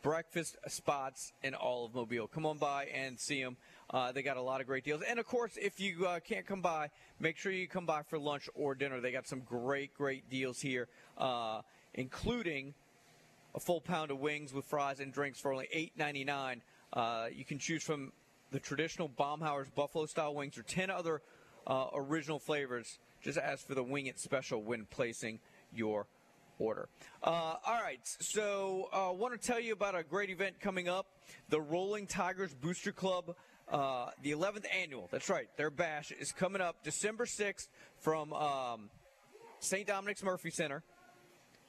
breakfast 0.03 0.57
spots 0.67 1.33
in 1.41 1.55
all 1.55 1.85
of 1.85 1.95
Mobile. 1.95 2.27
Come 2.27 2.45
on 2.45 2.59
by 2.59 2.85
and 2.85 3.19
see 3.19 3.41
them. 3.41 3.57
Uh, 3.89 4.11
they 4.11 4.21
got 4.21 4.37
a 4.37 4.41
lot 4.41 4.61
of 4.61 4.67
great 4.67 4.83
deals. 4.83 5.01
And 5.01 5.17
of 5.17 5.25
course, 5.25 5.57
if 5.59 5.79
you 5.79 6.05
uh, 6.05 6.19
can't 6.19 6.45
come 6.45 6.61
by, 6.61 6.89
make 7.19 7.37
sure 7.37 7.51
you 7.51 7.67
come 7.67 7.87
by 7.87 8.03
for 8.03 8.19
lunch 8.19 8.47
or 8.53 8.75
dinner. 8.75 9.01
They 9.01 9.11
got 9.11 9.27
some 9.27 9.39
great, 9.39 9.95
great 9.95 10.29
deals 10.29 10.61
here, 10.61 10.87
uh, 11.17 11.61
including 11.95 12.75
a 13.55 13.59
full 13.59 13.81
pound 13.81 14.11
of 14.11 14.19
wings 14.19 14.53
with 14.53 14.65
fries 14.65 14.99
and 14.99 15.11
drinks 15.11 15.39
for 15.39 15.51
only 15.51 15.67
$8.99. 15.97 16.61
Uh, 16.93 17.27
you 17.35 17.45
can 17.45 17.57
choose 17.57 17.83
from 17.83 18.11
the 18.55 18.61
traditional 18.61 19.09
Baumhower's 19.09 19.69
Buffalo 19.69 20.05
style 20.05 20.33
wings 20.33 20.57
or 20.57 20.63
10 20.63 20.89
other 20.89 21.21
uh, 21.67 21.87
original 21.93 22.39
flavors. 22.39 22.99
Just 23.21 23.37
ask 23.37 23.67
for 23.67 23.75
the 23.75 23.83
Wing 23.83 24.05
It 24.05 24.17
special 24.17 24.63
when 24.63 24.85
placing 24.85 25.41
your 25.73 26.07
order. 26.57 26.87
Uh, 27.21 27.55
all 27.65 27.81
right, 27.83 27.99
so 28.03 28.87
I 28.93 29.09
uh, 29.09 29.11
want 29.11 29.39
to 29.39 29.45
tell 29.45 29.59
you 29.59 29.73
about 29.73 29.93
a 29.93 30.03
great 30.03 30.29
event 30.29 30.61
coming 30.61 30.87
up 30.87 31.07
the 31.49 31.59
Rolling 31.59 32.07
Tigers 32.07 32.53
Booster 32.53 32.93
Club. 32.93 33.35
Uh, 33.67 34.11
the 34.21 34.31
11th 34.31 34.63
annual, 34.73 35.09
that's 35.11 35.29
right, 35.29 35.49
their 35.57 35.69
bash 35.69 36.11
is 36.11 36.31
coming 36.31 36.61
up 36.61 36.81
December 36.81 37.25
6th 37.25 37.67
from 37.99 38.31
um, 38.31 38.89
St. 39.59 39.85
Dominic's 39.85 40.23
Murphy 40.23 40.49
Center 40.49 40.81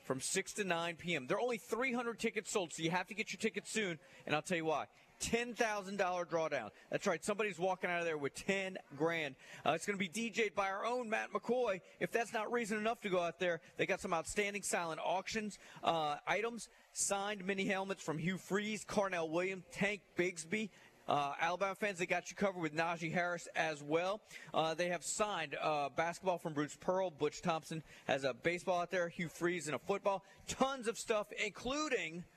from 0.04 0.20
6 0.20 0.52
to 0.52 0.64
9 0.64 0.94
p.m. 0.96 1.26
There 1.26 1.36
are 1.36 1.40
only 1.40 1.58
300 1.58 2.18
tickets 2.20 2.52
sold, 2.52 2.72
so 2.72 2.82
you 2.82 2.90
have 2.90 3.08
to 3.08 3.14
get 3.14 3.32
your 3.32 3.38
tickets 3.38 3.72
soon, 3.72 3.98
and 4.24 4.36
I'll 4.36 4.42
tell 4.42 4.56
you 4.56 4.66
why. 4.66 4.86
$10,000 5.20 5.96
drawdown. 5.96 6.70
That's 6.90 7.06
right. 7.06 7.24
Somebody's 7.24 7.58
walking 7.58 7.90
out 7.90 8.00
of 8.00 8.04
there 8.04 8.18
with 8.18 8.34
10 8.34 8.76
grand. 8.96 9.34
Uh, 9.64 9.70
it's 9.70 9.86
going 9.86 9.98
to 9.98 10.08
be 10.08 10.30
DJ'd 10.30 10.54
by 10.54 10.68
our 10.68 10.84
own 10.84 11.08
Matt 11.08 11.32
McCoy. 11.32 11.80
If 12.00 12.12
that's 12.12 12.32
not 12.32 12.52
reason 12.52 12.78
enough 12.78 13.00
to 13.02 13.08
go 13.08 13.20
out 13.20 13.38
there, 13.38 13.60
they 13.76 13.86
got 13.86 14.00
some 14.00 14.12
outstanding 14.12 14.62
silent 14.62 15.00
auctions 15.04 15.58
uh, 15.82 16.16
items, 16.26 16.68
signed 16.92 17.44
mini 17.44 17.66
helmets 17.66 18.02
from 18.02 18.18
Hugh 18.18 18.38
Freeze, 18.38 18.84
Carnell 18.84 19.30
Williams, 19.30 19.64
Tank 19.72 20.02
Bigsby. 20.18 20.70
Uh, 21.08 21.34
Alabama 21.40 21.74
fans, 21.76 22.00
they 22.00 22.06
got 22.06 22.30
you 22.30 22.36
covered 22.36 22.60
with 22.60 22.74
Najee 22.74 23.12
Harris 23.12 23.46
as 23.54 23.80
well. 23.80 24.20
Uh, 24.52 24.74
they 24.74 24.88
have 24.88 25.04
signed 25.04 25.56
uh, 25.62 25.88
basketball 25.96 26.36
from 26.36 26.52
Bruce 26.52 26.76
Pearl. 26.80 27.10
Butch 27.10 27.42
Thompson 27.42 27.84
has 28.06 28.24
a 28.24 28.34
baseball 28.34 28.80
out 28.80 28.90
there. 28.90 29.08
Hugh 29.08 29.28
Freeze 29.28 29.68
and 29.68 29.76
a 29.76 29.78
football. 29.78 30.24
Tons 30.48 30.88
of 30.88 30.98
stuff, 30.98 31.28
including– 31.44 32.24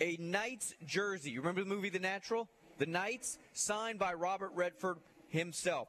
a 0.00 0.16
Knights 0.20 0.74
jersey. 0.84 1.30
You 1.30 1.40
remember 1.40 1.62
the 1.62 1.68
movie 1.68 1.90
The 1.90 1.98
Natural? 1.98 2.48
The 2.78 2.86
Knights, 2.86 3.38
signed 3.52 3.98
by 3.98 4.14
Robert 4.14 4.52
Redford 4.54 4.98
himself. 5.28 5.88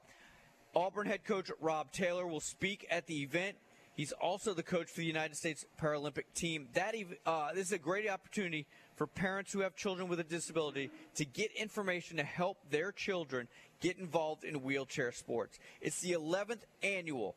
Auburn 0.76 1.08
head 1.08 1.24
coach 1.24 1.52
Rob 1.60 1.92
Taylor 1.92 2.28
will 2.28 2.40
speak 2.40 2.86
at 2.90 3.08
the 3.08 3.24
event. 3.24 3.58
He's 3.94 4.12
also 4.12 4.54
the 4.54 4.64
coach 4.64 4.90
for 4.90 5.00
the 5.00 5.08
United 5.08 5.36
States 5.36 5.66
Paralympic 5.82 6.26
team. 6.36 6.68
That 6.74 6.94
uh, 7.26 7.54
this 7.54 7.68
is 7.68 7.72
a 7.72 7.80
great 7.80 8.08
opportunity 8.08 8.68
for 8.96 9.08
parents 9.08 9.52
who 9.52 9.62
have 9.62 9.76
children 9.76 10.08
with 10.08 10.20
a 10.20 10.24
disability 10.24 10.92
to 11.16 11.26
get 11.26 11.52
information 11.54 12.18
to 12.18 12.24
help 12.24 12.58
their 12.70 12.92
children 12.92 13.48
get 13.82 13.98
involved 13.98 14.44
in 14.44 14.62
wheelchair 14.62 15.12
sports. 15.12 15.58
It's 15.82 16.00
the 16.00 16.12
11th 16.12 16.62
annual 16.84 17.36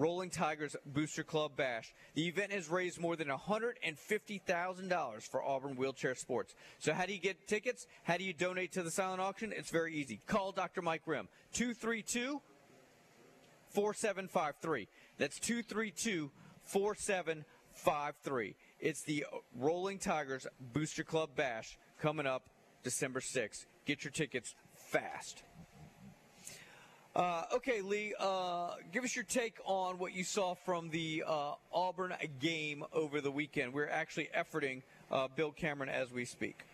Rolling 0.00 0.30
Tigers 0.30 0.74
Booster 0.86 1.22
Club 1.22 1.56
Bash. 1.56 1.92
The 2.14 2.26
event 2.26 2.52
has 2.52 2.70
raised 2.70 2.98
more 2.98 3.16
than 3.16 3.28
$150,000 3.28 5.22
for 5.28 5.42
Auburn 5.42 5.76
wheelchair 5.76 6.14
sports. 6.14 6.54
So, 6.78 6.94
how 6.94 7.04
do 7.04 7.12
you 7.12 7.20
get 7.20 7.46
tickets? 7.46 7.86
How 8.04 8.16
do 8.16 8.24
you 8.24 8.32
donate 8.32 8.72
to 8.72 8.82
the 8.82 8.90
silent 8.90 9.20
auction? 9.20 9.52
It's 9.54 9.68
very 9.68 9.94
easy. 9.94 10.22
Call 10.26 10.52
Dr. 10.52 10.80
Mike 10.80 11.02
Rim, 11.04 11.28
232 11.52 12.40
4753. 13.68 14.88
That's 15.18 15.38
232 15.38 16.30
4753. 16.64 18.56
It's 18.80 19.02
the 19.02 19.26
Rolling 19.54 19.98
Tigers 19.98 20.46
Booster 20.72 21.04
Club 21.04 21.28
Bash 21.36 21.78
coming 22.00 22.26
up 22.26 22.48
December 22.82 23.20
6th. 23.20 23.66
Get 23.84 24.02
your 24.02 24.12
tickets 24.12 24.54
fast. 24.72 25.42
Uh, 27.16 27.42
okay, 27.52 27.80
Lee, 27.80 28.14
uh, 28.20 28.74
give 28.92 29.02
us 29.02 29.16
your 29.16 29.24
take 29.24 29.58
on 29.64 29.98
what 29.98 30.14
you 30.14 30.22
saw 30.22 30.54
from 30.54 30.88
the 30.90 31.24
uh, 31.26 31.54
Auburn 31.72 32.14
game 32.38 32.84
over 32.92 33.20
the 33.20 33.32
weekend. 33.32 33.72
We're 33.72 33.88
actually 33.88 34.28
efforting 34.36 34.82
uh, 35.10 35.26
Bill 35.34 35.50
Cameron 35.50 35.88
as 35.88 36.12
we 36.12 36.24
speak. 36.24 36.64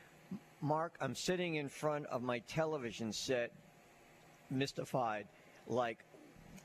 Mark, 0.60 0.94
I'm 1.00 1.14
sitting 1.14 1.54
in 1.54 1.70
front 1.70 2.04
of 2.06 2.22
my 2.22 2.40
television 2.40 3.14
set, 3.14 3.50
mystified. 4.50 5.26
Like, 5.66 6.04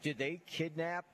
did 0.01 0.17
they 0.17 0.41
kidnap 0.47 1.05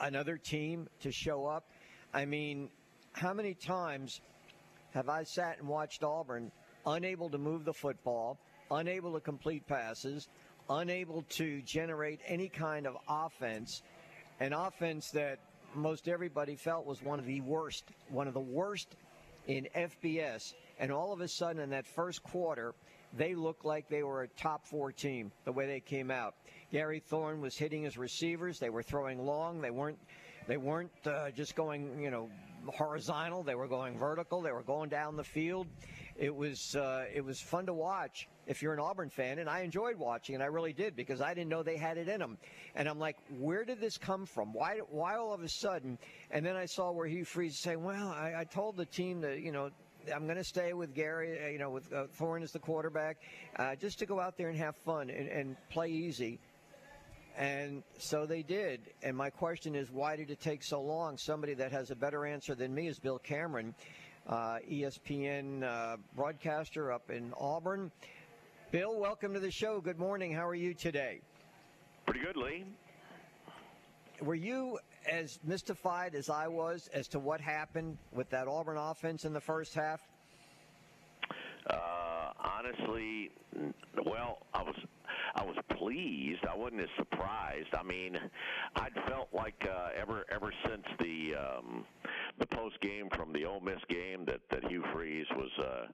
another 0.00 0.36
team 0.36 0.88
to 1.02 1.12
show 1.12 1.46
up? 1.46 1.64
I 2.12 2.24
mean, 2.24 2.70
how 3.12 3.32
many 3.32 3.54
times 3.54 4.20
have 4.94 5.08
I 5.08 5.22
sat 5.22 5.58
and 5.60 5.68
watched 5.68 6.02
Auburn 6.02 6.50
unable 6.86 7.30
to 7.30 7.38
move 7.38 7.64
the 7.64 7.72
football, 7.72 8.36
unable 8.68 9.14
to 9.14 9.20
complete 9.20 9.64
passes, 9.68 10.28
unable 10.70 11.22
to 11.30 11.62
generate 11.62 12.20
any 12.26 12.48
kind 12.48 12.86
of 12.86 12.96
offense, 13.08 13.82
an 14.40 14.52
offense 14.52 15.10
that 15.10 15.38
most 15.74 16.08
everybody 16.08 16.56
felt 16.56 16.86
was 16.86 17.02
one 17.02 17.18
of 17.18 17.26
the 17.26 17.40
worst, 17.40 17.84
one 18.08 18.28
of 18.28 18.34
the 18.34 18.40
worst 18.40 18.96
in 19.46 19.66
FBS. 19.74 20.54
And 20.78 20.92
all 20.92 21.12
of 21.12 21.20
a 21.20 21.28
sudden, 21.28 21.60
in 21.60 21.70
that 21.70 21.86
first 21.86 22.22
quarter, 22.22 22.74
they 23.16 23.34
looked 23.34 23.64
like 23.64 23.88
they 23.88 24.02
were 24.02 24.22
a 24.22 24.28
top 24.28 24.66
four 24.66 24.92
team 24.92 25.32
the 25.44 25.52
way 25.52 25.66
they 25.66 25.80
came 25.80 26.10
out. 26.10 26.34
Gary 26.70 27.00
Thorne 27.00 27.40
was 27.40 27.56
hitting 27.56 27.82
his 27.82 27.96
receivers. 27.96 28.58
They 28.58 28.70
were 28.70 28.82
throwing 28.82 29.18
long. 29.18 29.60
They 29.60 29.70
weren't. 29.70 29.98
They 30.46 30.56
weren't 30.56 30.90
uh, 31.06 31.30
just 31.30 31.54
going, 31.54 32.00
you 32.00 32.10
know, 32.10 32.30
horizontal. 32.66 33.42
They 33.42 33.54
were 33.54 33.68
going 33.68 33.98
vertical. 33.98 34.40
They 34.40 34.52
were 34.52 34.62
going 34.62 34.88
down 34.88 35.16
the 35.16 35.24
field. 35.24 35.66
It 36.16 36.34
was 36.34 36.74
uh, 36.74 37.04
it 37.12 37.24
was 37.24 37.40
fun 37.40 37.66
to 37.66 37.74
watch 37.74 38.28
if 38.48 38.62
you're 38.62 38.72
an 38.72 38.80
Auburn 38.80 39.10
fan, 39.10 39.38
and 39.38 39.48
I 39.48 39.60
enjoyed 39.60 39.96
watching, 39.96 40.34
and 40.34 40.42
I 40.42 40.46
really 40.46 40.72
did 40.72 40.96
because 40.96 41.20
I 41.20 41.34
didn't 41.34 41.50
know 41.50 41.62
they 41.62 41.76
had 41.76 41.98
it 41.98 42.08
in 42.08 42.18
them. 42.18 42.38
And 42.74 42.88
I'm 42.88 42.98
like, 42.98 43.16
where 43.38 43.64
did 43.64 43.78
this 43.80 43.96
come 43.98 44.26
from? 44.26 44.52
Why 44.52 44.78
why 44.90 45.16
all 45.16 45.32
of 45.32 45.42
a 45.42 45.48
sudden? 45.48 45.98
And 46.30 46.44
then 46.44 46.56
I 46.56 46.66
saw 46.66 46.90
where 46.90 47.06
Hugh 47.06 47.24
Freeze 47.24 47.58
say, 47.58 47.76
well, 47.76 48.08
I, 48.08 48.34
I 48.38 48.44
told 48.44 48.76
the 48.76 48.86
team 48.86 49.20
that 49.20 49.40
you 49.40 49.52
know 49.52 49.70
I'm 50.12 50.24
going 50.24 50.38
to 50.38 50.44
stay 50.44 50.72
with 50.72 50.94
Gary, 50.94 51.38
uh, 51.44 51.48
you 51.48 51.58
know, 51.58 51.70
with 51.70 51.92
uh, 51.92 52.06
Thorne 52.14 52.42
as 52.42 52.52
the 52.52 52.58
quarterback, 52.58 53.18
uh, 53.56 53.74
just 53.76 53.98
to 53.98 54.06
go 54.06 54.18
out 54.18 54.36
there 54.36 54.48
and 54.48 54.58
have 54.58 54.76
fun 54.76 55.10
and, 55.10 55.28
and 55.28 55.56
play 55.70 55.90
easy. 55.90 56.40
And 57.36 57.84
so 57.98 58.26
they 58.26 58.42
did. 58.42 58.80
And 59.02 59.16
my 59.16 59.30
question 59.30 59.76
is, 59.76 59.90
why 59.90 60.16
did 60.16 60.30
it 60.30 60.40
take 60.40 60.64
so 60.64 60.80
long? 60.80 61.16
Somebody 61.16 61.54
that 61.54 61.70
has 61.70 61.90
a 61.90 61.94
better 61.94 62.26
answer 62.26 62.54
than 62.54 62.74
me 62.74 62.88
is 62.88 62.98
Bill 62.98 63.18
Cameron, 63.18 63.74
uh, 64.26 64.58
ESPN 64.68 65.62
uh, 65.62 65.96
broadcaster 66.16 66.90
up 66.90 67.10
in 67.10 67.32
Auburn. 67.38 67.92
Bill, 68.70 69.00
welcome 69.00 69.32
to 69.32 69.40
the 69.40 69.50
show. 69.50 69.80
Good 69.80 69.98
morning. 69.98 70.30
How 70.30 70.46
are 70.46 70.54
you 70.54 70.74
today? 70.74 71.22
Pretty 72.04 72.20
good, 72.20 72.36
Lee. 72.36 72.66
Were 74.20 74.34
you 74.34 74.78
as 75.10 75.38
mystified 75.42 76.14
as 76.14 76.28
I 76.28 76.48
was 76.48 76.86
as 76.92 77.08
to 77.08 77.18
what 77.18 77.40
happened 77.40 77.96
with 78.12 78.28
that 78.28 78.46
Auburn 78.46 78.76
offense 78.76 79.24
in 79.24 79.32
the 79.32 79.40
first 79.40 79.74
half? 79.74 80.02
Uh, 81.70 82.32
honestly, 82.38 83.30
well, 84.04 84.40
I 84.52 84.62
was 84.62 84.76
I 85.34 85.44
was 85.44 85.56
pleased. 85.76 86.44
I 86.50 86.56
wasn't 86.56 86.82
as 86.82 86.88
surprised. 86.96 87.74
I 87.78 87.82
mean, 87.82 88.18
I'd 88.76 88.94
felt 89.08 89.28
like 89.32 89.66
uh, 89.68 89.88
ever 90.00 90.24
ever 90.30 90.52
since 90.66 90.84
the 90.98 91.34
um, 91.34 91.84
the 92.38 92.46
post 92.46 92.80
game 92.80 93.08
from 93.14 93.32
the 93.32 93.44
Ole 93.44 93.60
Miss 93.60 93.80
game 93.88 94.24
that 94.26 94.40
that 94.50 94.68
Hugh 94.70 94.84
Freeze 94.92 95.26
was 95.36 95.50
uh, 95.58 95.86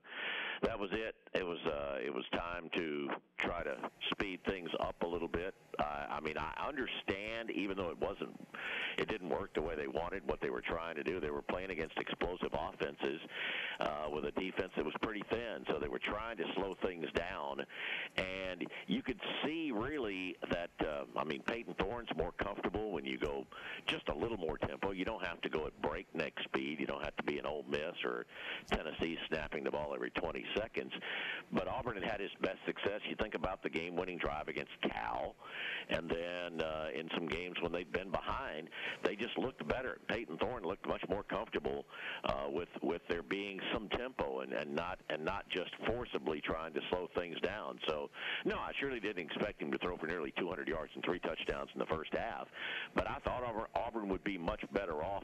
that 0.63 0.79
was 0.79 0.89
it. 0.93 1.15
It 1.33 1.45
was 1.45 1.59
uh, 1.65 1.97
it 2.03 2.13
was 2.13 2.23
time 2.33 2.69
to 2.75 3.09
try 3.39 3.63
to 3.63 3.75
speed 4.11 4.39
things 4.47 4.69
up 4.79 4.95
a 5.03 5.07
little 5.07 5.27
bit. 5.27 5.53
Uh, 5.79 6.05
I 6.09 6.19
mean, 6.21 6.35
I 6.37 6.67
understand, 6.67 7.51
even 7.51 7.75
though 7.77 7.89
it 7.89 7.99
wasn't, 7.99 8.39
it 8.97 9.09
didn't 9.09 9.29
work 9.29 9.53
the 9.53 9.61
way 9.61 9.75
they 9.75 9.87
wanted. 9.87 10.23
What 10.25 10.39
they 10.41 10.49
were 10.49 10.61
trying 10.61 10.95
to 10.95 11.03
do, 11.03 11.19
they 11.19 11.29
were 11.29 11.41
playing 11.41 11.71
against 11.71 11.97
explosive 11.97 12.53
offenses 12.53 13.19
uh, 13.81 14.07
with 14.11 14.25
a 14.25 14.31
defense 14.31 14.71
that 14.77 14.85
was 14.85 14.93
pretty 15.01 15.23
thin. 15.29 15.65
So 15.67 15.79
they 15.79 15.89
were 15.89 15.99
trying 15.99 16.37
to 16.37 16.43
slow 16.55 16.75
things 16.81 17.05
down, 17.15 17.61
and 18.17 18.65
you 18.87 19.01
could 19.01 19.19
see 19.43 19.71
really 19.73 20.35
that. 20.51 20.69
Uh, 20.79 21.03
I 21.17 21.23
mean, 21.23 21.41
Payton 21.47 21.75
Thorne's 21.79 22.09
more 22.17 22.33
comfortable 22.43 22.91
when 22.91 23.05
you 23.05 23.17
go 23.17 23.45
just 23.87 24.07
a 24.09 24.15
little 24.15 24.37
more 24.37 24.57
tempo. 24.57 24.91
You 24.91 25.05
don't 25.05 25.25
have 25.25 25.41
to 25.41 25.49
go 25.49 25.65
at 25.65 25.81
breakneck 25.81 26.33
speed. 26.43 26.77
You 26.79 26.87
don't 26.87 27.03
have 27.03 27.15
to 27.17 27.23
be 27.23 27.37
an 27.37 27.45
Ole 27.45 27.65
Miss 27.69 27.95
or 28.03 28.25
Tennessee 28.71 29.17
snapping 29.29 29.63
the 29.63 29.71
ball 29.71 29.93
every 29.93 30.11
20 30.11 30.43
seconds. 30.57 30.91
But 31.51 31.67
Auburn 31.67 31.95
had 31.95 32.03
had 32.03 32.21
his 32.21 32.31
best 32.41 32.59
success. 32.65 33.01
You 33.09 33.15
think 33.21 33.35
about 33.35 33.61
the 33.61 33.69
game-winning 33.69 34.17
drive 34.17 34.47
against 34.47 34.71
Cal, 34.81 35.35
and 35.89 36.09
then 36.09 36.61
uh, 36.61 36.87
in 36.97 37.09
some 37.13 37.27
games 37.27 37.55
when 37.61 37.71
they'd 37.71 37.91
been 37.91 38.11
behind, 38.11 38.69
they 39.03 39.15
just 39.15 39.37
looked 39.37 39.67
better. 39.67 39.99
Payton 40.07 40.37
Thorne 40.37 40.63
looked 40.63 40.87
much 40.87 41.03
more 41.09 41.23
comfortable 41.23 41.85
uh, 42.25 42.45
with 42.49 42.69
with 42.81 43.01
there 43.09 43.23
being 43.23 43.59
some 43.73 43.89
tempo 43.89 44.41
and, 44.41 44.53
and 44.53 44.73
not 44.73 44.99
and 45.09 45.23
not 45.23 45.47
just 45.49 45.71
forcibly 45.87 46.41
trying 46.41 46.73
to 46.73 46.81
slow 46.89 47.07
things 47.15 47.39
down. 47.41 47.79
So, 47.87 48.09
no, 48.45 48.55
I 48.55 48.71
surely 48.79 48.99
didn't 48.99 49.14
expect 49.17 49.61
him 49.61 49.71
to 49.71 49.77
throw 49.77 49.97
for 49.97 50.07
nearly 50.07 50.33
200 50.37 50.67
yards 50.67 50.91
and 50.95 51.03
three 51.03 51.19
touchdowns 51.19 51.69
in 51.73 51.79
the 51.79 51.85
first 51.85 52.13
half. 52.13 52.47
But 52.95 53.09
I 53.09 53.17
thought 53.23 53.43
Auburn 53.75 54.09
would 54.09 54.23
be 54.23 54.37
much 54.37 54.61
better 54.73 55.03
off 55.03 55.23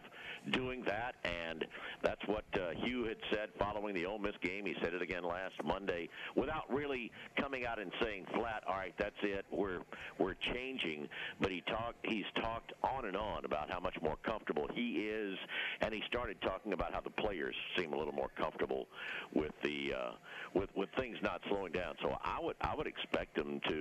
doing 0.52 0.84
that, 0.86 1.16
and 1.24 1.66
that's 2.02 2.22
what 2.26 2.44
uh, 2.56 2.72
Hugh 2.84 3.06
had 3.06 3.18
said 3.32 3.50
following 3.60 3.94
the 3.94 4.06
Ole 4.06 4.20
Miss 4.20 4.36
game. 4.42 4.66
He 4.66 4.76
said 4.82 4.94
it 4.94 5.02
again 5.02 5.24
last 5.24 5.54
Monday 5.64 6.10
without 6.36 6.72
really 6.72 7.12
coming 7.40 7.66
out 7.66 7.80
and 7.80 7.92
saying 8.02 8.26
flat, 8.34 8.64
"All 8.68 8.76
right, 8.76 8.94
that's 8.98 9.16
it. 9.24 9.46
We're 9.52 9.82
we're 10.18 10.36
changing." 10.54 11.08
But 11.40 11.52
he 11.52 11.62
talked. 11.62 12.06
He's 12.06 12.26
talked 12.36 12.74
on 12.84 13.06
and 13.06 13.18
on 13.18 13.46
about 13.46 13.70
how 13.70 13.80
much 13.80 13.96
more 14.02 14.18
comfortable 14.24 14.68
he 14.74 15.08
is, 15.08 15.38
and 15.82 15.94
he 15.94 16.02
started 16.08 16.42
talking 16.42 16.74
about 16.74 16.94
how 16.94 17.02
the 17.02 17.10
players 17.10 17.56
seem 17.78 17.94
a 17.94 17.98
little 17.98 18.14
more 18.14 18.32
comfortable 18.38 18.88
with 19.34 19.54
the 19.64 19.94
uh, 19.94 20.12
with 20.54 20.70
with 20.76 20.90
things 20.98 21.18
not 21.22 21.42
slowing 21.48 21.72
down. 21.72 21.96
So 22.02 22.18
I 22.24 22.40
would 22.42 22.56
I 22.62 22.76
would 22.76 22.88
expect 22.88 23.36
them 23.36 23.60
to 23.70 23.81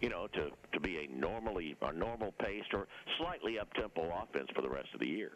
you 0.00 0.08
know 0.08 0.26
to 0.34 0.50
to 0.72 0.80
be 0.80 0.98
a 0.98 1.18
normally 1.18 1.76
a 1.82 1.92
normal 1.92 2.32
paced 2.38 2.72
or 2.72 2.86
slightly 3.18 3.58
up 3.58 3.72
tempo 3.74 4.10
offense 4.22 4.48
for 4.54 4.62
the 4.62 4.70
rest 4.70 4.88
of 4.94 5.00
the 5.00 5.06
year. 5.06 5.32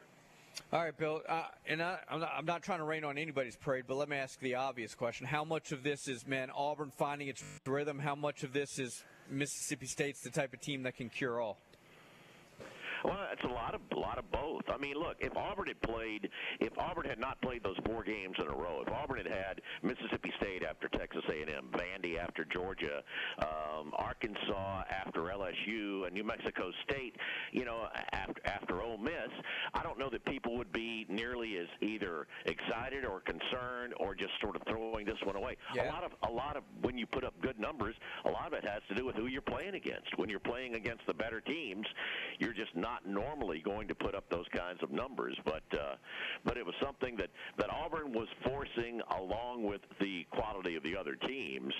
All 0.72 0.82
right, 0.82 0.96
Bill, 0.96 1.20
uh, 1.28 1.42
and 1.66 1.82
I, 1.82 1.98
am 2.10 2.20
not, 2.20 2.30
I'm 2.36 2.46
not 2.46 2.62
trying 2.62 2.78
to 2.78 2.84
rain 2.84 3.04
on 3.04 3.18
anybody's 3.18 3.56
parade, 3.56 3.84
but 3.86 3.96
let 3.96 4.08
me 4.08 4.16
ask 4.16 4.40
the 4.40 4.54
obvious 4.54 4.94
question: 4.94 5.26
How 5.26 5.44
much 5.44 5.70
of 5.72 5.82
this 5.82 6.08
is, 6.08 6.26
man, 6.26 6.50
Auburn 6.50 6.90
finding 6.90 7.28
its 7.28 7.42
rhythm? 7.66 7.98
How 7.98 8.14
much 8.14 8.42
of 8.42 8.52
this 8.52 8.78
is 8.78 9.04
Mississippi 9.30 9.86
State's 9.86 10.22
the 10.22 10.30
type 10.30 10.54
of 10.54 10.60
team 10.60 10.82
that 10.84 10.96
can 10.96 11.08
cure 11.08 11.40
all? 11.40 11.58
Well, 13.06 13.28
it's 13.32 13.44
a 13.44 13.54
lot 13.54 13.72
of 13.72 13.80
a 13.92 14.00
lot 14.00 14.18
of 14.18 14.28
both. 14.32 14.62
I 14.68 14.78
mean, 14.78 14.94
look, 14.96 15.16
if 15.20 15.36
Auburn 15.36 15.68
had 15.68 15.80
played, 15.80 16.28
if 16.58 16.76
Auburn 16.76 17.06
had 17.06 17.20
not 17.20 17.40
played 17.40 17.62
those 17.62 17.76
four 17.86 18.02
games 18.02 18.34
in 18.40 18.48
a 18.48 18.56
row, 18.56 18.82
if 18.84 18.92
Auburn 18.92 19.18
had 19.18 19.28
had 19.28 19.60
Mississippi 19.82 20.32
State 20.40 20.64
after 20.64 20.88
Texas 20.88 21.22
A&M, 21.28 21.68
Vandy 21.70 22.18
after 22.18 22.44
Georgia, 22.44 23.02
um, 23.38 23.92
Arkansas 23.94 24.82
after 24.90 25.20
LSU, 25.20 26.04
and 26.06 26.14
New 26.14 26.24
Mexico 26.24 26.72
State, 26.88 27.14
you 27.52 27.64
know, 27.64 27.86
after 28.12 28.42
after 28.44 28.82
Ole 28.82 28.98
Miss, 28.98 29.30
I 29.72 29.84
don't 29.84 30.00
know 30.00 30.10
that 30.10 30.24
people 30.24 30.56
would 30.56 30.72
be 30.72 31.06
nearly 31.08 31.58
as 31.58 31.68
either 31.82 32.26
excited 32.46 33.04
or 33.04 33.20
concerned 33.20 33.94
or 34.00 34.16
just 34.16 34.32
sort 34.42 34.56
of 34.56 34.62
throwing 34.68 35.06
this 35.06 35.18
one 35.22 35.36
away. 35.36 35.56
Yeah. 35.76 35.88
A 35.88 35.92
lot 35.92 36.02
of 36.02 36.10
a 36.28 36.32
lot 36.32 36.56
of 36.56 36.64
when 36.82 36.98
you 36.98 37.06
put 37.06 37.22
up 37.22 37.40
good 37.40 37.60
numbers, 37.60 37.94
a 38.24 38.30
lot 38.30 38.48
of 38.48 38.52
it 38.54 38.64
has 38.64 38.82
to 38.88 38.96
do 38.96 39.06
with 39.06 39.14
who 39.14 39.26
you're 39.26 39.42
playing 39.42 39.76
against. 39.76 40.16
When 40.16 40.28
you're 40.28 40.40
playing 40.40 40.74
against 40.74 41.06
the 41.06 41.14
better 41.14 41.40
teams, 41.40 41.86
you're 42.40 42.52
just 42.52 42.74
not 42.74 42.95
not 43.04 43.06
normally 43.06 43.60
going 43.64 43.88
to 43.88 43.94
put 43.94 44.14
up 44.14 44.24
those 44.30 44.46
kinds 44.54 44.82
of 44.82 44.90
numbers, 44.90 45.36
but 45.44 45.62
uh, 45.72 45.96
but 46.44 46.56
it 46.56 46.64
was 46.64 46.74
something 46.82 47.16
that 47.16 47.30
that 47.58 47.70
Auburn 47.70 48.12
was 48.12 48.28
forcing 48.44 49.00
along 49.18 49.64
with 49.64 49.80
the 50.00 50.24
quality 50.30 50.76
of 50.76 50.82
the 50.82 50.96
other 50.96 51.14
teams. 51.14 51.74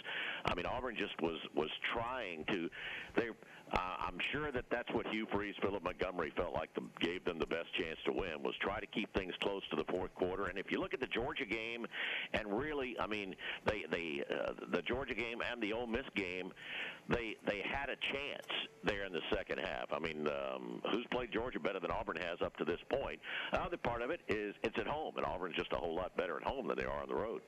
I 0.45 0.55
mean, 0.55 0.67
Auburn 0.67 0.97
just 0.97 1.21
was 1.21 1.39
was 1.55 1.71
trying 1.93 2.45
to. 2.47 2.69
They, 3.15 3.29
uh, 3.73 3.79
I'm 4.07 4.19
sure 4.33 4.53
that 4.53 4.65
that's 4.71 4.89
what 4.93 5.07
Hugh 5.09 5.27
Freeze, 5.33 5.55
Philip 5.61 5.83
Montgomery 5.83 6.33
felt 6.37 6.55
like 6.55 6.73
them, 6.75 6.91
gave 7.01 7.25
them 7.25 7.39
the 7.39 7.47
best 7.47 7.67
chance 7.75 7.99
to 8.07 8.13
win 8.13 8.43
was 8.43 8.55
try 8.61 8.79
to 8.79 8.87
keep 8.87 9.13
things 9.15 9.35
close 9.43 9.63
to 9.71 9.77
the 9.77 9.85
fourth 9.91 10.15
quarter. 10.15 10.47
And 10.47 10.59
if 10.59 10.71
you 10.71 10.81
look 10.81 10.95
at 10.95 11.01
the 11.01 11.09
Georgia 11.09 11.45
game, 11.45 11.85
and 12.33 12.47
really, 12.57 12.97
I 13.01 13.07
mean, 13.09 13.35
they 13.65 13.85
they 13.91 14.23
uh, 14.31 14.53
the 14.71 14.83
Georgia 14.83 15.15
game 15.15 15.43
and 15.51 15.61
the 15.61 15.73
Ole 15.73 15.89
Miss 15.89 16.07
game, 16.15 16.53
they 17.09 17.37
they 17.47 17.63
had 17.69 17.89
a 17.91 17.97
chance 18.13 18.47
there 18.85 19.05
in 19.05 19.13
the 19.13 19.23
second 19.35 19.59
half. 19.59 19.93
I 19.93 19.99
mean, 19.99 20.29
um, 20.29 20.81
who's 20.93 21.07
played 21.11 21.33
Georgia 21.33 21.59
better 21.59 21.81
than 21.81 21.91
Auburn 21.91 22.17
has 22.21 22.41
up 22.45 22.57
to 22.59 22.65
this 22.65 22.81
point? 22.89 23.19
The 23.53 23.63
other 23.63 23.77
part 23.77 24.01
of 24.01 24.11
it 24.11 24.21
is 24.29 24.55
it's 24.63 24.79
at 24.79 24.87
home, 24.87 25.17
and 25.17 25.27
Auburn's 25.27 25.57
just 25.57 25.73
a 25.73 25.77
whole 25.77 25.97
lot 25.97 26.17
better 26.17 26.37
at 26.37 26.45
home 26.45 26.69
than 26.69 26.77
they 26.79 26.85
are 26.85 27.03
on 27.03 27.09
the 27.09 27.17
road. 27.17 27.43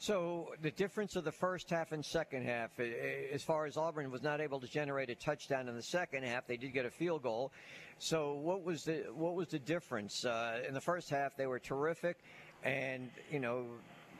So 0.00 0.54
the 0.62 0.70
difference 0.70 1.16
of 1.16 1.24
the 1.24 1.32
first 1.32 1.68
half 1.70 1.90
and 1.90 2.04
second 2.04 2.44
half, 2.44 2.70
as 2.78 3.42
far 3.42 3.66
as 3.66 3.76
Auburn 3.76 4.12
was 4.12 4.22
not 4.22 4.40
able 4.40 4.60
to 4.60 4.68
generate 4.68 5.10
a 5.10 5.16
touchdown 5.16 5.68
in 5.68 5.74
the 5.74 5.82
second 5.82 6.24
half, 6.24 6.46
they 6.46 6.56
did 6.56 6.72
get 6.72 6.86
a 6.86 6.90
field 6.90 7.24
goal. 7.24 7.50
So 7.98 8.34
what 8.34 8.62
was 8.62 8.84
the 8.84 9.06
what 9.12 9.34
was 9.34 9.48
the 9.48 9.58
difference 9.58 10.24
uh, 10.24 10.60
in 10.66 10.72
the 10.72 10.80
first 10.80 11.10
half? 11.10 11.36
They 11.36 11.46
were 11.46 11.58
terrific, 11.58 12.18
and 12.64 13.10
you 13.30 13.40
know. 13.40 13.66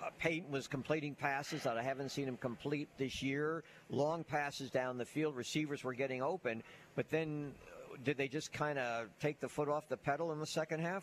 Uh, 0.01 0.11
Payton 0.17 0.53
was 0.53 0.69
completing 0.69 1.17
passes 1.17 1.65
that 1.65 1.77
I 1.77 1.83
haven't 1.83 2.11
seen 2.11 2.29
him 2.29 2.37
complete 2.37 2.89
this 2.99 3.21
year. 3.21 3.65
Long 3.91 4.23
passes 4.23 4.71
down 4.71 4.97
the 4.97 5.05
field. 5.05 5.35
Receivers 5.35 5.83
were 5.83 5.93
getting 5.93 6.23
open. 6.23 6.63
But 6.95 7.11
then, 7.11 7.53
uh, 7.67 7.97
did 8.05 8.17
they 8.17 8.29
just 8.29 8.53
kind 8.53 8.79
of 8.79 9.09
take 9.19 9.41
the 9.41 9.49
foot 9.49 9.69
off 9.69 9.89
the 9.89 9.97
pedal 9.97 10.31
in 10.31 10.39
the 10.39 10.47
second 10.47 10.83
half? 10.83 11.03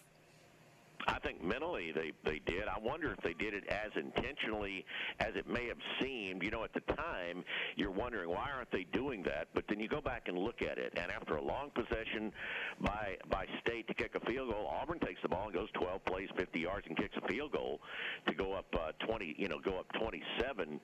I 1.07 1.19
think 1.19 1.43
mentally 1.43 1.91
they 1.91 2.11
they 2.23 2.39
did. 2.45 2.67
I 2.67 2.79
wonder 2.79 3.11
if 3.11 3.19
they 3.23 3.33
did 3.33 3.53
it 3.53 3.67
as 3.69 3.91
intentionally 3.95 4.85
as 5.19 5.35
it 5.35 5.47
may 5.47 5.67
have 5.67 5.77
seemed. 6.01 6.43
You 6.43 6.51
know, 6.51 6.63
at 6.63 6.73
the 6.73 6.81
time 6.93 7.43
you're 7.75 7.91
wondering 7.91 8.29
why 8.29 8.49
aren't 8.55 8.71
they 8.71 8.85
doing 8.91 9.23
that? 9.23 9.47
But 9.53 9.65
then 9.67 9.79
you 9.79 9.87
go 9.87 10.01
back 10.01 10.23
and 10.27 10.37
look 10.37 10.61
at 10.61 10.77
it, 10.77 10.93
and 10.95 11.11
after 11.11 11.35
a 11.35 11.41
long 11.41 11.71
possession 11.71 12.31
by 12.81 13.17
by 13.29 13.45
State 13.61 13.87
to 13.87 13.93
kick 13.93 14.15
a 14.15 14.25
field 14.25 14.51
goal, 14.51 14.67
Auburn 14.67 14.99
takes 14.99 15.21
the 15.21 15.29
ball 15.29 15.45
and 15.45 15.53
goes 15.53 15.69
12 15.73 16.05
plays, 16.05 16.29
50 16.37 16.59
yards, 16.59 16.85
and 16.87 16.97
kicks 16.97 17.15
a 17.21 17.27
field 17.27 17.51
goal 17.51 17.79
to 18.27 18.33
go 18.33 18.53
up 18.53 18.65
uh, 18.73 18.91
20. 19.05 19.35
You 19.37 19.47
know, 19.47 19.59
go 19.59 19.79
up 19.79 19.87
27 19.99 20.79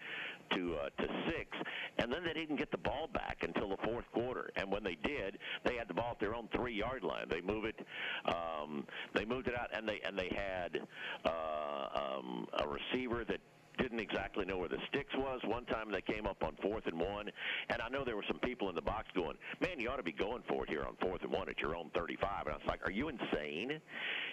to 0.52 0.76
uh, 0.76 0.90
to 1.02 1.08
six, 1.30 1.58
and 1.98 2.12
then 2.12 2.24
they 2.24 2.34
didn't 2.34 2.58
get 2.58 2.72
the 2.72 2.78
ball 2.78 3.08
back 3.14 3.38
until 3.44 3.70
the 3.70 3.78
fourth 3.84 4.06
quarter. 4.14 4.52
And 4.56 4.72
when 4.72 4.84
they 4.84 4.98
did, 5.04 5.38
they 5.66 5.76
had 5.76 5.88
the 5.88 5.94
ball 5.94 6.12
at 6.12 6.20
their 6.20 6.36
own 6.36 6.48
three 6.56 6.74
yard 6.74 7.04
line. 7.04 7.26
They 7.30 7.42
move 7.42 7.66
it, 7.66 7.80
um, 8.26 8.86
they 9.14 9.26
moved 9.26 9.48
it 9.48 9.56
out, 9.58 9.70
and 9.74 9.88
they 9.88 10.01
and 10.06 10.18
they 10.18 10.30
had 10.36 10.80
uh, 11.26 12.18
um, 12.18 12.48
a 12.60 12.68
receiver 12.68 13.24
that 13.26 13.40
didn't 13.78 14.00
exactly 14.00 14.46
know 14.46 14.58
where 14.58 14.70
the 14.70 14.78
sticks 14.90 15.14
was. 15.16 15.40
One 15.46 15.66
time 15.66 15.92
they 15.92 16.02
came 16.02 16.26
up 16.26 16.44
on 16.44 16.56
fourth 16.62 16.86
and 16.86 17.00
one, 17.00 17.30
and 17.70 17.82
I 17.82 17.90
know 17.90 18.04
there 18.06 18.16
were 18.16 18.26
some 18.28 18.40
people 18.40 18.70
in 18.70 18.76
the 18.76 18.82
box 18.82 19.08
going, 19.16 19.38
"Man, 19.60 19.80
you 19.80 19.90
ought 19.90 19.98
to 19.98 20.04
be 20.04 20.12
going 20.12 20.44
for 20.48 20.64
it 20.64 20.70
here 20.70 20.84
on 20.84 20.96
fourth 21.02 21.22
and 21.24 21.32
one 21.32 21.50
at 21.50 21.60
your 21.60 21.76
own 21.76 21.90
35." 21.96 22.46
And 22.46 22.54
I 22.54 22.58
was 22.58 22.66
like, 22.68 22.86
"Are 22.86 22.92
you 22.92 23.10
insane? 23.10 23.82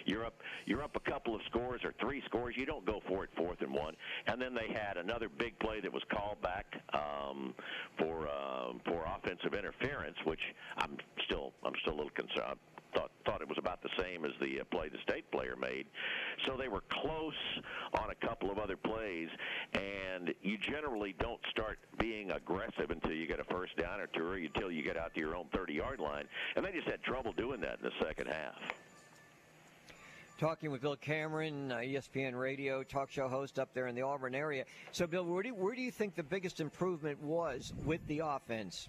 You're 0.05 0.25
up, 0.25 0.41
you're 0.65 0.83
up 0.83 0.95
a 0.95 1.09
couple 1.09 1.35
of 1.35 1.41
scores 1.49 1.81
or 1.83 1.93
three 1.99 2.21
scores. 2.25 2.55
You 2.57 2.65
don't 2.65 2.85
go 2.85 3.01
for 3.07 3.23
it 3.23 3.29
fourth 3.35 3.61
and 3.61 3.73
one." 3.73 3.95
And 4.27 4.41
then 4.41 4.53
they 4.53 4.67
had 4.73 4.97
another 4.97 5.29
big 5.29 5.57
play 5.59 5.79
that 5.81 5.91
was 5.91 6.03
called 6.11 6.41
back 6.41 6.65
um, 6.93 7.53
for 7.97 8.27
uh, 8.27 8.73
for 8.85 9.05
offensive 9.05 9.53
interference, 9.53 10.17
which 10.25 10.41
I'm 10.77 10.97
still 11.25 11.53
I'm 11.63 11.73
still 11.81 11.93
a 11.93 11.97
little 11.97 12.11
concerned 12.11 12.59
thought 12.93 13.11
thought 13.25 13.41
it 13.41 13.47
was 13.47 13.57
about 13.57 13.81
the 13.81 13.89
same 13.99 14.25
as 14.25 14.31
the 14.41 14.61
uh, 14.61 14.63
play 14.71 14.89
the 14.89 14.97
state 15.03 15.29
player 15.31 15.55
made. 15.55 15.85
So 16.47 16.57
they 16.57 16.67
were 16.67 16.83
close 16.89 17.33
on 17.93 18.09
a 18.09 18.27
couple 18.27 18.51
of 18.51 18.57
other 18.57 18.77
plays, 18.77 19.29
and 19.73 20.33
you 20.41 20.57
generally 20.57 21.15
don't 21.19 21.41
start 21.49 21.79
being 21.99 22.31
aggressive 22.31 22.89
until 22.89 23.13
you 23.13 23.27
get 23.27 23.39
a 23.39 23.43
first 23.45 23.75
down 23.77 23.99
or 23.99 24.07
two, 24.07 24.25
or 24.25 24.35
until 24.35 24.71
you 24.71 24.83
get 24.83 24.97
out 24.97 25.13
to 25.13 25.19
your 25.19 25.35
own 25.35 25.45
30-yard 25.53 25.99
line. 25.99 26.25
And 26.55 26.65
they 26.65 26.71
just 26.71 26.87
had 26.87 27.03
trouble 27.03 27.33
doing 27.33 27.61
that 27.61 27.79
in 27.79 27.83
the 27.83 28.05
second 28.05 28.27
half. 28.27 28.55
Talking 30.39 30.71
with 30.71 30.81
Bill 30.81 30.95
Cameron, 30.95 31.69
uh, 31.69 31.79
ESPN 31.79 32.39
radio 32.39 32.81
talk 32.81 33.11
show 33.11 33.27
host 33.27 33.59
up 33.59 33.73
there 33.73 33.87
in 33.87 33.95
the 33.95 34.03
Auburn 34.03 34.33
area. 34.33 34.63
So, 34.93 35.05
Bill, 35.05 35.25
where 35.25 35.43
do, 35.43 35.49
you, 35.49 35.55
where 35.55 35.75
do 35.75 35.81
you 35.81 35.91
think 35.91 36.15
the 36.15 36.23
biggest 36.23 36.61
improvement 36.61 37.21
was 37.21 37.73
with 37.83 37.99
the 38.07 38.21
offense? 38.23 38.87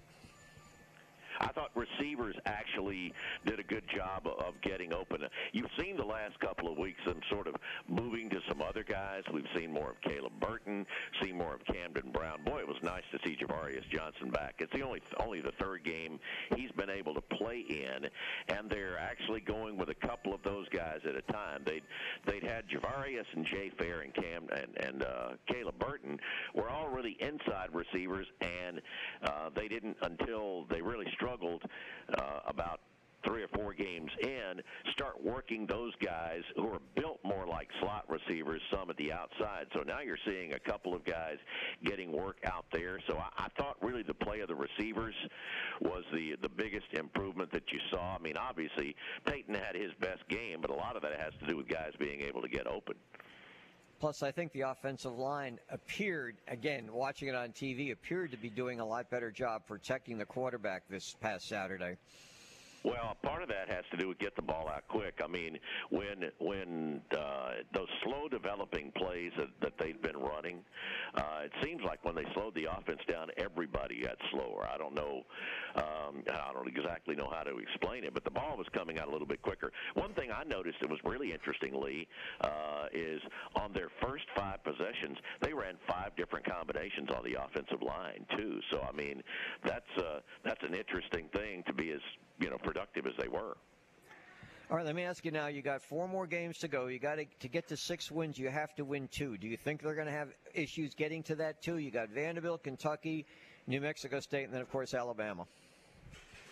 I 1.40 1.48
thought 1.48 1.70
receivers 1.74 2.36
actually 2.44 3.12
did 3.46 3.58
a 3.58 3.62
good 3.62 3.84
job 3.96 4.26
of 4.26 4.60
getting 4.62 4.92
open. 4.92 5.22
You've 5.52 5.70
seen 5.80 5.96
the 5.96 6.04
last 6.04 6.38
couple 6.40 6.70
of 6.70 6.76
weeks 6.76 7.00
them 7.06 7.20
sort 7.30 7.46
of 7.46 7.54
moving 7.88 8.28
to 8.30 8.40
some 8.48 8.60
other 8.60 8.84
guys. 8.84 9.22
We've 9.32 9.48
seen 9.56 9.72
more 9.72 9.90
of 9.90 10.00
Caleb 10.02 10.32
Burton, 10.38 10.86
seen 11.22 11.38
more 11.38 11.54
of 11.54 11.64
Camden 11.64 12.12
Brown. 12.12 12.44
Boy, 12.44 12.60
it 12.60 12.68
was 12.68 12.76
nice 12.82 13.02
to 13.12 13.18
see 13.24 13.36
Ja'Varrius 13.36 13.88
Johnson 13.90 14.30
back. 14.30 14.56
It's 14.58 14.72
the 14.72 14.82
only 14.82 15.00
only 15.18 15.40
the 15.40 15.52
third 15.58 15.82
game 15.84 16.20
he's 16.56 16.70
been 16.72 16.90
able 16.90 17.14
to 17.14 17.22
play 17.22 17.64
in, 17.68 18.06
and 18.54 18.68
they're 18.68 18.98
actually 18.98 19.40
going 19.40 19.78
with 19.78 19.88
a 19.88 20.06
couple 20.06 20.34
of 20.34 20.42
those 20.42 20.68
guys 20.68 20.98
at 21.08 21.16
a 21.16 21.22
time. 21.32 21.62
They'd 21.64 21.84
they'd 22.26 22.44
had 22.44 22.64
Ja'Varrius 22.68 23.26
and 23.34 23.46
Jay 23.46 23.70
Fair 23.78 24.00
and 24.00 24.14
Cam 24.14 24.46
and 24.54 24.86
and 24.86 25.02
uh, 25.02 25.28
Caleb 25.46 25.78
Burton 25.78 26.18
were 26.54 26.68
all 26.68 26.88
really 26.88 27.16
inside 27.20 27.68
receivers, 27.72 28.26
and 28.42 28.82
uh, 29.24 29.48
they 29.56 29.68
didn't 29.68 29.96
until 30.02 30.66
they 30.70 30.82
really 30.82 31.06
struggled 31.14 31.29
struggled 31.30 31.62
uh, 32.18 32.40
about 32.46 32.80
three 33.26 33.42
or 33.42 33.48
four 33.48 33.74
games 33.74 34.10
in, 34.22 34.62
start 34.92 35.22
working 35.22 35.66
those 35.66 35.92
guys 36.02 36.40
who 36.56 36.68
are 36.68 36.80
built 36.96 37.18
more 37.22 37.46
like 37.46 37.68
slot 37.80 38.04
receivers, 38.08 38.62
some 38.72 38.88
at 38.88 38.96
the 38.96 39.12
outside. 39.12 39.66
So 39.74 39.82
now 39.86 40.00
you're 40.00 40.18
seeing 40.26 40.54
a 40.54 40.58
couple 40.58 40.94
of 40.94 41.04
guys 41.04 41.36
getting 41.84 42.12
work 42.12 42.38
out 42.46 42.64
there. 42.72 42.98
So 43.06 43.18
I, 43.18 43.44
I 43.44 43.48
thought 43.58 43.76
really 43.82 44.02
the 44.02 44.14
play 44.14 44.40
of 44.40 44.48
the 44.48 44.54
receivers 44.54 45.14
was 45.82 46.02
the 46.14 46.36
the 46.40 46.48
biggest 46.48 46.86
improvement 46.94 47.52
that 47.52 47.70
you 47.70 47.78
saw. 47.90 48.16
I 48.16 48.18
mean, 48.18 48.38
obviously 48.38 48.96
Payton 49.26 49.54
had 49.54 49.76
his 49.76 49.92
best 50.00 50.26
game, 50.30 50.60
but 50.62 50.70
a 50.70 50.74
lot 50.74 50.96
of 50.96 51.02
that 51.02 51.20
has 51.20 51.32
to 51.40 51.46
do 51.46 51.58
with 51.58 51.68
guys 51.68 51.92
being 51.98 52.22
able 52.22 52.40
to 52.40 52.48
get 52.48 52.66
open. 52.66 52.94
Plus, 54.00 54.22
I 54.22 54.32
think 54.32 54.52
the 54.52 54.62
offensive 54.62 55.18
line 55.18 55.58
appeared, 55.68 56.36
again, 56.48 56.90
watching 56.90 57.28
it 57.28 57.34
on 57.34 57.50
TV, 57.50 57.92
appeared 57.92 58.30
to 58.30 58.38
be 58.38 58.48
doing 58.48 58.80
a 58.80 58.84
lot 58.84 59.10
better 59.10 59.30
job 59.30 59.66
protecting 59.66 60.16
the 60.16 60.24
quarterback 60.24 60.84
this 60.88 61.14
past 61.20 61.46
Saturday. 61.46 61.98
Well, 62.82 63.14
part 63.22 63.42
of 63.42 63.50
that 63.50 63.68
has 63.68 63.84
to 63.90 63.98
do 63.98 64.08
with 64.08 64.18
get 64.18 64.34
the 64.36 64.42
ball 64.42 64.66
out 64.74 64.88
quick. 64.88 65.20
I 65.22 65.26
mean, 65.26 65.58
when 65.90 66.30
when 66.38 67.02
uh, 67.12 67.29
slow 68.20 68.28
developing 68.28 68.92
plays 68.96 69.32
that, 69.38 69.48
that 69.60 69.72
they've 69.78 70.00
been 70.02 70.16
running, 70.16 70.58
uh, 71.14 71.44
it 71.44 71.52
seems 71.62 71.80
like 71.84 72.04
when 72.04 72.14
they 72.14 72.24
slowed 72.34 72.54
the 72.54 72.64
offense 72.64 73.00
down, 73.08 73.28
everybody 73.38 74.02
got 74.02 74.16
slower. 74.30 74.66
I 74.72 74.76
don't 74.78 74.94
know, 74.94 75.22
um, 75.76 76.22
I 76.30 76.52
don't 76.52 76.68
exactly 76.68 77.14
know 77.14 77.28
how 77.32 77.42
to 77.42 77.58
explain 77.58 78.04
it, 78.04 78.14
but 78.14 78.24
the 78.24 78.30
ball 78.30 78.56
was 78.56 78.66
coming 78.72 78.98
out 78.98 79.08
a 79.08 79.10
little 79.10 79.26
bit 79.26 79.42
quicker. 79.42 79.72
One 79.94 80.12
thing 80.14 80.30
I 80.30 80.44
noticed 80.44 80.78
that 80.80 80.90
was 80.90 81.00
really 81.04 81.32
interesting, 81.32 81.80
Lee, 81.80 82.06
uh, 82.42 82.86
is 82.92 83.20
on 83.56 83.72
their 83.72 83.88
first 84.02 84.24
five 84.36 84.62
possessions, 84.64 85.18
they 85.40 85.52
ran 85.52 85.74
five 85.88 86.14
different 86.16 86.46
combinations 86.46 87.08
on 87.10 87.24
the 87.24 87.42
offensive 87.42 87.82
line 87.82 88.26
too. 88.36 88.60
So 88.70 88.80
I 88.82 88.92
mean, 88.92 89.22
that's 89.64 89.90
uh, 89.98 90.20
that's 90.44 90.62
an 90.62 90.74
interesting 90.74 91.28
thing 91.32 91.62
to 91.66 91.72
be 91.72 91.90
as 91.92 92.00
you 92.38 92.50
know 92.50 92.58
productive 92.58 93.06
as 93.06 93.12
they 93.18 93.28
were. 93.28 93.56
All 94.70 94.76
right, 94.76 94.86
let 94.86 94.94
me 94.94 95.02
ask 95.02 95.24
you 95.24 95.32
now. 95.32 95.48
You 95.48 95.62
got 95.62 95.82
four 95.82 96.06
more 96.06 96.28
games 96.28 96.58
to 96.58 96.68
go. 96.68 96.86
You 96.86 97.00
got 97.00 97.16
to 97.16 97.24
to 97.40 97.48
get 97.48 97.66
to 97.70 97.76
six 97.76 98.08
wins. 98.08 98.38
You 98.38 98.50
have 98.50 98.72
to 98.76 98.84
win 98.84 99.08
two. 99.08 99.36
Do 99.36 99.48
you 99.48 99.56
think 99.56 99.82
they're 99.82 99.96
going 99.96 100.06
to 100.06 100.12
have 100.12 100.28
issues 100.54 100.94
getting 100.94 101.24
to 101.24 101.34
that 101.36 101.60
two? 101.60 101.78
You 101.78 101.90
got 101.90 102.08
Vanderbilt, 102.10 102.62
Kentucky, 102.62 103.26
New 103.66 103.80
Mexico 103.80 104.20
State, 104.20 104.44
and 104.44 104.54
then 104.54 104.60
of 104.60 104.70
course 104.70 104.94
Alabama. 104.94 105.44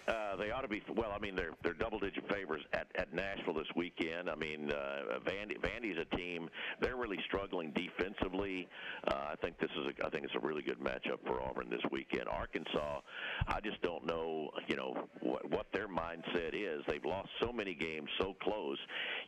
Uh, 0.08 0.36
they 0.36 0.50
ought 0.50 0.62
to 0.62 0.68
be. 0.68 0.82
Well, 0.96 1.12
I 1.14 1.18
mean, 1.18 1.36
they're 1.36 1.52
they're 1.62 1.74
double-digit 1.74 2.24
favorites 2.32 2.64
at, 2.72 2.86
at 2.96 3.12
Nashville 3.12 3.54
this 3.54 3.66
weekend. 3.76 4.30
I 4.30 4.34
mean, 4.34 4.70
uh, 4.72 5.18
Vandy 5.20 5.58
Vandy's 5.60 5.98
a 5.98 6.16
team. 6.16 6.48
They're 6.80 6.96
really 6.96 7.18
struggling 7.26 7.72
defensively. 7.72 8.68
Uh, 9.06 9.32
I 9.32 9.34
think 9.42 9.58
this 9.58 9.70
is. 9.70 9.86
A, 9.86 10.06
I 10.06 10.10
think 10.10 10.24
it's 10.24 10.34
a 10.34 10.46
really 10.46 10.62
good 10.62 10.80
matchup 10.80 11.18
for 11.26 11.42
Auburn 11.42 11.68
this 11.68 11.82
weekend. 11.90 12.28
Arkansas. 12.28 13.00
I 13.46 13.60
just 13.60 13.80
don't 13.82 14.06
know. 14.06 14.50
You 14.66 14.76
know 14.76 15.08
what 15.20 15.50
what 15.50 15.66
their 15.72 15.88
mindset 15.88 16.54
is. 16.54 16.82
They've 16.88 17.04
lost 17.04 17.28
so 17.42 17.52
many 17.52 17.74
games 17.74 18.08
so 18.18 18.34
close. 18.42 18.78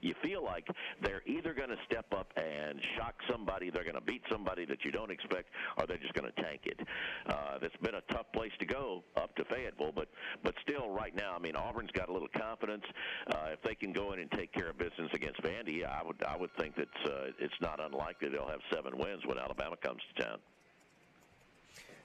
You 0.00 0.14
feel 0.22 0.42
like 0.42 0.66
they're 1.02 1.22
either 1.26 1.52
going 1.52 1.70
to 1.70 1.78
step 1.84 2.06
up 2.16 2.32
and 2.36 2.80
shock 2.96 3.14
somebody, 3.30 3.70
they're 3.70 3.84
going 3.84 3.94
to 3.94 4.00
beat 4.00 4.22
somebody 4.30 4.64
that 4.66 4.84
you 4.84 4.90
don't 4.90 5.10
expect, 5.10 5.48
or 5.76 5.86
they're 5.86 5.98
just 5.98 6.14
going 6.14 6.30
to 6.32 6.42
tank 6.42 6.62
it. 6.64 6.80
Uh, 7.28 7.58
that's 7.60 7.76
been 7.82 7.96
a 7.96 8.12
tough 8.12 8.26
place 8.32 8.52
to 8.60 8.66
go 8.66 9.02
up 9.16 9.34
to 9.36 9.44
Fayetteville, 9.44 9.92
but 9.94 10.08
but 10.42 10.54
still 10.62 10.69
still, 10.70 10.90
right 10.90 11.14
now, 11.14 11.34
I 11.34 11.38
mean, 11.38 11.56
Auburn's 11.56 11.90
got 11.92 12.08
a 12.08 12.12
little 12.12 12.28
confidence. 12.36 12.84
Uh, 13.26 13.48
if 13.52 13.62
they 13.62 13.74
can 13.74 13.92
go 13.92 14.12
in 14.12 14.20
and 14.20 14.30
take 14.32 14.52
care 14.52 14.70
of 14.70 14.78
business 14.78 15.10
against 15.12 15.42
Vandy, 15.42 15.84
I 15.84 16.02
would 16.04 16.22
I 16.26 16.36
would 16.36 16.50
think 16.58 16.76
that 16.76 16.88
uh, 17.04 17.32
it's 17.38 17.54
not 17.60 17.80
unlikely 17.80 18.28
they'll 18.28 18.48
have 18.48 18.60
seven 18.72 18.96
wins 18.98 19.24
when 19.26 19.38
Alabama 19.38 19.76
comes 19.82 20.00
to 20.14 20.22
town. 20.22 20.38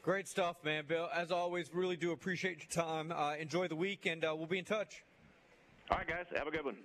Great 0.01 0.27
stuff, 0.27 0.57
man, 0.63 0.85
Bill. 0.87 1.09
As 1.13 1.31
always, 1.31 1.73
really 1.73 1.95
do 1.95 2.11
appreciate 2.11 2.59
your 2.59 2.85
time. 2.85 3.11
Uh, 3.11 3.35
enjoy 3.39 3.67
the 3.67 3.75
week, 3.75 4.05
and 4.05 4.23
uh, 4.23 4.33
we'll 4.35 4.45
be 4.45 4.59
in 4.59 4.65
touch. 4.65 5.03
All 5.89 5.97
right, 5.97 6.07
guys. 6.07 6.25
Have 6.35 6.47
a 6.47 6.51
good 6.51 6.65
one. 6.65 6.75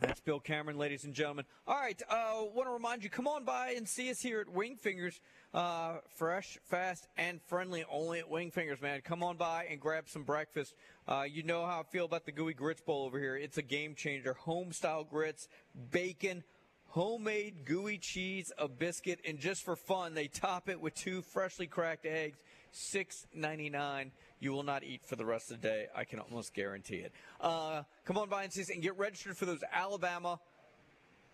That's 0.00 0.20
Bill 0.20 0.40
Cameron, 0.40 0.78
ladies 0.78 1.04
and 1.04 1.14
gentlemen. 1.14 1.44
All 1.66 1.78
right, 1.78 2.00
uh, 2.08 2.44
want 2.54 2.68
to 2.68 2.72
remind 2.72 3.04
you, 3.04 3.10
come 3.10 3.26
on 3.26 3.44
by 3.44 3.74
and 3.76 3.88
see 3.88 4.10
us 4.10 4.20
here 4.20 4.40
at 4.40 4.48
Wing 4.48 4.76
Fingers. 4.76 5.20
Uh, 5.52 5.96
fresh, 6.16 6.58
fast, 6.64 7.06
and 7.16 7.40
friendly. 7.42 7.84
Only 7.90 8.20
at 8.20 8.30
Wing 8.30 8.50
Fingers, 8.50 8.80
man. 8.80 9.00
Come 9.02 9.22
on 9.22 9.36
by 9.36 9.66
and 9.70 9.80
grab 9.80 10.08
some 10.08 10.22
breakfast. 10.24 10.74
Uh, 11.06 11.24
you 11.28 11.42
know 11.42 11.66
how 11.66 11.80
I 11.80 11.82
feel 11.84 12.04
about 12.04 12.26
the 12.26 12.32
Gooey 12.32 12.54
Grits 12.54 12.80
Bowl 12.80 13.04
over 13.04 13.18
here. 13.18 13.36
It's 13.36 13.58
a 13.58 13.62
game 13.62 13.94
changer. 13.94 14.34
Home 14.34 14.72
style 14.72 15.04
grits, 15.04 15.48
bacon, 15.90 16.44
homemade 16.88 17.64
gooey 17.64 17.98
cheese, 17.98 18.52
a 18.58 18.68
biscuit, 18.68 19.20
and 19.26 19.38
just 19.38 19.64
for 19.64 19.76
fun, 19.76 20.14
they 20.14 20.28
top 20.28 20.68
it 20.68 20.80
with 20.80 20.94
two 20.94 21.22
freshly 21.22 21.66
cracked 21.66 22.06
eggs. 22.06 22.38
Six 22.70 23.26
ninety 23.34 23.68
nine. 23.68 24.12
You 24.42 24.50
will 24.50 24.64
not 24.64 24.82
eat 24.82 25.02
for 25.06 25.14
the 25.14 25.24
rest 25.24 25.52
of 25.52 25.60
the 25.60 25.68
day. 25.68 25.86
I 25.94 26.02
can 26.02 26.18
almost 26.18 26.52
guarantee 26.52 26.96
it. 26.96 27.12
Uh, 27.40 27.84
come 28.04 28.18
on 28.18 28.28
by 28.28 28.42
and 28.42 28.52
see 28.52 28.62
us 28.62 28.70
and 28.70 28.82
get 28.82 28.98
registered 28.98 29.36
for 29.36 29.44
those 29.44 29.62
Alabama 29.72 30.40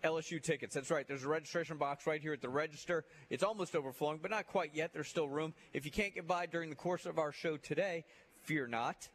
LSU 0.03 0.39
tickets. 0.39 0.75
That's 0.75 0.91
right. 0.91 1.07
There's 1.07 1.23
a 1.23 1.27
registration 1.27 1.77
box 1.77 2.05
right 2.05 2.21
here 2.21 2.33
at 2.33 2.41
the 2.41 2.49
register. 2.49 3.05
It's 3.31 3.41
almost 3.41 3.75
overflowing, 3.75 4.19
but 4.21 4.29
not 4.29 4.45
quite 4.45 4.75
yet. 4.75 4.93
There's 4.93 5.07
still 5.07 5.27
room. 5.27 5.55
If 5.73 5.85
you 5.85 5.91
can't 5.91 6.13
get 6.13 6.27
by 6.27 6.45
during 6.45 6.69
the 6.69 6.75
course 6.75 7.07
of 7.07 7.17
our 7.17 7.31
show 7.31 7.57
today, 7.57 8.05
fear 8.43 8.67
not. 8.67 9.09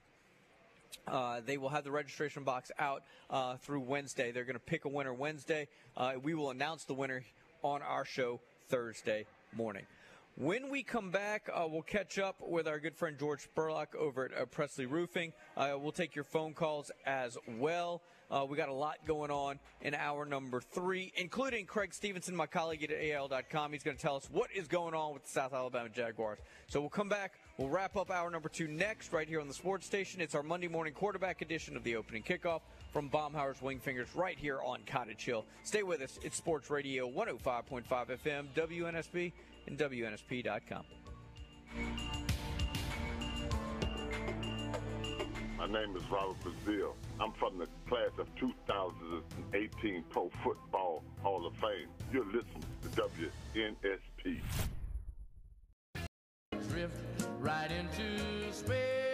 Uh, 1.07 1.43
they 1.47 1.57
will 1.57 1.69
have 1.69 1.85
the 1.85 1.93
registration 1.93 2.43
box 2.43 2.73
out 2.81 3.05
uh, 3.31 3.59
through 3.59 3.81
Wednesday. 3.81 4.33
They're 4.33 4.45
going 4.45 4.55
to 4.55 4.61
pick 4.61 4.87
a 4.87 4.89
winner 4.89 5.15
Wednesday. 5.15 5.69
Uh, 5.97 6.15
we 6.21 6.35
will 6.35 6.51
announce 6.51 6.83
the 6.83 6.95
winner 6.95 7.23
on 7.63 7.81
our 7.81 8.05
show 8.05 8.41
Thursday 8.69 9.27
morning. 9.57 9.87
When 10.37 10.69
we 10.69 10.83
come 10.83 11.13
back, 11.13 11.49
uh, 11.55 11.65
we'll 11.71 11.83
catch 11.83 12.19
up 12.19 12.41
with 12.41 12.67
our 12.67 12.81
good 12.81 12.97
friend 12.97 13.17
George 13.17 13.49
Spurlock 13.55 13.95
over 13.95 14.25
at 14.25 14.37
uh, 14.37 14.47
Presley 14.47 14.85
Roofing. 14.85 15.33
Uh, 15.57 15.75
we'll 15.79 15.93
take 15.93 16.17
your 16.17 16.25
phone 16.25 16.55
calls 16.55 16.91
as 17.07 17.39
well. 17.47 18.03
Uh, 18.33 18.45
we 18.45 18.57
got 18.57 18.69
a 18.69 18.75
lot 18.75 18.97
going 19.07 19.31
on 19.31 19.61
in 19.83 19.95
hour 19.95 20.25
number 20.25 20.61
three, 20.61 21.13
including 21.15 21.67
Craig 21.67 21.95
Stevenson, 21.95 22.35
my 22.35 22.47
colleague 22.47 22.83
at 22.83 22.91
AL.com. 22.91 23.73
He's 23.73 23.85
going 23.85 23.97
to 23.97 24.03
tell 24.03 24.17
us 24.17 24.29
what 24.33 24.51
is 24.53 24.67
going 24.67 24.93
on 24.93 25.15
with 25.15 25.23
the 25.23 25.29
South 25.29 25.53
Alabama 25.53 25.89
Jaguars. 25.89 26.41
So 26.67 26.81
we'll 26.81 26.91
come 26.91 27.09
back. 27.09 27.35
We'll 27.57 27.69
wrap 27.69 27.97
up 27.97 28.11
hour 28.11 28.29
number 28.29 28.49
two 28.49 28.67
next, 28.67 29.13
right 29.13 29.29
here 29.29 29.41
on 29.41 29.47
the 29.47 29.55
sports 29.55 29.87
station. 29.87 30.21
It's 30.21 30.35
our 30.35 30.43
Monday 30.43 30.67
morning 30.67 30.95
quarterback 30.95 31.43
edition 31.43 31.77
of 31.77 31.85
the 31.85 31.95
opening 31.95 32.25
kickoff 32.25 32.63
from 32.93 33.09
Baumhower's 33.09 33.63
Wing 33.63 33.79
Fingers 33.79 34.09
right 34.17 34.37
here 34.37 34.61
on 34.65 34.81
Cottage 34.85 35.25
Hill. 35.25 35.45
Stay 35.63 35.85
with 35.85 36.01
us. 36.01 36.19
It's 36.25 36.37
Sports 36.37 36.71
Radio 36.71 37.09
105.5 37.09 37.85
FM, 37.87 38.47
WNSP, 38.57 39.33
and 39.67 39.79
WNSP.com. 39.79 40.85
My 45.59 45.67
name 45.67 45.97
is 45.97 46.03
Robert 46.11 46.37
Brazile. 46.45 46.93
I'm 47.21 47.33
from 47.33 47.59
the 47.59 47.67
class 47.89 48.11
of 48.19 48.27
2018 48.37 50.05
Pro 50.11 50.31
Football 50.43 51.03
Hall 51.23 51.47
of 51.47 51.55
Fame. 51.55 51.89
You're 52.13 52.27
listening 52.27 52.65
to 52.83 52.89
WNSP. 52.89 54.41
Drift 56.69 56.97
right 57.41 57.71
into 57.71 58.53
space. 58.53 59.14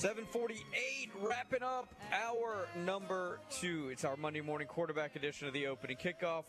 748, 0.00 1.10
wrapping 1.20 1.62
up 1.62 1.94
hour 2.10 2.66
number 2.86 3.38
two. 3.50 3.90
It's 3.90 4.02
our 4.02 4.16
Monday 4.16 4.40
morning 4.40 4.66
quarterback 4.66 5.14
edition 5.14 5.46
of 5.46 5.52
the 5.52 5.66
opening 5.66 5.98
kickoff. 5.98 6.44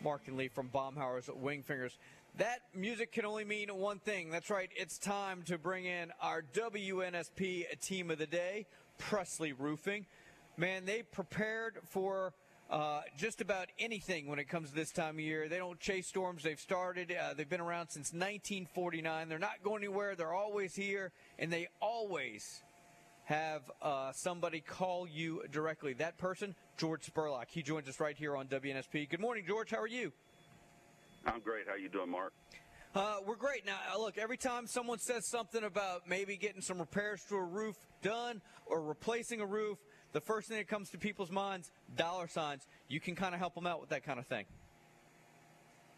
Mark 0.00 0.28
and 0.28 0.36
Lee 0.36 0.46
from 0.46 0.68
Baumhower's 0.68 1.28
Wing 1.28 1.64
Fingers. 1.64 1.98
That 2.36 2.60
music 2.72 3.10
can 3.10 3.24
only 3.24 3.44
mean 3.44 3.68
one 3.70 3.98
thing. 3.98 4.30
That's 4.30 4.48
right, 4.48 4.70
it's 4.76 4.96
time 4.96 5.42
to 5.46 5.58
bring 5.58 5.86
in 5.86 6.12
our 6.20 6.44
WNSP 6.54 7.80
team 7.80 8.12
of 8.12 8.18
the 8.18 8.28
day, 8.28 8.66
Presley 8.96 9.52
Roofing. 9.52 10.06
Man, 10.56 10.84
they 10.84 11.02
prepared 11.02 11.78
for 11.90 12.32
uh, 12.70 13.00
just 13.16 13.40
about 13.40 13.70
anything 13.80 14.28
when 14.28 14.38
it 14.38 14.48
comes 14.48 14.68
to 14.68 14.74
this 14.76 14.92
time 14.92 15.16
of 15.16 15.20
year. 15.20 15.48
They 15.48 15.58
don't 15.58 15.80
chase 15.80 16.06
storms. 16.06 16.44
They've 16.44 16.60
started. 16.60 17.12
Uh, 17.12 17.34
they've 17.34 17.48
been 17.48 17.60
around 17.60 17.88
since 17.88 18.12
1949. 18.12 19.28
They're 19.28 19.38
not 19.40 19.64
going 19.64 19.82
anywhere. 19.82 20.14
They're 20.14 20.32
always 20.32 20.76
here, 20.76 21.10
and 21.40 21.52
they 21.52 21.66
always 21.80 22.62
have 23.24 23.62
uh, 23.82 24.12
somebody 24.12 24.60
call 24.60 25.08
you 25.08 25.42
directly. 25.50 25.94
That 25.94 26.18
person, 26.18 26.54
George 26.76 27.02
Spurlock. 27.06 27.46
He 27.48 27.62
joins 27.62 27.88
us 27.88 28.00
right 28.00 28.16
here 28.16 28.36
on 28.36 28.46
WNSP. 28.46 29.08
Good 29.08 29.20
morning, 29.20 29.44
George. 29.46 29.70
How 29.70 29.80
are 29.80 29.86
you? 29.86 30.12
I'm 31.26 31.40
great. 31.40 31.66
How 31.66 31.74
you 31.74 31.88
doing, 31.88 32.10
Mark? 32.10 32.32
Uh, 32.94 33.16
we're 33.26 33.36
great. 33.36 33.66
Now, 33.66 33.78
uh, 33.92 33.98
look, 33.98 34.18
every 34.18 34.36
time 34.36 34.66
someone 34.66 34.98
says 34.98 35.28
something 35.28 35.64
about 35.64 36.08
maybe 36.08 36.36
getting 36.36 36.60
some 36.60 36.78
repairs 36.78 37.22
to 37.28 37.36
a 37.36 37.42
roof 37.42 37.76
done 38.02 38.40
or 38.66 38.82
replacing 38.82 39.40
a 39.40 39.46
roof, 39.46 39.78
the 40.12 40.20
first 40.20 40.48
thing 40.48 40.58
that 40.58 40.68
comes 40.68 40.90
to 40.90 40.98
people's 40.98 41.30
minds, 41.30 41.72
dollar 41.96 42.28
signs. 42.28 42.66
You 42.88 43.00
can 43.00 43.16
kind 43.16 43.34
of 43.34 43.40
help 43.40 43.54
them 43.54 43.66
out 43.66 43.80
with 43.80 43.90
that 43.90 44.04
kind 44.04 44.20
of 44.20 44.26
thing. 44.26 44.44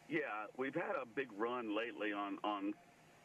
Yeah, 0.08 0.20
we've 0.56 0.74
had 0.74 0.94
a 1.02 1.06
big 1.14 1.28
run 1.36 1.76
lately 1.76 2.12
on 2.12 2.38
on 2.44 2.72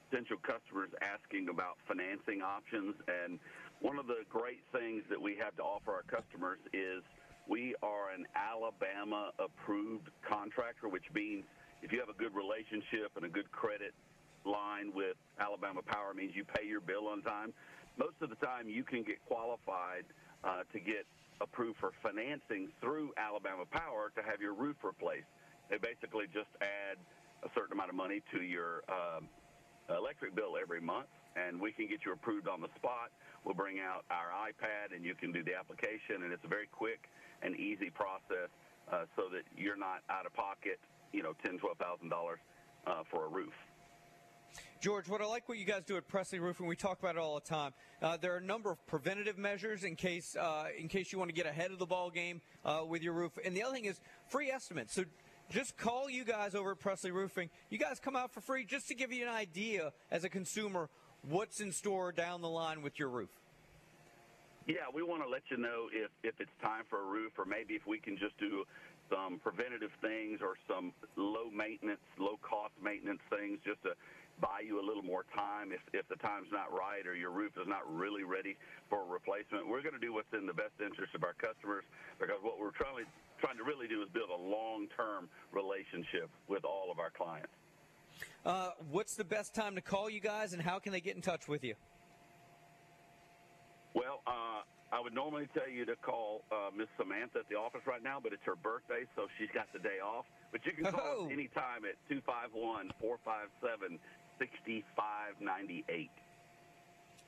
potential 0.09 0.37
customers 0.43 0.89
asking 0.99 1.47
about 1.47 1.77
financing 1.87 2.41
options, 2.41 2.95
and 3.07 3.39
one 3.81 3.97
of 3.97 4.05
the 4.05 4.21
great 4.29 4.61
things 4.71 5.03
that 5.09 5.19
we 5.19 5.35
have 5.41 5.55
to 5.57 5.63
offer 5.63 5.91
our 5.91 6.03
customers 6.03 6.59
is 6.71 7.01
we 7.49 7.75
are 7.81 8.11
an 8.11 8.25
Alabama 8.37 9.31
approved 9.39 10.07
contractor, 10.21 10.87
which 10.87 11.05
means 11.13 11.43
if 11.81 11.91
you 11.91 11.99
have 11.99 12.09
a 12.09 12.17
good 12.17 12.33
relationship 12.35 13.09
and 13.17 13.25
a 13.25 13.29
good 13.29 13.51
credit 13.51 13.93
line 14.45 14.93
with 14.93 15.17
Alabama 15.39 15.81
Power, 15.81 16.13
means 16.13 16.33
you 16.35 16.45
pay 16.45 16.65
your 16.65 16.79
bill 16.79 17.07
on 17.07 17.21
time. 17.23 17.53
Most 17.97 18.15
of 18.21 18.29
the 18.29 18.37
time, 18.37 18.69
you 18.69 18.83
can 18.83 19.03
get 19.03 19.17
qualified 19.25 20.05
uh, 20.43 20.61
to 20.71 20.79
get 20.79 21.05
approved 21.41 21.79
for 21.79 21.91
financing 22.03 22.69
through 22.81 23.13
Alabama 23.17 23.65
Power 23.65 24.11
to 24.15 24.21
have 24.21 24.39
your 24.39 24.53
roof 24.53 24.77
replaced. 24.83 25.25
They 25.69 25.77
basically 25.77 26.25
just 26.27 26.49
add 26.61 26.97
a 27.43 27.49
certain 27.55 27.73
amount 27.73 27.89
of 27.89 27.95
money 27.95 28.21
to 28.31 28.43
your 28.43 28.83
um, 28.89 29.27
electric 29.89 30.35
bill 30.35 30.53
every 30.61 30.81
month, 30.81 31.07
and 31.35 31.59
we 31.59 31.71
can 31.71 31.87
get 31.87 32.05
you 32.05 32.13
approved 32.13 32.47
on 32.47 32.61
the 32.61 32.69
spot. 32.77 33.09
We'll 33.43 33.55
bring 33.55 33.79
out 33.79 34.05
our 34.11 34.29
iPad, 34.49 34.95
and 34.95 35.03
you 35.03 35.15
can 35.15 35.31
do 35.31 35.43
the 35.43 35.55
application, 35.55 36.23
and 36.23 36.31
it's 36.31 36.43
a 36.43 36.47
very 36.47 36.67
quick 36.71 37.09
and 37.41 37.55
easy 37.55 37.89
process 37.89 38.49
uh, 38.91 39.05
so 39.15 39.23
that 39.31 39.43
you're 39.57 39.77
not 39.77 40.01
out 40.09 40.25
of 40.25 40.33
pocket, 40.33 40.79
you 41.11 41.23
know, 41.23 41.33
ten, 41.43 41.57
twelve 41.57 41.77
thousand 41.77 42.09
dollars 42.09 42.39
uh, 42.85 43.03
for 43.09 43.25
a 43.25 43.29
roof. 43.29 43.53
George, 44.81 45.07
what 45.07 45.21
I 45.21 45.25
like 45.25 45.47
what 45.47 45.59
you 45.59 45.65
guys 45.65 45.83
do 45.85 45.95
at 45.97 46.07
Presley 46.07 46.39
Roofing, 46.39 46.65
we 46.65 46.75
talk 46.75 46.99
about 46.99 47.15
it 47.15 47.19
all 47.19 47.35
the 47.35 47.41
time. 47.41 47.71
Uh, 48.01 48.17
there 48.17 48.33
are 48.33 48.37
a 48.37 48.43
number 48.43 48.71
of 48.71 48.85
preventative 48.87 49.37
measures 49.37 49.83
in 49.83 49.95
case 49.95 50.35
uh, 50.35 50.65
in 50.77 50.87
case 50.87 51.11
you 51.11 51.19
want 51.19 51.29
to 51.29 51.35
get 51.35 51.45
ahead 51.45 51.71
of 51.71 51.79
the 51.79 51.85
ball 51.85 52.09
game 52.09 52.41
uh, 52.65 52.81
with 52.87 53.01
your 53.03 53.13
roof. 53.13 53.31
And 53.45 53.55
the 53.55 53.63
other 53.63 53.73
thing 53.73 53.85
is 53.85 53.99
free 54.27 54.49
estimates. 54.49 54.93
So 54.93 55.03
just 55.51 55.77
call 55.77 56.09
you 56.09 56.23
guys 56.23 56.55
over 56.55 56.71
at 56.71 56.79
Presley 56.79 57.11
Roofing. 57.11 57.49
You 57.69 57.77
guys 57.77 57.99
come 57.99 58.15
out 58.15 58.33
for 58.33 58.41
free 58.41 58.65
just 58.65 58.87
to 58.87 58.95
give 58.95 59.11
you 59.11 59.27
an 59.27 59.33
idea 59.33 59.91
as 60.09 60.23
a 60.23 60.29
consumer 60.29 60.89
what's 61.27 61.61
in 61.61 61.71
store 61.71 62.11
down 62.11 62.41
the 62.41 62.49
line 62.49 62.81
with 62.81 62.97
your 62.97 63.09
roof. 63.09 63.29
Yeah, 64.67 64.89
we 64.93 65.01
want 65.01 65.23
to 65.23 65.29
let 65.29 65.41
you 65.49 65.57
know 65.57 65.89
if, 65.91 66.11
if 66.23 66.39
it's 66.39 66.53
time 66.61 66.83
for 66.89 67.01
a 67.01 67.05
roof 67.05 67.33
or 67.37 67.45
maybe 67.45 67.73
if 67.73 67.85
we 67.87 67.99
can 67.99 68.17
just 68.17 68.37
do 68.37 68.63
some 69.09 69.41
preventative 69.41 69.91
things 70.01 70.39
or 70.39 70.55
some 70.69 70.93
low 71.17 71.49
maintenance, 71.49 72.01
low 72.17 72.37
cost 72.41 72.73
maintenance 72.81 73.19
things 73.29 73.59
just 73.65 73.81
to 73.83 73.97
buy 74.39 74.61
you 74.63 74.79
a 74.79 74.85
little 74.85 75.03
more 75.03 75.25
time 75.35 75.73
if, 75.73 75.81
if 75.93 76.07
the 76.09 76.15
time's 76.21 76.49
not 76.53 76.71
right 76.71 77.05
or 77.05 77.13
your 77.13 77.29
roof 77.29 77.51
is 77.57 77.67
not 77.67 77.83
really 77.89 78.23
ready 78.23 78.55
for 78.89 79.01
a 79.01 79.07
replacement. 79.09 79.67
We're 79.67 79.83
going 79.83 79.97
to 79.97 80.01
do 80.01 80.13
what's 80.13 80.31
in 80.33 80.45
the 80.45 80.55
best 80.55 80.77
interest 80.79 81.13
of 81.13 81.25
our 81.25 81.35
customers 81.37 81.83
because 82.17 82.39
what 82.41 82.57
we're 82.57 82.73
trying, 82.73 83.05
trying 83.41 83.57
to 83.57 83.65
really 83.65 83.89
do 83.89 84.01
is 84.01 84.09
build 84.13 84.29
a 84.29 84.41
long-term 84.41 85.27
relationship 85.51 86.29
with 86.47 86.65
all 86.65 86.89
of 86.89 86.97
our 86.97 87.11
clients. 87.11 87.53
Uh, 88.45 88.71
what's 88.89 89.15
the 89.15 89.23
best 89.23 89.53
time 89.53 89.75
to 89.75 89.81
call 89.81 90.09
you 90.09 90.19
guys 90.19 90.53
and 90.53 90.61
how 90.61 90.79
can 90.79 90.91
they 90.91 91.01
get 91.01 91.15
in 91.15 91.21
touch 91.21 91.47
with 91.47 91.63
you? 91.63 91.75
Well, 93.93 94.21
uh, 94.25 94.61
I 94.91 94.99
would 95.01 95.13
normally 95.13 95.47
tell 95.53 95.69
you 95.69 95.85
to 95.85 95.95
call 95.97 96.43
uh, 96.51 96.69
Miss 96.75 96.87
Samantha 96.97 97.39
at 97.39 97.49
the 97.49 97.55
office 97.55 97.81
right 97.85 98.03
now, 98.03 98.19
but 98.21 98.33
it's 98.33 98.43
her 98.45 98.55
birthday, 98.55 99.03
so 99.15 99.27
she's 99.37 99.49
got 99.53 99.67
the 99.73 99.79
day 99.79 99.99
off. 100.03 100.25
But 100.51 100.65
you 100.65 100.71
can 100.73 100.91
call 100.91 101.01
Oh. 101.03 101.25
us 101.25 101.31
anytime 101.31 101.85
at 101.85 101.95
251 102.09 102.91
457 102.99 103.99
6598. 104.39 106.09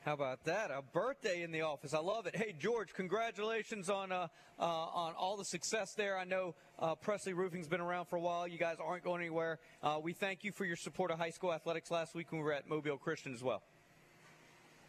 How 0.06 0.14
about 0.14 0.44
that? 0.44 0.70
A 0.70 0.82
birthday 0.82 1.44
in 1.44 1.52
the 1.52 1.62
office. 1.62 1.94
I 1.94 2.00
love 2.00 2.28
it. 2.28 2.36
Hey, 2.36 2.54
George, 2.60 2.94
congratulations 2.94 3.90
on 3.90 4.12
uh, 4.12 4.28
uh, 4.60 4.64
on 4.64 5.14
all 5.14 5.38
the 5.38 5.46
success 5.46 5.94
there. 5.94 6.18
I 6.18 6.26
know 6.26 6.56
uh, 6.78 6.96
Presley 6.96 7.32
Roofing's 7.32 7.70
been 7.70 7.80
around 7.80 8.08
for 8.08 8.18
a 8.18 8.20
while. 8.20 8.46
You 8.46 8.58
guys 8.58 8.78
aren't 8.84 9.06
going 9.06 9.22
anywhere. 9.22 9.60
Uh, 9.82 10.00
we 10.04 10.12
thank 10.12 10.44
you 10.44 10.52
for 10.52 10.66
your 10.66 10.76
support 10.76 11.10
of 11.10 11.20
high 11.20 11.30
school 11.30 11.54
athletics 11.54 11.90
last 11.90 12.16
week 12.16 12.34
when 12.34 12.42
we 12.42 12.46
were 12.46 12.52
at 12.52 12.68
Mobile 12.68 12.98
Christian 12.98 13.34
as 13.34 13.42
well. 13.42 13.64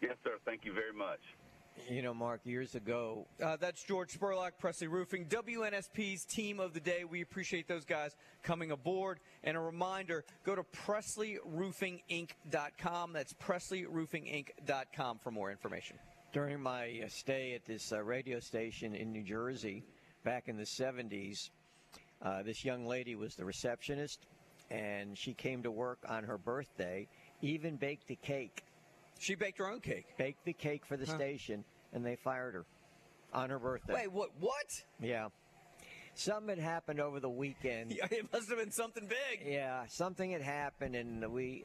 Yes, 0.03 0.17
sir. 0.25 0.33
Thank 0.45 0.65
you 0.65 0.73
very 0.73 0.93
much. 0.93 1.21
You 1.89 2.03
know, 2.03 2.15
Mark, 2.15 2.41
years 2.45 2.75
ago, 2.75 3.27
Uh, 3.43 3.57
that's 3.57 3.83
George 3.85 4.19
Spurlock, 4.19 4.53
Presley 4.59 4.87
Roofing, 4.87 5.27
WNSP's 5.27 6.25
team 6.25 6.61
of 6.61 6.73
the 6.73 6.81
day. 6.81 7.05
We 7.05 7.21
appreciate 7.21 7.69
those 7.69 7.85
guys 7.85 8.17
coming 8.43 8.71
aboard. 8.71 9.21
And 9.43 9.57
a 9.57 9.61
reminder 9.61 10.25
go 10.45 10.55
to 10.55 10.63
PresleyRoofingInc.com. 10.63 13.13
That's 13.13 13.33
PresleyRoofingInc.com 13.35 15.19
for 15.19 15.31
more 15.31 15.51
information. 15.51 15.99
during 16.33 16.61
my 16.61 17.01
uh, 17.05 17.09
stay 17.09 17.55
at 17.55 17.65
this 17.65 17.93
uh, 17.93 18.03
radio 18.03 18.41
station 18.41 18.95
in 18.95 19.13
New 19.13 19.23
Jersey 19.23 19.85
back 20.25 20.49
in 20.49 20.57
the 20.57 20.65
70s, 20.65 21.51
uh, 22.23 22.43
this 22.43 22.65
young 22.65 22.87
lady 22.87 23.15
was 23.15 23.35
the 23.37 23.45
receptionist, 23.45 24.27
and 24.71 25.17
she 25.17 25.35
came 25.35 25.63
to 25.63 25.71
work 25.71 25.99
on 26.09 26.25
her 26.25 26.39
birthday, 26.39 27.07
even 27.43 27.77
baked 27.77 28.11
a 28.11 28.17
cake. 28.17 28.65
She 29.19 29.35
baked 29.35 29.59
her 29.59 29.69
own 29.71 29.81
cake? 29.81 30.07
Baked 30.19 30.45
the 30.45 30.53
cake 30.53 30.85
for 30.87 30.97
the 30.97 31.07
Huh. 31.07 31.15
station, 31.17 31.65
and 31.93 32.05
they 32.05 32.17
fired 32.17 32.55
her 32.55 32.67
on 33.33 33.51
her 33.51 33.59
birthday. 33.59 33.95
Wait, 33.95 34.13
what? 34.13 34.31
What? 34.39 34.85
Yeah. 35.01 35.29
Something 36.17 36.49
had 36.51 36.59
happened 36.61 37.01
over 37.01 37.19
the 37.19 37.29
weekend. 37.29 37.91
Yeah, 37.91 38.07
it 38.11 38.33
must 38.33 38.49
have 38.49 38.59
been 38.59 38.71
something 38.71 39.09
big. 39.09 39.45
Yeah, 39.45 39.85
something 39.89 40.31
had 40.31 40.43
happened, 40.43 40.95
and 40.95 41.33
we, 41.33 41.65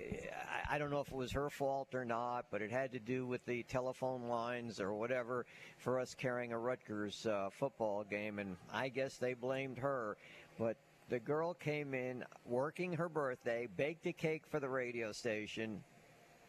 I, 0.68 0.76
I 0.76 0.78
don't 0.80 0.90
know 0.90 1.02
if 1.02 1.08
it 1.10 1.14
was 1.16 1.32
her 1.34 1.52
fault 1.52 1.94
or 1.94 2.04
not, 2.04 2.46
but 2.50 2.64
it 2.64 2.72
had 2.72 2.92
to 2.94 3.00
do 3.00 3.28
with 3.28 3.46
the 3.46 3.62
telephone 3.64 4.28
lines 4.28 4.80
or 4.80 4.94
whatever 4.94 5.46
for 5.78 6.00
us 6.00 6.16
carrying 6.16 6.52
a 6.52 6.58
Rutgers 6.58 7.28
uh, 7.28 7.50
football 7.52 8.04
game, 8.04 8.40
and 8.40 8.58
I 8.74 8.90
guess 8.90 9.18
they 9.18 9.36
blamed 9.36 9.78
her. 9.78 10.18
But 10.58 10.78
the 11.10 11.20
girl 11.20 11.54
came 11.54 11.94
in 11.94 12.24
working 12.46 12.94
her 12.94 13.08
birthday, 13.10 13.68
baked 13.78 14.08
a 14.08 14.14
cake 14.14 14.44
for 14.50 14.60
the 14.60 14.70
radio 14.70 15.12
station, 15.12 15.84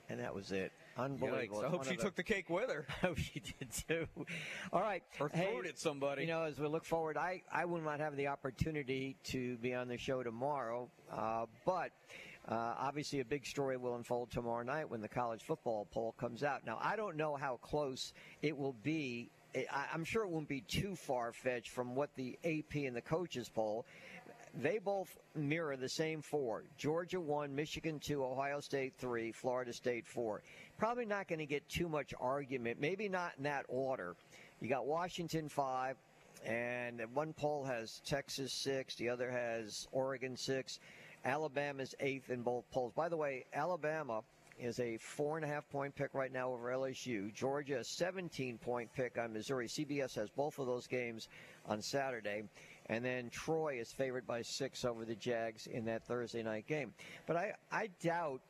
and 0.09 0.19
that 0.21 0.35
was 0.35 0.53
it. 0.53 0.73
Unbelievable. 1.01 1.63
Yikes. 1.63 1.65
I 1.65 1.69
hope 1.69 1.85
she 1.85 1.97
took 1.97 2.15
the 2.15 2.23
cake 2.23 2.51
with 2.51 2.71
her. 2.71 2.87
I 3.03 3.07
hope 3.07 3.19
she 3.19 3.41
did 3.41 3.71
too. 3.89 4.07
All 4.73 4.81
right. 4.81 5.03
Or 5.19 5.29
threw 5.29 5.61
it 5.61 5.67
at 5.67 5.79
somebody. 5.79 6.23
You 6.23 6.29
know, 6.29 6.43
as 6.43 6.59
we 6.59 6.67
look 6.69 6.85
forward, 6.85 7.17
I, 7.17 7.43
I 7.53 7.65
will 7.65 7.81
not 7.81 8.01
have 8.01 8.17
the 8.17 8.29
opportunity 8.29 9.17
to 9.25 9.57
be 9.59 9.75
on 9.75 9.89
the 9.89 9.97
show 9.97 10.23
tomorrow, 10.23 10.89
uh, 11.13 11.47
but 11.65 11.91
uh, 12.49 12.75
obviously 12.79 13.21
a 13.21 13.25
big 13.25 13.47
story 13.47 13.77
will 13.77 13.97
unfold 13.97 14.31
tomorrow 14.31 14.63
night 14.63 14.91
when 14.91 15.01
the 15.01 15.09
college 15.09 15.43
football 15.43 15.87
poll 15.91 16.15
comes 16.19 16.43
out. 16.43 16.67
Now, 16.67 16.79
I 16.83 16.97
don't 16.97 17.17
know 17.17 17.37
how 17.37 17.57
close 17.63 18.13
it 18.43 18.57
will 18.57 18.77
be. 18.83 19.31
I, 19.57 19.87
I'm 19.93 20.05
sure 20.05 20.23
it 20.25 20.31
won't 20.31 20.49
be 20.49 20.61
too 20.61 20.95
far 20.95 21.33
fetched 21.33 21.71
from 21.71 21.95
what 21.95 22.11
the 22.15 22.39
AP 22.45 22.75
and 22.75 22.95
the 22.95 23.03
coaches 23.03 23.49
poll 23.49 23.85
they 24.55 24.79
both 24.79 25.17
mirror 25.35 25.77
the 25.77 25.89
same 25.89 26.23
four 26.23 26.65
Georgia 26.77 27.21
1, 27.21 27.55
Michigan 27.55 27.99
2, 28.01 28.25
Ohio 28.25 28.61
State 28.61 28.95
3, 28.99 29.33
Florida 29.33 29.73
State 29.73 30.07
4. 30.07 30.43
Probably 30.81 31.05
not 31.05 31.29
going 31.29 31.41
to 31.41 31.47
get 31.47 31.69
too 31.69 31.91
much 31.91 32.15
argument, 32.19 32.81
maybe 32.81 33.07
not 33.07 33.33
in 33.37 33.43
that 33.43 33.67
order. 33.69 34.17
You 34.63 34.69
got 34.71 34.87
Washington 34.87 35.47
5, 35.47 35.95
and 36.47 37.03
one 37.13 37.35
poll 37.35 37.65
has 37.65 38.01
Texas 38.07 38.55
6, 38.55 38.95
the 38.95 39.11
other 39.11 39.31
has 39.31 39.87
Oregon 39.93 40.39
6. 40.39 40.79
Alabama's 41.27 41.95
eighth 42.01 42.31
in 42.31 42.41
both 42.41 42.65
polls. 42.71 42.95
By 42.97 43.11
the 43.11 43.17
way, 43.19 43.45
Alabama 43.53 44.23
is 44.59 44.81
a 44.81 44.97
four 44.97 45.37
and 45.37 45.45
a 45.45 45.49
half 45.49 45.69
point 45.69 45.95
pick 45.95 46.15
right 46.15 46.33
now 46.33 46.51
over 46.51 46.69
LSU. 46.69 47.31
Georgia, 47.35 47.81
a 47.81 47.85
17 47.85 48.57
point 48.57 48.91
pick 48.95 49.19
on 49.19 49.35
Missouri. 49.35 49.69
CBS 49.69 50.15
has 50.15 50.31
both 50.31 50.59
of 50.59 50.65
those 50.67 50.87
games 50.87 51.29
on 51.67 51.83
Saturday. 51.83 52.45
And 52.87 53.05
then 53.05 53.29
Troy 53.29 53.79
is 53.79 53.93
favored 53.93 54.27
by 54.27 54.41
six 54.41 54.87
over 54.87 55.05
the 55.05 55.15
Jags 55.15 55.67
in 55.67 55.85
that 55.85 56.07
Thursday 56.07 56.43
night 56.43 56.67
game. 56.67 56.95
But 57.27 57.37
I, 57.37 57.53
I 57.71 57.91
doubt, 58.03 58.41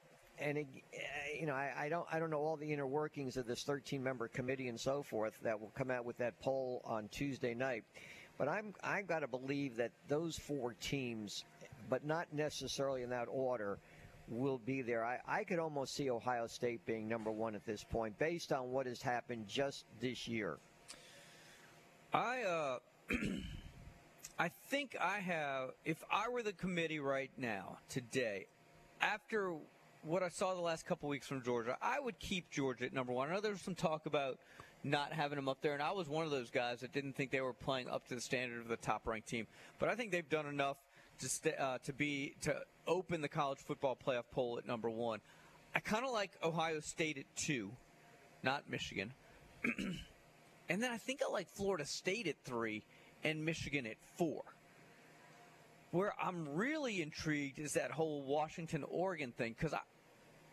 and 0.40 0.58
it, 0.58 0.66
uh, 0.94 0.98
you 1.38 1.46
know, 1.46 1.54
I, 1.54 1.72
I 1.78 1.88
don't, 1.88 2.06
I 2.10 2.18
don't 2.18 2.30
know 2.30 2.40
all 2.40 2.56
the 2.56 2.72
inner 2.72 2.86
workings 2.86 3.36
of 3.36 3.46
this 3.46 3.64
13-member 3.64 4.28
committee 4.28 4.68
and 4.68 4.78
so 4.78 5.02
forth 5.02 5.34
that 5.42 5.60
will 5.60 5.72
come 5.76 5.90
out 5.90 6.04
with 6.04 6.18
that 6.18 6.40
poll 6.40 6.82
on 6.84 7.08
Tuesday 7.08 7.54
night. 7.54 7.84
But 8.38 8.48
I'm, 8.48 8.74
I've 8.82 9.06
got 9.06 9.20
to 9.20 9.28
believe 9.28 9.76
that 9.76 9.92
those 10.08 10.36
four 10.36 10.74
teams, 10.80 11.44
but 11.88 12.04
not 12.04 12.26
necessarily 12.32 13.02
in 13.02 13.10
that 13.10 13.26
order, 13.30 13.78
will 14.28 14.58
be 14.58 14.80
there. 14.80 15.04
I, 15.04 15.18
I 15.26 15.44
could 15.44 15.58
almost 15.58 15.94
see 15.94 16.08
Ohio 16.08 16.46
State 16.46 16.84
being 16.86 17.08
number 17.08 17.30
one 17.30 17.54
at 17.54 17.66
this 17.66 17.84
point, 17.84 18.18
based 18.18 18.52
on 18.52 18.70
what 18.70 18.86
has 18.86 19.02
happened 19.02 19.46
just 19.46 19.84
this 20.00 20.26
year. 20.26 20.58
I 22.12 22.42
uh 22.42 22.78
I 24.38 24.48
think 24.68 24.96
I 25.00 25.18
have 25.18 25.70
if 25.84 26.02
I 26.10 26.28
were 26.28 26.42
the 26.42 26.52
committee 26.52 26.98
right 26.98 27.30
now 27.36 27.78
today 27.88 28.46
after 29.00 29.54
what 30.02 30.22
I 30.22 30.28
saw 30.28 30.55
the 30.55 30.60
last 30.60 30.86
couple 30.86 31.09
weeks 31.09 31.27
from 31.27 31.43
Georgia, 31.43 31.77
I 31.81 32.01
would 32.01 32.18
keep 32.18 32.51
Georgia 32.51 32.86
at 32.86 32.93
number 32.93 33.12
1. 33.12 33.28
I 33.28 33.35
know 33.35 33.40
there 33.40 33.52
was 33.52 33.60
some 33.60 33.74
talk 33.74 34.06
about 34.06 34.39
not 34.82 35.12
having 35.12 35.36
them 35.36 35.48
up 35.48 35.59
there 35.60 35.74
and 35.74 35.82
I 35.82 35.93
was 35.93 36.09
one 36.09 36.24
of 36.24 36.31
those 36.31 36.51
guys 36.51 36.81
that 36.81 36.93
didn't 36.93 37.14
think 37.14 37.31
they 37.31 37.40
were 37.40 37.52
playing 37.52 37.89
up 37.89 38.09
to 38.09 38.14
the 38.14 38.20
standard 38.20 38.60
of 38.60 38.68
the 38.68 38.77
top 38.77 39.06
ranked 39.06 39.28
team. 39.28 39.47
But 39.78 39.89
I 39.89 39.94
think 39.94 40.10
they've 40.10 40.28
done 40.28 40.47
enough 40.47 40.78
to 41.18 41.62
uh, 41.62 41.78
to 41.85 41.93
be 41.93 42.35
to 42.43 42.56
open 42.86 43.20
the 43.20 43.28
college 43.28 43.59
football 43.59 43.97
playoff 43.97 44.24
poll 44.32 44.56
at 44.59 44.66
number 44.66 44.89
1. 44.89 45.20
I 45.74 45.81
kind 45.81 46.05
of 46.05 46.12
like 46.12 46.32
Ohio 46.43 46.81
State 46.81 47.18
at 47.18 47.27
2, 47.36 47.70
not 48.43 48.68
Michigan. 48.70 49.12
And 50.70 50.81
then 50.81 50.93
I 50.93 50.98
think 50.98 51.20
I 51.20 51.28
like 51.28 51.48
Florida 51.48 51.85
State 51.85 52.28
at 52.28 52.36
three 52.44 52.85
and 53.24 53.44
Michigan 53.44 53.86
at 53.86 53.97
four. 54.16 54.44
Where 55.90 56.12
I'm 56.22 56.54
really 56.54 57.02
intrigued 57.02 57.58
is 57.58 57.72
that 57.74 57.90
whole 57.90 58.22
Washington 58.22 58.84
Oregon 58.88 59.32
thing 59.32 59.54
because 59.58 59.74
I, 59.74 59.80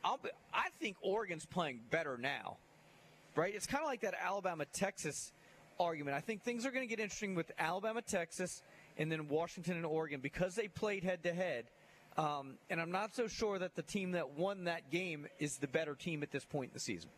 I'll 0.04 0.18
be, 0.18 0.30
I 0.54 0.70
think 0.80 0.98
Oregon's 1.02 1.46
playing 1.46 1.82
better 1.92 2.18
now, 2.18 2.58
right? 3.36 3.54
It's 3.54 3.68
kind 3.68 3.84
of 3.84 3.88
like 3.88 4.02
that 4.02 4.16
Alabama 4.20 4.66
Texas 4.66 5.32
argument. 5.80 6.18
I 6.18 6.22
think 6.22 6.44
things 6.44 6.66
are 6.66 6.72
going 6.72 6.88
to 6.88 6.90
get 6.90 7.00
interesting 7.00 7.36
with 7.36 7.52
Alabama 7.60 8.02
Texas 8.02 8.64
and 8.98 9.12
then 9.12 9.28
Washington 9.28 9.76
and 9.76 9.86
Oregon 9.86 10.22
because 10.22 10.56
they 10.56 10.68
played 10.68 11.04
head 11.04 11.24
to 11.24 11.34
head. 11.34 11.66
And 12.18 12.82
I'm 12.82 12.92
not 12.92 13.16
so 13.16 13.28
sure 13.28 13.60
that 13.60 13.76
the 13.76 13.84
team 13.84 14.12
that 14.14 14.32
won 14.32 14.64
that 14.64 14.90
game 14.90 15.28
is 15.40 15.58
the 15.58 15.68
better 15.68 15.94
team 15.94 16.24
at 16.24 16.32
this 16.32 16.46
point 16.46 16.72
in 16.72 16.74
the 16.74 16.80
season. 16.80 17.10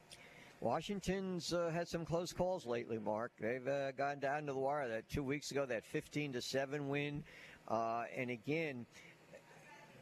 Washington's 0.61 1.53
uh, 1.53 1.71
had 1.73 1.87
some 1.87 2.03
close 2.03 2.33
calls 2.33 2.65
lately, 2.65 2.97
Mark. 2.97 3.31
They've 3.39 3.65
uh, 3.65 3.91
gone 3.93 4.19
down 4.19 4.45
to 4.47 4.53
the 4.53 4.59
wire. 4.59 4.89
That 4.89 5.07
two 5.09 5.23
weeks 5.23 5.51
ago, 5.51 5.65
that 5.65 5.85
15 5.85 6.33
to 6.33 6.41
seven 6.41 6.89
win, 6.89 7.23
uh, 7.69 8.03
and 8.15 8.29
again, 8.29 8.85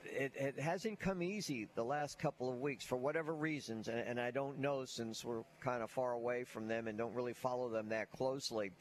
it, 0.06 0.32
it 0.36 0.60
hasn't 0.60 1.00
come 1.00 1.22
easy 1.22 1.68
the 1.76 1.84
last 1.84 2.18
couple 2.18 2.50
of 2.50 2.60
weeks 2.60 2.86
for 2.86 2.96
whatever 2.98 3.36
reasons, 3.36 3.88
and, 3.88 4.00
and 4.00 4.20
I 4.20 4.32
don't 4.32 4.60
know 4.60 4.86
since 4.86 5.24
we're 5.24 5.44
kind 5.62 5.84
of 5.84 5.92
far 5.92 6.14
away 6.14 6.44
from 6.44 6.68
them 6.68 6.88
and 6.88 6.98
don't 6.98 7.14
really 7.14 7.34
follow 7.34 7.70
them 7.70 7.90
that 7.90 8.12
closely. 8.12 8.72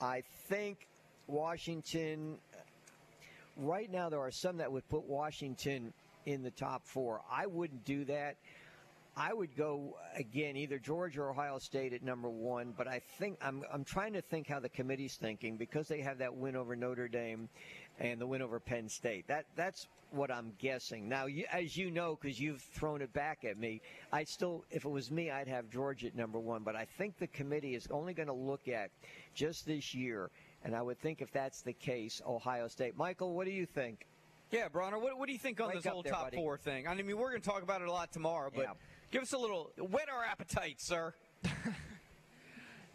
I 0.00 0.22
think 0.48 0.86
Washington. 1.26 2.38
Right 3.56 3.90
now, 3.90 4.08
there 4.08 4.20
are 4.20 4.30
some 4.30 4.58
that 4.58 4.70
would 4.70 4.88
put 4.88 5.02
Washington 5.08 5.92
in 6.26 6.42
the 6.42 6.50
top 6.50 6.86
four. 6.86 7.22
I 7.30 7.46
wouldn't 7.46 7.84
do 7.84 8.04
that. 8.04 8.36
I 9.16 9.32
would 9.32 9.56
go 9.56 9.96
again 10.14 10.56
either 10.56 10.78
Georgia 10.78 11.22
or 11.22 11.30
Ohio 11.30 11.58
State 11.58 11.92
at 11.92 12.04
number 12.04 12.28
one, 12.30 12.72
but 12.76 12.86
I 12.86 13.00
think 13.18 13.36
I'm 13.42 13.64
I'm 13.72 13.82
trying 13.82 14.12
to 14.12 14.22
think 14.22 14.46
how 14.46 14.60
the 14.60 14.68
committee's 14.68 15.16
thinking 15.16 15.56
because 15.56 15.88
they 15.88 16.00
have 16.02 16.18
that 16.18 16.32
win 16.32 16.54
over 16.54 16.76
Notre 16.76 17.08
Dame 17.08 17.48
and 17.98 18.20
the 18.20 18.26
win 18.26 18.42
over 18.42 18.60
Penn 18.60 18.88
State. 18.88 19.26
That 19.28 19.44
that's 19.56 19.88
what 20.10 20.30
I'm 20.30 20.52
guessing. 20.58 21.08
Now, 21.08 21.26
you, 21.26 21.44
as 21.52 21.76
you 21.76 21.90
know, 21.90 22.18
because 22.20 22.40
you've 22.40 22.62
thrown 22.62 23.02
it 23.02 23.12
back 23.12 23.44
at 23.44 23.58
me, 23.58 23.80
I 24.12 24.24
still, 24.24 24.64
if 24.70 24.84
it 24.86 24.88
was 24.88 25.10
me, 25.10 25.30
I'd 25.30 25.48
have 25.48 25.68
Georgia 25.68 26.06
at 26.06 26.16
number 26.16 26.38
one. 26.38 26.62
But 26.62 26.76
I 26.76 26.86
think 26.96 27.18
the 27.18 27.26
committee 27.26 27.74
is 27.74 27.86
only 27.90 28.14
going 28.14 28.28
to 28.28 28.32
look 28.34 28.68
at 28.68 28.90
just 29.34 29.66
this 29.66 29.94
year, 29.94 30.30
and 30.64 30.74
I 30.74 30.80
would 30.80 30.98
think 31.00 31.20
if 31.20 31.30
that's 31.30 31.60
the 31.60 31.74
case, 31.74 32.22
Ohio 32.26 32.68
State. 32.68 32.96
Michael, 32.96 33.34
what 33.34 33.44
do 33.44 33.50
you 33.52 33.66
think? 33.66 34.06
Yeah, 34.50 34.68
Bronner, 34.68 34.98
what, 34.98 35.18
what 35.18 35.26
do 35.26 35.32
you 35.34 35.38
think 35.38 35.60
on 35.60 35.66
Wake 35.68 35.82
this 35.82 35.86
whole 35.92 36.02
there, 36.02 36.12
top 36.12 36.24
buddy. 36.24 36.38
four 36.38 36.56
thing? 36.56 36.88
I 36.88 36.94
mean, 36.94 37.18
we're 37.18 37.28
going 37.28 37.42
to 37.42 37.46
talk 37.48 37.62
about 37.62 37.82
it 37.82 37.88
a 37.88 37.92
lot 37.92 38.10
tomorrow, 38.12 38.50
but 38.54 38.62
Yeah. 38.62 38.72
give 39.10 39.20
us 39.22 39.34
a 39.34 39.38
little 39.38 39.72
whet 39.76 40.08
our 40.08 40.24
appetite, 40.24 40.80
sir. 40.80 41.12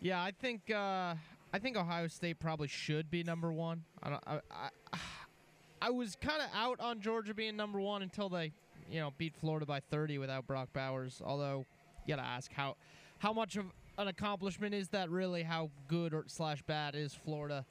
Yeah, 0.01 0.21
I 0.21 0.31
think 0.31 0.69
uh, 0.69 1.15
I 1.53 1.59
think 1.59 1.77
Ohio 1.77 2.07
State 2.07 2.39
probably 2.39 2.67
should 2.67 3.11
be 3.11 3.23
number 3.23 3.53
one. 3.53 3.84
I 4.01 4.09
don't, 4.09 4.23
I, 4.25 4.39
I, 4.51 4.69
I 5.84 5.89
was 5.91 6.15
kind 6.15 6.41
of 6.41 6.49
out 6.55 6.80
on 6.80 6.99
Georgia 6.99 7.34
being 7.34 7.55
number 7.55 7.80
one 7.80 8.01
until 8.01 8.27
they, 8.27 8.51
you 8.89 8.99
know, 8.99 9.11
beat 9.17 9.35
Florida 9.35 9.65
by 9.65 9.80
30 9.80 10.17
without 10.17 10.47
Brock 10.47 10.69
Bowers. 10.73 11.21
Although, 11.23 11.65
you 12.05 12.15
gotta 12.15 12.27
ask 12.27 12.51
how 12.51 12.75
how 13.19 13.31
much 13.31 13.55
of 13.55 13.65
an 13.97 14.07
accomplishment 14.07 14.73
is 14.73 14.89
that 14.89 15.09
really? 15.09 15.43
How 15.43 15.69
good 15.88 16.13
or 16.13 16.23
slash 16.27 16.61
bad 16.63 16.95
is 16.95 17.13
Florida? 17.13 17.65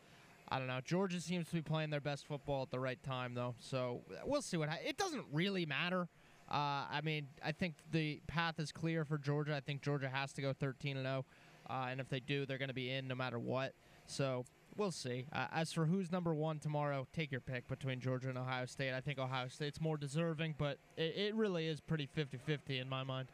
I 0.48 0.58
don't 0.58 0.68
know. 0.68 0.80
Georgia 0.84 1.20
seems 1.20 1.48
to 1.48 1.54
be 1.54 1.62
playing 1.62 1.90
their 1.90 2.00
best 2.00 2.26
football 2.26 2.62
at 2.62 2.70
the 2.70 2.78
right 2.78 3.02
time, 3.02 3.34
though. 3.34 3.54
So 3.58 4.02
we'll 4.24 4.42
see 4.42 4.58
what. 4.58 4.68
Ha- 4.68 4.78
it 4.86 4.98
doesn't 4.98 5.24
really 5.32 5.66
matter. 5.66 6.08
Uh, 6.50 6.84
I 6.90 7.00
mean, 7.02 7.26
I 7.42 7.52
think 7.52 7.74
the 7.90 8.20
path 8.26 8.60
is 8.60 8.70
clear 8.70 9.06
for 9.06 9.16
Georgia. 9.16 9.56
I 9.56 9.60
think 9.60 9.80
Georgia 9.80 10.10
has 10.10 10.32
to 10.34 10.42
go 10.42 10.52
13 10.52 10.98
and 10.98 11.06
0, 11.06 11.24
uh, 11.72 11.86
and 11.90 12.00
if 12.00 12.08
they 12.08 12.20
do, 12.20 12.44
they're 12.44 12.58
going 12.58 12.68
to 12.68 12.74
be 12.74 12.90
in 12.90 13.08
no 13.08 13.14
matter 13.14 13.38
what. 13.38 13.72
So 14.06 14.44
we'll 14.76 14.90
see. 14.90 15.26
Uh, 15.32 15.46
as 15.52 15.72
for 15.72 15.86
who's 15.86 16.12
number 16.12 16.34
one 16.34 16.58
tomorrow, 16.58 17.06
take 17.14 17.32
your 17.32 17.40
pick 17.40 17.66
between 17.68 18.00
Georgia 18.00 18.28
and 18.28 18.36
Ohio 18.36 18.66
State. 18.66 18.92
I 18.92 19.00
think 19.00 19.18
Ohio 19.18 19.48
State's 19.48 19.80
more 19.80 19.96
deserving, 19.96 20.56
but 20.58 20.78
it, 20.96 21.14
it 21.16 21.34
really 21.34 21.66
is 21.66 21.80
pretty 21.80 22.08
50-50 22.16 22.80
in 22.80 22.88
my 22.88 23.02
mind. 23.02 23.28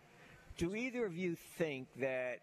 Do 0.56 0.74
either 0.74 1.04
of 1.04 1.16
you 1.16 1.36
think 1.56 1.88
that 2.00 2.38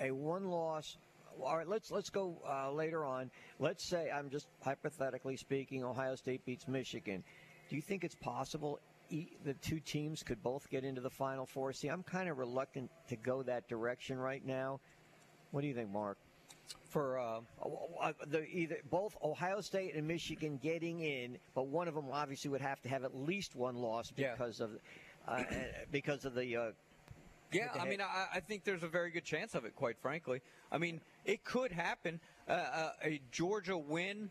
a 0.00 0.10
one 0.10 0.48
loss. 0.48 0.96
All 1.42 1.56
right, 1.56 1.68
let's 1.68 1.90
let's 1.90 2.10
go 2.10 2.36
uh, 2.48 2.70
later 2.70 3.04
on. 3.04 3.30
Let's 3.58 3.84
say 3.84 4.08
I'm 4.10 4.30
just 4.30 4.46
hypothetically 4.62 5.36
speaking, 5.36 5.82
Ohio 5.82 6.14
State 6.14 6.44
beats 6.44 6.68
Michigan. 6.68 7.24
Do 7.68 7.76
you 7.76 7.82
think 7.82 8.04
it's 8.04 8.14
possible 8.14 8.78
e- 9.10 9.30
the 9.44 9.54
two 9.54 9.80
teams 9.80 10.22
could 10.22 10.42
both 10.42 10.70
get 10.70 10.84
into 10.84 11.00
the 11.00 11.10
Final 11.10 11.46
Four? 11.46 11.72
See, 11.72 11.88
I'm 11.88 12.02
kind 12.02 12.28
of 12.28 12.38
reluctant 12.38 12.90
to 13.08 13.16
go 13.16 13.42
that 13.42 13.68
direction 13.68 14.18
right 14.18 14.44
now. 14.46 14.80
What 15.54 15.60
do 15.60 15.68
you 15.68 15.74
think, 15.74 15.92
Mark? 15.92 16.18
For 16.88 17.16
uh, 17.16 17.38
uh, 18.00 18.12
the 18.26 18.44
either 18.44 18.78
both 18.90 19.16
Ohio 19.22 19.60
State 19.60 19.94
and 19.94 20.04
Michigan 20.04 20.58
getting 20.60 20.98
in, 20.98 21.38
but 21.54 21.68
one 21.68 21.86
of 21.86 21.94
them 21.94 22.06
obviously 22.10 22.50
would 22.50 22.60
have 22.60 22.82
to 22.82 22.88
have 22.88 23.04
at 23.04 23.14
least 23.16 23.54
one 23.54 23.76
loss 23.76 24.10
because 24.10 24.58
of 24.58 24.70
uh, 25.28 25.44
because 25.92 26.24
of 26.24 26.34
the. 26.34 26.56
Uh, 26.56 26.70
Yeah, 27.52 27.68
I 27.80 27.84
mean, 27.88 28.00
I, 28.00 28.26
I 28.34 28.40
think 28.40 28.64
there's 28.64 28.82
a 28.82 28.88
very 28.88 29.12
good 29.12 29.22
chance 29.22 29.54
of 29.54 29.64
it. 29.64 29.76
Quite 29.76 29.96
frankly, 30.02 30.40
I 30.72 30.78
mean, 30.78 31.00
it 31.24 31.44
could 31.44 31.70
happen. 31.70 32.18
Uh, 32.48 32.52
uh, 32.52 32.90
a 33.04 33.20
Georgia 33.30 33.78
win, 33.78 34.30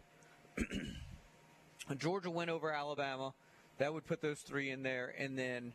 a 1.89 1.95
Georgia 1.95 2.31
win 2.31 2.49
over 2.49 2.69
Alabama, 2.69 3.33
that 3.77 3.93
would 3.93 4.05
put 4.05 4.21
those 4.21 4.41
three 4.41 4.71
in 4.71 4.83
there, 4.83 5.15
and 5.17 5.39
then 5.39 5.71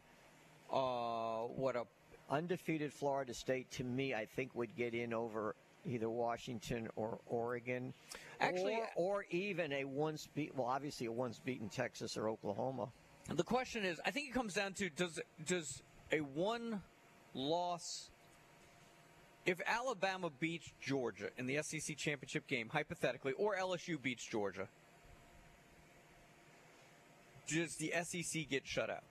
uh, 0.70 1.44
what 1.56 1.74
a 1.74 1.84
undefeated 2.30 2.92
Florida 2.92 3.34
State 3.34 3.70
to 3.72 3.84
me, 3.84 4.14
I 4.14 4.26
think 4.26 4.54
would 4.54 4.74
get 4.76 4.94
in 4.94 5.12
over 5.12 5.54
either 5.86 6.10
Washington 6.10 6.88
or 6.96 7.18
Oregon, 7.26 7.94
Actually- 8.40 8.80
or, 8.96 9.20
or 9.20 9.24
even 9.30 9.72
a 9.72 9.84
once 9.84 10.28
beat. 10.34 10.54
Well, 10.54 10.66
obviously 10.66 11.06
a 11.06 11.12
once 11.12 11.38
beaten 11.38 11.68
Texas 11.68 12.16
or 12.16 12.28
Oklahoma. 12.28 12.88
The 13.28 13.44
question 13.44 13.84
is, 13.84 14.00
I 14.06 14.10
think 14.10 14.28
it 14.28 14.32
comes 14.32 14.54
down 14.54 14.72
to 14.74 14.88
does 14.88 15.20
does 15.44 15.82
a 16.10 16.20
one 16.20 16.82
loss 17.34 18.10
if 19.48 19.60
Alabama 19.66 20.30
beats 20.40 20.70
Georgia 20.80 21.30
in 21.38 21.46
the 21.46 21.62
SEC 21.62 21.96
championship 21.96 22.46
game, 22.46 22.68
hypothetically, 22.68 23.32
or 23.32 23.56
LSU 23.56 24.00
beats 24.00 24.26
Georgia, 24.26 24.68
does 27.46 27.76
the 27.76 27.92
SEC 28.02 28.46
get 28.48 28.66
shut 28.66 28.90
out? 28.90 29.04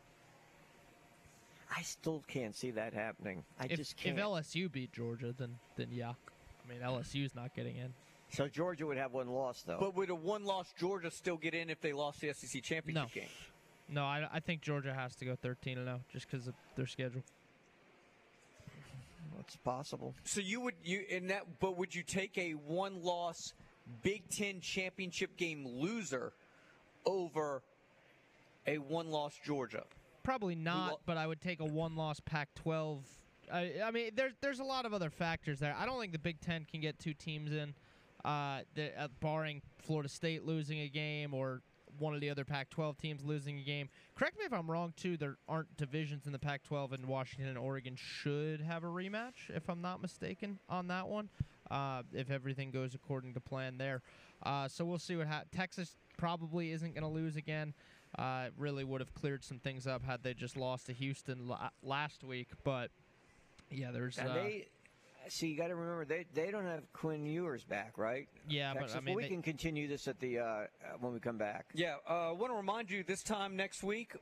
I 1.76 1.81
still 1.81 2.23
can't 2.27 2.56
see 2.56 2.72
that 2.72 2.94
happening. 2.94 3.44
I 3.60 3.65
if, 3.65 3.77
just 3.77 3.98
can't. 3.98 4.18
If 4.18 4.23
LSU 4.23 4.72
beat 4.72 4.91
Georgia, 4.94 5.34
then 5.38 5.56
then 5.76 5.88
yeah. 5.91 6.11
I 6.65 6.69
mean, 6.69 6.80
LSU's 6.81 7.34
not 7.35 7.56
getting 7.56 7.77
in. 7.77 7.94
so 8.30 8.48
Georgia 8.48 8.85
would 8.85 8.98
have 8.98 9.14
one 9.14 9.27
loss 9.27 9.61
though. 9.64 9.77
But 9.80 9.95
would 9.95 10.10
a 10.10 10.15
one 10.15 10.44
loss 10.45 10.73
Georgia 10.77 11.11
still 11.11 11.38
get 11.38 11.53
in 11.53 11.69
if 11.69 11.80
they 11.81 11.94
lost 11.94 12.22
the 12.22 12.34
SEC 12.34 12.61
championship 12.64 13.10
No. 13.15 13.22
game? 13.22 13.30
No, 13.89 14.03
I, 14.03 14.27
I 14.34 14.39
think 14.41 14.61
Georgia 14.61 14.94
has 14.94 15.15
to 15.15 15.26
go 15.26 15.35
13 15.35 15.76
0 15.76 16.02
just 16.11 16.30
because 16.30 16.48
of 16.48 16.53
their 16.76 16.88
schedule. 16.88 17.23
It's 19.39 19.56
possible. 19.57 20.14
So 20.26 20.41
you 20.41 20.60
would 20.61 20.73
you 20.84 21.03
in 21.07 21.27
that 21.27 21.44
but 21.60 21.77
would 21.77 21.95
you 21.95 22.03
take 22.03 22.38
a 22.38 22.52
one 22.52 23.02
loss 23.02 23.53
Big 24.02 24.27
Ten 24.30 24.60
championship 24.60 25.38
game 25.38 25.65
loser 25.65 26.34
over 27.06 27.61
a 28.65 28.77
one 28.77 29.10
loss 29.10 29.34
Georgia? 29.45 29.84
Probably 30.27 30.55
not, 30.55 30.99
but 31.05 31.15
I 31.15 31.25
would 31.25 31.39
take 31.39 31.61
a 31.61 31.65
one-loss 31.65 32.19
Pac-12. 32.19 32.99
I, 33.49 33.75
I 33.81 33.91
mean, 33.91 34.09
there's 34.13 34.33
there's 34.41 34.59
a 34.59 34.63
lot 34.65 34.85
of 34.85 34.93
other 34.93 35.09
factors 35.09 35.57
there. 35.57 35.73
I 35.79 35.85
don't 35.85 36.01
think 36.01 36.11
the 36.11 36.19
Big 36.19 36.41
Ten 36.41 36.65
can 36.69 36.81
get 36.81 36.99
two 36.99 37.13
teams 37.13 37.53
in, 37.53 37.73
uh, 38.25 38.59
the, 38.75 38.91
uh, 39.01 39.07
barring 39.21 39.61
Florida 39.77 40.09
State 40.09 40.43
losing 40.43 40.81
a 40.81 40.89
game 40.89 41.33
or 41.33 41.61
one 41.97 42.13
of 42.13 42.19
the 42.19 42.29
other 42.29 42.43
Pac-12 42.43 42.97
teams 42.97 43.23
losing 43.23 43.57
a 43.59 43.61
game. 43.61 43.87
Correct 44.15 44.37
me 44.37 44.43
if 44.43 44.51
I'm 44.51 44.69
wrong 44.69 44.93
too. 44.97 45.15
There 45.15 45.37
aren't 45.47 45.77
divisions 45.77 46.25
in 46.25 46.33
the 46.33 46.39
Pac-12, 46.39 46.91
and 46.91 47.05
Washington 47.05 47.47
and 47.47 47.57
Oregon 47.57 47.95
should 47.95 48.59
have 48.59 48.83
a 48.83 48.87
rematch, 48.87 49.49
if 49.55 49.69
I'm 49.69 49.81
not 49.81 50.01
mistaken, 50.01 50.59
on 50.67 50.89
that 50.89 51.07
one. 51.07 51.29
Uh, 51.71 52.03
if 52.11 52.29
everything 52.29 52.71
goes 52.71 52.93
according 52.95 53.33
to 53.33 53.39
plan 53.39 53.77
there, 53.77 54.01
uh, 54.43 54.67
so 54.67 54.83
we'll 54.83 54.99
see 54.99 55.15
what 55.15 55.27
happens. 55.27 55.51
Texas 55.55 55.95
probably 56.17 56.71
isn't 56.71 56.93
going 56.93 57.03
to 57.03 57.09
lose 57.09 57.37
again. 57.37 57.73
Uh, 58.17 58.45
it 58.47 58.53
really 58.57 58.84
would 58.84 59.01
have 59.01 59.13
cleared 59.13 59.43
some 59.43 59.59
things 59.59 59.85
up 59.88 60.03
had 60.03 60.23
they 60.23 60.34
just 60.34 60.57
lost 60.57 60.85
to 60.88 60.93
Houston 60.93 61.47
la- 61.47 61.69
last 61.84 62.23
week. 62.23 62.49
But 62.63 62.89
yeah, 63.69 63.91
there's 63.91 64.17
And 64.17 64.29
uh, 64.29 64.34
they 64.34 64.67
see. 65.27 65.47
You 65.47 65.57
got 65.57 65.67
to 65.67 65.75
remember 65.75 66.05
they 66.05 66.25
they 66.34 66.51
don't 66.51 66.65
have 66.65 66.91
Quinn 66.93 67.25
Ewers 67.25 67.63
back, 67.63 67.97
right? 67.97 68.27
Yeah, 68.47 68.73
but, 68.73 68.84
I 68.84 68.85
Texas. 68.85 69.01
mean, 69.03 69.15
we 69.15 69.23
they- 69.23 69.29
can 69.29 69.41
continue 69.41 69.88
this 69.88 70.07
at 70.07 70.19
the 70.19 70.39
uh, 70.39 70.43
uh, 70.43 70.65
when 70.99 71.13
we 71.13 71.19
come 71.19 71.38
back. 71.38 71.65
Yeah, 71.73 71.95
uh, 72.09 72.29
I 72.29 72.31
want 72.31 72.51
to 72.51 72.57
remind 72.57 72.89
you 72.89 73.03
this 73.03 73.23
time 73.23 73.55
next 73.55 73.84
week, 73.84 74.15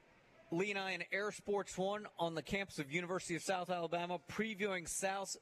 Lee 0.52 0.72
and 0.72 0.80
I 0.80 0.91
in 0.91 1.03
Air 1.12 1.32
Sports 1.32 1.78
One 1.78 2.07
on 2.20 2.36
the 2.36 2.41
campus 2.41 2.80
of 2.80 2.91
University 2.91 3.36
of 3.36 3.44
South 3.44 3.70
Alabama, 3.70 4.20
previewing 4.32 4.88
South's 4.90 5.38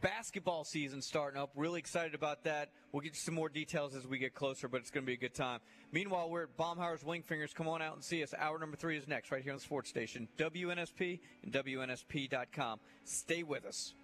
basketball 0.00 0.64
season 0.64 1.02
starting 1.02 1.40
up. 1.40 1.50
Really 1.56 1.78
excited 1.78 2.14
about 2.14 2.44
that. 2.44 2.70
We'll 2.92 3.00
get 3.00 3.12
you 3.12 3.20
some 3.20 3.34
more 3.34 3.48
details 3.48 3.94
as 3.94 4.06
we 4.06 4.18
get 4.18 4.34
closer, 4.34 4.68
but 4.68 4.80
it's 4.80 4.90
going 4.90 5.04
to 5.04 5.06
be 5.06 5.14
a 5.14 5.18
good 5.18 5.34
time. 5.34 5.60
Meanwhile, 5.92 6.30
we're 6.30 6.44
at 6.44 6.56
Baumhower's 6.56 7.04
Wing 7.04 7.22
Fingers. 7.22 7.52
Come 7.52 7.68
on 7.68 7.82
out 7.82 7.94
and 7.94 8.04
see 8.04 8.22
us. 8.22 8.34
Hour 8.38 8.58
number 8.58 8.76
three 8.76 8.96
is 8.96 9.08
next, 9.08 9.30
right 9.30 9.42
here 9.42 9.52
on 9.52 9.58
the 9.58 9.64
sports 9.64 9.88
station, 9.90 10.28
WNSP 10.38 11.20
and 11.42 11.52
WNSP.com. 11.52 12.80
Stay 13.04 13.42
with 13.42 13.64
us. 13.64 13.94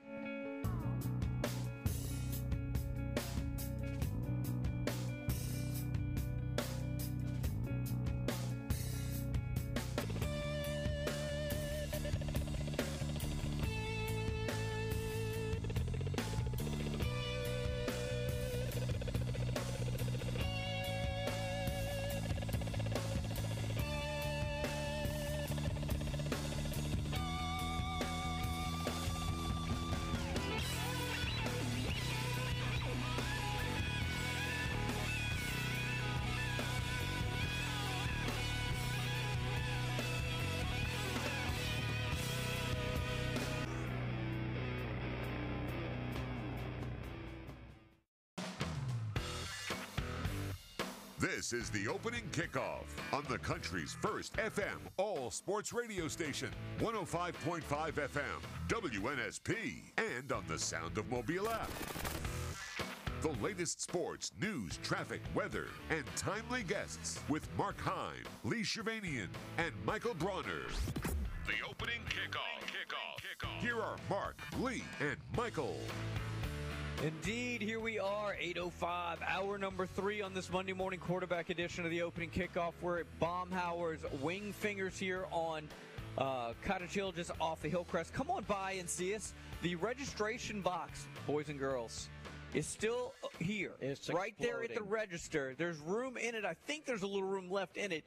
This 51.50 51.62
is 51.62 51.70
the 51.70 51.88
opening 51.88 52.24
kickoff 52.30 52.84
on 53.10 53.24
the 53.26 53.38
country's 53.38 53.96
first 54.02 54.34
FM 54.34 54.76
all 54.98 55.30
sports 55.30 55.72
radio 55.72 56.06
station, 56.06 56.50
105.5 56.78 57.62
FM, 57.62 58.68
WNSP, 58.68 59.56
and 59.96 60.30
on 60.30 60.44
the 60.46 60.58
Sound 60.58 60.98
of 60.98 61.10
Mobile 61.10 61.48
app. 61.48 61.70
The 63.22 63.32
latest 63.42 63.80
sports, 63.80 64.32
news, 64.38 64.78
traffic, 64.82 65.22
weather, 65.34 65.68
and 65.88 66.04
timely 66.16 66.64
guests 66.64 67.18
with 67.30 67.48
Mark 67.56 67.80
Heim, 67.80 68.24
Lee 68.44 68.60
Shirvanian, 68.60 69.28
and 69.56 69.72
Michael 69.86 70.14
Bronner. 70.14 70.66
The 71.46 71.66
opening 71.66 72.02
kickoff. 72.10 72.60
Kickoff. 72.66 73.22
Kickoff. 73.24 73.60
Here 73.62 73.80
are 73.80 73.96
Mark, 74.10 74.36
Lee, 74.58 74.84
and 75.00 75.16
Michael. 75.34 75.78
Indeed, 77.04 77.62
here 77.62 77.78
we 77.78 78.00
are, 78.00 78.34
8.05, 78.42 79.18
hour 79.24 79.56
number 79.56 79.86
three 79.86 80.20
on 80.20 80.34
this 80.34 80.50
Monday 80.50 80.72
morning 80.72 80.98
quarterback 80.98 81.48
edition 81.48 81.84
of 81.84 81.92
the 81.92 82.02
opening 82.02 82.28
kickoff. 82.28 82.72
We're 82.82 82.98
at 82.98 83.06
Baumhower's 83.20 84.00
Wing 84.20 84.52
Fingers 84.52 84.98
here 84.98 85.26
on 85.30 85.68
uh, 86.18 86.54
Cottage 86.64 86.90
Hill, 86.90 87.12
just 87.12 87.30
off 87.40 87.62
the 87.62 87.68
Hillcrest. 87.68 88.12
Come 88.12 88.32
on 88.32 88.42
by 88.48 88.72
and 88.72 88.90
see 88.90 89.14
us. 89.14 89.32
The 89.62 89.76
registration 89.76 90.60
box, 90.60 91.06
boys 91.24 91.50
and 91.50 91.58
girls, 91.58 92.08
is 92.52 92.66
still 92.66 93.14
here. 93.38 93.74
It's 93.80 94.10
right 94.10 94.34
there 94.40 94.64
at 94.64 94.74
the 94.74 94.82
register. 94.82 95.54
There's 95.56 95.78
room 95.78 96.16
in 96.16 96.34
it. 96.34 96.44
I 96.44 96.54
think 96.66 96.84
there's 96.84 97.02
a 97.02 97.06
little 97.06 97.22
room 97.22 97.48
left 97.48 97.76
in 97.76 97.92
it. 97.92 98.02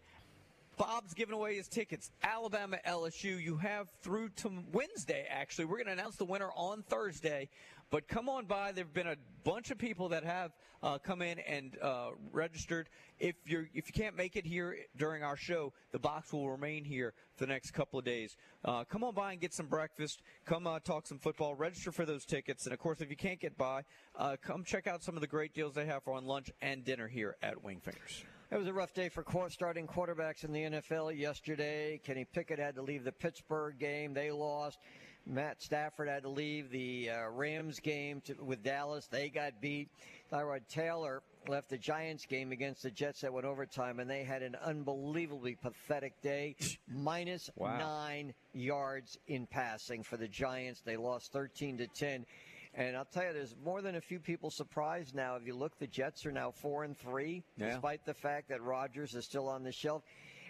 Bob's 0.78 1.14
giving 1.14 1.36
away 1.36 1.56
his 1.56 1.68
tickets. 1.68 2.12
Alabama, 2.24 2.78
LSU. 2.88 3.42
You 3.42 3.56
have 3.58 3.88
through 4.02 4.30
to 4.38 4.52
Wednesday, 4.74 5.28
actually. 5.30 5.66
We're 5.66 5.78
going 5.78 5.88
to 5.88 5.94
announce 5.94 6.16
the 6.16 6.26
winner 6.26 6.50
on 6.56 6.84
Thursday. 6.84 7.50
But 7.92 8.08
come 8.08 8.30
on 8.30 8.46
by. 8.46 8.72
There 8.72 8.86
have 8.86 8.94
been 8.94 9.08
a 9.08 9.18
bunch 9.44 9.70
of 9.70 9.78
people 9.78 10.08
that 10.10 10.24
have 10.24 10.52
uh, 10.82 10.98
come 10.98 11.22
in 11.22 11.40
and 11.40 11.78
uh, 11.82 12.12
registered. 12.32 12.88
If 13.20 13.36
you're 13.46 13.68
if 13.74 13.88
you 13.88 13.94
can't 13.94 14.16
make 14.16 14.38
it 14.38 14.46
here 14.46 14.78
during 14.96 15.24
our 15.24 15.36
show, 15.36 15.74
the 15.92 16.00
box 16.00 16.32
will 16.32 16.50
remain 16.50 16.86
here 16.86 17.14
for 17.36 17.46
the 17.46 17.52
next 17.52 17.72
couple 17.72 18.00
of 18.00 18.06
days. 18.06 18.38
Uh, 18.64 18.86
come 18.86 19.04
on 19.04 19.14
by 19.14 19.34
and 19.34 19.42
get 19.42 19.54
some 19.54 19.68
breakfast. 19.68 20.22
Come 20.46 20.68
uh, 20.68 20.80
talk 20.80 21.06
some 21.06 21.20
football. 21.20 21.54
Register 21.54 21.92
for 21.92 22.06
those 22.06 22.24
tickets. 22.24 22.66
And 22.66 22.74
of 22.74 22.80
course, 22.80 23.02
if 23.02 23.10
you 23.10 23.18
can't 23.18 23.42
get 23.42 23.58
by, 23.58 23.84
uh, 24.16 24.38
come 24.42 24.64
check 24.64 24.88
out 24.88 25.04
some 25.04 25.16
of 25.16 25.22
the 25.22 25.28
great 25.28 25.54
deals 25.54 25.76
they 25.76 25.86
have 25.86 26.08
on 26.08 26.26
lunch 26.26 26.50
and 26.62 26.86
dinner 26.86 27.10
here 27.10 27.36
at 27.44 27.62
Wingfingers. 27.62 28.24
It 28.52 28.58
was 28.58 28.68
a 28.68 28.74
rough 28.74 28.94
day 28.94 29.08
for 29.08 29.26
starting 29.50 29.88
quarterbacks 29.88 30.44
in 30.44 30.52
the 30.52 30.60
NFL 30.62 31.18
yesterday. 31.18 32.02
Kenny 32.04 32.26
Pickett 32.26 32.60
had 32.60 32.76
to 32.76 32.82
leave 32.82 33.06
the 33.06 33.12
Pittsburgh 33.12 33.80
game. 33.80 34.14
They 34.14 34.30
lost. 34.30 34.78
Matt 35.26 35.61
Stafford 35.61 36.07
had 36.10 36.23
to 36.23 36.30
leave 36.30 36.72
the 36.72 37.10
uh, 37.11 37.30
Rams 37.30 37.80
game 37.80 38.22
to, 38.22 38.34
with 38.43 38.64
Dallas. 38.64 39.07
They 39.07 39.30
got 39.30 39.61
beat. 39.61 39.89
Tyrod 40.31 40.61
Taylor 40.68 41.22
left 41.48 41.69
the 41.69 41.77
Giants 41.77 42.26
game 42.26 42.52
against 42.52 42.84
the 42.84 42.91
Jets 42.91 43.22
that 43.22 43.31
went 43.34 43.45
overtime, 43.45 43.99
and 43.99 44.10
they 44.10 44.23
had 44.23 44.41
an 44.43 44.56
unbelievably 44.56 45.56
pathetic 45.61 46.19
day. 46.22 46.56
Minus 46.88 47.49
Wow. 47.56 47.77
nine 47.77 48.34
yards 48.53 49.18
in 49.27 49.45
passing 49.48 50.03
for 50.03 50.18
the 50.18 50.27
Giants. 50.27 50.81
They 50.81 50.98
lost 50.98 51.31
13 51.31 51.77
to 51.80 51.88
10. 51.88 52.26
And 52.73 52.95
I'll 52.95 53.03
tell 53.06 53.26
you, 53.26 53.34
there's 53.34 53.56
more 53.65 53.81
than 53.81 53.95
a 53.95 54.02
few 54.02 54.19
people 54.19 54.49
surprised 54.49 55.14
now. 55.14 55.35
If 55.35 55.45
you 55.45 55.53
look, 55.53 55.77
the 55.77 55.88
Jets 55.88 56.26
are 56.26 56.31
now 56.31 56.52
four 56.52 56.84
and 56.85 56.98
three, 56.98 57.43
Yeah. 57.57 57.72
despite 57.72 58.06
the 58.06 58.14
fact 58.14 58.48
that 58.49 58.61
Rodgers 58.61 59.14
is 59.14 59.26
still 59.26 59.49
on 59.49 59.64
the 59.64 59.73
shelf. 59.73 60.03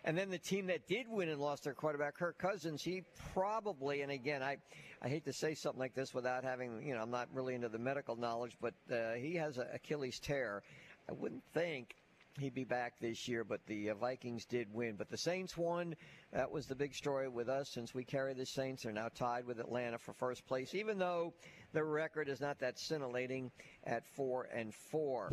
And 0.03 0.17
then 0.17 0.31
the 0.31 0.39
team 0.39 0.67
that 0.67 0.87
did 0.87 1.07
win 1.07 1.29
and 1.29 1.39
lost 1.39 1.63
their 1.63 1.73
quarterback, 1.73 2.15
Kirk 2.15 2.37
Cousins, 2.39 2.81
he 2.81 3.03
probably, 3.33 4.01
and 4.01 4.11
again, 4.11 4.41
I, 4.41 4.57
I 5.01 5.09
hate 5.09 5.25
to 5.25 5.33
say 5.33 5.53
something 5.53 5.79
like 5.79 5.93
this 5.93 6.13
without 6.13 6.43
having, 6.43 6.81
you 6.85 6.95
know, 6.95 7.01
I'm 7.01 7.11
not 7.11 7.27
really 7.33 7.53
into 7.53 7.69
the 7.69 7.77
medical 7.77 8.15
knowledge, 8.15 8.57
but 8.59 8.73
uh, 8.91 9.13
he 9.13 9.35
has 9.35 9.57
an 9.57 9.67
Achilles 9.73 10.19
tear. 10.19 10.63
I 11.07 11.13
wouldn't 11.13 11.43
think 11.53 11.95
he'd 12.39 12.55
be 12.55 12.63
back 12.63 12.93
this 12.99 13.27
year, 13.27 13.43
but 13.43 13.65
the 13.67 13.89
uh, 13.91 13.95
Vikings 13.95 14.45
did 14.45 14.73
win. 14.73 14.95
But 14.95 15.09
the 15.09 15.17
Saints 15.17 15.57
won. 15.57 15.95
That 16.31 16.49
was 16.49 16.65
the 16.65 16.75
big 16.75 16.95
story 16.95 17.27
with 17.27 17.49
us 17.49 17.69
since 17.69 17.93
we 17.93 18.03
carry 18.03 18.33
the 18.33 18.45
Saints. 18.45 18.83
They're 18.83 18.91
now 18.91 19.09
tied 19.13 19.45
with 19.45 19.59
Atlanta 19.59 19.97
for 19.97 20.13
first 20.13 20.45
place, 20.47 20.73
even 20.73 20.97
though 20.97 21.33
the 21.73 21.83
record 21.83 22.29
is 22.29 22.41
not 22.41 22.59
that 22.59 22.79
scintillating 22.79 23.51
at 23.83 24.07
four 24.15 24.47
and 24.53 24.73
four. 24.73 25.31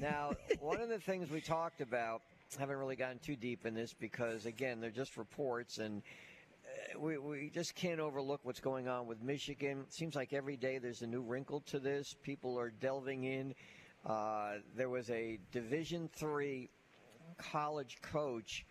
now, 0.00 0.32
one 0.60 0.80
of 0.80 0.88
the 0.88 0.98
things 0.98 1.30
we 1.30 1.40
talked 1.40 1.80
about, 1.80 2.22
haven't 2.56 2.76
really 2.76 2.96
gotten 2.96 3.18
too 3.18 3.36
deep 3.36 3.66
in 3.66 3.74
this 3.74 3.92
because, 3.92 4.46
again, 4.46 4.80
they're 4.80 4.90
just 4.90 5.16
reports 5.16 5.78
and 5.78 6.02
uh, 6.64 6.98
we, 6.98 7.18
we 7.18 7.50
just 7.52 7.74
can't 7.74 8.00
overlook 8.00 8.40
what's 8.42 8.60
going 8.60 8.88
on 8.88 9.06
with 9.06 9.22
Michigan. 9.22 9.84
Seems 9.88 10.14
like 10.14 10.32
every 10.32 10.56
day 10.56 10.78
there's 10.78 11.02
a 11.02 11.06
new 11.06 11.20
wrinkle 11.20 11.60
to 11.66 11.78
this. 11.78 12.14
People 12.22 12.58
are 12.58 12.70
delving 12.70 13.24
in. 13.24 13.54
Uh, 14.06 14.54
there 14.76 14.88
was 14.88 15.10
a 15.10 15.38
Division 15.52 16.08
three 16.14 16.70
college 17.36 17.98
coach 18.00 18.64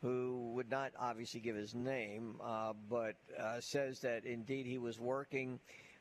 who 0.00 0.52
would 0.54 0.70
not 0.70 0.92
obviously 0.98 1.40
give 1.40 1.56
his 1.56 1.74
name, 1.74 2.36
uh, 2.42 2.72
but 2.90 3.16
uh, 3.40 3.58
says 3.60 4.00
that 4.00 4.24
indeed 4.24 4.66
he 4.66 4.78
was 4.78 5.00
working 5.00 5.58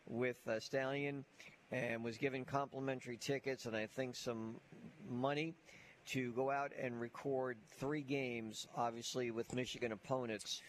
with 0.07 0.37
uh, 0.47 0.59
Stallion 0.59 1.23
and 1.71 2.03
was 2.03 2.17
given 2.17 2.45
complimentary 2.45 3.17
tickets 3.17 3.65
and 3.65 3.75
I 3.75 3.87
think 3.87 4.15
some 4.15 4.57
money 5.09 5.55
to 6.07 6.31
go 6.33 6.51
out 6.51 6.71
and 6.79 6.99
record 6.99 7.57
three 7.77 8.01
games, 8.01 8.67
obviously 8.75 9.31
with 9.31 9.53
Michigan 9.53 9.91
opponents. 9.91 10.61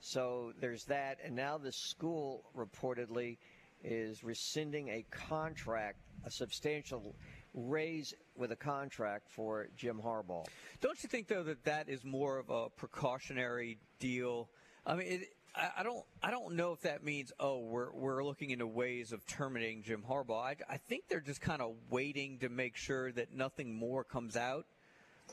So 0.00 0.52
there's 0.60 0.84
that, 0.84 1.18
and 1.24 1.34
now 1.36 1.58
the 1.58 1.72
school 1.72 2.44
reportedly 2.56 3.38
is 3.84 4.22
rescinding 4.24 4.88
a 4.88 5.04
contract, 5.10 5.98
a 6.24 6.30
substantial 6.30 7.14
raise 7.54 8.14
with 8.36 8.52
a 8.52 8.56
contract 8.56 9.28
for 9.30 9.68
Jim 9.76 10.00
Harbaugh. 10.02 10.46
Don't 10.80 11.02
you 11.02 11.08
think 11.08 11.28
though 11.28 11.42
that 11.42 11.64
that 11.64 11.88
is 11.88 12.04
more 12.04 12.38
of 12.38 12.50
a 12.50 12.68
precautionary 12.70 13.78
deal? 13.98 14.48
I 14.86 14.94
mean, 14.94 15.06
it, 15.06 15.28
I, 15.54 15.82
don't, 15.82 16.04
I 16.22 16.30
don't 16.30 16.54
know 16.54 16.72
if 16.72 16.80
that 16.82 17.04
means 17.04 17.30
oh 17.38 17.58
we're 17.58 17.92
we're 17.92 18.24
looking 18.24 18.50
into 18.50 18.66
ways 18.66 19.12
of 19.12 19.26
terminating 19.26 19.82
Jim 19.82 20.02
Harbaugh. 20.08 20.42
I, 20.42 20.56
I 20.68 20.76
think 20.78 21.04
they're 21.08 21.20
just 21.20 21.40
kind 21.40 21.60
of 21.60 21.74
waiting 21.90 22.38
to 22.38 22.48
make 22.48 22.76
sure 22.76 23.12
that 23.12 23.34
nothing 23.34 23.74
more 23.74 24.02
comes 24.02 24.36
out. 24.36 24.66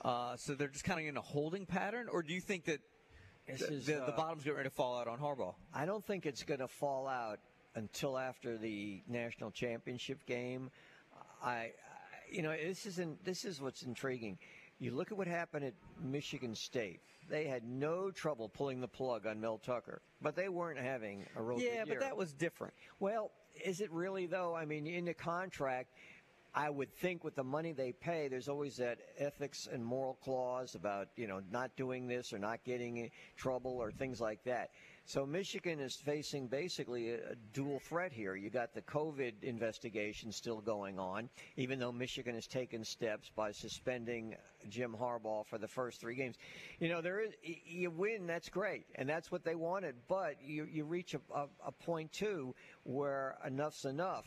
Uh, 0.03 0.35
so 0.37 0.55
they're 0.55 0.67
just 0.67 0.85
kind 0.85 0.99
of 0.99 1.05
in 1.05 1.17
a 1.17 1.21
holding 1.21 1.65
pattern, 1.65 2.07
or 2.11 2.23
do 2.23 2.33
you 2.33 2.41
think 2.41 2.65
that 2.65 2.79
the, 3.47 3.53
is, 3.53 3.85
the, 3.85 3.93
the 3.93 4.03
uh, 4.03 4.15
bottom's 4.15 4.43
getting 4.43 4.57
ready 4.57 4.69
to 4.69 4.75
fall 4.75 4.97
out 4.97 5.07
on 5.07 5.19
Harbaugh? 5.19 5.55
I 5.73 5.85
don't 5.85 6.05
think 6.05 6.25
it's 6.25 6.43
going 6.43 6.59
to 6.59 6.67
fall 6.67 7.07
out 7.07 7.39
until 7.75 8.17
after 8.17 8.57
the 8.57 9.01
national 9.07 9.51
championship 9.51 10.25
game. 10.25 10.69
I, 11.43 11.71
you 12.31 12.41
know, 12.41 12.51
this 12.51 12.85
isn't. 12.85 13.23
This 13.23 13.45
is 13.45 13.61
what's 13.61 13.83
intriguing. 13.83 14.37
You 14.79 14.91
look 14.91 15.11
at 15.11 15.17
what 15.17 15.27
happened 15.27 15.65
at 15.65 15.73
Michigan 16.01 16.55
State. 16.55 17.01
They 17.29 17.45
had 17.45 17.63
no 17.63 18.11
trouble 18.11 18.49
pulling 18.49 18.81
the 18.81 18.87
plug 18.87 19.27
on 19.27 19.39
Mel 19.39 19.57
Tucker, 19.59 20.01
but 20.21 20.35
they 20.35 20.49
weren't 20.49 20.79
having 20.79 21.25
a 21.35 21.41
real 21.43 21.59
Yeah, 21.59 21.81
but 21.81 21.89
year. 21.89 21.99
that 21.99 22.17
was 22.17 22.33
different. 22.33 22.73
Well, 22.99 23.31
is 23.63 23.81
it 23.81 23.91
really 23.91 24.25
though? 24.25 24.55
I 24.55 24.65
mean, 24.65 24.87
in 24.87 25.05
the 25.05 25.13
contract, 25.13 25.93
I 26.53 26.69
would 26.69 26.93
think 26.95 27.23
with 27.23 27.35
the 27.35 27.43
money 27.43 27.73
they 27.73 27.91
pay, 27.91 28.27
there's 28.27 28.49
always 28.49 28.77
that 28.77 28.99
ethics 29.17 29.67
and 29.71 29.85
moral 29.85 30.15
clause 30.23 30.75
about 30.75 31.09
you 31.15 31.27
know 31.27 31.41
not 31.51 31.75
doing 31.75 32.07
this 32.07 32.33
or 32.33 32.39
not 32.39 32.63
getting 32.63 32.97
in 32.97 33.09
trouble 33.37 33.77
or 33.77 33.91
things 33.91 34.19
like 34.19 34.43
that. 34.45 34.71
So 35.05 35.25
Michigan 35.25 35.79
is 35.79 35.95
facing 35.95 36.47
basically 36.47 37.11
a, 37.13 37.35
dual 37.51 37.79
threat 37.79 38.11
here. 38.11 38.35
You 38.35 38.51
got 38.51 38.73
the 38.73 38.81
COVID 38.83 39.43
investigation 39.43 40.31
still 40.31 40.61
going 40.61 40.99
on, 40.99 41.29
even 41.57 41.79
though 41.79 41.91
Michigan 41.91 42.35
has 42.35 42.45
taken 42.45 42.83
steps 42.83 43.31
by 43.35 43.51
suspending 43.51 44.35
Jim 44.69 44.95
Harbaugh 44.99 45.47
for 45.47 45.57
the 45.57 45.67
first 45.67 45.99
three 45.99 46.13
games. 46.15 46.35
You 46.79 46.89
know, 46.89 47.01
there 47.01 47.21
is 47.21 47.33
you 47.41 47.89
win, 47.89 48.27
that's 48.27 48.49
great, 48.49 48.85
and 48.95 49.09
that's 49.09 49.31
what 49.31 49.43
they 49.43 49.55
wanted. 49.55 49.95
But 50.07 50.35
you 50.43 50.65
you 50.65 50.85
reach 50.85 51.13
a, 51.13 51.21
a, 51.33 51.47
a 51.65 51.71
point 51.71 52.11
too 52.11 52.53
where 52.83 53.37
enough's 53.45 53.85
enough. 53.85 54.25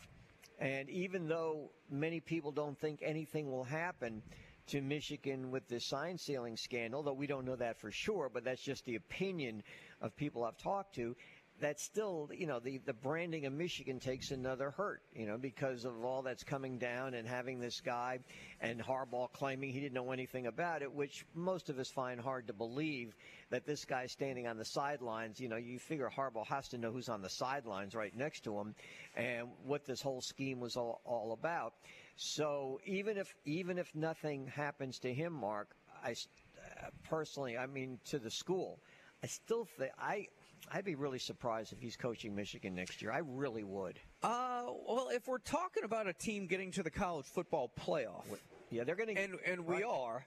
And 0.58 0.88
even 0.90 1.28
though 1.28 1.70
many 1.90 2.20
people 2.20 2.52
don't 2.52 2.78
think 2.78 3.00
anything 3.02 3.50
will 3.50 3.64
happen 3.64 4.22
to 4.68 4.80
Michigan 4.80 5.50
with 5.50 5.66
the 5.68 5.80
sign 5.80 6.18
stealing 6.18 6.56
scandal, 6.56 7.02
though 7.02 7.12
we 7.12 7.26
don't 7.26 7.44
know 7.44 7.56
that 7.56 7.80
for 7.80 7.90
sure, 7.90 8.30
but 8.32 8.44
that's 8.44 8.62
just 8.62 8.84
the 8.84 8.94
opinion 8.94 9.62
of 10.00 10.16
people 10.16 10.44
I've 10.44 10.58
talked 10.58 10.94
to. 10.96 11.16
That's 11.62 11.84
still, 11.84 12.28
you 12.36 12.48
know, 12.48 12.58
the, 12.58 12.78
the 12.78 12.92
branding 12.92 13.46
of 13.46 13.52
Michigan 13.52 14.00
takes 14.00 14.32
another 14.32 14.72
hurt, 14.72 15.00
you 15.14 15.26
know, 15.26 15.38
because 15.38 15.84
of 15.84 16.04
all 16.04 16.20
that's 16.20 16.42
coming 16.42 16.76
down 16.76 17.14
and 17.14 17.26
having 17.26 17.60
this 17.60 17.80
guy 17.80 18.18
and 18.60 18.82
Harbaugh 18.82 19.32
claiming 19.32 19.72
he 19.72 19.78
didn't 19.78 19.94
know 19.94 20.10
anything 20.10 20.48
about 20.48 20.82
it, 20.82 20.92
which 20.92 21.24
most 21.36 21.70
of 21.70 21.78
us 21.78 21.88
find 21.88 22.20
hard 22.20 22.48
to 22.48 22.52
believe 22.52 23.14
that 23.50 23.64
this 23.64 23.84
guy 23.84 24.06
standing 24.06 24.48
on 24.48 24.58
the 24.58 24.64
sidelines, 24.64 25.38
you 25.38 25.48
know, 25.48 25.54
you 25.54 25.78
figure 25.78 26.10
Harbaugh 26.10 26.44
has 26.48 26.66
to 26.70 26.78
know 26.78 26.90
who's 26.90 27.08
on 27.08 27.22
the 27.22 27.30
sidelines 27.30 27.94
right 27.94 28.16
next 28.16 28.42
to 28.42 28.58
him 28.58 28.74
and 29.14 29.46
what 29.64 29.84
this 29.84 30.02
whole 30.02 30.20
scheme 30.20 30.58
was 30.58 30.76
all, 30.76 31.00
all 31.04 31.30
about. 31.32 31.74
So 32.16 32.80
even 32.84 33.16
if 33.16 33.32
even 33.44 33.78
if 33.78 33.94
nothing 33.94 34.48
happens 34.48 34.98
to 34.98 35.14
him, 35.14 35.32
Mark, 35.32 35.68
I 36.04 36.10
uh, 36.10 36.88
personally, 37.08 37.56
I 37.56 37.66
mean, 37.66 38.00
to 38.06 38.18
the 38.18 38.30
school, 38.30 38.80
I 39.22 39.28
still 39.28 39.68
think 39.78 39.92
I. 39.96 40.26
I'd 40.70 40.84
be 40.84 40.94
really 40.94 41.18
surprised 41.18 41.72
if 41.72 41.80
he's 41.80 41.96
coaching 41.96 42.34
Michigan 42.34 42.74
next 42.74 43.02
year. 43.02 43.12
I 43.12 43.18
really 43.18 43.64
would. 43.64 43.98
Uh, 44.22 44.64
well, 44.86 45.08
if 45.12 45.26
we're 45.26 45.38
talking 45.38 45.84
about 45.84 46.06
a 46.06 46.12
team 46.12 46.46
getting 46.46 46.70
to 46.72 46.82
the 46.82 46.90
college 46.90 47.26
football 47.26 47.70
playoff, 47.80 48.24
yeah, 48.70 48.84
they're 48.84 48.94
going 48.94 49.14
to, 49.14 49.20
and 49.20 49.38
and 49.44 49.66
we 49.66 49.82
are. 49.82 50.24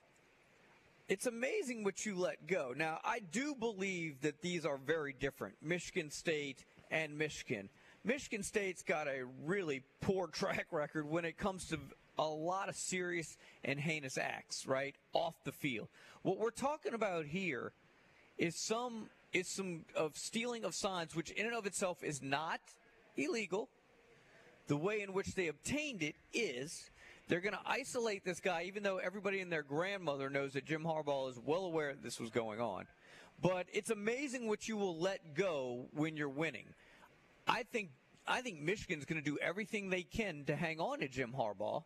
It's 1.08 1.28
amazing 1.28 1.84
what 1.84 2.06
you 2.06 2.16
let 2.16 2.48
go. 2.48 2.74
Now, 2.76 3.00
I 3.04 3.20
do 3.20 3.54
believe 3.54 4.22
that 4.22 4.42
these 4.42 4.66
are 4.66 4.78
very 4.78 5.14
different. 5.14 5.56
Michigan 5.62 6.10
State 6.10 6.66
and 6.90 7.16
Michigan. 7.18 7.70
Michigan 8.04 8.42
State's 8.44 8.82
got 8.82 9.08
a 9.08 9.26
really 9.44 9.84
poor 10.02 10.28
track 10.34 10.68
record 10.72 11.08
when 11.08 11.26
it 11.26 11.38
comes 11.38 11.68
to 11.70 11.80
a 12.18 12.28
lot 12.28 12.70
of 12.70 12.76
serious 12.76 13.38
and 13.64 13.80
heinous 13.80 14.18
acts, 14.18 14.66
right? 14.66 14.96
Off 15.14 15.36
the 15.44 15.52
field. 15.52 15.88
What 16.22 16.38
we're 16.38 16.50
talking 16.50 16.94
about 16.94 17.26
here 17.26 17.72
is 18.38 18.56
some 18.56 19.10
is 19.36 19.48
some 19.50 19.84
of 19.96 20.16
stealing 20.18 20.64
of 20.64 20.74
signs, 20.74 21.14
which 21.14 21.30
in 21.32 21.46
and 21.46 21.54
of 21.54 21.66
itself 21.66 22.04
is 22.04 22.22
not 22.22 22.62
illegal. 23.18 23.68
The 24.68 24.78
way 24.78 25.02
in 25.02 25.14
which 25.14 25.36
they 25.36 25.48
obtained 25.48 26.02
it 26.02 26.16
is 26.34 26.90
they're 27.28 27.42
going 27.42 27.54
to 27.54 27.60
isolate 27.66 28.24
this 28.24 28.40
guy, 28.40 28.64
even 28.64 28.82
though 28.82 28.98
everybody 28.98 29.42
and 29.42 29.52
their 29.52 29.62
grandmother 29.62 30.30
knows 30.30 30.54
that 30.54 30.66
Jim 30.66 30.84
Harbaugh 30.84 31.30
is 31.30 31.38
well 31.44 31.66
aware 31.66 31.94
this 32.02 32.20
was 32.20 32.30
going 32.30 32.62
on. 32.62 32.86
But 33.42 33.68
it's 33.74 33.90
amazing 33.90 34.48
what 34.48 34.70
you 34.70 34.78
will 34.78 34.98
let 34.98 35.36
go 35.36 35.88
when 35.94 36.16
you're 36.16 36.30
winning. 36.30 36.68
I 37.46 37.64
think 37.64 37.90
I 38.28 38.42
think 38.42 38.62
Michigan's 38.62 39.06
going 39.06 39.22
to 39.22 39.30
do 39.30 39.38
everything 39.40 39.90
they 39.90 40.02
can 40.02 40.46
to 40.46 40.56
hang 40.56 40.80
on 40.80 41.00
to 41.00 41.08
Jim 41.08 41.34
Harbaugh. 41.38 41.84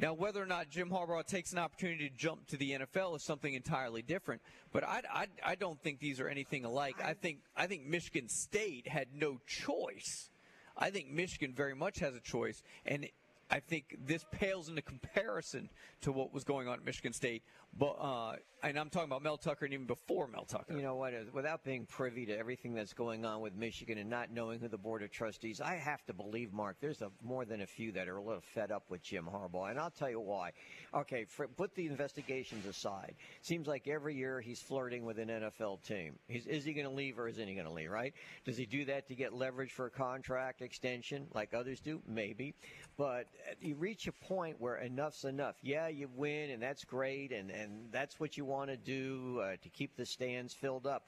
Now, 0.00 0.14
whether 0.14 0.40
or 0.40 0.46
not 0.46 0.70
Jim 0.70 0.90
Harbaugh 0.90 1.26
takes 1.26 1.52
an 1.52 1.58
opportunity 1.58 2.08
to 2.08 2.16
jump 2.16 2.46
to 2.48 2.56
the 2.56 2.72
NFL 2.72 3.16
is 3.16 3.24
something 3.24 3.52
entirely 3.52 4.02
different. 4.02 4.40
But 4.72 4.84
I, 4.84 5.02
I, 5.12 5.26
I 5.44 5.54
don't 5.56 5.80
think 5.82 5.98
these 5.98 6.20
are 6.20 6.28
anything 6.28 6.64
alike. 6.64 6.96
I 7.04 7.14
think 7.14 7.38
I 7.56 7.66
think 7.66 7.84
Michigan 7.84 8.28
State 8.28 8.86
had 8.86 9.08
no 9.12 9.40
choice. 9.46 10.30
I 10.76 10.90
think 10.90 11.10
Michigan 11.10 11.52
very 11.52 11.74
much 11.74 11.98
has 11.98 12.14
a 12.14 12.20
choice, 12.20 12.62
and 12.86 13.08
I 13.50 13.60
think 13.60 13.96
this 14.04 14.24
pales 14.30 14.68
into 14.68 14.82
comparison 14.82 15.70
to 16.02 16.12
what 16.12 16.32
was 16.32 16.44
going 16.44 16.68
on 16.68 16.74
at 16.74 16.84
Michigan 16.84 17.12
State. 17.12 17.42
But 17.78 17.96
uh, 18.00 18.36
and 18.62 18.78
I'm 18.78 18.90
talking 18.90 19.08
about 19.08 19.22
Mel 19.22 19.36
Tucker 19.36 19.64
and 19.64 19.74
even 19.74 19.86
before 19.86 20.26
Mel 20.26 20.44
Tucker. 20.44 20.74
You 20.74 20.82
know 20.82 20.96
what? 20.96 21.14
uh, 21.14 21.18
Without 21.32 21.62
being 21.62 21.86
privy 21.86 22.26
to 22.26 22.36
everything 22.36 22.74
that's 22.74 22.92
going 22.92 23.24
on 23.24 23.40
with 23.40 23.54
Michigan 23.54 23.98
and 23.98 24.10
not 24.10 24.32
knowing 24.32 24.58
who 24.58 24.68
the 24.68 24.78
board 24.78 25.02
of 25.02 25.10
trustees, 25.12 25.60
I 25.60 25.76
have 25.76 26.04
to 26.06 26.12
believe, 26.12 26.52
Mark, 26.52 26.76
there's 26.80 27.02
a, 27.02 27.10
more 27.22 27.44
than 27.44 27.60
a 27.60 27.66
few 27.66 27.92
that 27.92 28.08
are 28.08 28.16
a 28.16 28.22
little 28.22 28.42
fed 28.54 28.72
up 28.72 28.84
with 28.88 29.02
Jim 29.02 29.28
Harbaugh, 29.32 29.70
and 29.70 29.78
I'll 29.78 29.90
tell 29.90 30.10
you 30.10 30.20
why. 30.20 30.52
Okay, 30.92 31.24
for, 31.24 31.46
put 31.46 31.74
the 31.74 31.86
investigations 31.86 32.66
aside. 32.66 33.14
Seems 33.42 33.68
like 33.68 33.86
every 33.86 34.16
year 34.16 34.40
he's 34.40 34.60
flirting 34.60 35.04
with 35.04 35.18
an 35.18 35.28
NFL 35.28 35.82
team. 35.82 36.14
He's, 36.26 36.46
is 36.46 36.64
he 36.64 36.72
going 36.72 36.86
to 36.86 36.92
leave 36.92 37.18
or 37.18 37.28
isn't 37.28 37.46
he 37.46 37.54
going 37.54 37.66
to 37.66 37.72
leave? 37.72 37.90
Right? 37.90 38.14
Does 38.44 38.56
he 38.56 38.66
do 38.66 38.84
that 38.86 39.06
to 39.08 39.14
get 39.14 39.32
leverage 39.32 39.72
for 39.72 39.86
a 39.86 39.90
contract 39.90 40.62
extension, 40.62 41.28
like 41.32 41.54
others 41.54 41.80
do? 41.80 42.00
Maybe, 42.08 42.54
but 42.96 43.26
uh, 43.48 43.54
you 43.60 43.76
reach 43.76 44.08
a 44.08 44.12
point 44.12 44.56
where 44.58 44.76
enough's 44.76 45.24
enough. 45.24 45.56
Yeah, 45.62 45.88
you 45.88 46.08
win, 46.16 46.50
and 46.50 46.60
that's 46.60 46.84
great, 46.84 47.32
and 47.32 47.50
and 47.50 47.67
that's 47.90 48.18
what 48.20 48.36
you 48.36 48.44
want 48.44 48.70
to 48.70 48.76
do 48.76 49.40
uh, 49.42 49.56
to 49.62 49.68
keep 49.68 49.96
the 49.96 50.06
stands 50.06 50.52
filled 50.54 50.86
up. 50.86 51.06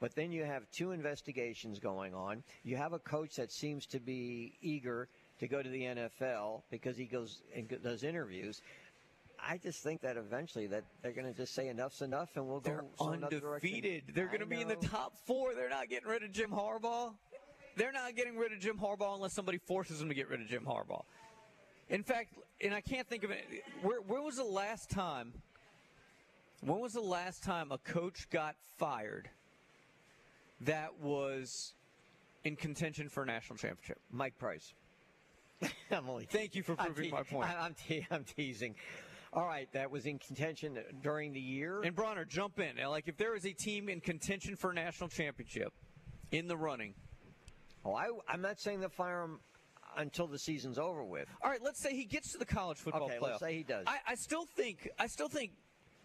But 0.00 0.14
then 0.14 0.32
you 0.32 0.44
have 0.44 0.70
two 0.70 0.92
investigations 0.92 1.78
going 1.78 2.14
on. 2.14 2.42
You 2.64 2.76
have 2.76 2.94
a 2.94 2.98
coach 2.98 3.36
that 3.36 3.52
seems 3.52 3.84
to 3.86 4.00
be 4.00 4.54
eager 4.62 5.08
to 5.40 5.48
go 5.48 5.62
to 5.62 5.68
the 5.68 5.82
NFL 5.82 6.62
because 6.70 6.96
he 6.96 7.04
goes 7.04 7.42
and 7.54 7.68
does 7.82 8.02
interviews. 8.02 8.62
I 9.42 9.58
just 9.58 9.82
think 9.82 10.02
that 10.02 10.16
eventually 10.16 10.66
that 10.68 10.84
they're 11.02 11.12
going 11.12 11.26
to 11.26 11.32
just 11.32 11.54
say 11.54 11.68
enough's 11.68 12.02
enough 12.02 12.30
and 12.36 12.46
we'll 12.46 12.60
They're 12.60 12.84
go 12.98 13.12
direction. 13.12 13.40
undefeated. 13.42 14.04
They're 14.14 14.26
going 14.26 14.40
to 14.40 14.46
be 14.46 14.60
in 14.60 14.68
the 14.68 14.76
top 14.76 15.14
four. 15.26 15.54
They're 15.54 15.70
not 15.70 15.88
getting 15.88 16.08
rid 16.08 16.22
of 16.22 16.32
Jim 16.32 16.50
Harbaugh. 16.50 17.12
They're 17.76 17.92
not 17.92 18.16
getting 18.16 18.36
rid 18.36 18.52
of 18.52 18.60
Jim 18.60 18.76
Harbaugh 18.78 19.14
unless 19.14 19.32
somebody 19.32 19.58
forces 19.58 19.98
them 19.98 20.08
to 20.08 20.14
get 20.14 20.28
rid 20.28 20.40
of 20.40 20.48
Jim 20.48 20.64
Harbaugh. 20.66 21.02
In 21.88 22.02
fact, 22.02 22.34
and 22.60 22.74
I 22.74 22.80
can't 22.80 23.08
think 23.08 23.24
of 23.24 23.30
it. 23.30 23.44
Where, 23.82 24.00
where 24.02 24.22
was 24.22 24.36
the 24.36 24.44
last 24.44 24.90
time? 24.90 25.32
When 26.60 26.78
was 26.80 26.92
the 26.92 27.00
last 27.00 27.42
time 27.42 27.72
a 27.72 27.78
coach 27.78 28.28
got 28.30 28.54
fired 28.78 29.30
that 30.62 30.98
was 31.00 31.74
in 32.44 32.56
contention 32.56 33.08
for 33.08 33.22
a 33.22 33.26
national 33.26 33.56
championship? 33.56 33.98
Mike 34.10 34.36
Price. 34.38 34.74
I'm 35.90 36.08
only 36.08 36.26
Thank 36.26 36.54
you 36.54 36.62
for 36.62 36.74
proving 36.76 37.04
te- 37.04 37.10
my 37.10 37.22
point. 37.22 37.48
I- 37.48 37.60
I'm, 37.64 37.74
te- 37.74 38.06
I'm 38.10 38.24
teasing. 38.24 38.74
All 39.32 39.46
right, 39.46 39.68
that 39.72 39.90
was 39.90 40.06
in 40.06 40.18
contention 40.18 40.76
during 41.02 41.32
the 41.32 41.40
year. 41.40 41.82
And 41.82 41.94
Bronner, 41.94 42.24
jump 42.24 42.58
in. 42.58 42.76
Now, 42.76 42.90
Like 42.90 43.06
if 43.08 43.16
there 43.16 43.36
is 43.36 43.46
a 43.46 43.52
team 43.52 43.88
in 43.88 44.00
contention 44.00 44.56
for 44.56 44.70
a 44.70 44.74
national 44.74 45.08
championship 45.08 45.72
in 46.32 46.48
the 46.48 46.56
running. 46.56 46.94
Oh, 47.84 47.94
I, 47.94 48.08
I'm 48.28 48.42
not 48.42 48.60
saying 48.60 48.80
they'll 48.80 48.88
fire 48.90 49.22
him 49.22 49.38
until 49.96 50.26
the 50.26 50.38
season's 50.38 50.78
over 50.78 51.04
with. 51.04 51.28
All 51.42 51.50
right, 51.50 51.62
let's 51.62 51.80
say 51.80 51.94
he 51.94 52.04
gets 52.04 52.32
to 52.32 52.38
the 52.38 52.44
college 52.44 52.78
football 52.78 53.04
Okay, 53.04 53.16
playoff. 53.18 53.22
let's 53.22 53.40
say 53.40 53.56
he 53.56 53.62
does. 53.62 53.84
I, 53.86 53.98
I 54.08 54.14
still 54.16 54.44
think 54.44 54.88
I 54.98 55.06
still 55.06 55.28
think 55.28 55.52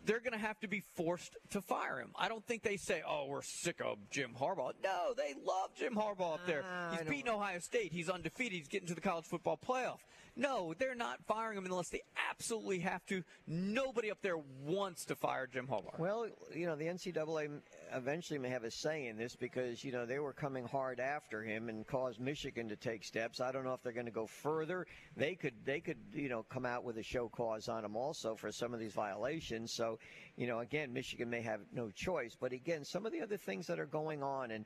they're 0.06 0.19
going 0.19 0.34
to 0.34 0.38
have 0.40 0.60
to 0.61 0.68
be 0.68 0.82
forced 0.95 1.36
to 1.52 1.61
fire 1.61 1.99
him. 1.99 2.11
I 2.18 2.27
don't 2.27 2.45
think 2.45 2.64
they 2.64 2.77
say, 2.77 3.03
"Oh, 3.07 3.26
we're 3.27 3.41
sick 3.41 3.82
of 3.84 3.98
Jim 4.11 4.32
Harbaugh." 4.40 4.73
No, 4.84 5.14
they 5.15 5.34
love 5.45 5.72
Jim 5.77 5.95
Harbaugh 5.95 6.36
up 6.36 6.45
there. 6.45 6.64
Ah, 6.69 6.91
He's 6.98 7.07
beating 7.10 7.30
Ohio 7.30 7.60
State. 7.60 7.91
He's 7.91 8.10
undefeated. 8.10 8.53
He's 8.57 8.68
getting 8.68 8.88
to 8.88 8.95
the 8.95 9.02
college 9.02 9.26
football 9.26 9.57
playoff. 9.57 9.99
No, 10.36 10.74
they're 10.78 10.95
not 10.95 11.24
firing 11.26 11.57
him 11.57 11.66
unless 11.66 11.90
they 11.90 12.02
absolutely 12.30 12.80
have 12.80 13.06
to. 13.06 13.24
Nobody 13.48 14.12
up 14.12 14.18
there 14.22 14.38
wants 14.66 15.06
to 15.06 15.16
fire 15.16 15.48
Jim 15.48 15.68
Harbaugh. 15.68 15.98
Well, 15.98 16.28
you 16.53 16.66
know, 16.66 16.76
the 16.76 16.86
NCAA 16.86 17.62
eventually 17.94 18.40
may 18.40 18.49
have 18.49 18.66
a 18.66 18.72
say 18.72 19.07
in 19.07 19.18
this 19.18 19.36
because, 19.36 19.84
you 19.84 19.91
know, 19.94 20.06
they 20.06 20.20
were 20.20 20.34
coming 20.34 20.66
hard 20.66 20.99
after 20.99 21.41
him 21.41 21.70
and 21.70 21.88
caused 21.88 22.20
Michigan 22.20 22.68
to 22.68 22.76
take 22.76 23.03
steps. 23.03 23.40
I 23.40 23.52
don't 23.52 23.64
know 23.64 23.74
if 23.74 23.82
they're 23.82 23.94
going 23.94 24.07
to 24.07 24.12
go 24.12 24.28
further. 24.28 24.86
They 25.16 25.36
could, 25.36 25.53
they 25.64 25.80
could, 25.80 25.99
you 26.14 26.28
know, 26.28 26.44
come 26.44 26.66
out 26.66 26.84
with 26.84 26.98
a 26.98 27.03
show 27.03 27.30
cause 27.30 27.70
on 27.70 27.86
him 27.86 27.95
also 27.95 28.36
for 28.36 28.52
some 28.52 28.74
of 28.74 28.80
these 28.80 28.94
violations. 28.94 29.72
So, 29.72 29.99
you 30.38 30.48
know, 30.48 30.60
again, 30.60 30.91
Michigan 30.91 31.30
may 31.30 31.41
have 31.41 31.62
no 31.72 31.90
choice. 31.91 32.36
But 32.40 32.52
again, 32.52 32.84
some 32.84 33.06
of 33.06 33.12
the 33.14 33.22
other 33.22 33.38
things 33.38 33.68
that 33.68 33.80
are 33.80 33.86
going 33.86 34.22
on, 34.22 34.52
and, 34.52 34.66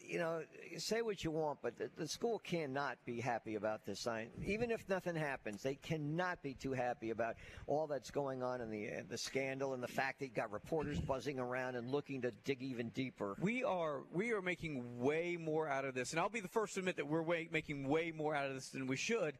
you 0.00 0.18
know, 0.18 0.42
say 0.78 1.02
what 1.02 1.24
you 1.24 1.30
want, 1.30 1.58
but 1.60 1.76
the, 1.76 1.90
the 1.96 2.06
school 2.06 2.38
cannot 2.38 2.98
be 3.04 3.20
happy 3.20 3.56
about 3.56 3.84
this 3.84 4.00
sign. 4.00 4.28
Even 4.44 4.70
if 4.70 4.88
nothing 4.88 5.16
happens, 5.16 5.62
they 5.62 5.74
cannot 5.74 6.40
be 6.42 6.54
too 6.54 6.72
happy 6.72 7.10
about 7.10 7.34
all 7.66 7.86
that's 7.88 8.10
going 8.10 8.42
on 8.42 8.60
in 8.60 8.70
the 8.70 8.88
uh, 8.88 9.02
the 9.08 9.18
scandal 9.18 9.74
and 9.74 9.82
the 9.82 9.88
fact 9.88 10.20
that 10.20 10.26
you 10.26 10.32
got 10.32 10.52
reporters 10.52 11.00
buzzing 11.00 11.38
around 11.38 11.74
and 11.74 11.90
looking 11.90 12.22
to 12.22 12.30
dig 12.44 12.62
even 12.62 12.88
deeper. 12.90 13.36
We 13.40 13.64
are 13.64 14.02
we 14.12 14.32
are 14.32 14.42
making 14.42 15.00
way 15.00 15.36
more 15.36 15.68
out 15.68 15.84
of 15.84 15.94
this, 15.94 16.12
and 16.12 16.20
I'll 16.20 16.28
be 16.28 16.40
the 16.40 16.48
first 16.48 16.74
to 16.74 16.80
admit 16.80 16.96
that 16.96 17.06
we're 17.08 17.22
way, 17.22 17.48
making 17.50 17.88
way 17.88 18.12
more 18.16 18.34
out 18.34 18.46
of 18.46 18.54
this 18.54 18.68
than 18.68 18.86
we 18.86 18.96
should. 18.96 19.34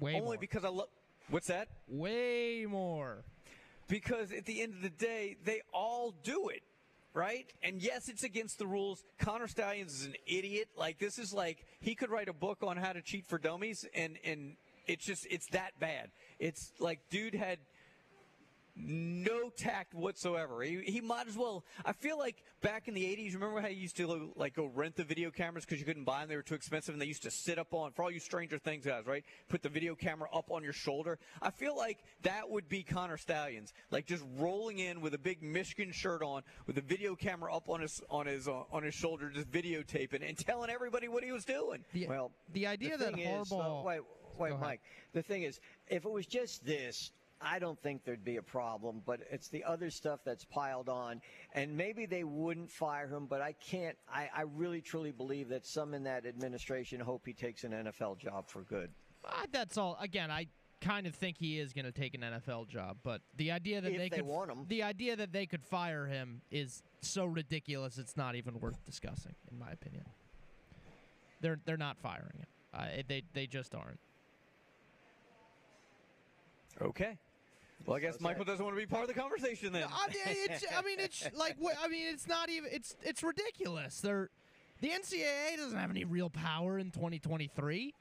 Way 0.00 0.14
only 0.14 0.26
more. 0.26 0.36
because 0.38 0.64
I 0.64 0.70
look. 0.70 0.90
What's 1.28 1.46
that? 1.46 1.68
Way 1.88 2.66
more. 2.68 3.22
Because 3.90 4.30
at 4.30 4.46
the 4.46 4.62
end 4.62 4.74
of 4.74 4.82
the 4.82 4.88
day, 4.88 5.36
they 5.44 5.62
all 5.74 6.14
do 6.22 6.48
it, 6.48 6.62
right? 7.12 7.52
And 7.60 7.82
yes, 7.82 8.08
it's 8.08 8.22
against 8.22 8.58
the 8.58 8.66
rules. 8.66 9.02
Connor 9.18 9.48
Stalions 9.48 9.92
is 10.00 10.06
an 10.06 10.14
idiot. 10.28 10.68
Like 10.78 11.00
this 11.00 11.18
is 11.18 11.34
like 11.34 11.58
he 11.80 11.96
could 11.96 12.08
write 12.08 12.28
a 12.28 12.32
book 12.32 12.58
on 12.62 12.76
how 12.76 12.92
to 12.92 13.02
cheat 13.02 13.26
for 13.26 13.36
dummies, 13.36 13.84
and 13.92 14.16
and 14.24 14.54
it's 14.86 15.04
just 15.04 15.26
it's 15.28 15.48
that 15.48 15.72
bad. 15.80 16.10
It's 16.38 16.72
like 16.78 17.00
dude 17.10 17.34
had 17.34 17.58
no 18.82 19.50
tact 19.50 19.94
whatsoever. 19.94 20.62
He, 20.62 20.80
he 20.82 21.00
might 21.00 21.28
as 21.28 21.36
well. 21.36 21.64
I 21.84 21.92
feel 21.92 22.18
like 22.18 22.42
back 22.62 22.88
in 22.88 22.94
the 22.94 23.04
'80s, 23.04 23.34
remember 23.34 23.60
how 23.60 23.68
you 23.68 23.76
used 23.80 23.96
to 23.96 24.32
like 24.36 24.54
go 24.54 24.66
rent 24.66 24.96
the 24.96 25.04
video 25.04 25.30
cameras 25.30 25.64
because 25.64 25.78
you 25.78 25.86
couldn't 25.86 26.04
buy 26.04 26.20
them; 26.20 26.28
they 26.28 26.36
were 26.36 26.42
too 26.42 26.54
expensive, 26.54 26.94
and 26.94 27.00
they 27.00 27.06
used 27.06 27.22
to 27.22 27.30
sit 27.30 27.58
up 27.58 27.72
on. 27.72 27.92
For 27.92 28.02
all 28.02 28.10
you 28.10 28.20
Stranger 28.20 28.58
Things 28.58 28.84
guys, 28.84 29.06
right? 29.06 29.24
Put 29.48 29.62
the 29.62 29.68
video 29.68 29.94
camera 29.94 30.28
up 30.32 30.50
on 30.50 30.62
your 30.62 30.72
shoulder. 30.72 31.18
I 31.42 31.50
feel 31.50 31.76
like 31.76 31.98
that 32.22 32.48
would 32.48 32.68
be 32.68 32.82
Connor 32.82 33.16
Stalions, 33.16 33.72
like 33.90 34.06
just 34.06 34.24
rolling 34.38 34.78
in 34.78 35.00
with 35.00 35.14
a 35.14 35.18
big 35.18 35.42
Michigan 35.42 35.92
shirt 35.92 36.22
on, 36.22 36.42
with 36.66 36.78
a 36.78 36.82
video 36.82 37.14
camera 37.14 37.54
up 37.54 37.68
on 37.68 37.80
his 37.80 38.00
on 38.10 38.26
his 38.26 38.48
uh, 38.48 38.62
on 38.72 38.82
his 38.82 38.94
shoulder, 38.94 39.30
just 39.30 39.50
videotaping 39.50 40.26
and 40.26 40.38
telling 40.38 40.70
everybody 40.70 41.08
what 41.08 41.24
he 41.24 41.32
was 41.32 41.44
doing. 41.44 41.84
well, 42.08 42.32
the 42.52 42.66
idea 42.66 42.96
the 42.96 43.04
that 43.04 43.14
thing 43.14 43.24
is, 43.24 43.52
uh, 43.52 43.82
wait, 43.84 44.00
wait, 44.38 44.58
Mike. 44.58 44.80
The 45.12 45.22
thing 45.22 45.42
is, 45.42 45.60
if 45.88 46.04
it 46.04 46.10
was 46.10 46.26
just 46.26 46.64
this. 46.64 47.12
I 47.42 47.58
don't 47.58 47.80
think 47.82 48.04
there'd 48.04 48.24
be 48.24 48.36
a 48.36 48.42
problem, 48.42 49.02
but 49.06 49.20
it's 49.30 49.48
the 49.48 49.64
other 49.64 49.90
stuff 49.90 50.20
that's 50.24 50.44
piled 50.44 50.88
on, 50.88 51.20
and 51.54 51.74
maybe 51.76 52.04
they 52.06 52.24
wouldn't 52.24 52.70
fire 52.70 53.08
him. 53.08 53.26
But 53.26 53.40
I 53.40 53.52
can't. 53.52 53.96
I, 54.12 54.28
I 54.36 54.42
really 54.42 54.80
truly 54.80 55.10
believe 55.10 55.48
that 55.48 55.66
some 55.66 55.94
in 55.94 56.02
that 56.04 56.26
administration 56.26 57.00
hope 57.00 57.22
he 57.24 57.32
takes 57.32 57.64
an 57.64 57.72
NFL 57.72 58.18
job 58.18 58.48
for 58.48 58.62
good. 58.62 58.90
Uh, 59.24 59.46
that's 59.52 59.78
all. 59.78 59.96
Again, 60.00 60.30
I 60.30 60.46
kind 60.80 61.06
of 61.06 61.14
think 61.14 61.36
he 61.38 61.58
is 61.58 61.72
going 61.72 61.84
to 61.84 61.92
take 61.92 62.14
an 62.14 62.22
NFL 62.22 62.68
job, 62.68 62.98
but 63.02 63.20
the 63.36 63.50
idea 63.50 63.80
that 63.80 63.90
If 63.90 63.98
they, 63.98 64.08
they 64.08 64.16
could 64.16 64.26
want 64.26 64.50
him. 64.50 64.64
the 64.68 64.82
idea 64.82 65.16
that 65.16 65.32
they 65.32 65.46
could 65.46 65.62
fire 65.64 66.06
him 66.06 66.40
is 66.50 66.82
so 67.00 67.24
ridiculous. 67.24 67.98
It's 67.98 68.16
not 68.16 68.34
even 68.34 68.58
worth 68.60 68.84
discussing, 68.84 69.34
in 69.50 69.58
my 69.58 69.70
opinion. 69.70 70.04
They're 71.40 71.58
they're 71.64 71.76
not 71.78 71.96
firing 71.98 72.38
him. 72.38 72.46
Uh, 72.74 73.02
they 73.08 73.22
they 73.32 73.46
just 73.46 73.74
aren't. 73.74 73.98
Okay. 76.82 77.18
Well, 77.86 77.96
I 77.96 78.00
guess 78.00 78.14
So 78.14 78.22
Michael 78.22 78.44
sad. 78.44 78.52
doesn't 78.52 78.64
want 78.64 78.76
to 78.76 78.80
be 78.80 78.86
part 78.86 79.02
of 79.02 79.08
the 79.08 79.20
conversation 79.20 79.72
then. 79.72 79.84
I 79.84 80.08
mean, 80.08 80.18
it's, 80.50 80.64
I 80.76 80.82
mean, 80.82 81.00
it's 81.00 81.28
like, 81.34 81.56
I 81.82 81.88
mean, 81.88 82.06
it's 82.08 82.28
not 82.28 82.48
even, 82.48 82.70
it's, 82.72 82.96
it's 83.02 83.22
ridiculous. 83.22 84.00
They're, 84.00 84.30
the 84.80 84.88
NCAA 84.88 85.56
doesn't 85.56 85.78
have 85.78 85.90
any 85.90 86.04
real 86.04 86.30
power 86.30 86.78
in 86.78 86.90
2023. 86.90 87.94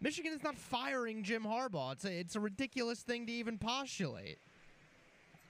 Michigan 0.00 0.32
is 0.32 0.42
not 0.42 0.56
firing 0.56 1.22
Jim 1.22 1.44
Harbaugh. 1.44 1.92
It's 1.92 2.04
a, 2.04 2.12
it's 2.18 2.36
a 2.36 2.40
ridiculous 2.40 3.00
thing 3.00 3.26
to 3.26 3.32
even 3.32 3.58
postulate. 3.58 4.38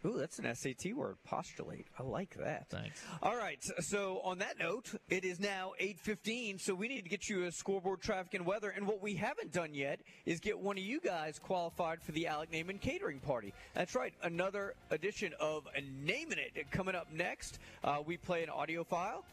Ooh, 0.06 0.16
that's 0.16 0.38
an 0.38 0.54
SAT 0.54 0.94
word. 0.94 1.16
Postulate. 1.24 1.86
I 1.98 2.02
like 2.02 2.34
that. 2.38 2.70
Thanks. 2.70 3.02
All 3.22 3.36
right. 3.36 3.62
So 3.80 4.20
on 4.24 4.38
that 4.38 4.58
note, 4.58 4.94
it 5.10 5.24
is 5.24 5.38
now 5.38 5.72
8:15. 5.78 6.58
So 6.58 6.74
we 6.74 6.88
need 6.88 7.02
to 7.02 7.10
get 7.10 7.28
you 7.28 7.44
a 7.44 7.52
scoreboard, 7.52 8.00
traffic, 8.00 8.32
and 8.34 8.46
weather. 8.46 8.70
And 8.70 8.86
what 8.86 9.02
we 9.02 9.14
haven't 9.14 9.52
done 9.52 9.74
yet 9.74 10.00
is 10.24 10.40
get 10.40 10.58
one 10.58 10.78
of 10.78 10.84
you 10.84 11.00
guys 11.00 11.38
qualified 11.38 12.00
for 12.02 12.12
the 12.12 12.28
Alec 12.28 12.50
Naaman 12.50 12.78
catering 12.78 13.20
party. 13.20 13.52
That's 13.74 13.94
right. 13.94 14.14
Another 14.22 14.74
edition 14.90 15.34
of 15.38 15.68
Naming 16.02 16.38
It 16.38 16.70
coming 16.70 16.94
up 16.94 17.12
next. 17.12 17.58
Uh, 17.84 17.98
we 18.04 18.16
play 18.16 18.42
an 18.42 18.48
audio 18.48 18.84
file. 18.84 19.24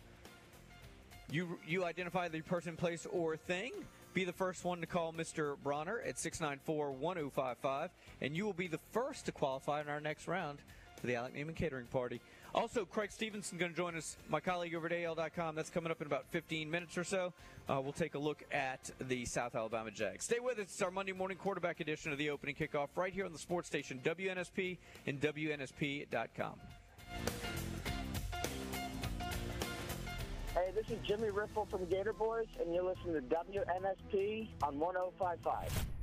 You 1.31 1.60
you 1.65 1.85
identify 1.85 2.27
the 2.27 2.41
person, 2.41 2.76
place, 2.76 3.06
or 3.06 3.38
thing. 3.38 3.72
Be 4.14 4.24
the 4.24 4.34
first 4.34 4.64
one 4.66 4.82
to 4.82 4.88
call 4.88 5.14
Mr. 5.14 5.56
Bronner 5.64 6.00
at 6.02 6.16
694-1055, 6.16 7.90
and 8.22 8.36
you 8.36 8.46
will 8.46 8.54
be 8.54 8.68
the 8.68 8.80
first 8.92 9.26
to 9.28 9.32
qualify 9.32 9.82
in 9.82 9.90
our 9.90 10.02
next 10.02 10.28
round 10.28 10.60
for 11.00 11.08
the 11.08 11.16
Alec 11.16 11.36
Neiman 11.36 11.56
Catering 11.56 11.86
Party. 11.86 12.20
Also, 12.56 12.86
Creg 12.86 13.12
Stephenson 13.12 13.58
going 13.58 13.72
to 13.72 13.78
join 13.78 13.96
us, 13.96 14.18
my 14.30 14.40
colleague 14.40 14.74
over 14.74 14.88
at 14.88 15.04
AL.com. 15.04 15.56
That's 15.56 15.70
coming 15.70 15.92
up 15.92 16.02
in 16.02 16.08
about 16.08 16.26
15 16.32 16.72
minutes 16.72 16.98
or 16.98 17.04
so. 17.04 17.34
Uh, 17.70 17.80
we'll 17.82 17.94
take 17.94 18.16
a 18.16 18.20
look 18.20 18.44
at 18.52 18.90
the 19.08 19.26
South 19.26 19.56
Alabama 19.56 19.92
Jags. 19.92 20.26
Stay 20.26 20.40
with 20.40 20.58
us. 20.58 20.66
It's 20.66 20.82
our 20.82 20.90
Monday 20.90 21.12
morning 21.12 21.38
quarterback 21.38 21.80
edition 21.82 22.12
of 22.12 22.18
the 22.18 22.30
opening 22.30 22.56
kickoff 22.56 22.88
right 22.96 23.14
here 23.14 23.26
on 23.26 23.34
the 23.34 23.38
sports 23.38 23.68
station 23.68 24.02
WNSP 24.04 24.78
and 25.06 25.22
WNSP.com. 25.22 26.56
this 30.78 30.91
is 30.91 31.08
Jimmy 31.08 31.32
Ripple 31.32 31.66
from 31.72 31.86
Gator 31.86 32.14
Boys, 32.14 32.45
and 32.62 32.72
you're 32.72 32.84
listening 32.84 33.16
to 33.16 33.22
WNSP 33.22 34.48
on 34.62 34.78
1055. 34.78 35.97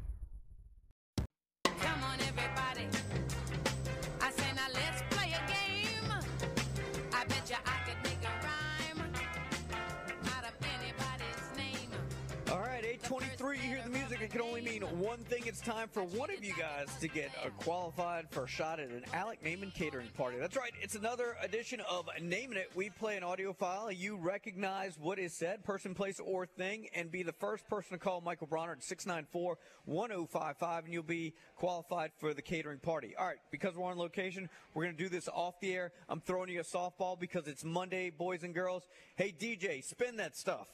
23 13.15 13.59
You 13.59 13.63
hear 13.63 13.81
the 13.85 13.91
music. 13.91 14.23
It 14.23 14.33
can 14.33 14.41
only 14.41 14.61
mean 14.61 14.83
one 14.99 15.19
thing. 15.19 15.45
It's 15.47 15.61
time 15.61 15.87
for 15.87 16.03
one 16.03 16.31
of 16.31 16.43
you 16.43 16.53
guys 16.59 16.89
to 17.01 17.07
get 17.07 17.31
qualified 17.59 18.29
for 18.29 18.43
a 18.43 18.49
shot 18.49 18.81
at 18.81 18.89
an 18.89 19.05
Alec 19.13 19.39
Naaman 19.41 19.71
catering 19.71 20.09
party. 20.17 20.37
That's 20.37 20.57
right. 20.57 20.73
It's 20.83 20.97
another 20.97 21.37
edition 21.41 21.81
of 21.89 22.09
Naming 22.21 22.59
It. 22.59 22.73
We 22.75 22.91
play 22.91 23.17
an 23.17 23.23
audio 23.23 23.53
file. 23.53 23.93
You 23.93 24.17
recognize 24.17 24.99
what 24.99 25.21
is 25.21 25.33
said, 25.33 25.63
person, 25.63 25.95
place, 25.95 26.19
or 26.19 26.45
thing, 26.45 26.89
and 26.93 27.09
be 27.13 27.23
the 27.23 27.33
first 27.33 27.69
person 27.69 27.93
to 27.93 27.99
call 27.99 28.21
Michael 28.21 28.49
Bronner 28.49 28.73
at 28.73 28.83
694 28.83 29.59
1055, 29.85 30.85
and 30.85 30.93
you'll 30.93 31.05
be 31.05 31.35
qualified 31.55 32.11
for 32.19 32.35
the 32.35 32.43
catering 32.43 32.81
party. 32.81 33.15
All 33.17 33.27
right. 33.27 33.37
Because 33.53 33.77
we're 33.77 33.93
on 33.93 33.97
location, 33.97 34.51
we're 34.75 34.87
going 34.87 34.97
to 34.97 35.01
do 35.01 35.09
this 35.09 35.29
off 35.29 35.61
the 35.61 35.73
air. 35.73 35.93
I'm 36.09 36.21
throwing 36.21 36.49
you 36.49 36.59
a 36.59 36.65
softball 36.65 37.17
because 37.21 37.47
it's 37.47 37.63
Monday, 37.63 38.11
boys 38.11 38.43
and 38.43 38.53
girls. 38.53 38.89
Hey, 39.15 39.33
DJ, 39.39 39.85
spin 39.85 40.17
that 40.17 40.37
stuff. 40.37 40.67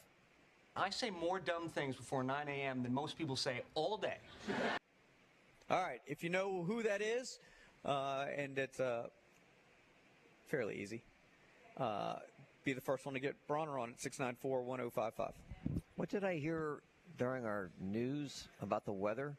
I 0.80 0.88
say 0.88 1.10
more 1.10 1.38
dumb 1.38 1.68
things 1.68 1.94
before 1.94 2.22
9 2.22 2.48
a.m. 2.48 2.82
than 2.82 2.94
most 2.94 3.18
people 3.18 3.36
say 3.36 3.60
all 3.74 3.98
day. 3.98 4.16
All 5.70 5.80
right, 5.80 6.00
if 6.04 6.24
you 6.24 6.30
know 6.30 6.64
who 6.64 6.82
that 6.82 7.00
is, 7.00 7.38
uh, 7.84 8.24
and 8.36 8.58
it's 8.58 8.80
uh, 8.80 9.06
fairly 10.48 10.74
easy, 10.74 11.04
uh, 11.76 12.16
be 12.64 12.72
the 12.72 12.80
first 12.80 13.06
one 13.06 13.14
to 13.14 13.20
get 13.20 13.36
Bronner 13.46 13.78
on 13.78 13.90
at 13.90 14.00
694 14.00 14.62
1055. 14.62 15.32
What 15.94 16.08
did 16.08 16.24
I 16.24 16.38
hear 16.38 16.82
during 17.18 17.44
our 17.44 17.70
news 17.80 18.48
about 18.60 18.84
the 18.84 18.92
weather 18.92 19.36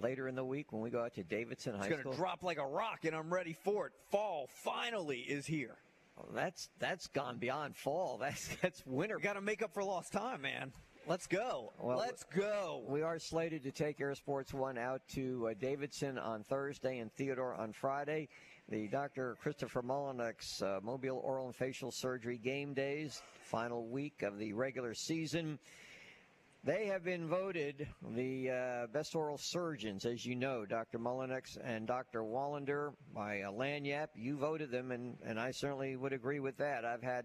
later 0.00 0.28
in 0.28 0.36
the 0.36 0.44
week 0.44 0.72
when 0.72 0.82
we 0.82 0.90
go 0.90 1.02
out 1.02 1.14
to 1.14 1.24
Davidson 1.24 1.74
High 1.74 1.86
School. 1.86 1.94
It's 1.94 2.02
going 2.04 2.14
to 2.14 2.20
drop 2.20 2.42
like 2.44 2.58
a 2.58 2.66
rock, 2.66 3.04
and 3.04 3.16
I'm 3.16 3.32
ready 3.32 3.56
for 3.64 3.86
it. 3.86 3.92
Fall 4.10 4.48
finally 4.62 5.18
is 5.20 5.46
here. 5.46 5.74
Well, 6.18 6.28
that's 6.34 6.68
that's 6.78 7.06
gone 7.08 7.38
beyond 7.38 7.76
fall. 7.76 8.18
That's 8.20 8.48
that's 8.60 8.82
winter. 8.86 9.18
Got 9.18 9.34
to 9.34 9.40
make 9.40 9.62
up 9.62 9.72
for 9.72 9.84
lost 9.84 10.12
time, 10.12 10.42
man. 10.42 10.72
Let's 11.06 11.26
go. 11.26 11.72
Well, 11.80 11.96
Let's 11.96 12.24
go. 12.24 12.84
We 12.86 13.00
are 13.00 13.18
slated 13.18 13.62
to 13.62 13.70
take 13.70 13.98
Air 14.00 14.14
Sports 14.14 14.52
One 14.52 14.76
out 14.76 15.00
to 15.14 15.48
uh, 15.50 15.54
Davidson 15.58 16.18
on 16.18 16.44
Thursday 16.44 16.98
and 16.98 17.10
Theodore 17.14 17.54
on 17.54 17.72
Friday. 17.72 18.28
The 18.68 18.88
Dr. 18.88 19.38
Christopher 19.40 19.82
Mullinex 19.82 20.62
uh, 20.62 20.80
Mobile 20.82 21.22
Oral 21.24 21.46
and 21.46 21.56
Facial 21.56 21.90
Surgery 21.90 22.36
game 22.36 22.74
days, 22.74 23.22
final 23.40 23.86
week 23.86 24.22
of 24.22 24.38
the 24.38 24.52
regular 24.52 24.92
season. 24.92 25.58
They 26.68 26.84
have 26.88 27.02
been 27.02 27.26
voted 27.26 27.88
the 28.14 28.50
uh, 28.50 28.86
best 28.88 29.14
oral 29.14 29.38
surgeons, 29.38 30.04
as 30.04 30.26
you 30.26 30.34
know, 30.34 30.66
Dr. 30.66 30.98
Mullinex 30.98 31.56
and 31.64 31.86
Dr. 31.86 32.20
Wallander 32.20 32.92
by 33.14 33.40
uh, 33.40 33.50
Lagniappe. 33.52 34.08
You 34.14 34.36
voted 34.36 34.70
them, 34.70 34.90
and, 34.90 35.16
and 35.24 35.40
I 35.40 35.50
certainly 35.50 35.96
would 35.96 36.12
agree 36.12 36.40
with 36.40 36.58
that. 36.58 36.84
I've 36.84 37.02
had 37.02 37.24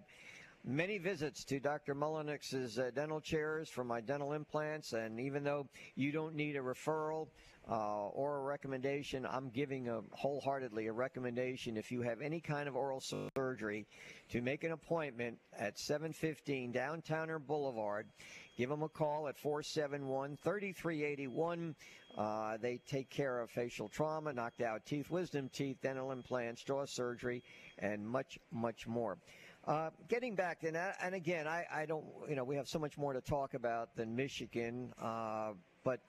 many 0.64 0.98
visits 0.98 1.44
to 1.44 1.60
Dr. 1.60 1.94
Mullinex's 1.94 2.80
uh, 2.80 2.92
dental 2.96 3.20
chairs 3.20 3.68
for 3.68 3.84
my 3.84 4.00
dental 4.00 4.32
implants, 4.32 4.94
and 4.94 5.20
even 5.20 5.44
though 5.44 5.68
you 5.96 6.14
don't 6.14 6.36
need 6.36 6.56
a 6.56 6.62
referral 6.62 7.28
uh, 7.70 8.08
or 8.08 8.38
a 8.38 8.42
recommendation, 8.42 9.26
I'm 9.26 9.50
giving 9.50 9.88
a 9.88 10.02
wholeheartedly 10.12 10.88
a 10.88 10.94
recommendation 10.94 11.78
if 11.78 11.92
you 11.92 12.02
have 12.02 12.22
any 12.22 12.40
kind 12.40 12.68
of 12.68 12.76
oral 12.76 13.02
surgery 13.36 13.86
to 14.30 14.42
make 14.42 14.64
an 14.64 14.72
appointment 14.72 15.38
at 15.58 15.80
715 15.80 16.74
Downtowner 16.74 17.46
Boulevard. 17.46 18.08
Give 18.56 18.70
them 18.70 18.84
a 18.84 18.90
call 18.90 19.28
at 19.28 19.38
471 19.38 20.38
3381. 20.44 21.76
Uh, 22.18 22.58
They 22.58 22.80
take 22.88 23.10
care 23.10 23.40
of 23.42 23.50
facial 23.50 23.88
trauma, 23.90 24.32
knocked 24.34 24.62
out 24.62 24.86
teeth, 24.86 25.10
wisdom 25.10 25.50
teeth, 25.52 25.78
dental 25.82 26.12
implants, 26.12 26.64
jaw 26.64 26.86
surgery, 26.86 27.42
and 27.80 28.08
much, 28.08 28.38
much 28.52 28.86
more. 28.88 29.18
Uh, 29.66 29.90
getting 30.10 30.36
back, 30.36 30.64
and, 30.64 30.78
I- 30.78 30.94
and 31.02 31.16
again, 31.16 31.48
I, 31.48 31.66
I 31.74 31.86
don't, 31.86 32.06
you 32.30 32.36
know, 32.36 32.44
we 32.44 32.56
have 32.58 32.68
so 32.68 32.78
much 32.78 32.98
more 32.98 33.14
to 33.14 33.22
talk 33.22 33.54
about 33.56 33.96
than 33.96 34.16
Michigan, 34.16 34.94
uh, 35.02 35.54
but 35.84 36.02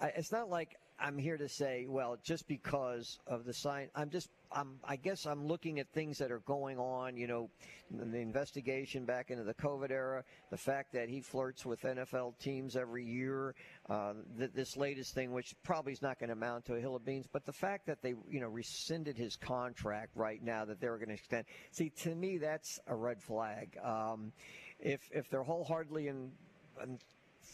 I, 0.00 0.08
it's 0.08 0.32
not 0.32 0.50
like 0.50 0.76
I'm 0.98 1.18
here 1.18 1.36
to 1.36 1.48
say, 1.48 1.86
well, 1.88 2.16
just 2.22 2.48
because 2.48 3.18
of 3.26 3.44
the 3.44 3.52
sign, 3.52 3.88
I'm 3.94 4.08
just, 4.10 4.30
I'm, 4.50 4.78
I 4.82 4.96
guess 4.96 5.26
I'm 5.26 5.46
looking 5.46 5.78
at 5.78 5.88
things 5.92 6.18
that 6.18 6.32
are 6.32 6.40
going 6.40 6.78
on, 6.78 7.16
you 7.16 7.26
know, 7.26 7.50
the 7.90 8.18
investigation 8.18 9.04
back 9.04 9.30
into 9.30 9.44
the 9.44 9.54
COVID 9.54 9.90
era, 9.90 10.24
the 10.50 10.56
fact 10.56 10.92
that 10.94 11.08
he 11.08 11.20
flirts 11.20 11.66
with 11.66 11.82
NFL 11.82 12.38
teams 12.38 12.76
every 12.76 13.04
year, 13.04 13.54
uh, 13.90 14.14
th- 14.38 14.52
this 14.54 14.76
latest 14.76 15.14
thing, 15.14 15.32
which 15.32 15.54
probably 15.62 15.92
is 15.92 16.02
not 16.02 16.18
going 16.18 16.28
to 16.28 16.34
amount 16.34 16.64
to 16.66 16.74
a 16.74 16.80
hill 16.80 16.96
of 16.96 17.04
beans, 17.04 17.26
but 17.30 17.44
the 17.44 17.52
fact 17.52 17.86
that 17.86 18.00
they, 18.00 18.14
you 18.30 18.40
know, 18.40 18.48
rescinded 18.48 19.18
his 19.18 19.36
contract 19.36 20.12
right 20.14 20.42
now, 20.42 20.64
that 20.64 20.80
they 20.80 20.88
were 20.88 20.98
going 20.98 21.08
to 21.08 21.14
extend. 21.14 21.44
See, 21.72 21.90
to 22.02 22.14
me, 22.14 22.38
that's 22.38 22.80
a 22.86 22.94
red 22.94 23.22
flag. 23.22 23.76
Um, 23.84 24.32
if 24.78 25.08
if 25.12 25.30
they're 25.30 25.42
wholeheartedly 25.42 26.08
in, 26.08 26.30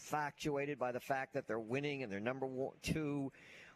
infatuated 0.02 0.78
by 0.78 0.92
the 0.92 1.00
fact 1.00 1.34
that 1.34 1.46
they're 1.46 1.58
winning 1.58 2.02
and 2.02 2.10
they're 2.10 2.20
number 2.20 2.46
two, 2.82 3.30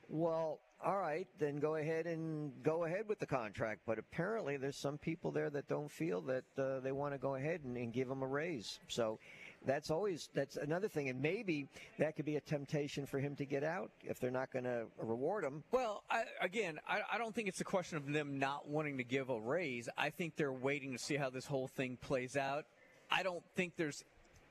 well, 0.09 0.61
all 0.85 0.99
right, 0.99 1.27
then 1.39 1.57
go 1.57 1.77
ahead 1.77 2.07
and 2.07 2.53
go 2.63 2.85
ahead 2.85 3.09
with 3.09 3.19
the 3.19 3.27
contract. 3.27 3.81
But 3.87 3.99
apparently, 3.99 4.57
there's 4.57 4.77
some 4.77 4.99
people 4.99 5.31
there 5.31 5.51
that 5.51 5.69
don't 5.69 5.91
feel 5.91 6.21
that 6.23 6.45
uh, 6.59 6.81
they 6.81 6.93
want 6.93 7.15
to 7.15 7.19
go 7.19 7.35
ahead 7.35 7.61
and, 7.65 7.77
and 7.77 7.93
give 7.93 8.09
them 8.09 8.23
a 8.23 8.27
raise. 8.27 8.79
So 8.89 9.19
that's 9.65 9.91
always 9.91 10.29
that's 10.35 10.57
another 10.57 10.87
thing, 10.87 11.09
and 11.09 11.21
maybe 11.21 11.67
that 11.99 12.15
could 12.15 12.27
be 12.27 12.37
a 12.37 12.41
temptation 12.41 13.07
for 13.07 13.19
him 13.19 13.35
to 13.37 13.47
get 13.47 13.65
out 13.65 13.91
if 14.05 14.21
they're 14.21 14.31
not 14.31 14.53
going 14.53 14.65
to 14.65 14.85
reward 14.99 15.45
him. 15.45 15.65
Well, 15.73 16.05
I, 16.11 16.25
again, 16.43 16.79
I, 16.87 17.01
I 17.15 17.19
don't 17.19 17.35
think 17.35 17.49
it's 17.49 17.63
a 17.63 17.65
question 17.65 17.97
of 17.97 18.13
them 18.13 18.39
not 18.39 18.69
wanting 18.69 18.99
to 18.99 19.05
give 19.05 19.31
a 19.31 19.41
raise. 19.41 19.89
I 19.97 20.11
think 20.11 20.37
they're 20.37 20.53
waiting 20.53 20.93
to 20.93 20.99
see 20.99 21.17
how 21.17 21.31
this 21.31 21.47
whole 21.47 21.69
thing 21.69 21.97
plays 22.01 22.37
out. 22.37 22.67
I 23.11 23.23
don't 23.23 23.43
think 23.55 23.77
there's. 23.77 24.05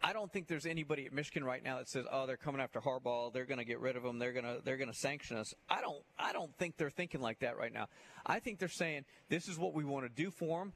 I 0.06 0.14
don't 0.14 0.32
think 0.32 0.45
there's 0.45 0.68
anybody 0.68 1.07
at 1.07 1.14
Michigan 1.14 1.44
right 1.44 1.64
now 1.64 1.80
that 1.80 1.90
says, 1.90 2.06
"Oh, 2.11 2.27
they're 2.27 2.38
coming 2.38 2.61
after 2.61 2.80
Harbaugh. 2.80 3.34
They're 3.34 3.45
going 3.45 3.57
to 3.57 3.65
get 3.65 3.80
rid 3.80 3.95
of 3.95 4.06
him. 4.06 4.19
They're 4.19 4.34
going 4.34 4.45
to 4.45 4.61
they're 4.64 4.77
going 4.77 4.91
to 4.91 4.95
sanction 4.95 5.36
us." 5.36 5.56
I 5.68 5.82
don't 5.82 6.03
I 6.19 6.32
don't 6.32 6.56
think 6.57 6.77
they're 6.77 6.91
thinking 6.91 7.22
like 7.22 7.40
that 7.40 7.57
right 7.57 7.73
now. 7.73 7.88
I 8.23 8.40
think 8.40 8.60
they're 8.60 8.69
saying, 8.69 9.06
"This 9.30 9.48
is 9.48 9.57
what 9.57 9.73
we 9.73 9.84
want 9.84 10.06
to 10.06 10.10
do 10.23 10.30
for 10.30 10.61
him. 10.61 10.73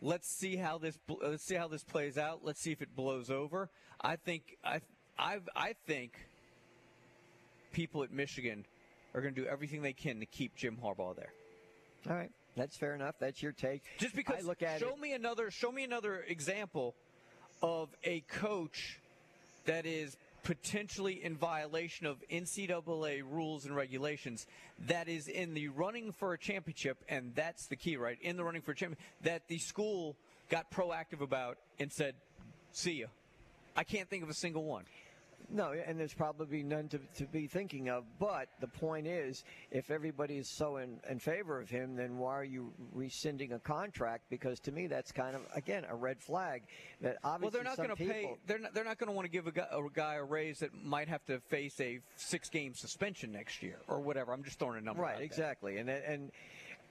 Let's 0.00 0.26
see 0.26 0.56
how 0.56 0.78
this 0.78 0.98
let's 1.20 1.44
see 1.44 1.54
how 1.54 1.68
this 1.68 1.84
plays 1.84 2.16
out. 2.16 2.40
Let's 2.42 2.62
see 2.62 2.72
if 2.72 2.80
it 2.80 2.96
blows 2.96 3.28
over." 3.28 3.68
I 4.00 4.16
think 4.16 4.56
I 4.64 4.80
I 5.18 5.40
I 5.54 5.74
think 5.86 6.14
people 7.72 8.02
at 8.02 8.10
Michigan 8.10 8.64
are 9.14 9.20
going 9.20 9.34
to 9.34 9.40
do 9.42 9.46
everything 9.46 9.82
they 9.82 9.92
can 9.92 10.18
to 10.20 10.26
keep 10.26 10.56
Jim 10.56 10.78
Harbaugh 10.82 11.14
there. 11.14 11.34
All 12.08 12.16
right, 12.16 12.30
that's 12.56 12.78
fair 12.78 12.94
enough. 12.94 13.16
That's 13.20 13.42
your 13.42 13.52
take. 13.52 13.82
Just 13.98 14.16
because 14.16 14.44
I 14.44 14.46
look 14.46 14.62
at 14.62 14.80
show 14.80 14.94
it, 14.94 14.98
me 14.98 15.12
another 15.12 15.50
show 15.50 15.70
me 15.70 15.84
another 15.84 16.24
example 16.26 16.94
of 17.62 17.88
a 18.04 18.20
coach 18.28 18.98
that 19.64 19.86
is 19.86 20.16
potentially 20.42 21.22
in 21.22 21.36
violation 21.36 22.06
of 22.06 22.16
NCAA 22.30 23.22
rules 23.28 23.64
and 23.64 23.76
regulations 23.76 24.46
that 24.86 25.08
is 25.08 25.28
in 25.28 25.54
the 25.54 25.68
running 25.68 26.10
for 26.12 26.32
a 26.32 26.38
championship 26.38 26.98
and 27.08 27.32
that's 27.34 27.66
the 27.66 27.76
key 27.76 27.96
right? 27.96 28.18
In 28.22 28.36
the 28.36 28.44
running 28.44 28.62
for 28.62 28.72
a 28.72 28.74
championship, 28.74 29.04
that 29.22 29.46
the 29.46 29.58
school 29.58 30.16
got 30.50 30.70
proactive 30.70 31.20
about 31.20 31.58
and 31.78 31.92
said 31.92 32.14
see 32.72 33.00
ya. 33.00 33.06
I 33.76 33.84
can't 33.84 34.08
think 34.08 34.22
of 34.22 34.30
a 34.30 34.34
single 34.34 34.64
one 34.64 34.84
No, 35.50 35.72
and 35.72 35.98
there's 35.98 36.14
probably 36.14 36.62
none 36.62 36.88
to, 36.88 36.98
to 37.16 37.26
be 37.26 37.46
thinking 37.46 37.88
of. 37.88 38.04
But 38.18 38.48
the 38.60 38.68
point 38.68 39.06
is, 39.06 39.44
if 39.70 39.90
everybody 39.90 40.38
is 40.38 40.48
so 40.48 40.78
in, 40.78 41.00
in 41.08 41.18
favor 41.18 41.60
of 41.60 41.68
him, 41.68 41.94
then 41.96 42.18
why 42.18 42.32
are 42.32 42.44
you 42.44 42.72
rescinding 42.92 43.52
a 43.52 43.58
contract? 43.58 44.24
Because 44.30 44.60
to 44.60 44.72
me, 44.72 44.86
that's 44.86 45.12
kind 45.12 45.36
of 45.36 45.42
again 45.54 45.84
a 45.88 45.94
red 45.94 46.20
flag. 46.20 46.62
That 47.00 47.18
obviously, 47.24 47.42
well 47.42 47.50
they're 47.50 47.70
not 47.70 47.76
going 47.76 47.90
to 47.90 48.12
pay 48.12 48.34
they're 48.46 48.58
not, 48.58 48.74
they're 48.74 48.84
not 48.84 48.98
going 48.98 49.08
to 49.08 49.12
want 49.14 49.26
to 49.26 49.30
give 49.30 49.46
a 49.46 49.52
guy, 49.52 49.66
a 49.70 49.80
guy 49.92 50.14
a 50.14 50.24
raise 50.24 50.60
that 50.60 50.70
might 50.84 51.08
have 51.08 51.24
to 51.26 51.38
face 51.40 51.78
a 51.80 52.00
six 52.16 52.48
game 52.48 52.74
suspension 52.74 53.32
next 53.32 53.62
year 53.62 53.78
or 53.88 54.00
whatever 54.00 54.32
I'm 54.32 54.44
just 54.44 54.58
throwing 54.58 54.78
a 54.78 54.80
number 54.80 55.02
out 55.02 55.08
Right, 55.08 55.16
there. 55.16 55.24
exactly, 55.24 55.78
and 55.78 55.90
and 55.90 56.30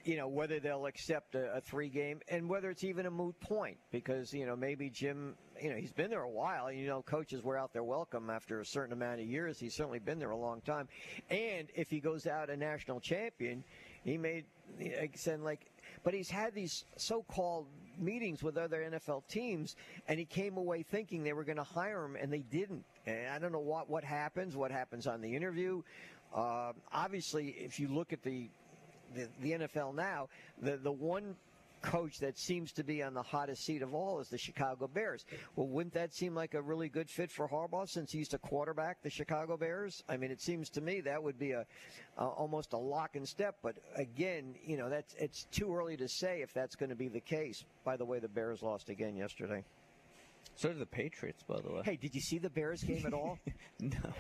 you 0.04 0.18
know 0.18 0.28
whether 0.28 0.60
they'll 0.60 0.86
accept 0.86 1.36
a, 1.36 1.56
a 1.56 1.62
three 1.62 1.90
game 1.90 2.20
and 2.30 2.48
whether 2.50 2.70
it's 2.70 2.84
even 2.84 3.06
a 3.06 3.12
moot 3.12 3.40
point 3.40 3.78
because 3.92 4.34
you 4.34 4.46
know 4.46 4.56
maybe 4.56 4.90
Jim 4.90 5.36
you 5.62 5.70
know 5.70 5.76
he's 5.76 5.94
been 5.94 6.10
there 6.10 6.24
a 6.24 6.30
while. 6.30 6.72
You 6.72 6.88
know 6.88 7.02
coaches 7.02 7.44
wear 7.44 7.58
out 7.58 7.74
their 7.74 7.84
welcome 7.84 8.30
after 8.30 8.60
a 8.60 8.66
certain 8.66 8.94
amount 8.94 9.20
of 9.20 9.28
years. 9.28 9.60
He's 9.60 9.76
certainly 9.76 10.00
been 10.00 10.20
there 10.20 10.32
a 10.32 10.38
long 10.38 10.62
time. 10.62 10.88
And 11.30 11.68
if 11.76 11.90
he 11.90 12.00
goes 12.00 12.28
out 12.28 12.50
a 12.50 12.58
national 12.58 13.00
champion 13.00 13.64
he 14.04 14.18
may 14.18 14.44
send 15.16 15.44
like 15.44 15.68
but 16.04 16.14
he's 16.14 16.30
had 16.30 16.56
these 16.56 16.86
so-called 16.98 17.68
meetings 18.00 18.42
with 18.42 18.58
other 18.58 18.80
NFL 18.82 19.24
teams 19.28 19.76
and 20.08 20.18
he 20.18 20.26
came 20.26 20.58
away 20.58 20.84
thinking 20.84 21.24
they 21.24 21.34
were 21.34 21.44
going 21.44 21.58
to 21.58 21.64
hire 21.64 22.06
him 22.06 22.16
and 22.16 22.32
they 22.34 22.40
didn't. 22.40 22.84
And 23.06 23.28
I 23.28 23.38
don't 23.38 23.52
know 23.52 23.60
what 23.60 23.90
what 23.90 24.04
happens 24.04 24.56
what 24.56 24.72
happens 24.72 25.08
on 25.08 25.22
the 25.22 25.36
interview. 25.36 25.82
Uh, 26.34 26.72
obviously 26.92 27.50
if 27.50 27.80
you 27.80 27.88
look 27.90 28.14
at 28.14 28.24
the 28.24 28.50
the, 29.16 29.28
the 29.42 29.52
NFL 29.52 29.96
now, 29.96 30.30
the, 30.62 30.78
the 30.78 30.92
one 30.92 31.36
coach 31.82 32.20
that 32.20 32.38
seems 32.38 32.72
to 32.74 32.84
be 32.84 33.02
on 33.04 33.14
the 33.14 33.22
hottest 33.22 33.66
seat 33.66 33.82
of 33.82 33.94
all 33.94 34.20
is 34.20 34.30
the 34.30 34.38
Chicago 34.38 34.88
Bears. 34.88 35.26
Well, 35.56 35.68
wouldn't 35.68 35.94
that 35.96 36.14
seem 36.14 36.36
like 36.36 36.54
a 36.54 36.62
really 36.62 36.90
good 36.90 37.10
fit 37.10 37.32
for 37.32 37.48
Harbaugh 37.48 37.90
since 37.90 38.12
he 38.12 38.20
used 38.20 38.32
to 38.32 38.38
quarterback 38.38 39.02
the 39.02 39.10
Chicago 39.10 39.58
Bears? 39.58 40.04
I 40.08 40.18
mean, 40.18 40.32
it 40.32 40.42
seems 40.42 40.70
to 40.72 40.82
me 40.82 41.02
that 41.02 41.22
would 41.22 41.40
be 41.40 41.52
a, 41.52 41.66
a 42.18 42.26
almost 42.26 42.74
a 42.74 42.78
lock 42.78 43.16
and 43.16 43.28
step. 43.28 43.58
But 43.64 43.78
again, 43.96 44.56
you 44.64 44.78
know, 44.78 44.90
that's 44.90 45.16
it's 45.18 45.46
too 45.52 45.76
early 45.76 45.98
to 45.98 46.08
say 46.08 46.42
if 46.42 46.54
that's 46.54 46.76
going 46.76 46.90
to 46.90 46.96
be 46.96 47.08
the 47.08 47.20
case. 47.20 47.64
By 47.84 47.98
the 47.98 48.06
way, 48.06 48.20
the 48.20 48.30
Bears 48.30 48.62
lost 48.62 48.90
again 48.90 49.16
yesterday. 49.16 49.64
So 50.56 50.70
did 50.70 50.80
the 50.80 50.86
Patriots, 50.86 51.44
by 51.44 51.60
the 51.60 51.72
way. 51.72 51.82
Hey, 51.84 51.96
did 51.96 52.14
you 52.14 52.22
see 52.22 52.38
the 52.38 52.50
Bears 52.50 52.84
game 52.84 53.04
at 53.06 53.14
all? 53.14 53.40
no. 53.80 54.14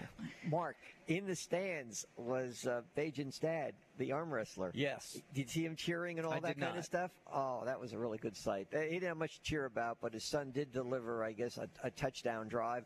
Mark, 0.49 0.75
in 1.07 1.27
the 1.27 1.35
stands 1.35 2.03
was 2.17 2.65
uh, 2.65 2.81
Bagent's 2.95 3.37
dad, 3.37 3.73
the 3.99 4.11
arm 4.11 4.33
wrestler. 4.33 4.71
Yes. 4.73 5.19
Did 5.35 5.41
you 5.41 5.47
see 5.47 5.65
him 5.65 5.75
cheering 5.75 6.17
and 6.17 6.25
all 6.25 6.33
I 6.33 6.39
that 6.39 6.59
kind 6.59 6.73
not. 6.73 6.77
of 6.77 6.85
stuff? 6.85 7.11
Oh, 7.31 7.61
that 7.65 7.79
was 7.79 7.93
a 7.93 7.99
really 7.99 8.17
good 8.17 8.35
sight. 8.35 8.67
He 8.71 8.77
didn't 8.77 9.09
have 9.09 9.17
much 9.17 9.35
to 9.35 9.43
cheer 9.43 9.65
about, 9.65 9.99
but 10.01 10.13
his 10.13 10.23
son 10.23 10.49
did 10.51 10.71
deliver, 10.71 11.23
I 11.23 11.33
guess, 11.33 11.57
a, 11.57 11.67
a 11.83 11.91
touchdown 11.91 12.47
drive. 12.47 12.85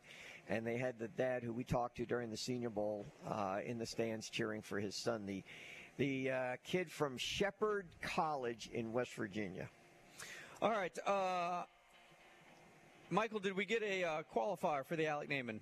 And 0.50 0.68
they 0.68 0.78
had 0.78 1.00
the 1.00 1.08
dad 1.08 1.42
who 1.42 1.54
we 1.54 1.64
talked 1.64 1.98
to 1.98 2.06
during 2.06 2.30
the 2.30 2.38
Senior 2.38 2.70
Bowl 2.70 3.06
uh, 3.26 3.60
in 3.66 3.78
the 3.78 3.86
stands 3.86 4.30
cheering 4.30 4.62
for 4.62 4.80
his 4.80 4.96
son, 4.96 5.26
the 5.26 5.44
the 5.98 6.30
uh, 6.30 6.56
kid 6.66 6.92
from 6.92 7.18
Shepherd 7.18 7.88
College 8.02 8.70
in 8.74 8.92
West 8.92 9.14
Virginia. 9.16 9.70
All 10.62 10.72
right. 10.72 10.98
Uh, 11.06 11.64
Michael, 13.12 13.40
did 13.40 13.56
we 13.56 13.66
get 13.66 13.84
a 13.84 14.04
uh, 14.04 14.22
qualifier 14.36 14.84
for 14.84 14.96
the 14.96 15.06
Alec 15.06 15.30
Naaman 15.30 15.60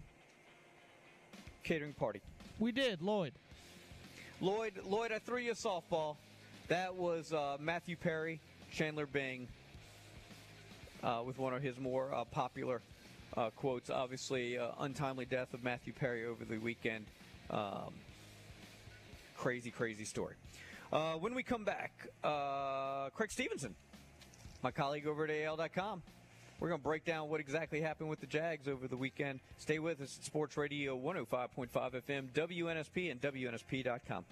catering 1.63 1.93
party? 1.93 2.21
We 2.57 2.71
did, 2.71 3.01
Lloyd. 3.01 3.33
Lloyd, 4.39 4.79
Lloyd, 4.85 5.11
I 5.11 5.19
threw 5.19 5.39
you 5.39 5.51
a 5.51 5.55
softball. 5.55 6.15
That 6.69 6.95
was 6.95 7.33
uh, 7.33 7.57
Matthew 7.59 7.97
Perry, 7.97 8.39
Chandler 8.71 9.05
Bing, 9.05 9.49
uh, 11.03 11.21
with 11.25 11.37
one 11.37 11.53
of 11.53 11.61
his 11.61 11.77
more 11.77 12.13
uh, 12.13 12.23
popular 12.23 12.81
uh, 13.35 13.49
quotes. 13.49 13.89
Obviously, 13.89 14.57
uh, 14.57 14.71
untimely 14.79 15.25
death 15.25 15.53
of 15.53 15.63
Matthew 15.63 15.91
Perry 15.91 16.25
over 16.25 16.45
the 16.45 16.57
weekend. 16.57 17.05
Um, 17.49 17.93
crazy, 19.35 19.69
crazy 19.69 20.05
story. 20.05 20.35
Uh, 20.93 21.15
when 21.15 21.35
we 21.35 21.43
come 21.43 21.65
back, 21.65 22.07
uh, 22.23 23.09
Creg 23.09 23.31
Stephenson, 23.31 23.75
my 24.61 24.71
colleague 24.71 25.07
over 25.07 25.25
at 25.25 25.31
AL.com. 25.31 26.03
We're 26.63 26.69
going 26.69 26.79
to 26.79 26.83
break 26.85 27.03
down 27.03 27.27
what 27.27 27.41
exactly 27.41 27.81
happened 27.81 28.09
with 28.09 28.21
the 28.21 28.25
Jags 28.25 28.69
over 28.69 28.87
the 28.87 28.95
weekend. 28.95 29.41
Stay 29.57 29.79
with 29.79 29.99
us 29.99 30.17
at 30.17 30.23
Sports 30.23 30.55
Radio 30.55 30.97
105.5 30.97 31.67
FM, 31.67 32.31
WNSP, 32.31 33.11
and 33.11 33.19
WNSP.com. 33.19 34.23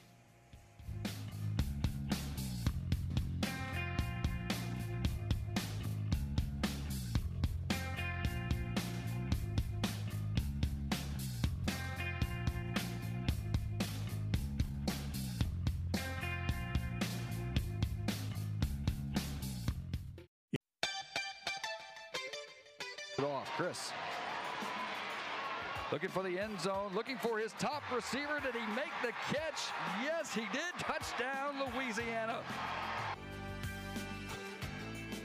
Chris. 23.62 23.92
Looking 25.92 26.10
for 26.10 26.24
the 26.24 26.40
end 26.40 26.60
zone, 26.60 26.92
looking 26.96 27.18
for 27.18 27.38
his 27.38 27.54
top 27.60 27.84
receiver. 27.94 28.40
Did 28.42 28.56
he 28.56 28.76
make 28.76 28.90
the 29.04 29.12
catch? 29.32 29.70
Yes, 30.04 30.34
he 30.34 30.48
did. 30.52 30.74
Touchdown, 30.80 31.62
Louisiana. 31.76 32.40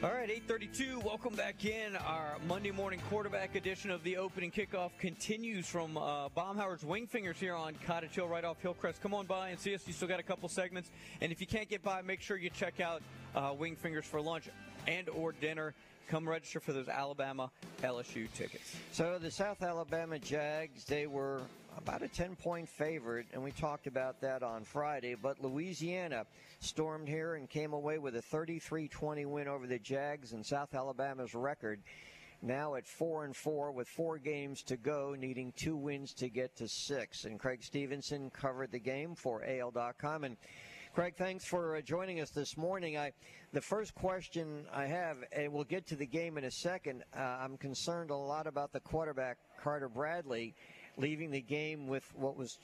All 0.03 0.11
right, 0.11 0.29
832. 0.29 1.01
Welcome 1.01 1.35
back 1.35 1.65
in. 1.65 1.97
Our 1.97 2.37
Monday 2.47 2.71
morning 2.71 3.01
quarterback 3.09 3.55
edition 3.55 3.91
of 3.91 4.05
the 4.05 4.19
opening 4.19 4.51
kickoff 4.51 4.91
continues 4.99 5.67
from 5.67 5.97
uh, 5.97 6.29
Baumhower's 6.29 6.85
Wing 6.85 7.07
Fingers 7.07 7.39
here 7.39 7.55
on 7.55 7.75
Cottage 7.87 8.17
Hill, 8.17 8.29
right 8.29 8.45
off 8.45 8.61
Hillcrest. 8.61 9.01
Come 9.01 9.15
on 9.15 9.25
by 9.25 9.49
and 9.49 9.59
see 9.59 9.75
us. 9.75 9.87
You 9.87 9.95
still 9.95 10.09
got 10.09 10.21
a 10.21 10.23
couple 10.23 10.47
segments. 10.51 10.91
And 11.23 11.33
if 11.33 11.41
you 11.41 11.47
can't 11.47 11.71
get 11.71 11.83
by, 11.83 12.03
make 12.03 12.21
sure 12.21 12.37
you 12.37 12.51
check 12.51 12.81
out 12.81 13.01
uh, 13.35 13.53
Wingfingers 13.53 14.05
for 14.05 14.21
lunch 14.21 14.51
and 14.87 15.09
or 15.11 15.33
dinner. 15.33 15.75
Come 16.09 16.29
register 16.29 16.61
for 16.61 16.73
those 16.73 16.89
Alabama 16.89 17.51
LSU 17.83 18.33
tickets. 18.33 18.77
So 18.93 19.19
the 19.19 19.31
South 19.31 19.63
Alabama 19.63 20.21
Jags, 20.21 20.85
they 20.85 21.09
were 21.09 21.43
about 21.77 22.03
a 22.03 22.09
10 22.09 22.37
point 22.37 22.69
favorite, 22.69 23.27
and 23.33 23.43
we 23.43 23.51
talked 23.51 23.87
about 23.87 24.21
that 24.21 24.43
on 24.43 24.65
Friday. 24.65 25.17
But 25.21 25.43
Louisiana 25.43 26.25
stormed 26.61 27.09
here 27.09 27.35
and 27.35 27.51
came 27.51 27.73
away 27.73 27.99
with 27.99 28.17
a 28.17 28.23
33 28.23 28.89
20 28.89 29.27
win 29.27 29.49
over 29.49 29.67
the 29.67 29.79
Jags, 29.79 30.33
and 30.33 30.47
South 30.47 30.75
Alabama's 30.75 31.35
record 31.35 31.81
now 32.43 32.75
at 32.75 32.87
4 32.87 33.25
and 33.25 33.35
4 33.35 33.73
with 33.73 33.89
four 33.89 34.19
games 34.19 34.63
to 34.65 34.77
go, 34.77 35.17
needing 35.19 35.53
two 35.57 35.77
wins 35.77 36.13
to 36.15 36.29
get 36.29 36.57
to 36.57 36.69
six. 36.69 37.25
And 37.25 37.39
Creg 37.39 37.63
Stephenson 37.63 38.31
covered 38.31 38.73
the 38.73 38.79
game 38.79 39.15
for 39.15 39.43
AL.com. 39.45 40.25
And 40.25 40.37
Creg, 40.97 41.15
thanks 41.19 41.45
for 41.45 41.77
uh, 41.77 41.83
joining 41.83 42.23
us 42.23 42.31
this 42.31 42.57
morning. 42.57 42.97
I, 42.97 43.13
the 43.53 43.61
first 43.61 43.95
question 43.95 44.65
I 44.73 44.87
have, 44.87 45.19
and 45.31 45.53
we'll 45.53 45.65
get 45.65 45.87
to 45.89 45.95
the 45.95 46.07
game 46.07 46.39
in 46.39 46.45
a 46.45 46.51
second. 46.51 47.05
Uh, 47.15 47.21
I'm 47.21 47.59
concerned 47.59 48.09
a 48.09 48.17
lot 48.17 48.47
about 48.47 48.73
the 48.73 48.81
quarterback 48.81 49.37
Carter 49.63 49.91
Bradley 49.91 50.55
leaving 50.97 51.31
the 51.31 51.43
game 51.43 51.87
with 51.87 52.11
what 52.17 52.35
was 52.35 52.57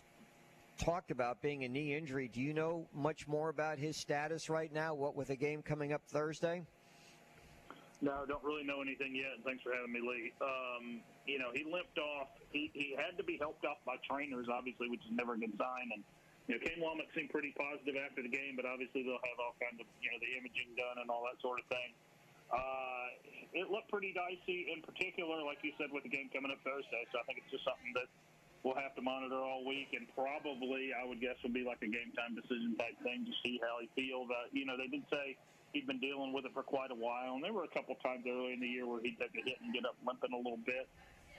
talked 0.78 1.10
about 1.10 1.42
being 1.42 1.64
a 1.64 1.68
knee 1.68 1.94
injury. 1.94 2.30
Do 2.32 2.40
you 2.40 2.54
know 2.54 2.86
much 2.94 3.28
more 3.28 3.50
about 3.50 3.76
his 3.76 3.98
status 3.98 4.48
right 4.48 4.72
now? 4.72 4.94
What 4.94 5.14
with 5.14 5.28
the 5.28 5.36
game 5.36 5.60
coming 5.60 5.92
up 5.92 6.00
Thursday? 6.06 6.62
No, 8.00 8.24
don't 8.26 8.42
really 8.42 8.64
know 8.64 8.80
anything 8.80 9.14
yet. 9.14 9.44
Thanks 9.44 9.62
for 9.62 9.74
having 9.74 9.92
me, 9.92 10.00
Lee. 10.00 10.32
Um, 10.40 11.00
you 11.26 11.38
know, 11.38 11.50
he 11.52 11.64
limped 11.70 11.98
off. 11.98 12.28
He, 12.50 12.70
he 12.72 12.96
had 12.96 13.18
to 13.18 13.24
be 13.24 13.36
helped 13.36 13.66
up 13.66 13.80
by 13.84 13.96
trainers, 14.10 14.46
obviously, 14.50 14.88
which 14.88 15.00
is 15.00 15.12
never 15.12 15.34
a 15.34 15.38
good 15.38 15.52
sign. 15.59 15.90
And 15.94 16.02
you 16.51 16.59
know, 16.59 16.60
Kane 16.62 16.82
Wommack 16.82 17.10
seemed 17.14 17.31
pretty 17.31 17.55
positive 17.55 17.94
after 17.94 18.23
the 18.23 18.32
game, 18.32 18.59
but 18.59 18.66
obviously 18.66 19.06
they'll 19.06 19.23
have 19.23 19.39
all 19.39 19.55
kinds 19.62 19.78
of 19.78 19.86
you 20.02 20.10
know 20.10 20.19
the 20.19 20.31
imaging 20.39 20.74
done 20.74 20.98
and 20.98 21.06
all 21.06 21.23
that 21.27 21.39
sort 21.39 21.62
of 21.62 21.66
thing. 21.70 21.90
Uh, 22.52 23.09
it 23.56 23.73
looked 23.73 23.89
pretty 23.89 24.12
dicey, 24.12 24.69
in 24.69 24.85
particular, 24.85 25.40
like 25.40 25.60
you 25.64 25.73
said, 25.81 25.89
with 25.89 26.05
the 26.05 26.12
game 26.12 26.28
coming 26.28 26.52
up 26.52 26.60
Thursday. 26.60 27.05
So 27.09 27.20
I 27.20 27.24
think 27.24 27.40
it's 27.40 27.48
just 27.48 27.64
something 27.64 27.97
that 27.97 28.09
we'll 28.60 28.77
have 28.77 28.93
to 28.97 29.02
monitor 29.02 29.40
all 29.40 29.64
week, 29.64 29.94
and 29.97 30.05
probably 30.12 30.93
I 30.93 31.06
would 31.06 31.20
guess 31.20 31.39
will 31.40 31.55
be 31.55 31.64
like 31.64 31.81
a 31.81 31.90
game 31.90 32.12
time 32.12 32.36
decision 32.36 32.77
type 32.77 32.97
thing 33.02 33.24
to 33.24 33.35
see 33.40 33.56
how 33.62 33.81
he 33.81 33.89
feels. 33.94 34.28
Uh, 34.28 34.52
you 34.52 34.66
know, 34.66 34.77
they 34.77 34.89
did 34.89 35.05
say 35.09 35.36
he'd 35.73 35.86
been 35.86 36.01
dealing 36.01 36.32
with 36.32 36.44
it 36.44 36.52
for 36.52 36.62
quite 36.62 36.90
a 36.90 36.98
while, 36.98 37.35
and 37.35 37.43
there 37.43 37.52
were 37.52 37.64
a 37.64 37.73
couple 37.73 37.97
times 38.05 38.24
early 38.28 38.52
in 38.52 38.60
the 38.60 38.69
year 38.69 38.85
where 38.86 39.01
he'd 39.01 39.16
take 39.16 39.32
a 39.32 39.43
hit 39.43 39.59
and 39.62 39.73
get 39.73 39.85
up 39.85 39.97
limping 40.05 40.32
a 40.32 40.36
little 40.36 40.60
bit. 40.64 40.89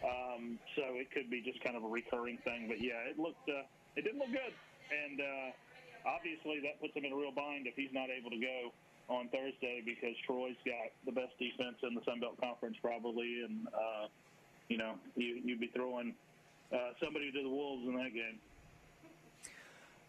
Um, 0.03 0.59
so 0.75 0.83
it 0.99 1.13
could 1.15 1.29
be 1.29 1.39
just 1.39 1.63
kind 1.63 1.77
of 1.77 1.83
a 1.83 1.87
recurring 1.87 2.37
thing, 2.43 2.67
but 2.67 2.83
yeah, 2.83 3.07
it 3.07 3.15
looked 3.15 3.47
uh, 3.47 3.63
it 3.95 4.03
didn't 4.03 4.19
look 4.19 4.33
good, 4.33 4.53
and 4.93 5.17
uh, 5.21 5.49
obviously 6.09 6.59
that 6.61 6.79
puts 6.81 6.95
him 6.95 7.05
in 7.05 7.11
a 7.13 7.15
real 7.15 7.31
bind 7.33 7.67
if 7.67 7.75
he's 7.75 7.93
not 7.93 8.09
able 8.09 8.29
to 8.29 8.39
go 8.39 8.71
on 9.09 9.27
Thursday 9.29 9.81
because 9.83 10.15
Troy's 10.25 10.55
got 10.65 10.91
the 11.05 11.11
best 11.11 11.33
defense 11.39 11.75
in 11.83 11.93
the 11.95 12.01
Sun 12.05 12.19
Belt 12.21 12.39
Conference 12.39 12.77
probably, 12.81 13.43
and 13.43 13.67
uh, 13.73 14.07
you 14.69 14.77
know 14.77 14.95
you, 15.15 15.41
you'd 15.43 15.59
be 15.59 15.67
throwing 15.75 16.13
uh, 16.71 16.91
somebody 17.03 17.31
to 17.31 17.43
the 17.43 17.49
wolves 17.49 17.87
in 17.87 17.95
that 17.95 18.13
game. 18.13 18.39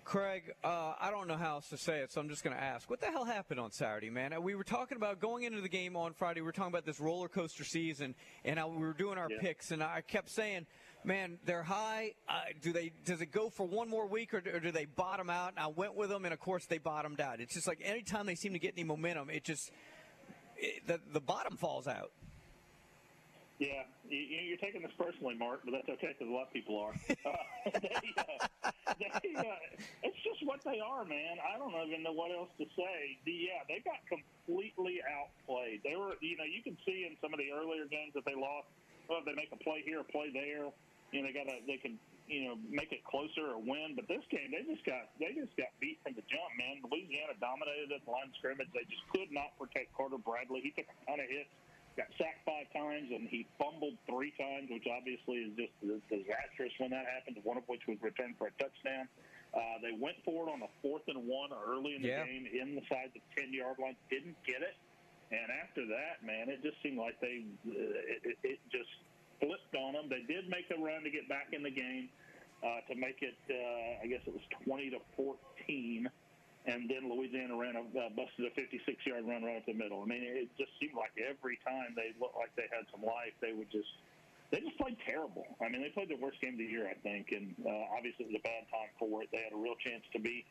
Creg, 0.05 0.53
uh, 0.63 0.93
I 1.01 1.11
don't 1.11 1.27
know 1.29 1.37
how 1.37 1.55
else 1.55 1.71
to 1.71 1.79
say 1.79 2.01
it, 2.01 2.13
so 2.13 2.21
I'm 2.21 2.29
just 2.29 2.45
going 2.45 2.55
to 2.55 2.63
ask. 2.63 2.91
What 2.91 3.01
the 3.01 3.07
hell 3.07 3.25
happened 3.25 3.59
on 3.59 3.71
Saturday, 3.71 4.11
man? 4.11 4.35
Uh, 4.35 4.41
We 4.41 4.55
were 4.55 4.63
talking 4.63 4.97
about 4.97 5.19
going 5.19 5.45
into 5.45 5.63
the 5.63 5.69
game 5.69 5.97
on 5.97 6.13
Friday. 6.13 6.41
We 6.43 6.45
were 6.45 6.53
talking 6.53 6.73
about 6.75 6.85
this 6.85 7.01
roller 7.01 7.29
coaster 7.29 7.65
season, 7.65 8.15
and 8.45 8.61
I, 8.61 8.67
we 8.67 8.77
were 8.77 8.93
doing 8.93 9.17
our 9.17 9.31
Yeah. 9.31 9.39
picks, 9.41 9.71
and 9.71 9.83
I 9.83 10.03
kept 10.03 10.29
saying, 10.29 10.67
"Man, 11.05 11.39
they're 11.45 11.63
high. 11.63 12.13
Uh, 12.29 12.41
do 12.63 12.73
they? 12.73 12.93
Does 13.05 13.21
it 13.21 13.27
go 13.33 13.51
for 13.51 13.67
one 13.67 13.89
more 13.89 14.07
week, 14.07 14.33
or, 14.35 14.39
or 14.53 14.61
do 14.61 14.71
they 14.73 14.85
bottom 14.87 15.29
out?" 15.31 15.51
And 15.51 15.59
I 15.59 15.67
went 15.69 15.95
with 15.95 16.11
them, 16.11 16.25
and 16.25 16.33
of 16.35 16.41
course 16.41 16.67
they 16.67 16.79
bottomed 16.79 17.21
out. 17.21 17.41
It's 17.41 17.55
just 17.55 17.67
like 17.69 17.81
anytime 17.85 18.27
they 18.27 18.35
seem 18.35 18.53
to 18.55 18.59
get 18.59 18.75
any 18.77 18.85
momentum, 18.85 19.31
it 19.31 19.45
just 19.45 19.71
it, 20.57 20.87
the 20.87 21.01
the 21.13 21.21
bottom 21.21 21.57
falls 21.57 21.87
out. 21.87 22.11
Yeah, 23.61 23.87
you, 24.11 24.19
you- 24.19 24.41
you're 24.51 24.59
taking 24.59 24.83
this 24.83 24.91
personally, 24.99 25.37
Mark, 25.37 25.61
but 25.65 25.71
that's 25.73 25.89
okay 25.89 26.11
because 26.11 26.27
a 26.29 26.35
lot 26.35 26.49
of 26.49 26.53
people 26.53 26.79
are. 26.79 26.93
Uh, 27.65 27.71
they, 27.81 28.13
uh, 28.19 28.71
they, 29.01 29.33
uh, 29.35 29.57
it's 30.05 30.21
just 30.21 30.45
what 30.45 30.61
they 30.69 30.79
are, 30.85 31.05
man. 31.07 31.41
I 31.41 31.57
don't 31.57 31.73
even 31.89 32.03
know 32.03 32.13
what 32.13 32.31
else 32.31 32.51
to 32.59 32.67
say. 32.77 33.17
The, 33.25 33.33
yeah, 33.33 33.65
they 33.67 33.81
got 33.81 34.05
completely 34.05 35.01
outplayed. 35.01 35.81
They 35.83 35.97
were, 35.97 36.13
you 36.21 36.37
know, 36.37 36.45
you 36.45 36.61
can 36.63 36.77
see 36.85 37.09
in 37.09 37.17
some 37.25 37.33
of 37.33 37.41
the 37.41 37.49
earlier 37.51 37.87
games 37.89 38.13
that 38.15 38.27
they 38.29 38.35
lost. 38.37 38.69
Well, 39.09 39.21
they 39.25 39.33
make 39.33 39.49
a 39.53 39.57
play 39.65 39.81
here, 39.87 40.01
a 40.01 40.05
play 40.05 40.29
there. 40.29 40.69
You 41.15 41.23
know, 41.23 41.31
they 41.31 41.35
got 41.39 41.47
they 41.47 41.79
can, 41.79 41.95
you 42.27 42.51
know, 42.51 42.59
make 42.67 42.91
it 42.91 43.07
closer 43.07 43.55
or 43.55 43.63
win. 43.63 43.95
But 43.95 44.11
this 44.11 44.27
game, 44.35 44.51
they 44.51 44.67
just 44.67 44.83
got, 44.83 45.15
they 45.23 45.31
just 45.31 45.55
got 45.55 45.71
beat 45.79 46.03
from 46.03 46.19
the 46.19 46.27
jump, 46.27 46.51
man. 46.59 46.83
Louisiana 46.83 47.39
dominated 47.39 47.95
at 47.95 48.03
the 48.03 48.11
line 48.11 48.35
of 48.35 48.37
scrimmage. 48.43 48.67
They 48.75 48.83
just 48.91 49.07
could 49.15 49.31
not 49.31 49.55
protect 49.55 49.95
Carter 49.95 50.19
Bradley. 50.19 50.59
He 50.67 50.75
took 50.75 50.91
a 50.91 50.97
ton 51.07 51.23
of 51.23 51.31
hits 51.31 51.55
got 51.97 52.11
sacked 52.19 52.43
five 52.45 52.67
times 52.75 53.07
and 53.15 53.29
he 53.31 53.47
fumbled 53.55 53.95
three 54.11 54.35
times, 54.35 54.67
which 54.67 54.83
obviously 54.91 55.47
is 55.47 55.55
just 55.55 55.71
disastrous 56.11 56.75
when 56.83 56.91
that 56.91 57.07
happened. 57.07 57.39
One 57.47 57.57
of 57.57 57.63
which 57.71 57.87
was 57.87 57.99
returned 58.03 58.35
for 58.35 58.51
a 58.51 58.55
touchdown. 58.59 59.07
Uh, 59.55 59.79
they 59.79 59.95
went 59.95 60.19
for 60.27 60.49
it 60.49 60.51
on 60.51 60.59
a 60.63 60.71
fourth 60.83 61.07
and 61.07 61.23
one 61.31 61.51
early 61.55 61.95
in 61.95 62.03
the 62.03 62.09
Yeah. 62.11 62.27
game 62.27 62.47
inside 62.51 63.15
the 63.15 63.23
ten 63.39 63.55
yard 63.55 63.79
line, 63.79 63.95
didn't 64.11 64.35
get 64.43 64.59
it, 64.63 64.75
and 65.31 65.47
after 65.63 65.87
that, 65.87 66.27
man, 66.27 66.51
it 66.51 66.63
just 66.67 66.83
seemed 66.83 66.99
like 66.99 67.15
they 67.21 67.47
uh, 67.63 67.71
it, 68.27 68.39
it 68.43 68.59
just 68.75 68.91
flipped 69.45 69.77
on 69.77 69.93
them. 69.93 70.09
They 70.09 70.25
did 70.25 70.49
make 70.49 70.65
a 70.73 70.81
run 70.81 71.05
to 71.05 71.11
get 71.13 71.29
back 71.29 71.53
in 71.53 71.63
the 71.63 71.71
game 71.71 72.09
uh, 72.65 72.81
to 72.89 72.95
make 72.97 73.21
it. 73.21 73.37
Uh, 73.45 74.03
I 74.03 74.07
guess 74.09 74.25
it 74.25 74.33
was 74.33 74.45
twenty 74.65 74.89
to 74.91 74.99
fourteen. 75.17 76.09
and 76.65 76.89
then 76.89 77.13
Louisiana 77.13 77.57
ran 77.57 77.77
a 77.77 77.85
uh, 77.85 78.09
busted 78.17 78.49
a 78.49 78.53
56-yard 78.57 79.29
run 79.29 79.45
right 79.45 79.61
up 79.61 79.67
the 79.69 79.77
middle. 79.77 80.01
I 80.01 80.07
mean, 80.09 80.25
it 80.25 80.49
just 80.57 80.73
seemed 80.81 80.97
like 80.97 81.13
every 81.21 81.61
time 81.61 81.93
they 81.93 82.17
looked 82.17 82.41
like 82.41 82.57
they 82.57 82.65
had 82.73 82.89
some 82.89 83.05
life, 83.05 83.37
they 83.45 83.53
would 83.53 83.69
just 83.69 83.93
they 84.49 84.61
just 84.65 84.79
played 84.81 84.97
terrible. 85.05 85.45
I 85.61 85.69
mean, 85.69 85.83
they 85.85 85.93
played 85.93 86.09
their 86.09 86.21
worst 86.21 86.41
game 86.41 86.57
of 86.57 86.63
the 86.65 86.71
year, 86.71 86.89
I 86.89 86.97
think, 87.05 87.33
and 87.37 87.53
uh, 87.69 87.93
obviously 87.97 88.25
it 88.25 88.33
was 88.33 88.41
a 88.41 88.47
bad 88.49 88.65
time 88.73 88.93
for 88.97 89.21
it. 89.21 89.29
They 89.29 89.45
had 89.45 89.53
a 89.53 89.61
real 89.61 89.77
chance 89.85 90.05
to 90.17 90.21
be 90.21 90.45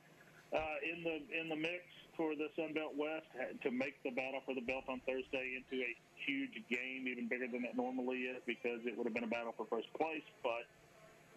uh, 0.53 0.77
in 0.85 1.01
the 1.01 1.17
in 1.33 1.49
the 1.49 1.57
mix 1.57 1.81
for 2.13 2.37
the 2.37 2.45
Sun 2.53 2.77
Belt 2.77 2.93
West 2.93 3.25
to 3.65 3.71
make 3.73 3.97
the 4.05 4.13
battle 4.13 4.45
for 4.45 4.53
the 4.53 4.61
belt 4.61 4.85
on 4.85 5.01
Thursday 5.09 5.57
into 5.57 5.81
a 5.81 5.91
huge 6.25 6.53
game, 6.69 7.07
even 7.07 7.27
bigger 7.27 7.47
than 7.47 7.63
it 7.65 7.75
normally 7.75 8.29
is, 8.29 8.41
because 8.45 8.79
it 8.85 8.97
would 8.97 9.05
have 9.05 9.13
been 9.13 9.23
a 9.23 9.31
battle 9.31 9.53
for 9.55 9.65
first 9.65 9.91
place. 9.93 10.23
But 10.41 10.65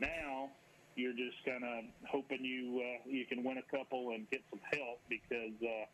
now 0.00 0.50
you're 0.96 1.12
just 1.12 1.36
kind 1.44 1.64
of 1.64 1.84
hoping 2.08 2.44
you 2.44 2.82
uh, 2.82 3.08
you 3.08 3.24
can 3.26 3.44
win 3.44 3.58
a 3.58 3.76
couple 3.76 4.10
and 4.10 4.28
get 4.30 4.40
some 4.50 4.60
help 4.72 5.00
because 5.08 5.54
uh, 5.62 5.86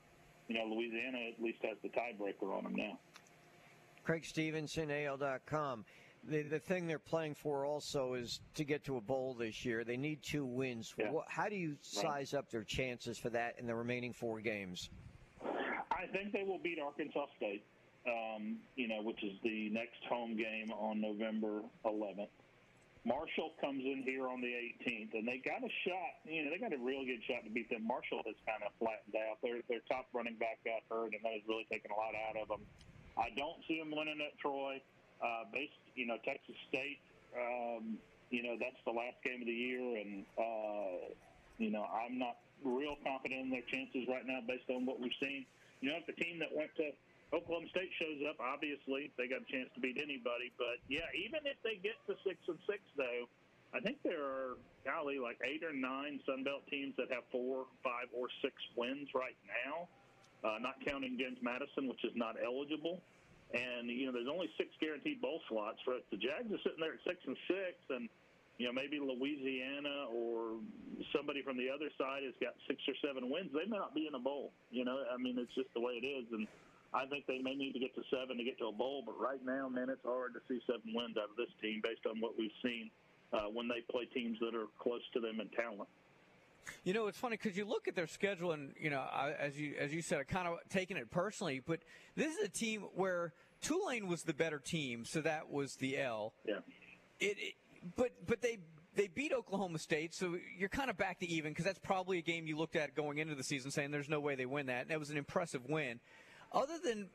you 0.48 0.54
know 0.54 0.64
Louisiana 0.74 1.18
at 1.34 1.42
least 1.42 1.58
has 1.62 1.76
the 1.82 1.88
tiebreaker 1.88 2.56
on 2.56 2.64
them 2.64 2.74
now. 2.74 2.98
Creg 4.04 4.24
Stephenson, 4.24 4.90
AL.com. 4.90 5.84
The, 6.24 6.42
the 6.42 6.58
thing 6.58 6.86
they're 6.86 7.00
playing 7.00 7.34
for 7.34 7.64
also 7.64 8.14
is 8.14 8.40
to 8.54 8.64
get 8.64 8.84
to 8.84 8.96
a 8.96 9.00
bowl 9.00 9.34
this 9.34 9.64
year. 9.64 9.82
They 9.82 9.96
need 9.96 10.22
two 10.22 10.44
wins. 10.44 10.94
What, 11.10 11.24
how 11.28 11.48
do 11.48 11.56
you 11.56 11.76
size 11.80 12.32
up 12.32 12.48
their 12.50 12.62
chances 12.62 13.18
for 13.18 13.30
that 13.30 13.56
in 13.58 13.66
the 13.66 13.74
remaining 13.74 14.12
four 14.12 14.40
games? 14.40 14.88
I 15.90 16.06
think 16.12 16.32
they 16.32 16.44
will 16.44 16.58
beat 16.58 16.78
Arkansas 16.78 17.26
State, 17.36 17.64
um, 18.06 18.58
you 18.76 18.88
know, 18.88 19.02
which 19.02 19.22
is 19.22 19.32
the 19.42 19.70
next 19.70 20.02
home 20.08 20.36
game 20.36 20.72
on 20.72 21.00
November 21.00 21.62
11th. 21.84 22.32
Marshall 23.04 23.50
comes 23.60 23.82
in 23.82 24.06
here 24.06 24.28
on 24.30 24.40
the 24.40 24.54
18th, 24.54 25.10
and 25.18 25.26
they 25.26 25.42
got 25.42 25.58
a 25.58 25.72
shot. 25.82 26.22
You 26.22 26.46
know, 26.46 26.50
they 26.54 26.58
got 26.58 26.70
a 26.70 26.78
real 26.78 27.02
good 27.02 27.18
shot 27.26 27.42
to 27.42 27.50
beat 27.50 27.66
them. 27.66 27.82
Marshall 27.82 28.22
has 28.26 28.38
kind 28.46 28.62
of 28.62 28.70
flattened 28.78 29.18
out. 29.18 29.42
Their 29.42 29.58
their 29.66 29.82
top 29.90 30.06
running 30.14 30.38
back 30.38 30.62
got 30.62 30.86
hurt, 30.86 31.10
and 31.10 31.18
that 31.26 31.34
has 31.34 31.42
really 31.50 31.66
taken 31.66 31.90
a 31.90 31.98
lot 31.98 32.14
out 32.14 32.38
of 32.38 32.46
them. 32.46 32.62
I 33.18 33.34
don't 33.34 33.58
see 33.66 33.78
them 33.82 33.90
winning 33.90 34.22
at 34.22 34.38
Troy. 34.38 34.78
Uh, 35.22 35.46
based, 35.52 35.78
you 35.94 36.06
know, 36.06 36.18
Texas 36.24 36.58
State. 36.68 36.98
Um, 37.34 37.98
you 38.30 38.42
know, 38.42 38.58
that's 38.58 38.78
the 38.86 38.90
last 38.90 39.18
game 39.22 39.38
of 39.38 39.46
the 39.46 39.54
year, 39.54 39.82
and 39.98 40.26
uh, 40.38 41.14
you 41.58 41.70
know, 41.70 41.86
I'm 41.90 42.18
not 42.18 42.38
real 42.62 42.96
confident 43.02 43.46
in 43.46 43.50
their 43.50 43.66
chances 43.66 44.06
right 44.08 44.26
now 44.26 44.40
based 44.46 44.70
on 44.70 44.86
what 44.86 44.98
we've 44.98 45.14
seen. 45.22 45.46
You 45.80 45.90
know, 45.90 45.98
if 45.98 46.06
the 46.06 46.18
team 46.18 46.38
that 46.38 46.54
went 46.54 46.70
to 46.78 46.90
Oklahoma 47.32 47.66
State 47.72 47.88
shows 47.96 48.20
up, 48.28 48.36
obviously 48.38 49.08
they 49.16 49.24
got 49.26 49.40
a 49.40 49.48
chance 49.48 49.72
to 49.74 49.80
beat 49.80 49.96
anybody. 49.96 50.52
But 50.60 50.84
yeah, 50.88 51.08
even 51.16 51.40
if 51.48 51.56
they 51.64 51.80
get 51.80 51.96
to 52.06 52.14
six 52.28 52.36
and 52.44 52.60
six, 52.68 52.84
though, 52.96 53.24
I 53.72 53.80
think 53.80 54.04
there 54.04 54.20
are 54.20 54.60
golly 54.84 55.16
like 55.16 55.40
eight 55.40 55.64
or 55.64 55.72
nine 55.72 56.20
Sun 56.28 56.44
Belt 56.44 56.68
teams 56.68 56.92
that 57.00 57.08
have 57.08 57.24
four, 57.32 57.64
five, 57.80 58.12
or 58.12 58.28
six 58.44 58.52
wins 58.76 59.08
right 59.16 59.36
now. 59.64 59.88
Uh, 60.44 60.58
not 60.60 60.76
counting 60.84 61.16
James 61.16 61.38
Madison, 61.40 61.88
which 61.88 62.04
is 62.04 62.12
not 62.14 62.36
eligible. 62.36 63.00
And 63.54 63.88
you 63.88 64.06
know, 64.06 64.12
there's 64.12 64.28
only 64.28 64.52
six 64.60 64.68
guaranteed 64.80 65.20
bowl 65.24 65.40
slots 65.48 65.80
for 65.84 65.96
it. 65.96 66.04
The 66.10 66.20
Jags 66.20 66.52
are 66.52 66.60
sitting 66.60 66.80
there 66.80 67.00
at 67.00 67.04
six 67.08 67.16
and 67.24 67.36
six, 67.48 67.80
and 67.88 68.08
you 68.60 68.68
know 68.68 68.72
maybe 68.76 69.00
Louisiana 69.00 70.12
or 70.12 70.60
somebody 71.16 71.40
from 71.40 71.56
the 71.56 71.72
other 71.72 71.88
side 71.96 72.28
has 72.28 72.36
got 72.44 72.52
six 72.68 72.80
or 72.84 72.96
seven 73.00 73.32
wins. 73.32 73.48
They 73.56 73.64
may 73.64 73.80
not 73.80 73.94
be 73.94 74.04
in 74.04 74.12
a 74.12 74.20
bowl. 74.20 74.52
You 74.68 74.84
know, 74.84 75.00
I 75.08 75.16
mean, 75.16 75.38
it's 75.40 75.54
just 75.54 75.72
the 75.72 75.80
way 75.80 75.96
it 75.96 76.04
is, 76.04 76.28
and 76.32 76.48
I 76.94 77.06
think 77.06 77.26
they 77.26 77.38
may 77.38 77.54
need 77.54 77.72
to 77.72 77.78
get 77.78 77.94
to 77.94 78.02
seven 78.10 78.36
to 78.36 78.44
get 78.44 78.58
to 78.58 78.66
a 78.66 78.72
bowl. 78.72 79.02
But 79.04 79.18
right 79.18 79.40
now, 79.44 79.68
man, 79.68 79.88
it's 79.88 80.04
hard 80.04 80.34
to 80.34 80.40
see 80.48 80.60
seven 80.66 80.92
wins 80.94 81.16
out 81.16 81.30
of 81.30 81.36
this 81.36 81.52
team 81.60 81.80
based 81.82 82.04
on 82.06 82.20
what 82.20 82.36
we've 82.38 82.54
seen 82.62 82.90
uh, 83.32 83.48
when 83.52 83.68
they 83.68 83.80
play 83.90 84.04
teams 84.04 84.38
that 84.40 84.54
are 84.54 84.66
close 84.78 85.02
to 85.14 85.20
them 85.20 85.40
in 85.40 85.48
talent. 85.48 85.88
You 86.84 86.94
know, 86.94 87.06
it's 87.08 87.18
funny 87.18 87.36
because 87.36 87.56
you 87.56 87.64
look 87.64 87.88
at 87.88 87.96
their 87.96 88.06
schedule, 88.06 88.52
and 88.52 88.72
you 88.78 88.90
know, 88.90 89.00
I, 89.00 89.32
as 89.32 89.58
you 89.58 89.74
as 89.78 89.92
you 89.92 90.02
said, 90.02 90.20
I 90.20 90.24
kind 90.24 90.46
of 90.46 90.58
taking 90.68 90.96
it 90.96 91.10
personally. 91.10 91.60
But 91.64 91.80
this 92.14 92.36
is 92.36 92.44
a 92.44 92.48
team 92.48 92.82
where 92.94 93.32
Tulane 93.62 94.06
was 94.06 94.22
the 94.22 94.34
better 94.34 94.58
team, 94.58 95.04
so 95.04 95.20
that 95.22 95.50
was 95.50 95.76
the 95.76 95.98
L. 95.98 96.34
Yeah. 96.46 96.56
It, 97.20 97.36
it 97.38 97.54
but 97.96 98.10
but 98.26 98.42
they 98.42 98.58
they 98.94 99.08
beat 99.08 99.32
Oklahoma 99.32 99.78
State, 99.78 100.14
so 100.14 100.36
you're 100.56 100.68
kind 100.68 100.90
of 100.90 100.96
back 100.96 101.18
to 101.20 101.26
even 101.26 101.52
because 101.52 101.64
that's 101.64 101.78
probably 101.78 102.18
a 102.18 102.22
game 102.22 102.46
you 102.46 102.56
looked 102.56 102.76
at 102.76 102.94
going 102.94 103.18
into 103.18 103.34
the 103.34 103.44
season, 103.44 103.70
saying 103.70 103.90
there's 103.90 104.08
no 104.08 104.20
way 104.20 104.34
they 104.34 104.46
win 104.46 104.66
that. 104.66 104.82
And 104.82 104.90
that 104.90 104.98
was 104.98 105.10
an 105.10 105.16
impressive 105.16 105.62
win. 105.68 106.00
Other 106.54 106.78
than 106.82 107.08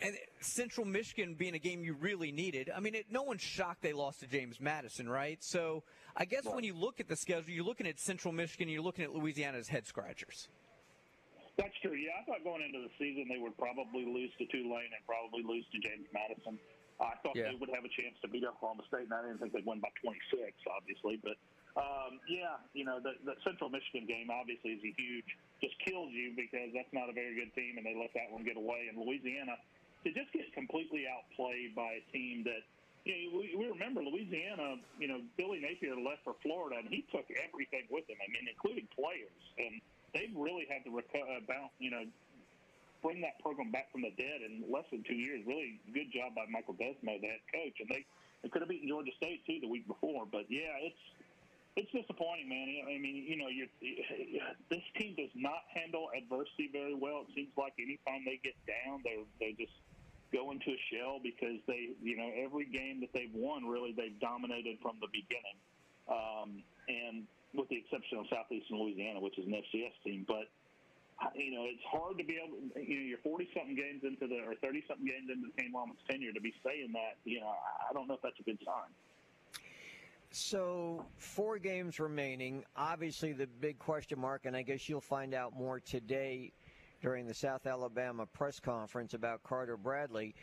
and 0.00 0.14
Central 0.40 0.86
Michigan 0.86 1.34
being 1.34 1.54
a 1.54 1.58
game 1.58 1.82
you 1.82 1.94
really 1.94 2.30
needed. 2.30 2.70
I 2.70 2.78
mean, 2.78 2.94
it, 2.94 3.06
no 3.10 3.22
one's 3.24 3.42
shocked 3.42 3.82
they 3.82 3.92
lost 3.92 4.20
to 4.20 4.28
James 4.28 4.60
Madison, 4.60 5.08
right? 5.08 5.42
So 5.42 5.82
I 6.16 6.24
guess 6.24 6.44
when 6.46 6.62
you 6.62 6.74
look 6.74 7.00
at 7.00 7.08
the 7.08 7.16
schedule, 7.16 7.50
you're 7.50 7.64
looking 7.64 7.86
at 7.86 7.98
Central 7.98 8.32
Michigan, 8.32 8.68
you're 8.68 8.82
looking 8.82 9.04
at 9.04 9.12
Louisiana 9.12 9.58
as 9.58 9.66
head 9.66 9.86
scratchers. 9.86 10.46
That's 11.56 11.74
true. 11.82 11.94
Yeah, 11.98 12.14
I 12.22 12.24
thought 12.30 12.44
going 12.46 12.62
into 12.62 12.78
the 12.78 12.94
season 12.94 13.26
they 13.26 13.42
would 13.42 13.58
probably 13.58 14.06
lose 14.06 14.30
to 14.38 14.46
Tulane 14.46 14.94
and 14.94 15.02
probably 15.02 15.42
lose 15.42 15.66
to 15.74 15.78
James 15.82 16.06
Madison. 16.14 16.58
I 17.02 17.18
thought 17.22 17.34
Yeah. 17.34 17.50
they 17.50 17.58
would 17.58 17.70
have 17.74 17.82
a 17.84 17.90
chance 17.90 18.14
to 18.22 18.28
beat 18.28 18.44
Oklahoma 18.46 18.82
State, 18.86 19.10
and 19.10 19.14
I 19.14 19.22
didn't 19.26 19.38
think 19.42 19.52
they'd 19.52 19.66
win 19.66 19.80
by 19.82 19.90
26, 20.02 20.54
obviously. 20.70 21.18
But 21.18 21.34
um, 21.76 22.20
yeah, 22.28 22.56
you 22.72 22.84
know, 22.84 23.00
the, 23.00 23.18
the 23.24 23.34
Central 23.44 23.68
Michigan 23.68 24.06
game 24.06 24.30
obviously 24.30 24.78
is 24.78 24.82
a 24.82 24.92
huge, 24.96 25.28
just 25.60 25.76
kills 25.84 26.10
you 26.10 26.32
because 26.34 26.72
that's 26.72 26.92
not 26.92 27.10
a 27.10 27.12
very 27.12 27.34
good 27.34 27.52
team, 27.54 27.76
and 27.76 27.84
they 27.84 27.94
let 27.94 28.14
that 28.14 28.30
one 28.30 28.44
get 28.44 28.56
away. 28.56 28.88
And 28.88 28.98
Louisiana, 28.98 29.58
to 30.04 30.08
just 30.14 30.32
get 30.32 30.50
completely 30.54 31.06
outplayed 31.06 31.74
by 31.74 32.00
a 32.00 32.04
team 32.12 32.44
that, 32.44 32.62
you 33.04 33.14
know, 33.14 33.38
we, 33.38 33.44
we 33.56 33.64
remember 33.66 34.02
Louisiana, 34.02 34.78
you 34.98 35.08
know, 35.08 35.20
Billy 35.36 35.60
Napier 35.60 35.96
left 35.96 36.24
for 36.24 36.34
Florida, 36.42 36.78
and 36.78 36.88
he 36.88 37.06
took 37.10 37.26
everything 37.46 37.86
with 37.90 38.08
him. 38.08 38.18
I 38.22 38.28
mean, 38.30 38.46
including 38.50 38.88
players, 38.94 39.42
and 39.58 39.80
they've 40.14 40.34
really 40.34 40.66
had 40.68 40.84
to 40.84 40.90
reco- 40.90 41.26
uh, 41.26 41.40
bounce, 41.46 41.72
you 41.78 41.90
know, 41.90 42.04
bring 43.02 43.20
that 43.22 43.38
program 43.38 43.70
back 43.70 43.90
from 43.92 44.02
the 44.02 44.10
dead 44.18 44.42
in 44.42 44.64
less 44.66 44.84
than 44.90 45.04
two 45.06 45.14
years. 45.14 45.46
Really 45.46 45.78
good 45.94 46.10
job 46.10 46.34
by 46.34 46.46
Michael 46.50 46.74
Desormeaux, 46.74 47.20
the 47.20 47.30
head 47.30 47.44
coach, 47.52 47.78
and 47.78 47.88
they 47.88 48.04
they 48.42 48.48
could 48.48 48.62
have 48.62 48.68
beaten 48.68 48.88
Georgia 48.88 49.10
State 49.16 49.46
too 49.46 49.58
the 49.60 49.68
week 49.68 49.86
before. 49.86 50.26
But 50.26 50.50
yeah, 50.50 50.78
it's 50.82 50.98
it's 51.78 51.94
disappointing, 51.94 52.50
man. 52.50 52.66
I 52.90 52.98
mean, 52.98 53.22
you 53.22 53.38
know, 53.38 53.46
you're, 53.46 53.70
this 54.70 54.82
team 54.98 55.14
does 55.14 55.30
not 55.38 55.62
handle 55.70 56.10
adversity 56.10 56.68
very 56.74 56.94
well. 56.94 57.22
It 57.22 57.30
seems 57.38 57.54
like 57.54 57.78
anytime 57.78 58.26
they 58.26 58.42
get 58.42 58.58
down, 58.66 59.06
they 59.06 59.22
they 59.38 59.54
just 59.54 59.72
go 60.34 60.50
into 60.50 60.74
a 60.74 60.80
shell 60.90 61.22
because 61.22 61.62
they, 61.70 61.94
you 62.02 62.18
know, 62.18 62.28
every 62.34 62.66
game 62.66 63.00
that 63.00 63.14
they've 63.14 63.32
won, 63.32 63.64
really, 63.64 63.94
they've 63.94 64.18
dominated 64.18 64.82
from 64.82 64.98
the 65.00 65.08
beginning. 65.14 65.58
Um, 66.10 66.66
and 66.90 67.24
with 67.54 67.70
the 67.70 67.78
exception 67.78 68.18
of 68.18 68.26
Southeastern 68.26 68.82
Louisiana, 68.82 69.22
which 69.22 69.38
is 69.38 69.46
an 69.46 69.54
FCS 69.54 69.94
team, 70.02 70.26
but 70.26 70.50
you 71.34 71.50
know, 71.54 71.66
it's 71.66 71.82
hard 71.86 72.18
to 72.18 72.24
be 72.26 72.42
able. 72.42 72.58
You 72.74 72.94
know, 72.98 73.06
you're 73.14 73.22
40 73.22 73.54
something 73.54 73.78
games 73.78 74.02
into 74.02 74.26
the 74.26 74.42
or 74.42 74.58
30 74.58 74.82
something 74.90 75.06
games 75.06 75.30
into 75.30 75.50
the 75.50 75.54
Kane 75.54 75.70
Wommack's 75.70 76.02
tenure 76.10 76.34
to 76.34 76.42
be 76.42 76.54
saying 76.66 76.90
that. 76.94 77.22
You 77.22 77.40
know, 77.42 77.50
I 77.50 77.94
don't 77.94 78.06
know 78.06 78.14
if 78.14 78.22
that's 78.22 78.38
a 78.38 78.46
good 78.46 78.58
sign. 78.66 78.90
So, 80.30 81.06
four 81.16 81.58
games 81.58 81.98
remaining. 81.98 82.64
Obviously, 82.76 83.32
the 83.32 83.46
big 83.46 83.78
question 83.78 84.20
mark, 84.20 84.44
and 84.44 84.54
I 84.54 84.62
guess 84.62 84.88
you'll 84.88 85.00
find 85.00 85.32
out 85.32 85.54
more 85.56 85.80
today 85.80 86.52
during 87.00 87.26
the 87.26 87.34
South 87.34 87.66
Alabama 87.66 88.26
press 88.26 88.60
conference 88.60 89.14
about 89.14 89.42
Carter 89.42 89.78
Bradley. 89.78 90.34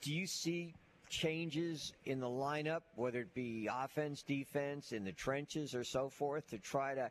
Do 0.00 0.14
you 0.14 0.26
see 0.26 0.74
changes 1.10 1.92
in 2.06 2.20
the 2.20 2.28
lineup, 2.28 2.80
whether 2.94 3.20
it 3.20 3.34
be 3.34 3.68
offense, 3.70 4.22
defense, 4.22 4.92
in 4.92 5.04
the 5.04 5.12
trenches, 5.12 5.74
or 5.74 5.84
so 5.84 6.08
forth, 6.08 6.48
to 6.48 6.58
try 6.58 6.94
to, 6.94 7.10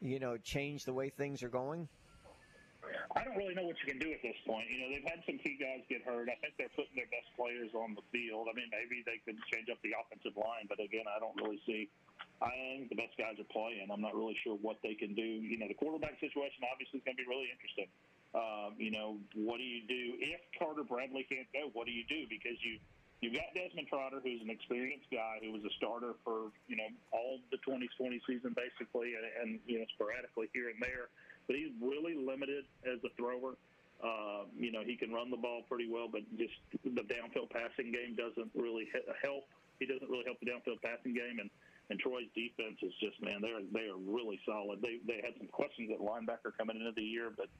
you 0.00 0.20
know, 0.20 0.36
change 0.36 0.84
the 0.84 0.92
way 0.92 1.08
things 1.08 1.42
are 1.42 1.48
going? 1.48 1.88
I 3.16 3.24
don't 3.24 3.36
really 3.36 3.54
know 3.54 3.66
what 3.66 3.76
you 3.82 3.88
can 3.90 4.00
do 4.00 4.10
at 4.12 4.22
this 4.22 4.36
point. 4.46 4.70
You 4.70 4.84
know, 4.84 4.88
they've 4.92 5.06
had 5.06 5.20
some 5.26 5.38
key 5.40 5.56
guys 5.56 5.82
get 5.88 6.02
hurt. 6.02 6.28
I 6.28 6.36
think 6.38 6.54
they're 6.58 6.72
putting 6.72 6.94
their 6.94 7.10
best 7.10 7.28
players 7.34 7.72
on 7.74 7.94
the 7.94 8.04
field. 8.14 8.48
I 8.50 8.54
mean, 8.54 8.70
maybe 8.70 9.02
they 9.02 9.18
could 9.22 9.38
change 9.52 9.68
up 9.72 9.78
the 9.82 9.96
offensive 9.96 10.36
line, 10.36 10.70
but 10.70 10.78
again, 10.78 11.08
I 11.08 11.18
don't 11.18 11.36
really 11.38 11.60
see. 11.66 11.88
I 12.40 12.52
think 12.80 12.88
the 12.88 12.96
best 12.96 13.16
guys 13.20 13.36
are 13.36 13.50
playing. 13.52 13.92
I'm 13.92 14.00
not 14.00 14.16
really 14.16 14.36
sure 14.40 14.56
what 14.60 14.80
they 14.80 14.96
can 14.96 15.12
do. 15.12 15.24
You 15.24 15.60
know, 15.60 15.68
the 15.68 15.76
quarterback 15.76 16.16
situation 16.24 16.64
obviously 16.64 17.00
is 17.00 17.04
going 17.04 17.16
to 17.16 17.22
be 17.22 17.28
really 17.28 17.52
interesting. 17.52 17.88
Um, 18.32 18.78
you 18.78 18.94
know, 18.94 19.18
what 19.34 19.58
do 19.58 19.66
you 19.66 19.84
do 19.84 20.16
if 20.22 20.40
Carter 20.56 20.86
Bradley 20.86 21.26
can't 21.28 21.50
go? 21.52 21.68
What 21.74 21.84
do 21.84 21.92
you 21.92 22.06
do? 22.06 22.30
Because 22.30 22.56
you 22.62 22.78
you've 23.20 23.36
got 23.36 23.52
Desmond 23.52 23.88
Trotter, 23.90 24.22
who's 24.22 24.40
an 24.40 24.48
experienced 24.48 25.10
guy 25.12 25.42
who 25.42 25.52
was 25.52 25.60
a 25.66 25.72
starter 25.76 26.14
for 26.24 26.54
you 26.70 26.78
know 26.78 26.88
all 27.12 27.42
the 27.50 27.58
2020 27.66 28.22
season 28.24 28.54
basically, 28.56 29.18
and, 29.18 29.26
and 29.42 29.48
you 29.66 29.82
know 29.82 29.86
sporadically 29.98 30.48
here 30.54 30.70
and 30.70 30.78
there. 30.80 31.12
But 31.50 31.58
he's 31.58 31.74
really 31.82 32.14
limited 32.14 32.70
as 32.86 33.02
a 33.02 33.10
thrower. 33.18 33.58
Uh, 33.98 34.46
you 34.54 34.70
know, 34.70 34.86
he 34.86 34.94
can 34.94 35.10
run 35.10 35.34
the 35.34 35.36
ball 35.36 35.66
pretty 35.66 35.90
well, 35.90 36.06
but 36.06 36.22
just 36.38 36.54
the 36.86 37.02
downfield 37.10 37.50
passing 37.50 37.90
game 37.90 38.14
doesn't 38.14 38.54
really 38.54 38.86
help. 39.18 39.50
He 39.82 39.84
doesn't 39.90 40.06
really 40.06 40.22
help 40.22 40.38
the 40.38 40.46
downfield 40.46 40.78
passing 40.78 41.10
game, 41.10 41.42
and 41.42 41.50
and 41.90 41.98
Troy's 41.98 42.30
defense 42.38 42.78
is 42.86 42.94
just 43.02 43.18
man, 43.18 43.42
they're 43.42 43.66
they 43.74 43.90
are 43.90 43.98
really 43.98 44.38
solid. 44.46 44.78
They 44.78 45.02
they 45.02 45.18
had 45.26 45.34
some 45.42 45.50
questions 45.50 45.90
at 45.90 45.98
linebacker 45.98 46.54
coming 46.54 46.78
into 46.78 46.94
the 46.94 47.02
year, 47.02 47.34
but 47.34 47.50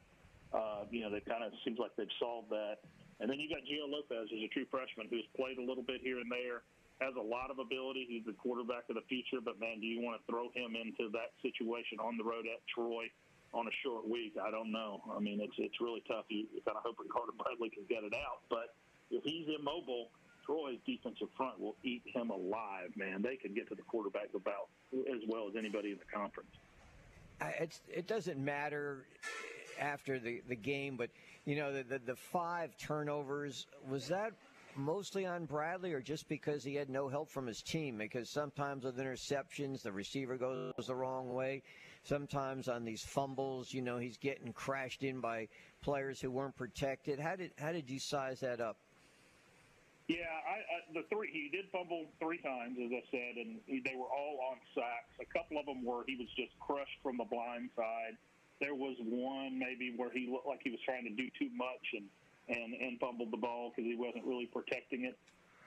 uh, 0.54 0.86
you 0.94 1.02
know 1.02 1.10
they 1.10 1.26
kind 1.26 1.42
of 1.42 1.50
seems 1.66 1.82
like 1.82 1.90
they've 1.98 2.14
solved 2.22 2.54
that. 2.54 2.86
And 3.18 3.26
then 3.26 3.42
you 3.42 3.50
got 3.50 3.66
Gio 3.66 3.90
Lopez, 3.90 4.30
who's 4.30 4.46
a 4.46 4.52
true 4.54 4.70
freshman, 4.70 5.10
who's 5.10 5.26
played 5.34 5.58
a 5.58 5.66
little 5.66 5.82
bit 5.82 5.98
here 5.98 6.22
and 6.22 6.30
there, 6.30 6.62
has 7.02 7.18
a 7.18 7.26
lot 7.26 7.50
of 7.50 7.58
ability. 7.58 8.06
He's 8.06 8.24
the 8.24 8.38
quarterback 8.38 8.86
of 8.86 8.94
the 8.94 9.04
future, 9.10 9.42
but 9.42 9.58
man, 9.58 9.82
do 9.82 9.90
you 9.90 9.98
want 9.98 10.22
to 10.22 10.24
throw 10.30 10.46
him 10.54 10.78
into 10.78 11.10
that 11.10 11.34
situation 11.42 11.98
on 11.98 12.14
the 12.14 12.22
road 12.22 12.46
at 12.46 12.62
Troy? 12.70 13.10
On 13.52 13.66
a 13.66 13.74
short 13.82 14.08
week, 14.08 14.34
I 14.40 14.50
don't 14.50 14.70
know. 14.70 15.02
I 15.14 15.18
mean, 15.20 15.40
it's 15.40 15.54
it's 15.58 15.80
really 15.80 16.02
tough. 16.06 16.24
You, 16.28 16.46
you 16.52 16.60
kind 16.64 16.76
of 16.76 16.82
hoping 16.84 17.06
Carter 17.12 17.32
Bradley 17.36 17.70
can 17.70 17.84
get 17.88 18.04
it 18.04 18.14
out, 18.14 18.42
but 18.48 18.74
if 19.10 19.24
he's 19.24 19.46
immobile, 19.58 20.10
Troy's 20.46 20.78
defensive 20.86 21.28
front 21.36 21.60
will 21.60 21.76
eat 21.82 22.02
him 22.14 22.30
alive. 22.30 22.90
Man, 22.96 23.22
they 23.22 23.36
can 23.36 23.54
get 23.54 23.68
to 23.68 23.74
the 23.74 23.82
quarterback 23.82 24.28
about 24.34 24.68
as 24.92 25.22
well 25.28 25.48
as 25.48 25.56
anybody 25.56 25.90
in 25.92 25.98
the 25.98 26.16
conference. 26.16 26.50
It's 27.58 27.80
it 27.88 28.06
doesn't 28.06 28.38
matter 28.38 29.04
after 29.80 30.18
the, 30.18 30.42
the 30.48 30.56
game, 30.56 30.96
but 30.96 31.10
you 31.44 31.56
know 31.56 31.72
the, 31.72 31.82
the 31.82 31.98
the 31.98 32.16
five 32.16 32.76
turnovers 32.78 33.66
was 33.88 34.08
that 34.08 34.32
mostly 34.76 35.26
on 35.26 35.44
Bradley 35.44 35.92
or 35.92 36.00
just 36.00 36.28
because 36.28 36.62
he 36.62 36.74
had 36.74 36.88
no 36.88 37.08
help 37.08 37.30
from 37.30 37.46
his 37.46 37.62
team? 37.62 37.98
Because 37.98 38.30
sometimes 38.30 38.84
with 38.84 38.98
interceptions, 38.98 39.82
the 39.82 39.92
receiver 39.92 40.36
goes 40.36 40.72
the 40.86 40.94
wrong 40.94 41.32
way. 41.32 41.62
Sometimes 42.02 42.68
on 42.68 42.84
these 42.84 43.02
fumbles, 43.02 43.74
you 43.74 43.82
know, 43.82 43.98
he's 43.98 44.16
getting 44.16 44.52
crashed 44.52 45.02
in 45.02 45.20
by 45.20 45.48
players 45.82 46.20
who 46.20 46.30
weren't 46.30 46.56
protected. 46.56 47.20
How 47.20 47.36
did 47.36 47.52
how 47.58 47.72
did 47.72 47.90
you 47.90 47.98
size 47.98 48.40
that 48.40 48.60
up? 48.60 48.76
Yeah, 50.08 50.26
I, 50.26 50.58
I, 50.58 50.78
the 50.90 51.04
three 51.06 51.30
he 51.30 51.54
did 51.54 51.70
fumble 51.70 52.06
three 52.18 52.38
times, 52.38 52.78
as 52.82 52.90
I 52.90 53.04
said, 53.12 53.36
and 53.36 53.60
he, 53.66 53.78
they 53.84 53.94
were 53.94 54.10
all 54.10 54.40
on 54.50 54.58
sacks. 54.74 55.14
A 55.20 55.28
couple 55.30 55.58
of 55.58 55.66
them 55.66 55.84
were 55.84 56.02
he 56.06 56.16
was 56.16 56.26
just 56.34 56.50
crushed 56.58 56.98
from 57.02 57.16
the 57.16 57.28
blind 57.30 57.70
side. 57.76 58.16
There 58.60 58.74
was 58.74 58.96
one 59.06 59.58
maybe 59.58 59.94
where 59.96 60.10
he 60.10 60.26
looked 60.26 60.48
like 60.48 60.60
he 60.64 60.70
was 60.70 60.80
trying 60.84 61.04
to 61.04 61.14
do 61.14 61.30
too 61.38 61.50
much 61.54 61.84
and 61.94 62.08
and 62.48 62.74
and 62.74 62.98
fumbled 62.98 63.30
the 63.30 63.38
ball 63.38 63.70
because 63.70 63.86
he 63.86 63.94
wasn't 63.94 64.24
really 64.24 64.46
protecting 64.46 65.04
it. 65.04 65.16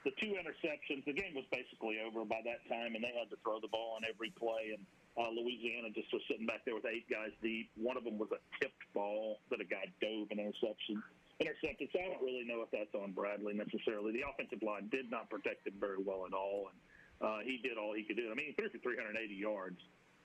The 0.04 0.12
two 0.20 0.36
interceptions, 0.36 1.06
the 1.06 1.14
game 1.16 1.32
was 1.34 1.46
basically 1.48 2.04
over 2.04 2.26
by 2.26 2.42
that 2.44 2.68
time, 2.68 2.96
and 2.96 3.04
they 3.04 3.16
had 3.16 3.32
to 3.32 3.40
throw 3.48 3.62
the 3.62 3.72
ball 3.72 3.96
on 3.96 4.04
every 4.04 4.36
play. 4.36 4.76
And 4.76 4.84
uh, 5.18 5.30
Louisiana 5.30 5.94
just 5.94 6.12
was 6.12 6.22
sitting 6.30 6.46
back 6.46 6.66
there 6.66 6.74
with 6.74 6.86
eight 6.86 7.06
guys 7.10 7.30
deep. 7.42 7.70
One 7.78 7.98
of 7.98 8.04
them 8.04 8.18
was 8.18 8.30
a 8.34 8.42
tipped 8.58 8.86
ball 8.94 9.40
that 9.50 9.62
a 9.62 9.68
guy 9.68 9.86
dove 10.02 10.32
an 10.32 10.40
interception 10.40 11.04
intercepted. 11.40 11.90
So 11.94 12.00
I 12.00 12.14
don't 12.14 12.22
really 12.22 12.46
know 12.46 12.62
if 12.62 12.70
that's 12.70 12.94
on 12.94 13.14
Bradley 13.14 13.54
necessarily. 13.54 14.14
The 14.14 14.26
offensive 14.28 14.62
line 14.62 14.90
did 14.90 15.10
not 15.10 15.30
protect 15.30 15.66
him 15.66 15.78
very 15.80 16.02
well 16.02 16.26
at 16.26 16.34
all, 16.34 16.70
and 16.70 16.78
uh, 17.22 17.40
he 17.42 17.60
did 17.64 17.78
all 17.78 17.94
he 17.94 18.04
could 18.04 18.18
do. 18.18 18.30
I 18.30 18.36
mean, 18.36 18.52
he 18.52 18.54
threw 18.54 18.70
for 18.70 18.82
380 18.82 19.34
yards, 19.34 19.80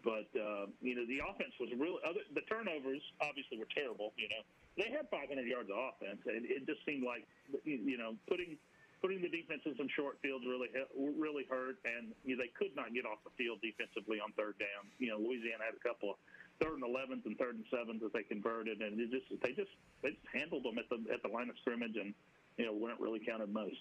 but 0.05 0.29
uh, 0.37 0.69
you 0.81 0.95
know 0.95 1.07
the 1.07 1.25
offense 1.25 1.55
was 1.61 1.71
really 1.77 2.01
other. 2.05 2.21
The 2.35 2.45
turnovers 2.49 3.03
obviously 3.21 3.59
were 3.59 3.71
terrible. 3.73 4.13
You 4.17 4.29
know, 4.29 4.43
they 4.77 4.91
had 4.93 5.09
500 5.09 5.29
yards 5.47 5.71
of 5.71 5.77
offense, 5.77 6.21
and 6.27 6.45
it 6.45 6.67
just 6.67 6.85
seemed 6.85 7.05
like 7.05 7.27
you 7.65 7.77
you 7.77 7.99
know 7.99 8.17
putting 8.29 8.59
putting 9.01 9.23
the 9.23 9.29
defenses 9.29 9.77
in 9.79 9.89
short 9.95 10.19
fields 10.23 10.45
really 10.47 10.69
really 10.97 11.47
hurt, 11.49 11.79
and 11.85 12.13
you 12.25 12.37
know, 12.37 12.43
they 12.43 12.51
could 12.55 12.75
not 12.75 12.95
get 12.95 13.07
off 13.07 13.19
the 13.25 13.35
field 13.39 13.63
defensively 13.63 14.19
on 14.21 14.33
third 14.35 14.59
down. 14.59 14.91
You 14.99 15.15
know, 15.15 15.19
Louisiana 15.19 15.65
had 15.65 15.77
a 15.79 15.83
couple 15.83 16.15
of 16.15 16.17
third 16.61 16.79
and 16.79 16.85
elevens 16.85 17.23
and 17.27 17.39
third 17.39 17.55
and 17.57 17.65
sevens 17.71 18.03
that 18.03 18.13
they 18.13 18.23
converted, 18.27 18.81
and 18.81 18.99
it 18.99 19.11
just 19.11 19.31
they 19.43 19.53
just 19.53 19.73
they 20.03 20.11
just 20.11 20.27
handled 20.35 20.65
them 20.65 20.79
at 20.79 20.89
the 20.91 20.99
at 21.13 21.23
the 21.23 21.31
line 21.31 21.49
of 21.49 21.57
scrimmage, 21.63 21.97
and 21.97 22.15
you 22.57 22.67
know 22.67 22.75
when 22.75 22.91
it 22.91 22.99
really 23.01 23.21
counted 23.21 23.53
most. 23.53 23.81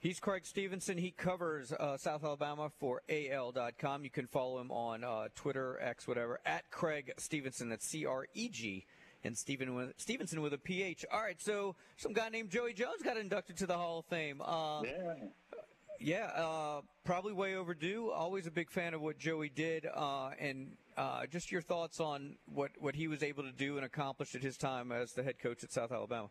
He's 0.00 0.20
Creg 0.20 0.46
Stephenson. 0.46 0.96
He 0.96 1.10
covers 1.10 1.72
uh, 1.72 1.96
South 1.96 2.22
Alabama 2.22 2.70
for 2.78 3.02
AL.com. 3.08 4.04
You 4.04 4.10
can 4.10 4.28
follow 4.28 4.60
him 4.60 4.70
on 4.70 5.02
uh, 5.02 5.26
Twitter, 5.34 5.76
X, 5.80 6.06
whatever, 6.06 6.38
at 6.46 6.70
Creg 6.70 7.12
Stephenson. 7.18 7.68
That's 7.68 7.84
C 7.84 8.06
R 8.06 8.26
E 8.32 8.48
G. 8.48 8.86
And 9.24 9.36
Steven 9.36 9.74
with, 9.74 9.94
Stevenson 9.96 10.40
with 10.40 10.52
a 10.52 10.58
PH. 10.58 11.04
All 11.12 11.20
right, 11.20 11.40
so 11.40 11.74
some 11.96 12.12
guy 12.12 12.28
named 12.28 12.50
Joey 12.50 12.72
Jones 12.72 13.02
got 13.02 13.16
inducted 13.16 13.56
to 13.58 13.66
the 13.66 13.74
Hall 13.74 13.98
of 13.98 14.04
Fame. 14.06 14.40
Uh, 14.40 14.82
yeah. 14.84 15.14
Yeah, 16.00 16.26
uh, 16.36 16.82
probably 17.04 17.32
way 17.32 17.56
overdue. 17.56 18.10
Always 18.10 18.46
a 18.46 18.52
big 18.52 18.70
fan 18.70 18.94
of 18.94 19.00
what 19.00 19.18
Joey 19.18 19.48
did, 19.48 19.84
uh, 19.84 20.30
and 20.38 20.76
uh, 20.96 21.26
just 21.26 21.50
your 21.50 21.60
thoughts 21.60 21.98
on 21.98 22.36
what, 22.54 22.70
what 22.78 22.94
he 22.94 23.08
was 23.08 23.24
able 23.24 23.42
to 23.42 23.50
do 23.50 23.76
and 23.76 23.84
accomplish 23.84 24.36
at 24.36 24.42
his 24.42 24.56
time 24.56 24.92
as 24.92 25.12
the 25.14 25.24
head 25.24 25.40
coach 25.40 25.64
at 25.64 25.72
South 25.72 25.90
Alabama. 25.90 26.30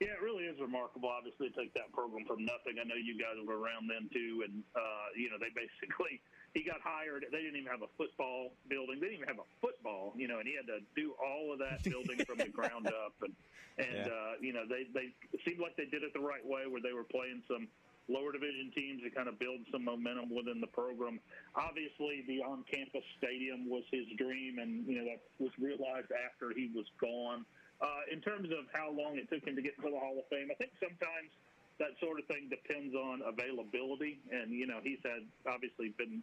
Yeah, 0.00 0.08
it 0.08 0.22
really 0.22 0.44
is 0.44 0.60
remarkable. 0.60 1.08
Obviously, 1.08 1.48
to 1.48 1.56
take 1.56 1.72
that 1.74 1.92
program 1.94 2.26
from 2.26 2.44
nothing. 2.44 2.76
I 2.76 2.84
know 2.84 2.98
you 2.98 3.16
guys 3.16 3.40
were 3.46 3.56
around 3.56 3.88
then 3.88 4.10
too, 4.12 4.44
and 4.44 4.62
uh, 4.74 5.06
you 5.16 5.30
know 5.30 5.38
they 5.38 5.48
basically 5.54 6.20
he 6.54 6.62
got 6.62 6.80
hired. 6.80 7.24
They 7.30 7.38
didn't 7.42 7.56
even 7.56 7.70
have 7.70 7.82
a 7.82 7.88
football 7.98 8.56
building. 8.68 9.00
They 9.00 9.08
didn't 9.10 9.22
even 9.26 9.28
have 9.36 9.40
a 9.44 9.50
football, 9.60 10.14
you 10.16 10.28
know, 10.28 10.38
and 10.38 10.46
he 10.48 10.54
had 10.54 10.66
to 10.68 10.80
do 10.94 11.14
all 11.14 11.52
of 11.52 11.58
that 11.58 11.82
building 11.82 12.24
from 12.24 12.38
the 12.38 12.48
ground 12.48 12.86
up. 12.94 13.20
And 13.20 13.36
and 13.76 14.06
Yeah. 14.06 14.12
uh, 14.12 14.34
you 14.40 14.52
know 14.52 14.66
they 14.68 14.84
they 14.94 15.16
seemed 15.44 15.58
like 15.58 15.76
they 15.76 15.86
did 15.86 16.02
it 16.04 16.12
the 16.14 16.20
right 16.20 16.44
way, 16.46 16.66
where 16.66 16.80
they 16.80 16.92
were 16.92 17.04
playing 17.04 17.42
some 17.50 17.72
lower 18.06 18.30
division 18.32 18.70
teams 18.70 19.02
to 19.02 19.10
kind 19.10 19.28
of 19.28 19.38
build 19.38 19.66
some 19.72 19.82
momentum 19.84 20.30
within 20.30 20.60
the 20.60 20.68
program. 20.68 21.20
Obviously, 21.56 22.22
the 22.22 22.38
on-campus 22.42 23.02
stadium 23.18 23.68
was 23.68 23.82
his 23.90 24.06
dream, 24.16 24.58
and 24.60 24.86
you 24.86 24.94
know 25.02 25.04
that 25.10 25.22
was 25.42 25.50
realized 25.58 26.12
after 26.12 26.54
he 26.54 26.70
was 26.72 26.86
gone. 27.00 27.46
Uh, 27.80 28.02
in 28.12 28.20
terms 28.22 28.48
of 28.52 28.70
how 28.72 28.90
long 28.90 29.18
it 29.18 29.28
took 29.28 29.42
him 29.44 29.56
to 29.56 29.62
get 29.62 29.74
into 29.76 29.90
the 29.90 29.98
Hall 29.98 30.16
of 30.20 30.24
Fame, 30.30 30.48
I 30.52 30.54
think 30.54 30.72
sometimes 30.80 31.32
that 31.80 31.98
sort 31.98 32.20
of 32.20 32.28
thing 32.28 32.48
depends 32.48 32.94
on 32.94 33.22
availability, 33.22 34.22
and 34.30 34.52
you 34.52 34.66
know 34.66 34.80
he's 34.84 35.00
had 35.02 35.26
obviously 35.46 35.88
been 35.88 36.22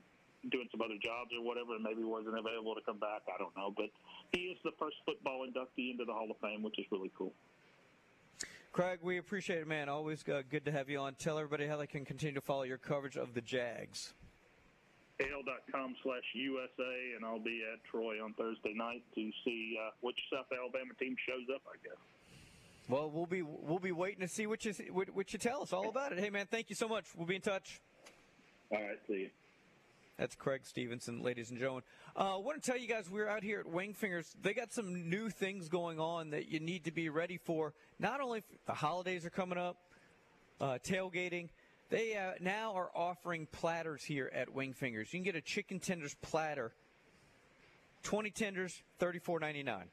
doing 0.50 0.68
some 0.72 0.82
other 0.82 0.98
jobs 0.98 1.30
or 1.38 1.46
whatever, 1.46 1.76
and 1.76 1.84
maybe 1.84 2.04
wasn't 2.04 2.38
available 2.38 2.74
to 2.74 2.82
come 2.82 2.98
back. 2.98 3.22
I 3.30 3.38
don't 3.38 3.56
know, 3.56 3.74
but 3.76 3.94
he 4.32 4.50
is 4.50 4.58
the 4.64 4.72
first 4.80 4.98
football 5.06 5.46
inductee 5.46 5.92
into 5.92 6.06
the 6.06 6.14
Hall 6.14 6.28
of 6.30 6.38
Fame, 6.42 6.64
which 6.64 6.80
is 6.80 6.86
really 6.92 7.12
cool. 7.18 7.34
Creg, 8.72 9.00
we 9.02 9.18
appreciate 9.18 9.60
it, 9.60 9.68
man. 9.68 9.90
Always 9.90 10.24
uh, 10.28 10.42
good 10.50 10.66
to 10.66 10.72
have 10.72 10.90
you 10.90 11.00
on. 11.00 11.16
Tell 11.16 11.38
everybody 11.38 11.68
how 11.68 11.78
they 11.78 11.88
can 11.88 12.06
continue 12.06 12.36
to 12.36 12.42
follow 12.42 12.64
your 12.64 12.78
coverage 12.78 13.18
of 13.18 13.34
the 13.34 13.42
Jags. 13.42 14.14
AL.com 15.20 15.96
slash 16.02 16.24
USA, 16.34 17.14
and 17.16 17.26
I'll 17.26 17.40
be 17.40 17.62
at 17.72 17.84
Troy 17.84 18.24
on 18.24 18.34
Thursday 18.34 18.74
night 18.74 19.04
to 19.14 19.30
see 19.46 19.78
uh, 19.80 19.92
which 20.00 20.18
South 20.34 20.48
Alabama 20.58 20.94
team 21.00 21.16
shows 21.28 21.46
up, 21.54 21.62
I 21.68 21.78
guess. 21.84 21.98
Well, 22.90 23.12
we'll 23.12 23.28
be 23.28 23.42
we'll 23.42 23.80
be 23.80 23.92
waiting 23.92 24.22
to 24.22 24.28
see 24.28 24.48
what 24.48 24.66
you 24.66 24.74
what, 24.92 25.10
what 25.12 25.32
you 25.32 25.40
tell 25.40 25.62
us 25.62 25.74
all 25.74 25.88
about 25.90 26.12
it. 26.12 26.20
Hey, 26.20 26.30
man, 26.30 26.48
thank 26.50 26.70
you 26.70 26.76
so 26.76 26.88
much. 26.88 27.06
We'll 27.16 27.28
be 27.28 27.36
in 27.36 27.42
touch. 27.42 27.80
All 28.72 28.82
right, 28.82 28.98
see 29.08 29.14
you. 29.14 29.30
That's 30.22 30.36
Creg 30.36 30.68
Stephenson, 30.68 31.24
ladies 31.24 31.50
and 31.50 31.58
gentlemen. 31.58 31.82
Uh, 32.16 32.36
I 32.36 32.38
want 32.38 32.62
to 32.62 32.72
tell 32.72 32.80
you 32.80 32.88
guys 32.88 33.10
we're 33.10 33.28
out 33.28 33.42
here 33.42 33.60
at 33.60 33.66
Wingfingers. 33.66 34.32
They 34.40 34.54
got 34.54 34.72
some 34.72 35.10
new 35.10 35.32
things 35.32 35.68
going 35.68 36.00
on 36.00 36.30
that 36.30 36.48
you 36.48 36.60
need 36.60 36.84
to 36.84 36.92
be 36.92 37.10
ready 37.10 37.38
for. 37.38 37.74
Not 37.98 38.22
only 38.22 38.44
the 38.68 38.74
holidays 38.76 39.26
are 39.26 39.32
coming 39.32 39.58
up, 39.58 39.78
uh, 40.60 40.78
tailgating. 40.88 41.50
They 41.90 42.16
uh, 42.16 42.34
now 42.40 42.76
are 42.76 42.92
offering 42.94 43.48
platters 43.52 44.04
here 44.04 44.30
at 44.32 44.54
Wingfingers. 44.54 45.12
You 45.12 45.18
can 45.18 45.24
get 45.24 45.36
a 45.36 45.42
chicken 45.42 45.80
tenders 45.80 46.16
platter, 46.22 46.72
twenty 48.04 48.30
tenders, 48.30 48.80
thirty 49.00 49.18
four 49.18 49.40
ninety 49.40 49.64
nine. 49.64 49.88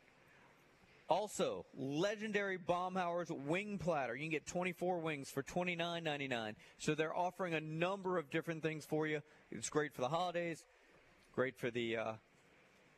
Also, 1.08 1.64
legendary 1.74 2.58
Baumhower's 2.58 3.30
wing 3.30 3.78
platter. 3.78 4.14
You 4.14 4.22
can 4.22 4.30
get 4.30 4.46
24 4.46 4.98
wings 4.98 5.30
for 5.30 5.42
$29.99. 5.42 6.54
So 6.78 6.94
they're 6.94 7.16
offering 7.16 7.54
a 7.54 7.60
number 7.60 8.18
of 8.18 8.30
different 8.30 8.62
things 8.62 8.84
for 8.84 9.06
you. 9.06 9.22
It's 9.50 9.70
great 9.70 9.94
for 9.94 10.02
the 10.02 10.08
holidays, 10.08 10.64
great 11.34 11.56
for 11.56 11.70
the 11.70 11.96
uh, 11.96 12.12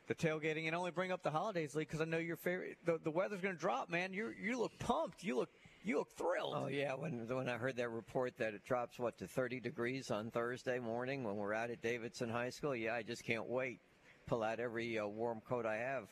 the 0.07 0.15
tailgating, 0.15 0.67
and 0.67 0.75
only 0.75 0.91
bring 0.91 1.13
up 1.13 1.23
the 1.23 1.31
holidays, 1.31 1.73
Lee, 1.73 1.83
because 1.83 2.01
I 2.01 2.05
know 2.05 2.17
your 2.17 2.35
favorite. 2.35 2.77
The, 2.85 2.99
the 3.01 3.11
weather's 3.11 3.39
going 3.39 3.55
to 3.55 3.59
drop, 3.59 3.89
man. 3.89 4.11
You 4.11 4.33
you 4.41 4.59
look 4.59 4.77
pumped. 4.77 5.23
You 5.23 5.37
look 5.37 5.49
you 5.85 5.97
look 5.97 6.11
thrilled. 6.17 6.53
Oh 6.55 6.67
yeah, 6.67 6.93
when 6.93 7.27
when 7.29 7.47
I 7.47 7.55
heard 7.55 7.77
that 7.77 7.89
report 7.89 8.37
that 8.39 8.53
it 8.53 8.65
drops 8.65 8.99
what 8.99 9.17
to 9.19 9.27
30 9.27 9.61
degrees 9.61 10.11
on 10.11 10.29
Thursday 10.31 10.79
morning 10.79 11.23
when 11.23 11.37
we're 11.37 11.53
out 11.53 11.69
at 11.69 11.81
Davidson 11.81 12.29
High 12.29 12.49
School, 12.49 12.75
yeah, 12.75 12.93
I 12.93 13.03
just 13.03 13.23
can't 13.23 13.47
wait. 13.47 13.79
Pull 14.27 14.43
out 14.43 14.59
every 14.59 14.99
uh, 14.99 15.07
warm 15.07 15.41
coat 15.47 15.65
I 15.65 15.77
have. 15.77 16.09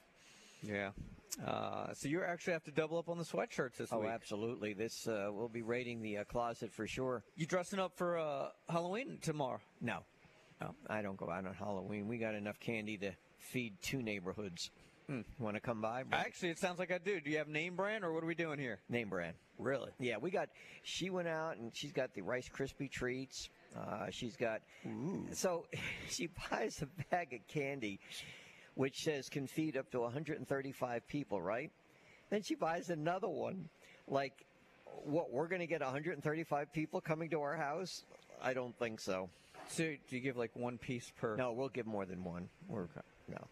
Yeah. 0.64 0.92
Uh, 1.46 1.94
so 1.94 2.08
you 2.08 2.24
actually 2.24 2.54
have 2.54 2.64
to 2.64 2.72
double 2.72 2.98
up 2.98 3.08
on 3.10 3.18
the 3.18 3.24
sweatshirts 3.24 3.78
this 3.78 3.90
Oh, 3.92 4.00
week. 4.00 4.10
Oh, 4.10 4.14
absolutely. 4.14 4.74
This 4.74 5.08
uh, 5.08 5.30
we'll 5.32 5.48
be 5.48 5.62
raiding 5.62 6.02
the 6.02 6.18
uh, 6.20 6.24
closet 6.26 6.72
for 6.74 6.88
sure. 6.88 7.24
You 7.36 7.46
dressing 7.46 7.80
up 7.80 7.96
for 7.98 8.18
uh, 8.18 8.50
Halloween 8.68 9.20
tomorrow? 9.22 9.60
No, 9.82 10.00
no, 10.62 10.74
I 10.90 11.02
don't 11.02 11.18
go 11.18 11.30
out 11.30 11.46
on 11.46 11.54
Halloween. 11.54 12.08
We 12.08 12.18
got 12.18 12.36
enough 12.36 12.60
candy 12.60 12.98
to 12.98 13.12
feed 13.38 13.76
two 13.82 14.02
neighborhoods. 14.02 14.72
Want 15.40 15.56
to 15.56 15.60
come 15.60 15.82
by? 15.82 16.04
Bring- 16.04 16.22
Actually, 16.22 16.50
it 16.50 16.60
sounds 16.60 16.78
like 16.78 16.92
I 16.92 17.00
do. 17.00 17.20
Do 17.20 17.32
you 17.32 17.40
have 17.40 17.48
name 17.48 17.76
brand 17.76 18.04
or 18.04 18.14
what 18.14 18.24
are 18.24 18.28
we 18.28 18.36
doing 18.36 18.60
here? 18.60 18.80
Name 18.90 19.10
brand. 19.10 19.34
Really? 19.58 19.90
Yeah, 20.00 20.18
we 20.22 20.30
got. 20.30 20.50
She 20.84 21.10
went 21.10 21.28
out 21.28 21.58
and 21.58 21.72
she's 21.76 21.92
got 21.92 22.14
the 22.14 22.22
Rice 22.22 22.48
Krispie 22.48 22.92
treats. 22.92 23.50
Uh, 23.76 24.12
she's 24.12 24.36
got. 24.36 24.62
Ooh. 24.86 25.26
So 25.32 25.66
she 26.12 26.28
buys 26.52 26.84
a 26.84 26.88
bag 27.10 27.34
of 27.34 27.40
candy, 27.48 28.00
which 28.76 29.04
says 29.04 29.30
can 29.30 29.48
feed 29.48 29.78
up 29.78 29.92
to 29.92 30.00
135 30.02 31.08
people, 31.08 31.42
right? 31.42 31.72
Then 32.30 32.42
she 32.44 32.56
buys 32.56 32.90
another 32.90 33.28
one, 33.28 33.70
like, 34.08 34.46
what? 35.06 35.32
We're 35.32 35.48
going 35.48 35.62
to 35.62 35.68
get 35.68 35.82
135 35.82 36.74
people 36.74 37.02
coming 37.02 37.30
to 37.32 37.42
our 37.42 37.56
house? 37.56 38.04
I 38.42 38.54
don't 38.54 38.78
think 38.78 39.00
so. 39.00 39.30
So 39.70 39.84
do 39.84 40.16
you 40.16 40.20
give 40.20 40.38
like 40.38 40.56
one 40.56 40.78
piece 40.78 41.12
per? 41.20 41.36
No, 41.36 41.52
we'll 41.52 41.70
give 41.70 41.86
more 41.86 42.06
than 42.06 42.24
one. 42.24 42.50
We're 42.68 42.84
okay. 42.84 43.02
no. 43.28 43.48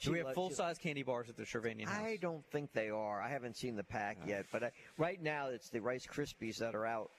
Do 0.00 0.10
we 0.10 0.18
have 0.18 0.34
full 0.34 0.50
size 0.50 0.78
candy 0.78 1.04
bars 1.04 1.28
at 1.28 1.36
the 1.36 1.44
Shirvanian 1.44 1.86
house? 1.86 2.02
I 2.02 2.18
don't 2.20 2.44
think 2.50 2.72
they 2.72 2.90
are. 2.90 3.22
I 3.22 3.28
haven't 3.28 3.56
seen 3.56 3.76
the 3.76 3.84
pack 3.84 4.18
yet, 4.26 4.46
but 4.50 4.64
I, 4.64 4.70
right 4.98 5.22
now 5.22 5.48
it's 5.48 5.68
the 5.68 5.80
Rice 5.80 6.06
Krispies 6.06 6.56
that 6.58 6.74
are 6.74 6.84
out. 6.84 7.10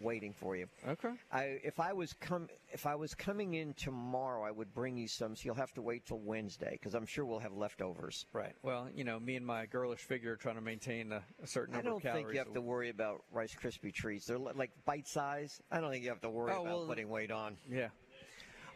Waiting 0.00 0.32
for 0.32 0.56
you. 0.56 0.66
Okay. 0.88 1.10
I, 1.32 1.58
if 1.62 1.78
I 1.78 1.92
was 1.92 2.12
com- 2.14 2.48
if 2.72 2.86
I 2.86 2.94
was 2.94 3.14
coming 3.14 3.54
in 3.54 3.74
tomorrow, 3.74 4.42
I 4.42 4.50
would 4.50 4.72
bring 4.74 4.96
you 4.96 5.08
some. 5.08 5.36
So 5.36 5.42
you'll 5.44 5.54
have 5.56 5.72
to 5.74 5.82
wait 5.82 6.06
till 6.06 6.18
Wednesday 6.18 6.72
because 6.72 6.94
I'm 6.94 7.06
sure 7.06 7.24
we'll 7.24 7.38
have 7.40 7.52
leftovers. 7.52 8.26
Right. 8.32 8.54
Well, 8.62 8.88
you 8.94 9.04
know, 9.04 9.20
me 9.20 9.36
and 9.36 9.46
my 9.46 9.66
girlish 9.66 10.00
figure 10.00 10.32
are 10.32 10.36
trying 10.36 10.56
to 10.56 10.60
maintain 10.60 11.12
a, 11.12 11.22
a 11.42 11.46
certain 11.46 11.74
I 11.74 11.82
don't 11.82 12.02
think 12.02 12.32
you 12.32 12.38
have 12.38 12.52
to 12.54 12.60
worry 12.60 12.88
about 12.88 13.22
Rice 13.32 13.54
Krispie 13.54 13.92
treats. 13.94 14.26
They're 14.26 14.38
li- 14.38 14.52
like 14.54 14.70
bite 14.84 15.06
size. 15.08 15.60
I 15.70 15.80
don't 15.80 15.90
think 15.90 16.02
you 16.04 16.10
have 16.10 16.20
to 16.22 16.30
worry 16.30 16.52
Oh, 16.52 16.62
about 16.62 16.64
well, 16.78 16.86
putting 16.86 17.08
weight 17.08 17.30
on. 17.30 17.56
Yeah. 17.70 17.88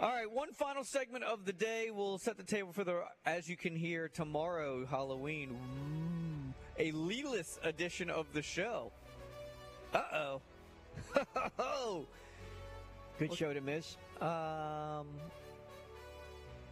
All 0.01 0.11
right, 0.11 0.31
one 0.31 0.53
final 0.53 0.83
segment 0.83 1.23
of 1.23 1.45
the 1.45 1.53
day. 1.53 1.91
We'll 1.93 2.19
set 2.19 2.37
the 2.37 2.43
table 2.43 2.73
for 2.73 2.83
the, 2.83 3.05
as 3.25 3.49
you 3.49 3.57
can 3.57 3.77
hear, 3.77 4.09
tomorrow, 4.09 4.85
Halloween. 4.85 5.57
A 6.81 6.91
Leeless 6.91 7.61
edition 7.63 8.11
of 8.11 8.27
the 8.33 8.43
show. 8.43 8.91
Uh 9.95 10.03
oh. 10.13 10.41
Good 13.19 13.35
show 13.35 13.53
to 13.53 13.61
miss. 13.61 13.97
Um, 14.21 15.07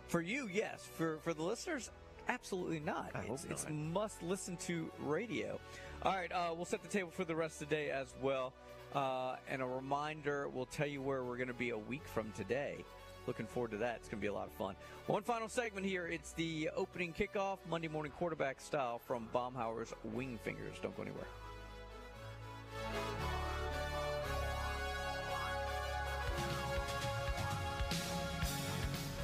for 0.09 0.21
you, 0.21 0.49
yes. 0.53 0.89
For 0.97 1.19
for 1.19 1.35
the 1.35 1.43
listeners, 1.43 1.91
absolutely 2.29 2.81
not. 2.81 3.11
I 3.15 3.25
it's, 3.29 3.45
it's 3.45 3.67
must 3.71 4.23
listen 4.23 4.57
to 4.59 4.91
radio. 5.01 5.61
All 6.03 6.13
right, 6.13 6.33
uh, 6.33 6.53
we'll 6.55 6.65
set 6.65 6.83
the 6.83 6.89
table 6.89 7.11
for 7.11 7.25
the 7.25 7.37
rest 7.37 7.63
of 7.63 7.69
the 7.69 7.75
day 7.77 7.91
as 7.91 8.15
well. 8.21 8.53
Uh, 8.95 9.37
and 9.49 9.63
a 9.63 9.67
reminder, 9.67 10.49
we'll 10.49 10.67
tell 10.67 10.87
you 10.87 11.01
where 11.01 11.23
we're 11.23 11.37
going 11.37 11.49
to 11.49 11.55
be 11.55 11.71
a 11.71 11.79
week 11.79 12.07
from 12.07 12.31
today. 12.33 12.85
Looking 13.27 13.47
forward 13.47 13.71
to 13.71 13.77
that. 13.79 13.97
It's 13.97 14.09
going 14.09 14.19
to 14.19 14.23
be 14.23 14.27
a 14.27 14.33
lot 14.33 14.49
of 14.49 14.53
fun. 14.55 14.75
One 15.07 15.23
final 15.23 15.49
segment 15.49 15.87
here. 15.87 16.07
It's 16.09 16.33
the 16.33 16.71
opening 16.75 17.13
kickoff, 17.13 17.59
Monday 17.71 17.89
morning 17.89 18.13
quarterback 18.13 18.61
style 18.61 18.99
from 18.99 19.29
Baumhower's 19.33 19.95
Wing 20.13 20.39
Fingers. 20.43 20.77
Don't 20.83 20.97
go 20.97 21.03
anywhere. 21.03 21.29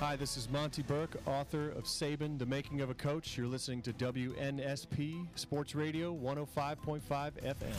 Hi, 0.01 0.15
this 0.15 0.37
is 0.37 0.49
Monte 0.49 0.83
Burke, 0.83 1.17
author 1.27 1.71
of 1.71 1.83
Saban, 1.83 2.39
The 2.39 2.47
Making 2.47 2.83
of 2.83 2.89
a 2.89 2.95
Coach. 2.95 3.37
You're 3.37 3.49
listening 3.49 3.83
to 3.83 3.93
WNSP 3.93 5.27
Sports 5.35 5.75
Radio 5.75 6.15
105.5 6.15 7.01
FM. 7.03 7.75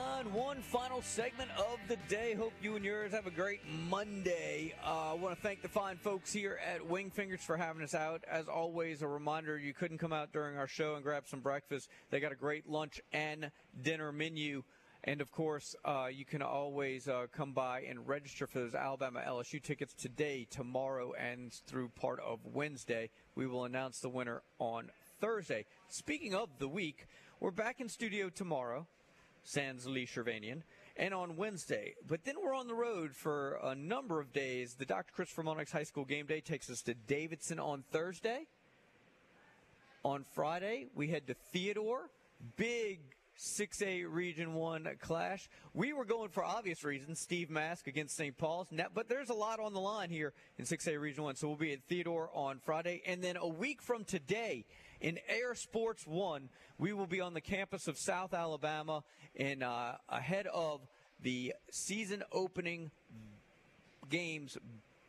849, 0.00 0.32
one 0.32 0.62
final 0.62 1.02
segment 1.02 1.50
of 1.58 1.78
the 1.88 1.96
day. 2.08 2.32
Hope 2.32 2.54
you 2.62 2.74
and 2.76 2.84
yours 2.84 3.12
have 3.12 3.26
a 3.26 3.30
great 3.30 3.60
Monday. 3.88 4.74
Uh, 4.82 5.10
I 5.10 5.14
want 5.14 5.36
to 5.36 5.42
thank 5.42 5.60
the 5.60 5.68
fine 5.68 5.98
folks 5.98 6.32
here 6.32 6.58
at 6.66 6.80
Wingfingers 6.80 7.40
for 7.40 7.56
having 7.56 7.82
us 7.82 7.94
out. 7.94 8.24
As 8.30 8.48
always, 8.48 9.02
a 9.02 9.06
reminder 9.06 9.58
you 9.58 9.74
couldn't 9.74 9.98
come 9.98 10.12
out 10.12 10.32
during 10.32 10.56
our 10.56 10.66
show 10.66 10.94
and 10.94 11.04
grab 11.04 11.24
some 11.26 11.40
breakfast. 11.40 11.90
They 12.10 12.18
got 12.18 12.32
a 12.32 12.36
great 12.36 12.66
lunch 12.66 13.00
and 13.12 13.50
dinner 13.82 14.10
menu. 14.10 14.62
And 15.04 15.20
of 15.20 15.30
course, 15.32 15.74
uh, 15.84 16.08
you 16.10 16.24
can 16.24 16.40
always 16.40 17.06
uh, 17.06 17.26
come 17.30 17.52
by 17.52 17.82
and 17.82 18.08
register 18.08 18.46
for 18.46 18.60
those 18.60 18.74
Alabama 18.74 19.22
LSU 19.26 19.62
tickets 19.62 19.92
today, 19.92 20.46
tomorrow, 20.50 21.12
and 21.12 21.52
through 21.66 21.90
part 21.90 22.20
of 22.20 22.38
Wednesday. 22.44 23.10
We 23.34 23.46
will 23.46 23.64
announce 23.64 24.00
the 24.00 24.08
winner 24.08 24.42
on 24.58 24.90
Thursday. 25.20 25.66
Speaking 25.88 26.34
of 26.34 26.48
the 26.58 26.68
week, 26.68 27.06
we're 27.38 27.50
back 27.50 27.80
in 27.80 27.88
studio 27.88 28.28
tomorrow, 28.28 28.86
Sans 29.44 29.86
Lee 29.86 30.06
Shirvanian, 30.06 30.62
and 30.96 31.14
on 31.14 31.36
Wednesday. 31.36 31.94
But 32.06 32.24
then 32.24 32.36
we're 32.42 32.54
on 32.54 32.66
the 32.66 32.74
road 32.74 33.14
for 33.14 33.58
a 33.62 33.74
number 33.74 34.20
of 34.20 34.32
days. 34.32 34.74
The 34.74 34.84
Dr. 34.84 35.12
Christopher 35.12 35.42
Monix 35.42 35.70
High 35.70 35.84
School 35.84 36.04
game 36.04 36.26
day 36.26 36.40
takes 36.40 36.68
us 36.70 36.82
to 36.82 36.94
Davidson 36.94 37.58
on 37.58 37.84
Thursday. 37.90 38.46
On 40.04 40.24
Friday, 40.34 40.86
we 40.94 41.08
head 41.08 41.26
to 41.26 41.34
Theodore. 41.52 42.10
Big 42.56 43.00
6A 43.38 44.04
Region 44.08 44.54
1 44.54 44.88
clash. 45.00 45.48
We 45.72 45.92
were 45.92 46.04
going 46.04 46.28
for 46.28 46.44
obvious 46.44 46.84
reasons, 46.84 47.20
Steve 47.20 47.48
Mask 47.48 47.86
against 47.86 48.16
St. 48.16 48.36
Paul's, 48.36 48.68
but 48.94 49.08
there's 49.08 49.30
a 49.30 49.34
lot 49.34 49.60
on 49.60 49.72
the 49.72 49.80
line 49.80 50.10
here 50.10 50.34
in 50.58 50.66
6A 50.66 51.00
Region 51.00 51.24
1. 51.24 51.36
So 51.36 51.48
we'll 51.48 51.56
be 51.56 51.72
at 51.72 51.82
Theodore 51.88 52.30
on 52.34 52.58
Friday. 52.58 53.02
And 53.06 53.22
then 53.22 53.36
a 53.36 53.48
week 53.48 53.80
from 53.80 54.04
today, 54.04 54.66
in 55.00 55.18
Air 55.28 55.54
Sports 55.54 56.06
1, 56.06 56.48
we 56.78 56.92
will 56.92 57.06
be 57.06 57.20
on 57.20 57.34
the 57.34 57.40
campus 57.40 57.88
of 57.88 57.98
South 57.98 58.34
Alabama 58.34 59.02
and 59.36 59.62
uh, 59.62 59.92
ahead 60.08 60.46
of 60.46 60.80
the 61.22 61.54
season 61.70 62.22
opening 62.32 62.90
games, 64.08 64.56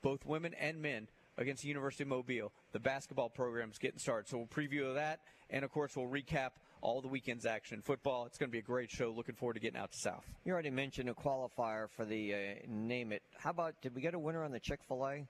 both 0.01 0.25
women 0.25 0.53
and 0.53 0.81
men, 0.81 1.07
against 1.37 1.61
the 1.63 1.67
University 1.67 2.03
of 2.03 2.09
Mobile. 2.09 2.51
The 2.71 2.79
basketball 2.79 3.29
program 3.29 3.71
is 3.71 3.77
getting 3.77 3.99
started. 3.99 4.29
So 4.29 4.37
we'll 4.37 4.47
preview 4.47 4.87
of 4.87 4.95
that, 4.95 5.21
and 5.49 5.63
of 5.65 5.71
course, 5.71 5.95
we'll 5.95 6.07
recap 6.07 6.51
all 6.81 7.01
the 7.01 7.07
weekend's 7.07 7.45
action. 7.45 7.81
Football, 7.81 8.25
it's 8.25 8.37
going 8.37 8.49
to 8.49 8.51
be 8.51 8.59
a 8.59 8.63
great 8.63 8.89
show. 8.89 9.11
Looking 9.15 9.35
forward 9.35 9.53
to 9.53 9.59
getting 9.59 9.79
out 9.79 9.91
to 9.91 9.97
South. 9.97 10.25
You 10.45 10.53
already 10.53 10.71
mentioned 10.71 11.09
a 11.09 11.13
qualifier 11.13 11.89
for 11.89 12.05
the 12.05 12.33
uh, 12.33 12.37
name 12.67 13.11
it. 13.11 13.21
How 13.37 13.51
about 13.51 13.75
did 13.81 13.95
we 13.95 14.01
get 14.01 14.13
a 14.13 14.19
winner 14.19 14.43
on 14.43 14.51
the 14.51 14.59
Chick 14.59 14.79
Fil 14.87 15.05
A? 15.05 15.27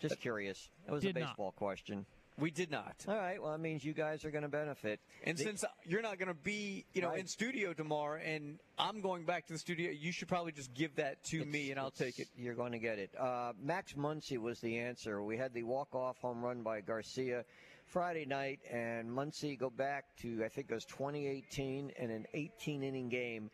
Just 0.00 0.20
curious. 0.20 0.68
It 0.88 0.92
was 0.92 1.04
a 1.04 1.08
Did 1.08 1.16
not. 1.16 1.28
baseball 1.30 1.52
question. 1.52 2.06
We 2.40 2.50
did 2.50 2.70
not. 2.70 2.96
All 3.06 3.16
right. 3.16 3.40
Well, 3.40 3.52
that 3.52 3.60
means 3.60 3.84
you 3.84 3.92
guys 3.92 4.24
are 4.24 4.30
going 4.30 4.42
to 4.44 4.48
benefit. 4.48 4.98
And 5.24 5.36
The- 5.36 5.42
since 5.44 5.64
you're 5.84 6.02
not 6.02 6.18
going 6.18 6.28
to 6.28 6.34
be, 6.42 6.86
you 6.94 7.02
know, 7.02 7.10
Right. 7.10 7.20
in 7.20 7.26
studio 7.26 7.72
tomorrow, 7.74 8.18
and 8.20 8.58
I'm 8.78 9.00
going 9.02 9.24
back 9.26 9.46
to 9.48 9.52
the 9.52 9.58
studio, 9.58 9.90
you 9.90 10.10
should 10.12 10.28
probably 10.28 10.52
just 10.52 10.72
give 10.74 10.96
that 10.96 11.22
to 11.24 11.44
me, 11.44 11.70
and 11.70 11.78
I'll 11.78 11.90
take 11.90 12.18
it. 12.18 12.28
You're 12.36 12.54
going 12.54 12.72
to 12.72 12.78
get 12.78 12.98
it. 12.98 13.10
Uh, 13.18 13.52
Max 13.60 13.92
Muncy 13.92 14.38
was 14.38 14.60
the 14.60 14.78
answer. 14.78 15.22
We 15.22 15.36
had 15.36 15.52
the 15.52 15.62
walk-off 15.64 16.18
home 16.18 16.42
run 16.42 16.62
by 16.62 16.80
Garcia 16.80 17.44
Friday 17.86 18.24
night, 18.24 18.60
and 18.70 19.10
Muncy 19.10 19.58
go 19.58 19.68
back 19.68 20.16
to 20.22 20.42
I 20.44 20.48
think 20.48 20.70
it 20.70 20.74
was 20.74 20.84
2018 20.86 21.90
in 21.98 22.10
an 22.10 22.26
18-inning 22.34 23.08
game. 23.08 23.50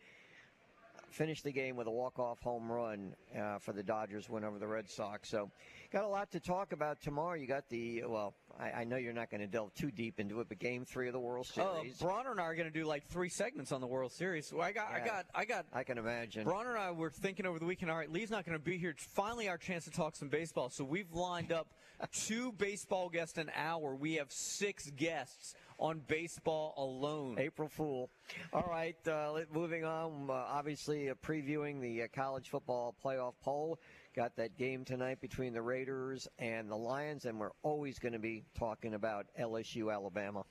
Finished 1.09 1.43
the 1.45 1.51
game 1.51 1.75
with 1.75 1.87
a 1.87 1.91
walk-off 1.91 2.39
home 2.41 2.71
run 2.71 3.15
uh, 3.35 3.57
for 3.59 3.71
the 3.73 3.81
Dodgers 3.81 4.29
win 4.29 4.43
over 4.43 4.59
the 4.59 4.67
Red 4.67 4.89
Sox. 4.89 5.29
So, 5.29 5.49
got 5.91 6.03
a 6.03 6.07
lot 6.07 6.31
to 6.31 6.39
talk 6.39 6.71
about 6.71 7.01
tomorrow. 7.01 7.35
You 7.35 7.47
got 7.47 7.69
the 7.69 8.03
well. 8.05 8.33
I, 8.59 8.81
I 8.81 8.83
know 8.85 8.95
you're 8.97 9.13
not 9.13 9.29
going 9.29 9.41
to 9.41 9.47
delve 9.47 9.73
too 9.75 9.91
deep 9.91 10.19
into 10.19 10.39
it, 10.41 10.49
but 10.49 10.57
Game 10.57 10.83
Three 10.83 11.07
of 11.07 11.13
the 11.13 11.19
World 11.19 11.47
Oh, 11.57 11.75
Series. 11.81 11.97
Bronner 11.97 12.31
and 12.31 12.39
I 12.39 12.45
are 12.45 12.55
going 12.55 12.71
to 12.71 12.73
do 12.73 12.85
like 12.85 13.05
three 13.07 13.29
segments 13.29 13.71
on 13.71 13.81
the 13.81 13.87
World 13.87 14.11
Series. 14.11 14.47
So 14.47 14.59
I 14.59 14.71
got, 14.71 14.91
I 14.91 14.99
got, 15.05 15.25
I 15.35 15.45
got. 15.45 15.65
I 15.71 15.83
can 15.83 15.97
imagine. 15.97 16.43
Bronner 16.43 16.71
and 16.71 16.79
I 16.79 16.91
were 16.91 17.11
thinking 17.11 17.45
over 17.45 17.59
the 17.59 17.65
weekend. 17.65 17.91
All 17.91 17.97
right, 17.97 18.11
Lee's 18.11 18.31
not 18.31 18.45
going 18.45 18.57
to 18.57 18.63
be 18.63 18.77
here. 18.77 18.89
It's 18.91 19.03
finally 19.03 19.47
our 19.47 19.57
chance 19.57 19.83
to 19.85 19.91
talk 19.91 20.15
some 20.15 20.29
baseball. 20.29 20.69
So 20.69 20.83
we've 20.83 21.11
lined 21.13 21.51
up 21.51 21.67
two 22.11 22.51
baseball 22.53 23.09
guests 23.09 23.37
an 23.37 23.51
hour. 23.55 23.95
We 23.95 24.15
have 24.15 24.31
six 24.31 24.89
guests 24.89 25.53
on 25.79 26.01
baseball 26.07 26.73
alone. 26.77 27.37
April 27.39 27.67
Fool. 27.69 28.09
All 28.51 28.65
right, 28.67 28.95
uh, 29.07 29.39
moving 29.53 29.85
on. 29.85 30.27
Uh, 30.29 30.33
obviously, 30.33 31.09
uh, 31.11 31.13
previewing 31.23 31.79
the 31.79 32.03
uh, 32.03 32.07
college 32.11 32.49
football 32.49 32.95
playoff 33.05 33.33
poll. 33.43 33.77
Got 34.17 34.35
that 34.37 34.57
game 34.57 34.83
tonight 34.83 35.21
between 35.21 35.53
the 35.53 35.61
Raiders 35.61 36.27
and 36.39 36.71
the 36.71 36.75
Lions, 36.75 37.25
and 37.25 37.39
we're 37.39 37.51
always 37.61 37.99
going 37.99 38.13
to 38.13 38.19
be 38.19 38.43
talking 38.57 38.95
about 38.95 39.27
LSU, 39.39 39.93
Alabama. 39.93 40.43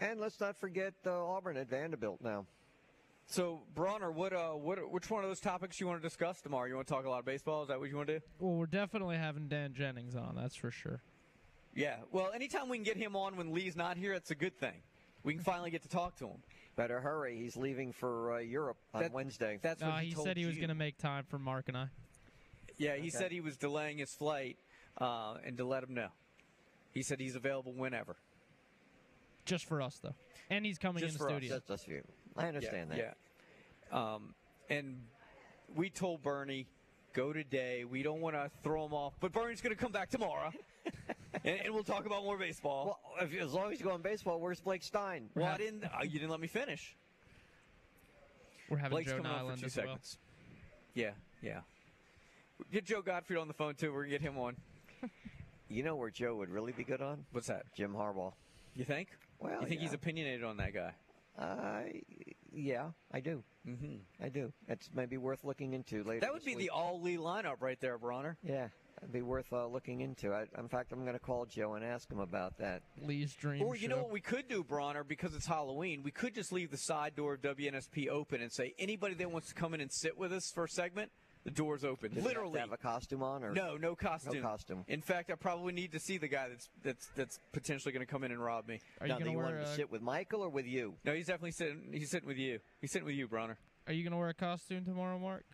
And 0.00 0.18
let's 0.18 0.40
not 0.40 0.56
forget 0.56 0.94
uh, 1.06 1.10
Auburn 1.10 1.58
at 1.58 1.68
Vanderbilt 1.68 2.22
now. 2.22 2.46
So 3.26 3.60
Bronner, 3.74 4.10
what, 4.10 4.32
uh, 4.32 4.52
what, 4.52 4.90
which 4.90 5.10
one 5.10 5.22
of 5.22 5.28
those 5.28 5.40
topics 5.40 5.78
you 5.78 5.86
want 5.86 6.00
to 6.00 6.08
discuss 6.08 6.40
tomorrow? 6.40 6.66
You 6.66 6.76
want 6.76 6.86
to 6.86 6.94
talk 6.94 7.04
a 7.04 7.10
lot 7.10 7.18
of 7.18 7.26
baseball? 7.26 7.60
Is 7.60 7.68
that 7.68 7.78
what 7.78 7.90
you 7.90 7.96
want 7.96 8.08
to 8.08 8.20
do? 8.20 8.24
Well, 8.38 8.54
we're 8.54 8.64
definitely 8.64 9.18
having 9.18 9.48
Dan 9.48 9.74
Jennings 9.74 10.16
on. 10.16 10.34
That's 10.34 10.56
for 10.56 10.70
sure. 10.70 11.02
Yeah. 11.74 11.96
Well, 12.10 12.30
anytime 12.34 12.70
we 12.70 12.78
can 12.78 12.84
get 12.84 12.96
him 12.96 13.16
on 13.16 13.36
when 13.36 13.52
Lee's 13.52 13.76
not 13.76 13.98
here, 13.98 14.14
it's 14.14 14.30
a 14.30 14.34
good 14.34 14.56
thing. 14.56 14.80
We 15.24 15.34
can 15.34 15.42
finally 15.42 15.70
get 15.70 15.82
to 15.82 15.88
talk 15.90 16.16
to 16.20 16.26
him. 16.26 16.38
Better 16.74 17.00
hurry. 17.00 17.36
He's 17.36 17.54
leaving 17.54 17.92
for 17.92 18.36
uh, 18.36 18.38
Europe 18.38 18.78
on 18.94 19.02
That- 19.02 19.12
Wednesday. 19.12 19.58
That's 19.60 19.82
No, 19.82 19.90
what 19.90 20.00
he, 20.00 20.08
he 20.08 20.14
told 20.14 20.26
said 20.26 20.38
he 20.38 20.46
was 20.46 20.56
going 20.56 20.70
to 20.70 20.74
make 20.74 20.96
time 20.96 21.24
for 21.28 21.38
Mark 21.38 21.68
and 21.68 21.76
I. 21.76 21.88
Yeah, 22.76 22.94
he 22.94 23.02
Okay. 23.02 23.10
said 23.10 23.32
he 23.32 23.40
was 23.40 23.56
delaying 23.56 23.98
his 23.98 24.14
flight, 24.14 24.58
uh, 24.98 25.36
and 25.44 25.56
to 25.58 25.64
let 25.64 25.82
him 25.82 25.94
know. 25.94 26.08
He 26.92 27.02
said 27.02 27.20
he's 27.20 27.36
available 27.36 27.72
whenever. 27.72 28.16
Just 29.44 29.66
for 29.66 29.82
us, 29.82 29.98
though. 30.02 30.14
And 30.50 30.64
he's 30.64 30.78
coming 30.78 31.00
Just 31.00 31.14
in 31.14 31.18
for 31.18 31.28
the 31.28 31.34
us. 31.34 31.38
studio. 31.38 31.56
Just 31.56 31.70
us 31.70 31.84
few. 31.84 32.02
I 32.36 32.46
understand 32.48 32.90
yeah, 32.90 32.96
that. 32.96 33.16
Yeah. 33.92 34.14
Um, 34.14 34.34
and 34.70 35.02
we 35.74 35.90
told 35.90 36.22
Bernie, 36.22 36.66
go 37.12 37.32
today. 37.32 37.84
We 37.84 38.02
don't 38.02 38.20
want 38.20 38.36
to 38.36 38.50
throw 38.62 38.84
him 38.84 38.92
off, 38.92 39.14
but 39.20 39.32
Bernie's 39.32 39.60
going 39.60 39.74
to 39.74 39.80
come 39.80 39.92
back 39.92 40.10
tomorrow, 40.10 40.52
and, 41.44 41.60
and 41.64 41.74
we'll 41.74 41.84
talk 41.84 42.06
about 42.06 42.24
more 42.24 42.38
baseball. 42.38 43.00
Well, 43.16 43.26
if, 43.28 43.40
as 43.40 43.52
long 43.52 43.72
as 43.72 43.78
you 43.78 43.84
go 43.84 43.92
on 43.92 44.02
baseball, 44.02 44.40
where's 44.40 44.60
Blake 44.60 44.82
Stein? 44.82 45.28
Well, 45.34 45.46
I 45.46 45.56
didn't. 45.56 45.84
Uh, 45.84 46.02
you 46.02 46.10
didn't 46.18 46.30
let 46.30 46.40
me 46.40 46.48
finish. 46.48 46.96
We're 48.68 48.78
having 48.78 48.96
Blake's 48.96 49.10
Joe 49.10 49.18
coming 49.18 49.32
on 49.32 49.38
Nyland 49.38 49.60
for 49.60 49.68
two 49.68 49.80
as 49.80 49.86
well. 49.86 49.98
Yeah, 50.94 51.10
yeah. 51.42 51.60
Get 52.72 52.84
Joe 52.84 53.02
Godfrey 53.02 53.36
on 53.36 53.48
the 53.48 53.54
phone 53.54 53.74
too. 53.74 53.92
We're 53.92 54.04
gonna 54.04 54.18
get 54.18 54.22
him 54.22 54.38
on. 54.38 54.56
You 55.68 55.82
know 55.82 55.96
where 55.96 56.10
Joe 56.10 56.36
would 56.36 56.50
really 56.50 56.72
be 56.72 56.84
good 56.84 57.00
on? 57.00 57.24
What's 57.32 57.48
that? 57.48 57.64
Jim 57.74 57.94
Harbaugh. 57.94 58.32
You 58.74 58.84
think? 58.84 59.08
Well, 59.40 59.62
you 59.62 59.66
think 59.66 59.80
he's 59.80 59.92
opinionated 59.92 60.44
on 60.44 60.58
that 60.58 60.74
guy? 60.74 60.92
Uh, 61.38 61.80
yeah, 62.52 62.90
I 63.12 63.20
do. 63.20 63.42
Mm-hmm. 63.66 64.24
I 64.24 64.28
do. 64.28 64.52
It's 64.68 64.90
maybe 64.94 65.16
worth 65.16 65.42
looking 65.42 65.72
into 65.72 66.04
later. 66.04 66.20
That 66.20 66.32
would 66.32 66.42
this 66.42 66.46
be 66.46 66.54
week. 66.54 66.66
the 66.66 66.70
all 66.70 67.00
Lee 67.00 67.16
lineup 67.16 67.56
right 67.60 67.80
there, 67.80 67.98
Bronner. 67.98 68.36
Yeah, 68.44 68.68
it'd 68.98 69.12
be 69.12 69.22
worth 69.22 69.52
uh, 69.52 69.66
looking 69.66 70.00
into. 70.02 70.32
I, 70.32 70.44
in 70.58 70.68
fact, 70.68 70.92
I'm 70.92 71.00
going 71.00 71.14
to 71.14 71.18
call 71.18 71.46
Joe 71.46 71.74
and 71.74 71.84
ask 71.84 72.10
him 72.10 72.20
about 72.20 72.58
that. 72.58 72.82
Lee's 73.02 73.34
dream. 73.34 73.62
Or 73.62 73.74
you 73.74 73.88
know 73.88 73.98
what 73.98 74.12
we 74.12 74.20
could 74.20 74.48
do, 74.48 74.62
Bronner, 74.62 75.02
because 75.02 75.34
it's 75.34 75.46
Halloween, 75.46 76.02
we 76.04 76.12
could 76.12 76.34
just 76.34 76.52
leave 76.52 76.70
the 76.70 76.78
side 76.78 77.16
door 77.16 77.34
of 77.34 77.40
WNSP 77.40 78.08
open 78.08 78.40
and 78.40 78.52
say 78.52 78.74
anybody 78.78 79.14
that 79.14 79.30
wants 79.30 79.48
to 79.48 79.54
come 79.54 79.74
in 79.74 79.80
and 79.80 79.92
sit 79.92 80.16
with 80.16 80.32
us 80.32 80.52
for 80.54 80.64
a 80.64 80.68
segment, 80.68 81.10
the 81.44 81.50
door's 81.50 81.84
open. 81.84 82.14
Does 82.14 82.22
he 82.22 82.28
have 82.28 82.32
to 82.34 82.40
Literally. 82.40 82.60
have 82.60 82.72
a 82.72 82.76
costume 82.76 83.22
on, 83.22 83.44
or 83.44 83.52
No, 83.52 83.76
no 83.76 83.94
costume. 83.94 84.34
No 84.34 84.42
costume. 84.42 84.84
In 84.88 85.02
fact, 85.02 85.30
I 85.30 85.34
probably 85.34 85.72
need 85.72 85.92
to 85.92 86.00
see 86.00 86.18
the 86.18 86.28
guy 86.28 86.48
that's 86.48 86.68
that's 86.82 87.06
that's 87.16 87.38
potentially 87.52 87.92
going 87.92 88.04
to 88.04 88.10
come 88.10 88.24
in 88.24 88.32
and 88.32 88.42
rob 88.42 88.66
me. 88.66 88.80
now, 89.06 89.18
do 89.18 89.30
you 89.30 89.36
want 89.38 89.54
him 89.56 89.60
to 89.62 89.74
sit 89.74 89.90
with 89.90 90.02
Michael 90.02 90.42
or 90.42 90.48
with 90.48 90.66
you? 90.66 90.94
No, 91.04 91.12
he's 91.12 91.26
definitely 91.26 91.52
sitting. 91.52 91.90
He's 91.92 92.10
sitting 92.10 92.26
with 92.26 92.38
you. 92.38 92.58
He's 92.80 92.90
sitting 92.90 93.06
with 93.06 93.14
you, 93.16 93.28
Bronner. 93.28 93.58
Are 93.86 93.92
you 93.92 94.02
going 94.02 94.12
to 94.12 94.16
wear 94.18 94.30
a 94.30 94.34
costume 94.34 94.84
tomorrow, 94.84 95.18
Mark? 95.18 95.44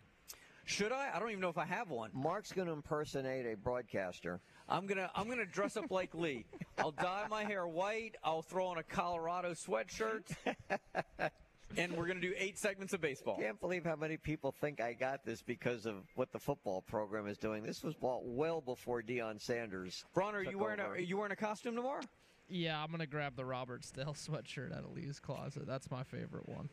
Should 0.64 0.92
I? 0.92 1.10
I 1.12 1.18
don't 1.18 1.30
even 1.30 1.40
know 1.40 1.48
if 1.48 1.58
I 1.58 1.64
have 1.64 1.90
one. 1.90 2.10
Mark's 2.12 2.52
going 2.52 2.68
to 2.68 2.72
impersonate 2.72 3.44
a 3.46 3.56
broadcaster. 3.56 4.40
I'm 4.68 4.86
gonna 4.86 5.10
I'm 5.16 5.28
gonna 5.28 5.44
dress 5.44 5.76
up 5.76 5.90
like 5.90 6.14
Lee. 6.14 6.44
I'll 6.78 6.92
dye 6.92 7.26
my 7.28 7.42
hair 7.42 7.66
white. 7.66 8.14
I'll 8.22 8.42
throw 8.42 8.68
on 8.68 8.78
a 8.78 8.84
Colorado 8.84 9.50
sweatshirt, 9.52 10.22
and 11.76 11.96
we're 11.96 12.06
gonna 12.06 12.20
do 12.20 12.34
eight 12.36 12.58
segments 12.58 12.92
of 12.92 13.00
baseball. 13.00 13.36
Can't 13.36 13.60
believe 13.60 13.84
how 13.84 13.96
many 13.96 14.16
people 14.16 14.52
think 14.60 14.80
I 14.80 14.92
got 14.92 15.24
this 15.24 15.42
because 15.42 15.86
of 15.86 15.96
what 16.14 16.32
the 16.32 16.38
football 16.38 16.82
program 16.82 17.26
is 17.26 17.38
doing. 17.38 17.62
This 17.62 17.82
was 17.82 17.94
bought 17.94 18.24
well 18.24 18.60
before 18.60 19.02
Deion 19.02 19.40
Sanders. 19.40 20.04
Bronner, 20.14 20.38
are 20.38 20.44
you 20.44 20.58
wearing 20.58 20.80
a 20.80 20.84
are 20.84 20.98
you 20.98 21.16
wearing 21.16 21.32
a 21.32 21.36
costume 21.36 21.76
tomorrow? 21.76 22.02
Yeah, 22.50 22.82
I'm 22.82 22.88
going 22.88 22.98
to 22.98 23.06
grab 23.06 23.36
the 23.36 23.44
Robert 23.44 23.84
Stell 23.84 24.12
sweatshirt 24.12 24.76
out 24.76 24.84
of 24.84 24.92
Lee's 24.92 25.20
closet. 25.20 25.68
That's 25.68 25.88
my 25.88 26.02
favorite 26.02 26.48
one. 26.48 26.68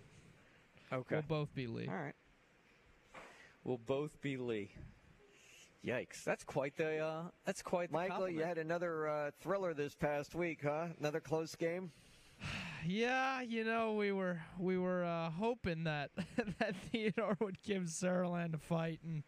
Okay. 0.91 1.15
We'll 1.15 1.21
both 1.21 1.53
be 1.53 1.67
Lee. 1.67 1.87
All 1.87 1.95
right. 1.95 2.15
We'll 3.63 3.77
both 3.77 4.19
be 4.21 4.37
Lee. 4.37 4.71
Yikes! 5.85 6.23
That's 6.23 6.43
quite 6.43 6.75
the 6.75 6.97
uh, 6.97 7.23
that's 7.45 7.61
quite 7.61 7.91
the 7.91 7.97
Michael, 7.97 8.27
you 8.27 8.41
had 8.41 8.57
another 8.57 9.07
uh, 9.07 9.31
thriller 9.39 9.73
this 9.73 9.93
past 9.93 10.33
week, 10.33 10.59
huh? 10.63 10.87
Another 10.99 11.19
close 11.19 11.55
game. 11.55 11.91
Yeah, 12.85 13.41
you 13.41 13.65
know, 13.65 13.95
we 13.95 14.13
were 14.13 14.39
we 14.57 14.77
were 14.77 15.03
uh, 15.03 15.29
hoping 15.31 15.83
that 15.85 16.11
that 16.59 16.73
Theodore 16.89 17.35
would 17.41 17.61
give 17.61 17.83
Saraland 17.83 18.53
a 18.53 18.59
fight, 18.59 19.01
and 19.03 19.23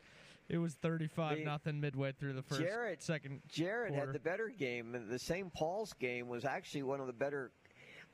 it 0.48 0.60
was 0.60 0.76
thirty-five 0.76 1.40
nothing 1.40 1.82
midway 1.82 2.14
through 2.14 2.34
the 2.34 2.42
first 2.42 2.62
Jared, 2.62 3.02
second. 3.02 3.42
Jared 3.50 3.92
quarter. 3.92 4.08
had 4.08 4.16
the 4.16 4.20
better 4.20 4.48
game. 4.48 4.96
and 4.96 5.10
The 5.10 5.20
St. 5.20 5.52
Paul's 5.54 5.92
game 5.94 6.30
was 6.30 6.46
actually 6.46 6.84
one 6.84 7.02
of 7.02 7.08
the 7.08 7.14
better. 7.14 7.52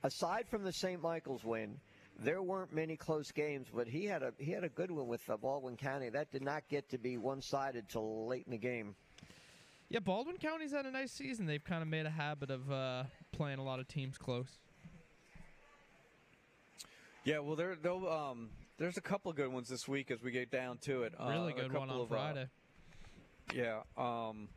Aside 0.02 0.48
from 0.48 0.64
the 0.64 0.72
St. 0.72 1.00
Michael's 1.00 1.44
win, 1.44 1.78
there 2.18 2.42
weren't 2.42 2.72
many 2.74 2.96
close 2.96 3.30
games, 3.30 3.68
but 3.72 3.86
he 3.86 4.04
had 4.04 4.24
a 4.24 4.32
he 4.38 4.50
had 4.50 4.64
a 4.64 4.68
good 4.68 4.90
one 4.90 5.06
with 5.06 5.22
uh, 5.30 5.36
Baldwin 5.36 5.76
County. 5.76 6.08
That 6.08 6.32
did 6.32 6.42
not 6.42 6.66
get 6.68 6.88
to 6.88 6.98
be 6.98 7.18
one-sided 7.18 7.88
till 7.88 8.26
late 8.26 8.46
in 8.46 8.50
the 8.52 8.58
game. 8.58 8.96
Yeah, 9.88 10.00
Baldwin 10.00 10.38
County's 10.38 10.72
had 10.72 10.86
a 10.86 10.90
nice 10.90 11.12
season. 11.12 11.46
They've 11.46 11.62
kind 11.62 11.82
of 11.82 11.88
made 11.88 12.06
a 12.06 12.10
habit 12.10 12.50
of 12.50 12.70
uh, 12.72 13.04
playing 13.30 13.60
a 13.60 13.64
lot 13.64 13.78
of 13.78 13.86
teams 13.86 14.18
close. 14.18 14.58
Yeah, 17.26 17.40
well, 17.40 17.56
there 17.56 17.76
um, 18.08 18.50
there's 18.78 18.96
a 18.96 19.00
couple 19.00 19.32
of 19.32 19.36
good 19.36 19.52
ones 19.52 19.68
this 19.68 19.88
week 19.88 20.12
as 20.12 20.22
we 20.22 20.30
get 20.30 20.48
down 20.50 20.78
to 20.82 21.02
it. 21.02 21.12
Uh, 21.18 21.26
Really 21.28 21.52
a 21.52 21.56
good 21.56 21.72
one 21.72 21.90
on 21.90 22.00
of, 22.02 22.12
uh, 22.12 22.14
Friday. 22.14 22.46
Yeah. 23.52 23.80
Um, 23.98 24.48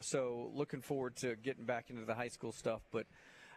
so 0.00 0.50
looking 0.54 0.82
forward 0.82 1.16
to 1.16 1.36
getting 1.36 1.64
back 1.64 1.88
into 1.88 2.04
the 2.04 2.14
high 2.14 2.28
school 2.28 2.52
stuff. 2.52 2.82
But 2.92 3.06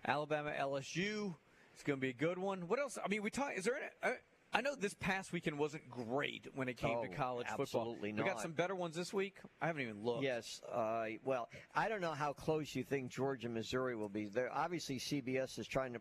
Alabama 0.07 0.53
LSU 0.57 1.35
is 1.75 1.83
going 1.83 1.97
to 1.99 2.01
be 2.01 2.09
a 2.09 2.13
good 2.13 2.37
one. 2.37 2.69
What 2.69 2.79
else? 2.79 2.97
I 3.03 3.09
mean, 3.09 3.21
we 3.23 3.29
talk. 3.29 3.51
Is 3.57 3.65
there? 3.65 3.75
Any, 3.75 4.13
I, 4.13 4.15
I 4.53 4.61
know 4.61 4.75
this 4.75 4.93
past 4.93 5.33
weekend 5.33 5.57
wasn't 5.57 5.89
great 5.89 6.47
when 6.55 6.69
it 6.69 6.77
came 6.77 7.01
to 7.01 7.09
Oh, 7.09 7.15
college 7.15 7.47
football. 7.47 7.81
absolutely 7.83 8.13
We 8.13 8.23
got 8.23 8.41
some 8.41 8.51
better 8.51 8.75
ones 8.75 8.95
this 8.95 9.13
week. 9.13 9.35
I 9.61 9.67
haven't 9.67 9.81
even 9.81 10.01
looked. 10.03 10.23
Yes. 10.23 10.61
Uh, 10.71 11.05
well, 11.25 11.49
I 11.75 11.89
don't 11.89 12.01
know 12.01 12.11
how 12.11 12.31
close 12.33 12.73
you 12.73 12.83
think 12.83 13.11
Georgia 13.11 13.47
Missouri 13.49 13.95
will 13.95 14.09
be. 14.09 14.25
They're, 14.25 14.51
obviously, 14.53 14.97
CBS 14.99 15.57
is 15.57 15.67
trying 15.67 15.93
to 15.93 15.99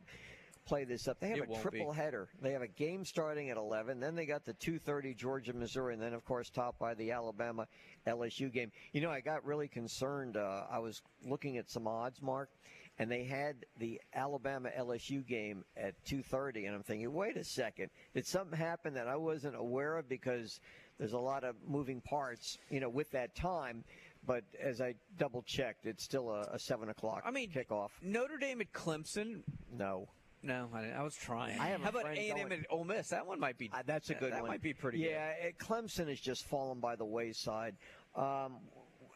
play 0.70 0.84
this 0.84 1.08
up. 1.08 1.18
They 1.18 1.30
have 1.30 1.38
It 1.38 1.50
a 1.50 1.60
triple 1.60 1.90
be. 1.90 1.96
header. 1.96 2.28
They 2.40 2.52
have 2.52 2.62
a 2.62 2.68
game 2.68 3.04
starting 3.04 3.50
at 3.50 3.56
11. 3.56 3.98
Then 3.98 4.14
they 4.14 4.24
got 4.24 4.44
the 4.44 4.54
2:30 4.54 5.16
Georgia 5.16 5.52
Missouri, 5.52 5.94
and 5.94 6.02
then 6.02 6.14
of 6.14 6.24
course 6.24 6.48
topped 6.48 6.78
by 6.78 6.94
the 6.94 7.10
Alabama 7.10 7.66
LSU 8.06 8.52
game. 8.52 8.70
You 8.92 9.00
know, 9.00 9.10
I 9.10 9.20
got 9.20 9.44
really 9.44 9.66
concerned. 9.66 10.36
Uh, 10.36 10.66
I 10.70 10.78
was 10.78 11.02
looking 11.24 11.56
at 11.58 11.68
some 11.68 11.88
odds, 11.88 12.22
Mark, 12.22 12.50
and 12.98 13.10
they 13.10 13.24
had 13.24 13.66
the 13.78 14.00
Alabama 14.14 14.70
LSU 14.78 15.26
game 15.26 15.64
at 15.76 15.94
2:30, 16.04 16.66
and 16.66 16.76
I'm 16.76 16.84
thinking, 16.84 17.12
wait 17.12 17.36
a 17.36 17.42
second, 17.42 17.90
did 18.14 18.24
something 18.24 18.56
happen 18.56 18.94
that 18.94 19.08
I 19.08 19.16
wasn't 19.16 19.56
aware 19.56 19.96
of? 19.98 20.08
Because 20.08 20.60
there's 20.98 21.14
a 21.14 21.18
lot 21.18 21.42
of 21.42 21.56
moving 21.66 22.00
parts, 22.00 22.58
you 22.70 22.78
know, 22.78 22.88
with 22.88 23.10
that 23.10 23.34
time. 23.34 23.82
But 24.24 24.44
as 24.62 24.80
I 24.80 24.94
double 25.16 25.42
checked, 25.42 25.86
it's 25.86 26.04
still 26.04 26.30
a, 26.30 26.42
a 26.52 26.58
seven 26.60 26.90
o'clock. 26.90 27.22
I 27.24 27.32
mean, 27.32 27.50
kickoff. 27.50 27.88
Notre 28.02 28.36
Dame 28.36 28.60
at 28.60 28.72
Clemson. 28.72 29.42
No. 29.72 30.08
No, 30.42 30.68
I, 30.74 30.88
I 30.98 31.02
was 31.02 31.14
trying. 31.14 31.58
I 31.58 31.68
have 31.68 31.82
How 31.82 31.90
about 31.90 32.02
friend 32.02 32.18
A 32.18 32.30
and 32.30 32.38
M 32.40 32.48
going- 32.48 32.60
at 32.60 32.66
Ole 32.70 32.84
Miss? 32.84 33.08
That 33.08 33.26
one 33.26 33.38
might 33.38 33.58
be. 33.58 33.70
Uh, 33.72 33.82
that's 33.84 34.10
a 34.10 34.14
good 34.14 34.32
that 34.32 34.40
one. 34.42 34.50
might 34.50 34.62
be 34.62 34.72
pretty. 34.72 34.98
Yeah, 34.98 35.30
it, 35.30 35.58
Clemson 35.58 36.08
has 36.08 36.18
just 36.20 36.46
fallen 36.46 36.80
by 36.80 36.96
the 36.96 37.04
wayside. 37.04 37.76
Um, 38.14 38.58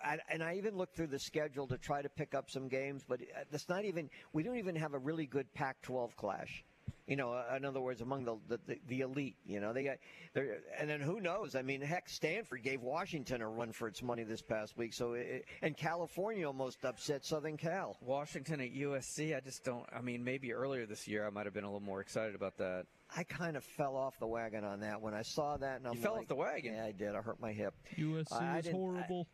I, 0.04 0.18
and 0.28 0.42
I 0.42 0.56
even 0.56 0.76
looked 0.76 0.96
through 0.96 1.06
the 1.06 1.18
schedule 1.18 1.66
to 1.68 1.78
try 1.78 2.02
to 2.02 2.08
pick 2.10 2.34
up 2.34 2.50
some 2.50 2.68
games, 2.68 3.04
but 3.08 3.20
it's 3.52 3.68
not 3.68 3.84
even. 3.84 4.10
We 4.34 4.42
don't 4.42 4.58
even 4.58 4.76
have 4.76 4.92
a 4.92 4.98
really 4.98 5.26
good 5.26 5.52
Pac-12 5.54 6.14
clash. 6.16 6.62
You 7.06 7.16
know, 7.16 7.32
uh, 7.34 7.54
in 7.56 7.66
other 7.66 7.82
words, 7.82 8.00
among 8.00 8.24
the, 8.24 8.36
the 8.48 8.58
the, 8.66 8.80
the 8.88 9.00
elite. 9.02 9.36
You 9.44 9.60
know, 9.60 9.74
they 9.74 9.84
got. 9.84 9.96
they're- 10.32 10.62
And 10.78 10.88
then 10.88 11.00
who 11.00 11.20
knows? 11.20 11.54
I 11.54 11.60
mean, 11.60 11.82
heck, 11.82 12.08
Stanford 12.08 12.62
gave 12.62 12.80
Washington 12.80 13.42
a 13.42 13.48
run 13.48 13.72
for 13.72 13.88
its 13.88 14.02
money 14.02 14.22
this 14.22 14.40
past 14.40 14.76
week. 14.78 14.94
So, 14.94 15.12
it, 15.12 15.44
and 15.60 15.76
California 15.76 16.46
almost 16.46 16.82
upset 16.84 17.24
Southern 17.24 17.58
Cal. 17.58 17.98
Washington 18.00 18.60
at 18.62 18.72
USC. 18.74 19.36
I 19.36 19.40
just 19.40 19.64
don't. 19.64 19.84
I 19.94 20.00
mean, 20.00 20.24
maybe 20.24 20.54
earlier 20.54 20.86
this 20.86 21.06
year 21.06 21.26
I 21.26 21.30
might 21.30 21.44
have 21.44 21.52
been 21.54 21.64
a 21.64 21.68
little 21.68 21.80
more 21.86 22.00
excited 22.00 22.34
about 22.34 22.56
that. 22.56 22.86
I 23.14 23.22
kind 23.24 23.56
of 23.58 23.64
fell 23.64 23.96
off 23.96 24.18
the 24.18 24.26
wagon 24.26 24.64
on 24.64 24.80
that 24.80 25.00
when 25.02 25.12
I 25.12 25.22
saw 25.22 25.58
that, 25.58 25.76
and 25.78 25.86
I'm 25.86 25.94
You 25.94 26.00
fell 26.00 26.16
off 26.16 26.26
the 26.26 26.34
wagon? 26.34 26.74
Yeah, 26.74 26.86
I 26.86 26.92
did. 26.92 27.14
I 27.14 27.20
hurt 27.20 27.38
my 27.38 27.52
hip. 27.52 27.74
USC 27.98 28.32
I 28.32 28.58
is 28.60 28.64
didn't- 28.64 28.76
I- 28.76 28.78
horrible. 28.80 29.26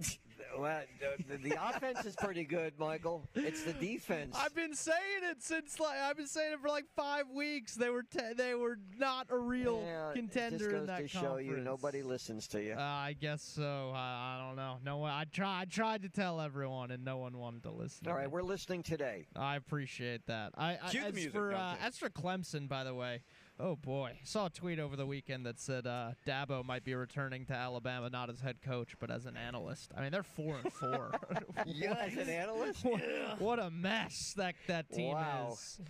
Well, 0.56 0.82
the, 1.18 1.36
the, 1.36 1.48
the 1.50 1.56
offense 1.68 2.04
is 2.04 2.16
pretty 2.16 2.44
good, 2.44 2.72
Michael. 2.78 3.26
It's 3.34 3.62
the 3.64 3.72
defense. 3.74 4.36
I've 4.38 4.54
been 4.54 4.74
saying 4.74 4.96
it 5.30 5.42
since 5.42 5.78
like 5.80 5.98
I've 5.98 6.16
been 6.16 6.26
saying 6.26 6.52
it 6.54 6.60
for 6.60 6.68
like 6.68 6.86
five 6.96 7.24
weeks. 7.34 7.74
They 7.74 7.90
were 7.90 8.02
te- 8.02 8.32
they 8.36 8.54
were 8.54 8.78
not 8.98 9.26
a 9.30 9.36
real 9.38 9.82
Yeah, 9.84 10.12
contender 10.14 10.56
it 10.56 10.58
just 10.58 10.70
goes 10.70 10.80
in 10.80 10.86
that 10.86 10.98
to 11.02 11.08
show 11.08 11.36
you 11.36 11.56
nobody 11.58 12.02
listens 12.02 12.48
to 12.48 12.62
you. 12.62 12.74
Uh, 12.74 12.80
I 12.80 13.14
guess 13.20 13.42
so. 13.42 13.92
I, 13.94 13.98
I 14.38 14.44
don't 14.46 14.56
know. 14.56 14.78
No 14.84 14.98
one. 14.98 15.10
I 15.12 15.24
tried. 15.24 15.60
I 15.60 15.64
tried 15.66 16.02
to 16.02 16.08
tell 16.08 16.40
everyone, 16.40 16.90
and 16.90 17.04
no 17.04 17.18
one 17.18 17.36
wanted 17.36 17.62
to 17.64 17.70
listen. 17.70 18.06
All 18.06 18.14
to 18.14 18.18
right, 18.18 18.26
me. 18.26 18.32
we're 18.32 18.42
listening 18.42 18.82
today. 18.82 19.26
I 19.36 19.56
appreciate 19.56 20.26
that. 20.26 20.52
I, 20.56 20.78
I 20.82 20.88
Cue 20.90 21.00
the 21.02 21.06
as 21.08 21.14
music. 21.14 21.32
for 21.32 21.52
uh, 21.52 21.58
I'm 21.58 21.76
as 21.82 21.98
for 21.98 22.08
Clemson, 22.10 22.68
by 22.68 22.84
the 22.84 22.94
way. 22.94 23.22
Oh 23.60 23.74
boy, 23.74 24.12
saw 24.22 24.46
a 24.46 24.50
tweet 24.50 24.78
over 24.78 24.94
the 24.94 25.04
weekend 25.06 25.44
that 25.46 25.58
said 25.58 25.84
uh, 25.86 26.12
Dabo 26.26 26.64
might 26.64 26.84
be 26.84 26.94
returning 26.94 27.44
to 27.46 27.52
Alabama 27.54 28.08
not 28.08 28.30
as 28.30 28.40
head 28.40 28.62
coach 28.62 28.94
but 29.00 29.10
as 29.10 29.26
an 29.26 29.36
analyst. 29.36 29.90
I 29.96 30.02
mean, 30.02 30.12
they're 30.12 30.22
four 30.22 30.56
and 30.62 30.72
four. 30.72 31.10
Yeah, 31.66 31.94
as 31.94 32.16
an 32.16 32.28
analyst? 32.28 32.84
What, 32.84 33.00
Yeah. 33.00 33.34
what 33.38 33.58
a 33.58 33.68
mess 33.70 34.32
that 34.36 34.54
that 34.68 34.90
team 34.92 35.12
Wow. 35.14 35.50
is. 35.54 35.80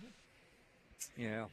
Yeah. 1.15 1.45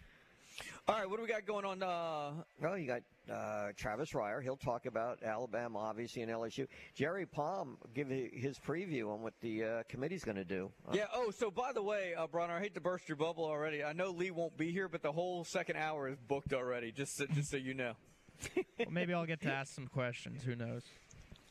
All 0.89 0.95
right, 0.97 1.09
what 1.09 1.17
do 1.17 1.23
we 1.23 1.29
got 1.29 1.45
going 1.45 1.67
on? 1.67 1.83
Uh, 1.83 2.31
well, 2.63 2.79
you 2.79 2.87
got 2.87 3.03
uh, 3.32 3.69
Travis 3.77 4.12
Reier. 4.12 4.43
He'll 4.43 4.57
talk 4.57 4.86
about 4.86 5.23
Alabama, 5.23 5.78
obviously, 5.78 6.23
and 6.23 6.31
LSU. 6.31 6.66
Jerry 6.94 7.27
Palm 7.27 7.77
give 7.94 8.09
his 8.09 8.59
preview 8.59 9.12
on 9.12 9.23
what 9.23 9.35
the 9.40 9.65
uh, 9.65 9.82
committee's 9.89 10.24
going 10.24 10.36
to 10.36 10.44
do. 10.44 10.70
Uh, 10.89 10.93
Yeah. 10.94 11.07
Oh, 11.15 11.31
so 11.31 11.51
by 11.51 11.73
the 11.73 11.82
way, 11.82 12.15
uh, 12.15 12.27
Bronner, 12.27 12.55
I 12.55 12.61
hate 12.61 12.74
to 12.74 12.81
burst 12.81 13.09
your 13.09 13.16
bubble 13.16 13.44
already. 13.44 13.82
I 13.85 13.93
know 13.93 14.11
Lee 14.11 14.31
won't 14.31 14.57
be 14.57 14.70
here, 14.73 14.89
but 14.89 15.03
the 15.03 15.12
whole 15.12 15.44
second 15.44 15.77
hour 15.77 16.09
is 16.09 16.19
booked 16.28 16.53
already. 16.53 16.93
Just 16.93 17.16
so, 17.16 17.27
just 17.27 17.51
so 17.51 17.57
you 17.57 17.74
know. 17.74 17.93
Well, 18.78 18.89
maybe 18.90 19.15
I'll 19.15 19.24
get 19.24 19.40
to 19.43 19.48
ask 19.51 19.74
some 19.74 19.86
questions. 19.86 20.43
Who 20.44 20.55
knows? 20.55 20.82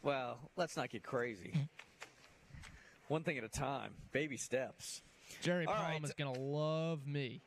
Well, 0.03 0.38
let's 0.56 0.77
not 0.77 0.91
get 0.91 1.02
crazy. 1.03 1.53
One 3.07 3.23
thing 3.23 3.38
at 3.39 3.43
a 3.43 3.49
time. 3.49 3.93
Baby 4.11 4.38
steps. 4.38 5.02
Jerry 5.41 5.65
All 5.65 5.73
Palm 5.73 5.91
right. 5.91 6.03
is 6.03 6.14
gonna 6.14 6.38
love 6.39 7.07
me. 7.07 7.41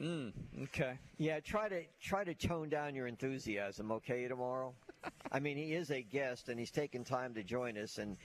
Mm, 0.00 0.32
okay. 0.64 0.98
Yeah, 1.18 1.40
try 1.40 1.68
to 1.68 1.82
try 2.00 2.22
to 2.24 2.34
tone 2.34 2.68
down 2.68 2.94
your 2.94 3.08
enthusiasm, 3.08 3.90
okay, 3.92 4.28
tomorrow. 4.28 4.72
I 5.32 5.40
mean, 5.40 5.56
he 5.56 5.74
is 5.74 5.90
a 5.90 6.02
guest, 6.02 6.48
and 6.48 6.58
he's 6.58 6.70
taken 6.70 7.04
time 7.04 7.34
to 7.34 7.42
join 7.42 7.76
us, 7.76 7.98
and 7.98 8.16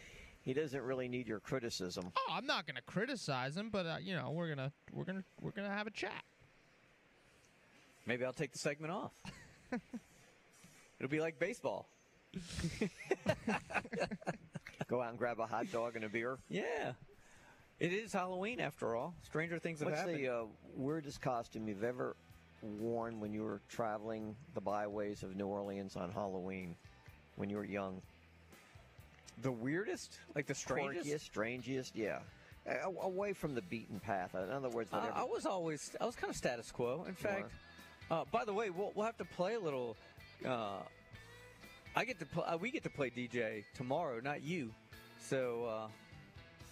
he 0.44 0.54
doesn't 0.54 0.82
really 0.82 1.08
need 1.08 1.28
your 1.28 1.40
criticism. 1.40 2.12
Oh, 2.16 2.34
I'm 2.34 2.46
not 2.46 2.68
gonna 2.68 2.82
criticize 2.82 3.58
him, 3.58 3.70
but 3.72 3.86
uh, 3.86 3.98
you 4.02 4.16
know 4.16 4.30
we're 4.32 4.50
gonna 4.50 4.72
we're 4.92 5.06
gonna 5.06 5.24
we're 5.42 5.52
gonna 5.52 5.70
have 5.70 5.88
a 5.88 5.92
chat. 5.92 6.24
Maybe 8.06 8.24
I'll 8.26 8.34
take 8.34 8.52
the 8.52 8.60
segment 8.60 8.94
off. 8.94 9.14
It'll 11.00 11.10
be 11.10 11.22
like 11.22 11.40
baseball. 11.40 11.88
Go 14.88 15.02
out 15.02 15.10
and 15.10 15.18
grab 15.18 15.40
a 15.40 15.46
hot 15.46 15.72
dog 15.72 15.96
and 15.96 16.04
a 16.06 16.10
beer. 16.10 16.38
Yeah. 16.50 16.94
It 17.84 17.92
is 17.92 18.14
Halloween 18.14 18.62
after 18.62 18.96
all. 18.96 19.14
Stranger 19.24 19.60
things 19.60 19.82
have 19.82 19.90
happened. 19.90 20.14
What's 20.14 20.26
happened. 20.26 20.42
the 20.42 20.44
uh, 20.44 20.82
weirdest 20.82 21.20
costume 21.22 21.68
you've 21.68 21.84
ever 21.84 22.16
worn 22.62 23.20
when 23.20 23.34
you 23.34 23.44
were 23.44 23.60
traveling 23.68 24.38
the 24.54 24.62
byways 24.62 25.22
of 25.22 25.36
New 25.36 25.48
Orleans 25.48 25.98
on 25.98 26.10
Halloween 26.10 26.78
when 27.36 27.50
you 27.50 27.58
were 27.58 27.66
young? 27.66 28.02
The 29.42 29.52
weirdest, 29.52 30.18
like 30.34 30.46
the 30.46 30.56
strangest. 30.56 31.10
Quirkiest, 31.10 31.20
strangest, 31.26 31.94
yeah. 31.94 32.20
A- 32.66 32.88
away 33.02 33.34
from 33.34 33.54
the 33.54 33.62
beaten 33.64 34.00
path. 34.00 34.34
In 34.34 34.50
other 34.50 34.70
words, 34.70 34.90
Uh. 34.94 35.12
I 35.14 35.26
was 35.26 35.46
always 35.46 35.92
I 36.00 36.06
was 36.06 36.16
kind 36.16 36.32
of 36.32 36.38
status 36.38 36.72
quo. 36.72 37.04
In 37.06 37.16
fact, 37.16 37.52
uh, 38.10 38.24
by 38.32 38.46
the 38.46 38.54
way, 38.54 38.70
we'll, 38.70 38.94
we'll 38.96 39.06
have 39.06 39.18
to 39.18 39.26
play 39.26 39.56
a 39.56 39.60
little. 39.60 39.98
Uh, 40.46 40.78
I 41.98 42.06
get 42.06 42.18
to 42.20 42.26
pl- 42.26 42.46
uh, 42.48 42.58
we 42.58 42.72
get 42.72 42.84
to 42.84 42.90
play 42.90 43.10
DJ 43.10 43.66
tomorrow, 43.76 44.22
not 44.22 44.42
you. 44.42 44.72
So 45.20 45.66
uh, 45.66 45.88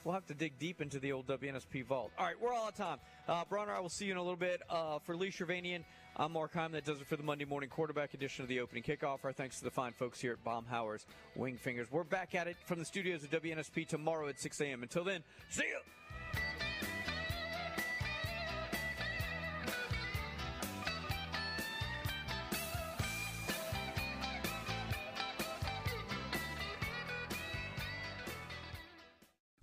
we'll 0.04 0.14
have 0.14 0.26
to 0.28 0.34
dig 0.34 0.58
deep 0.60 0.82
into 0.82 1.00
the 1.00 1.12
old 1.12 1.28
WNSP 1.28 1.86
vault. 1.86 2.12
All 2.18 2.26
right, 2.26 2.36
we're 2.42 2.54
all 2.54 2.66
out 2.66 2.72
of 2.72 2.76
time. 2.76 2.98
Uh, 3.28 3.44
Bronner, 3.50 3.74
I 3.74 3.80
will 3.80 3.90
see 3.90 4.06
you 4.06 4.12
in 4.12 4.18
a 4.18 4.22
little 4.22 4.36
bit. 4.36 4.62
Uh, 4.70 5.00
for 5.00 5.16
Lee 5.16 5.30
Shirvanian, 5.30 5.84
I'm 6.18 6.34
Mark 6.34 6.54
Heim. 6.54 6.72
That 6.74 6.86
does 6.86 7.00
it 7.00 7.08
for 7.08 7.16
the 7.16 7.24
Monday 7.24 7.46
morning 7.46 7.70
quarterback 7.70 8.14
edition 8.14 8.44
of 8.44 8.50
the 8.50 8.60
opening 8.60 8.84
kickoff. 8.84 9.20
Our 9.24 9.34
thanks 9.34 9.60
to 9.60 9.64
the 9.64 9.72
fine 9.72 9.94
folks 9.94 10.20
here 10.20 10.34
at 10.34 10.44
Baumhower's 10.44 11.06
Wing 11.36 11.58
Fingers. 11.58 11.92
We're 11.92 12.04
back 12.04 12.36
at 12.36 12.48
it 12.48 12.58
from 12.66 12.80
the 12.80 12.86
studios 12.86 13.24
of 13.24 13.32
WNSP 13.32 13.88
tomorrow 13.88 14.28
at 14.28 14.40
6 14.40 14.62
a.m. 14.62 14.84
Until 14.84 15.04
then, 15.04 15.24
see 15.50 15.64
you. 15.64 15.80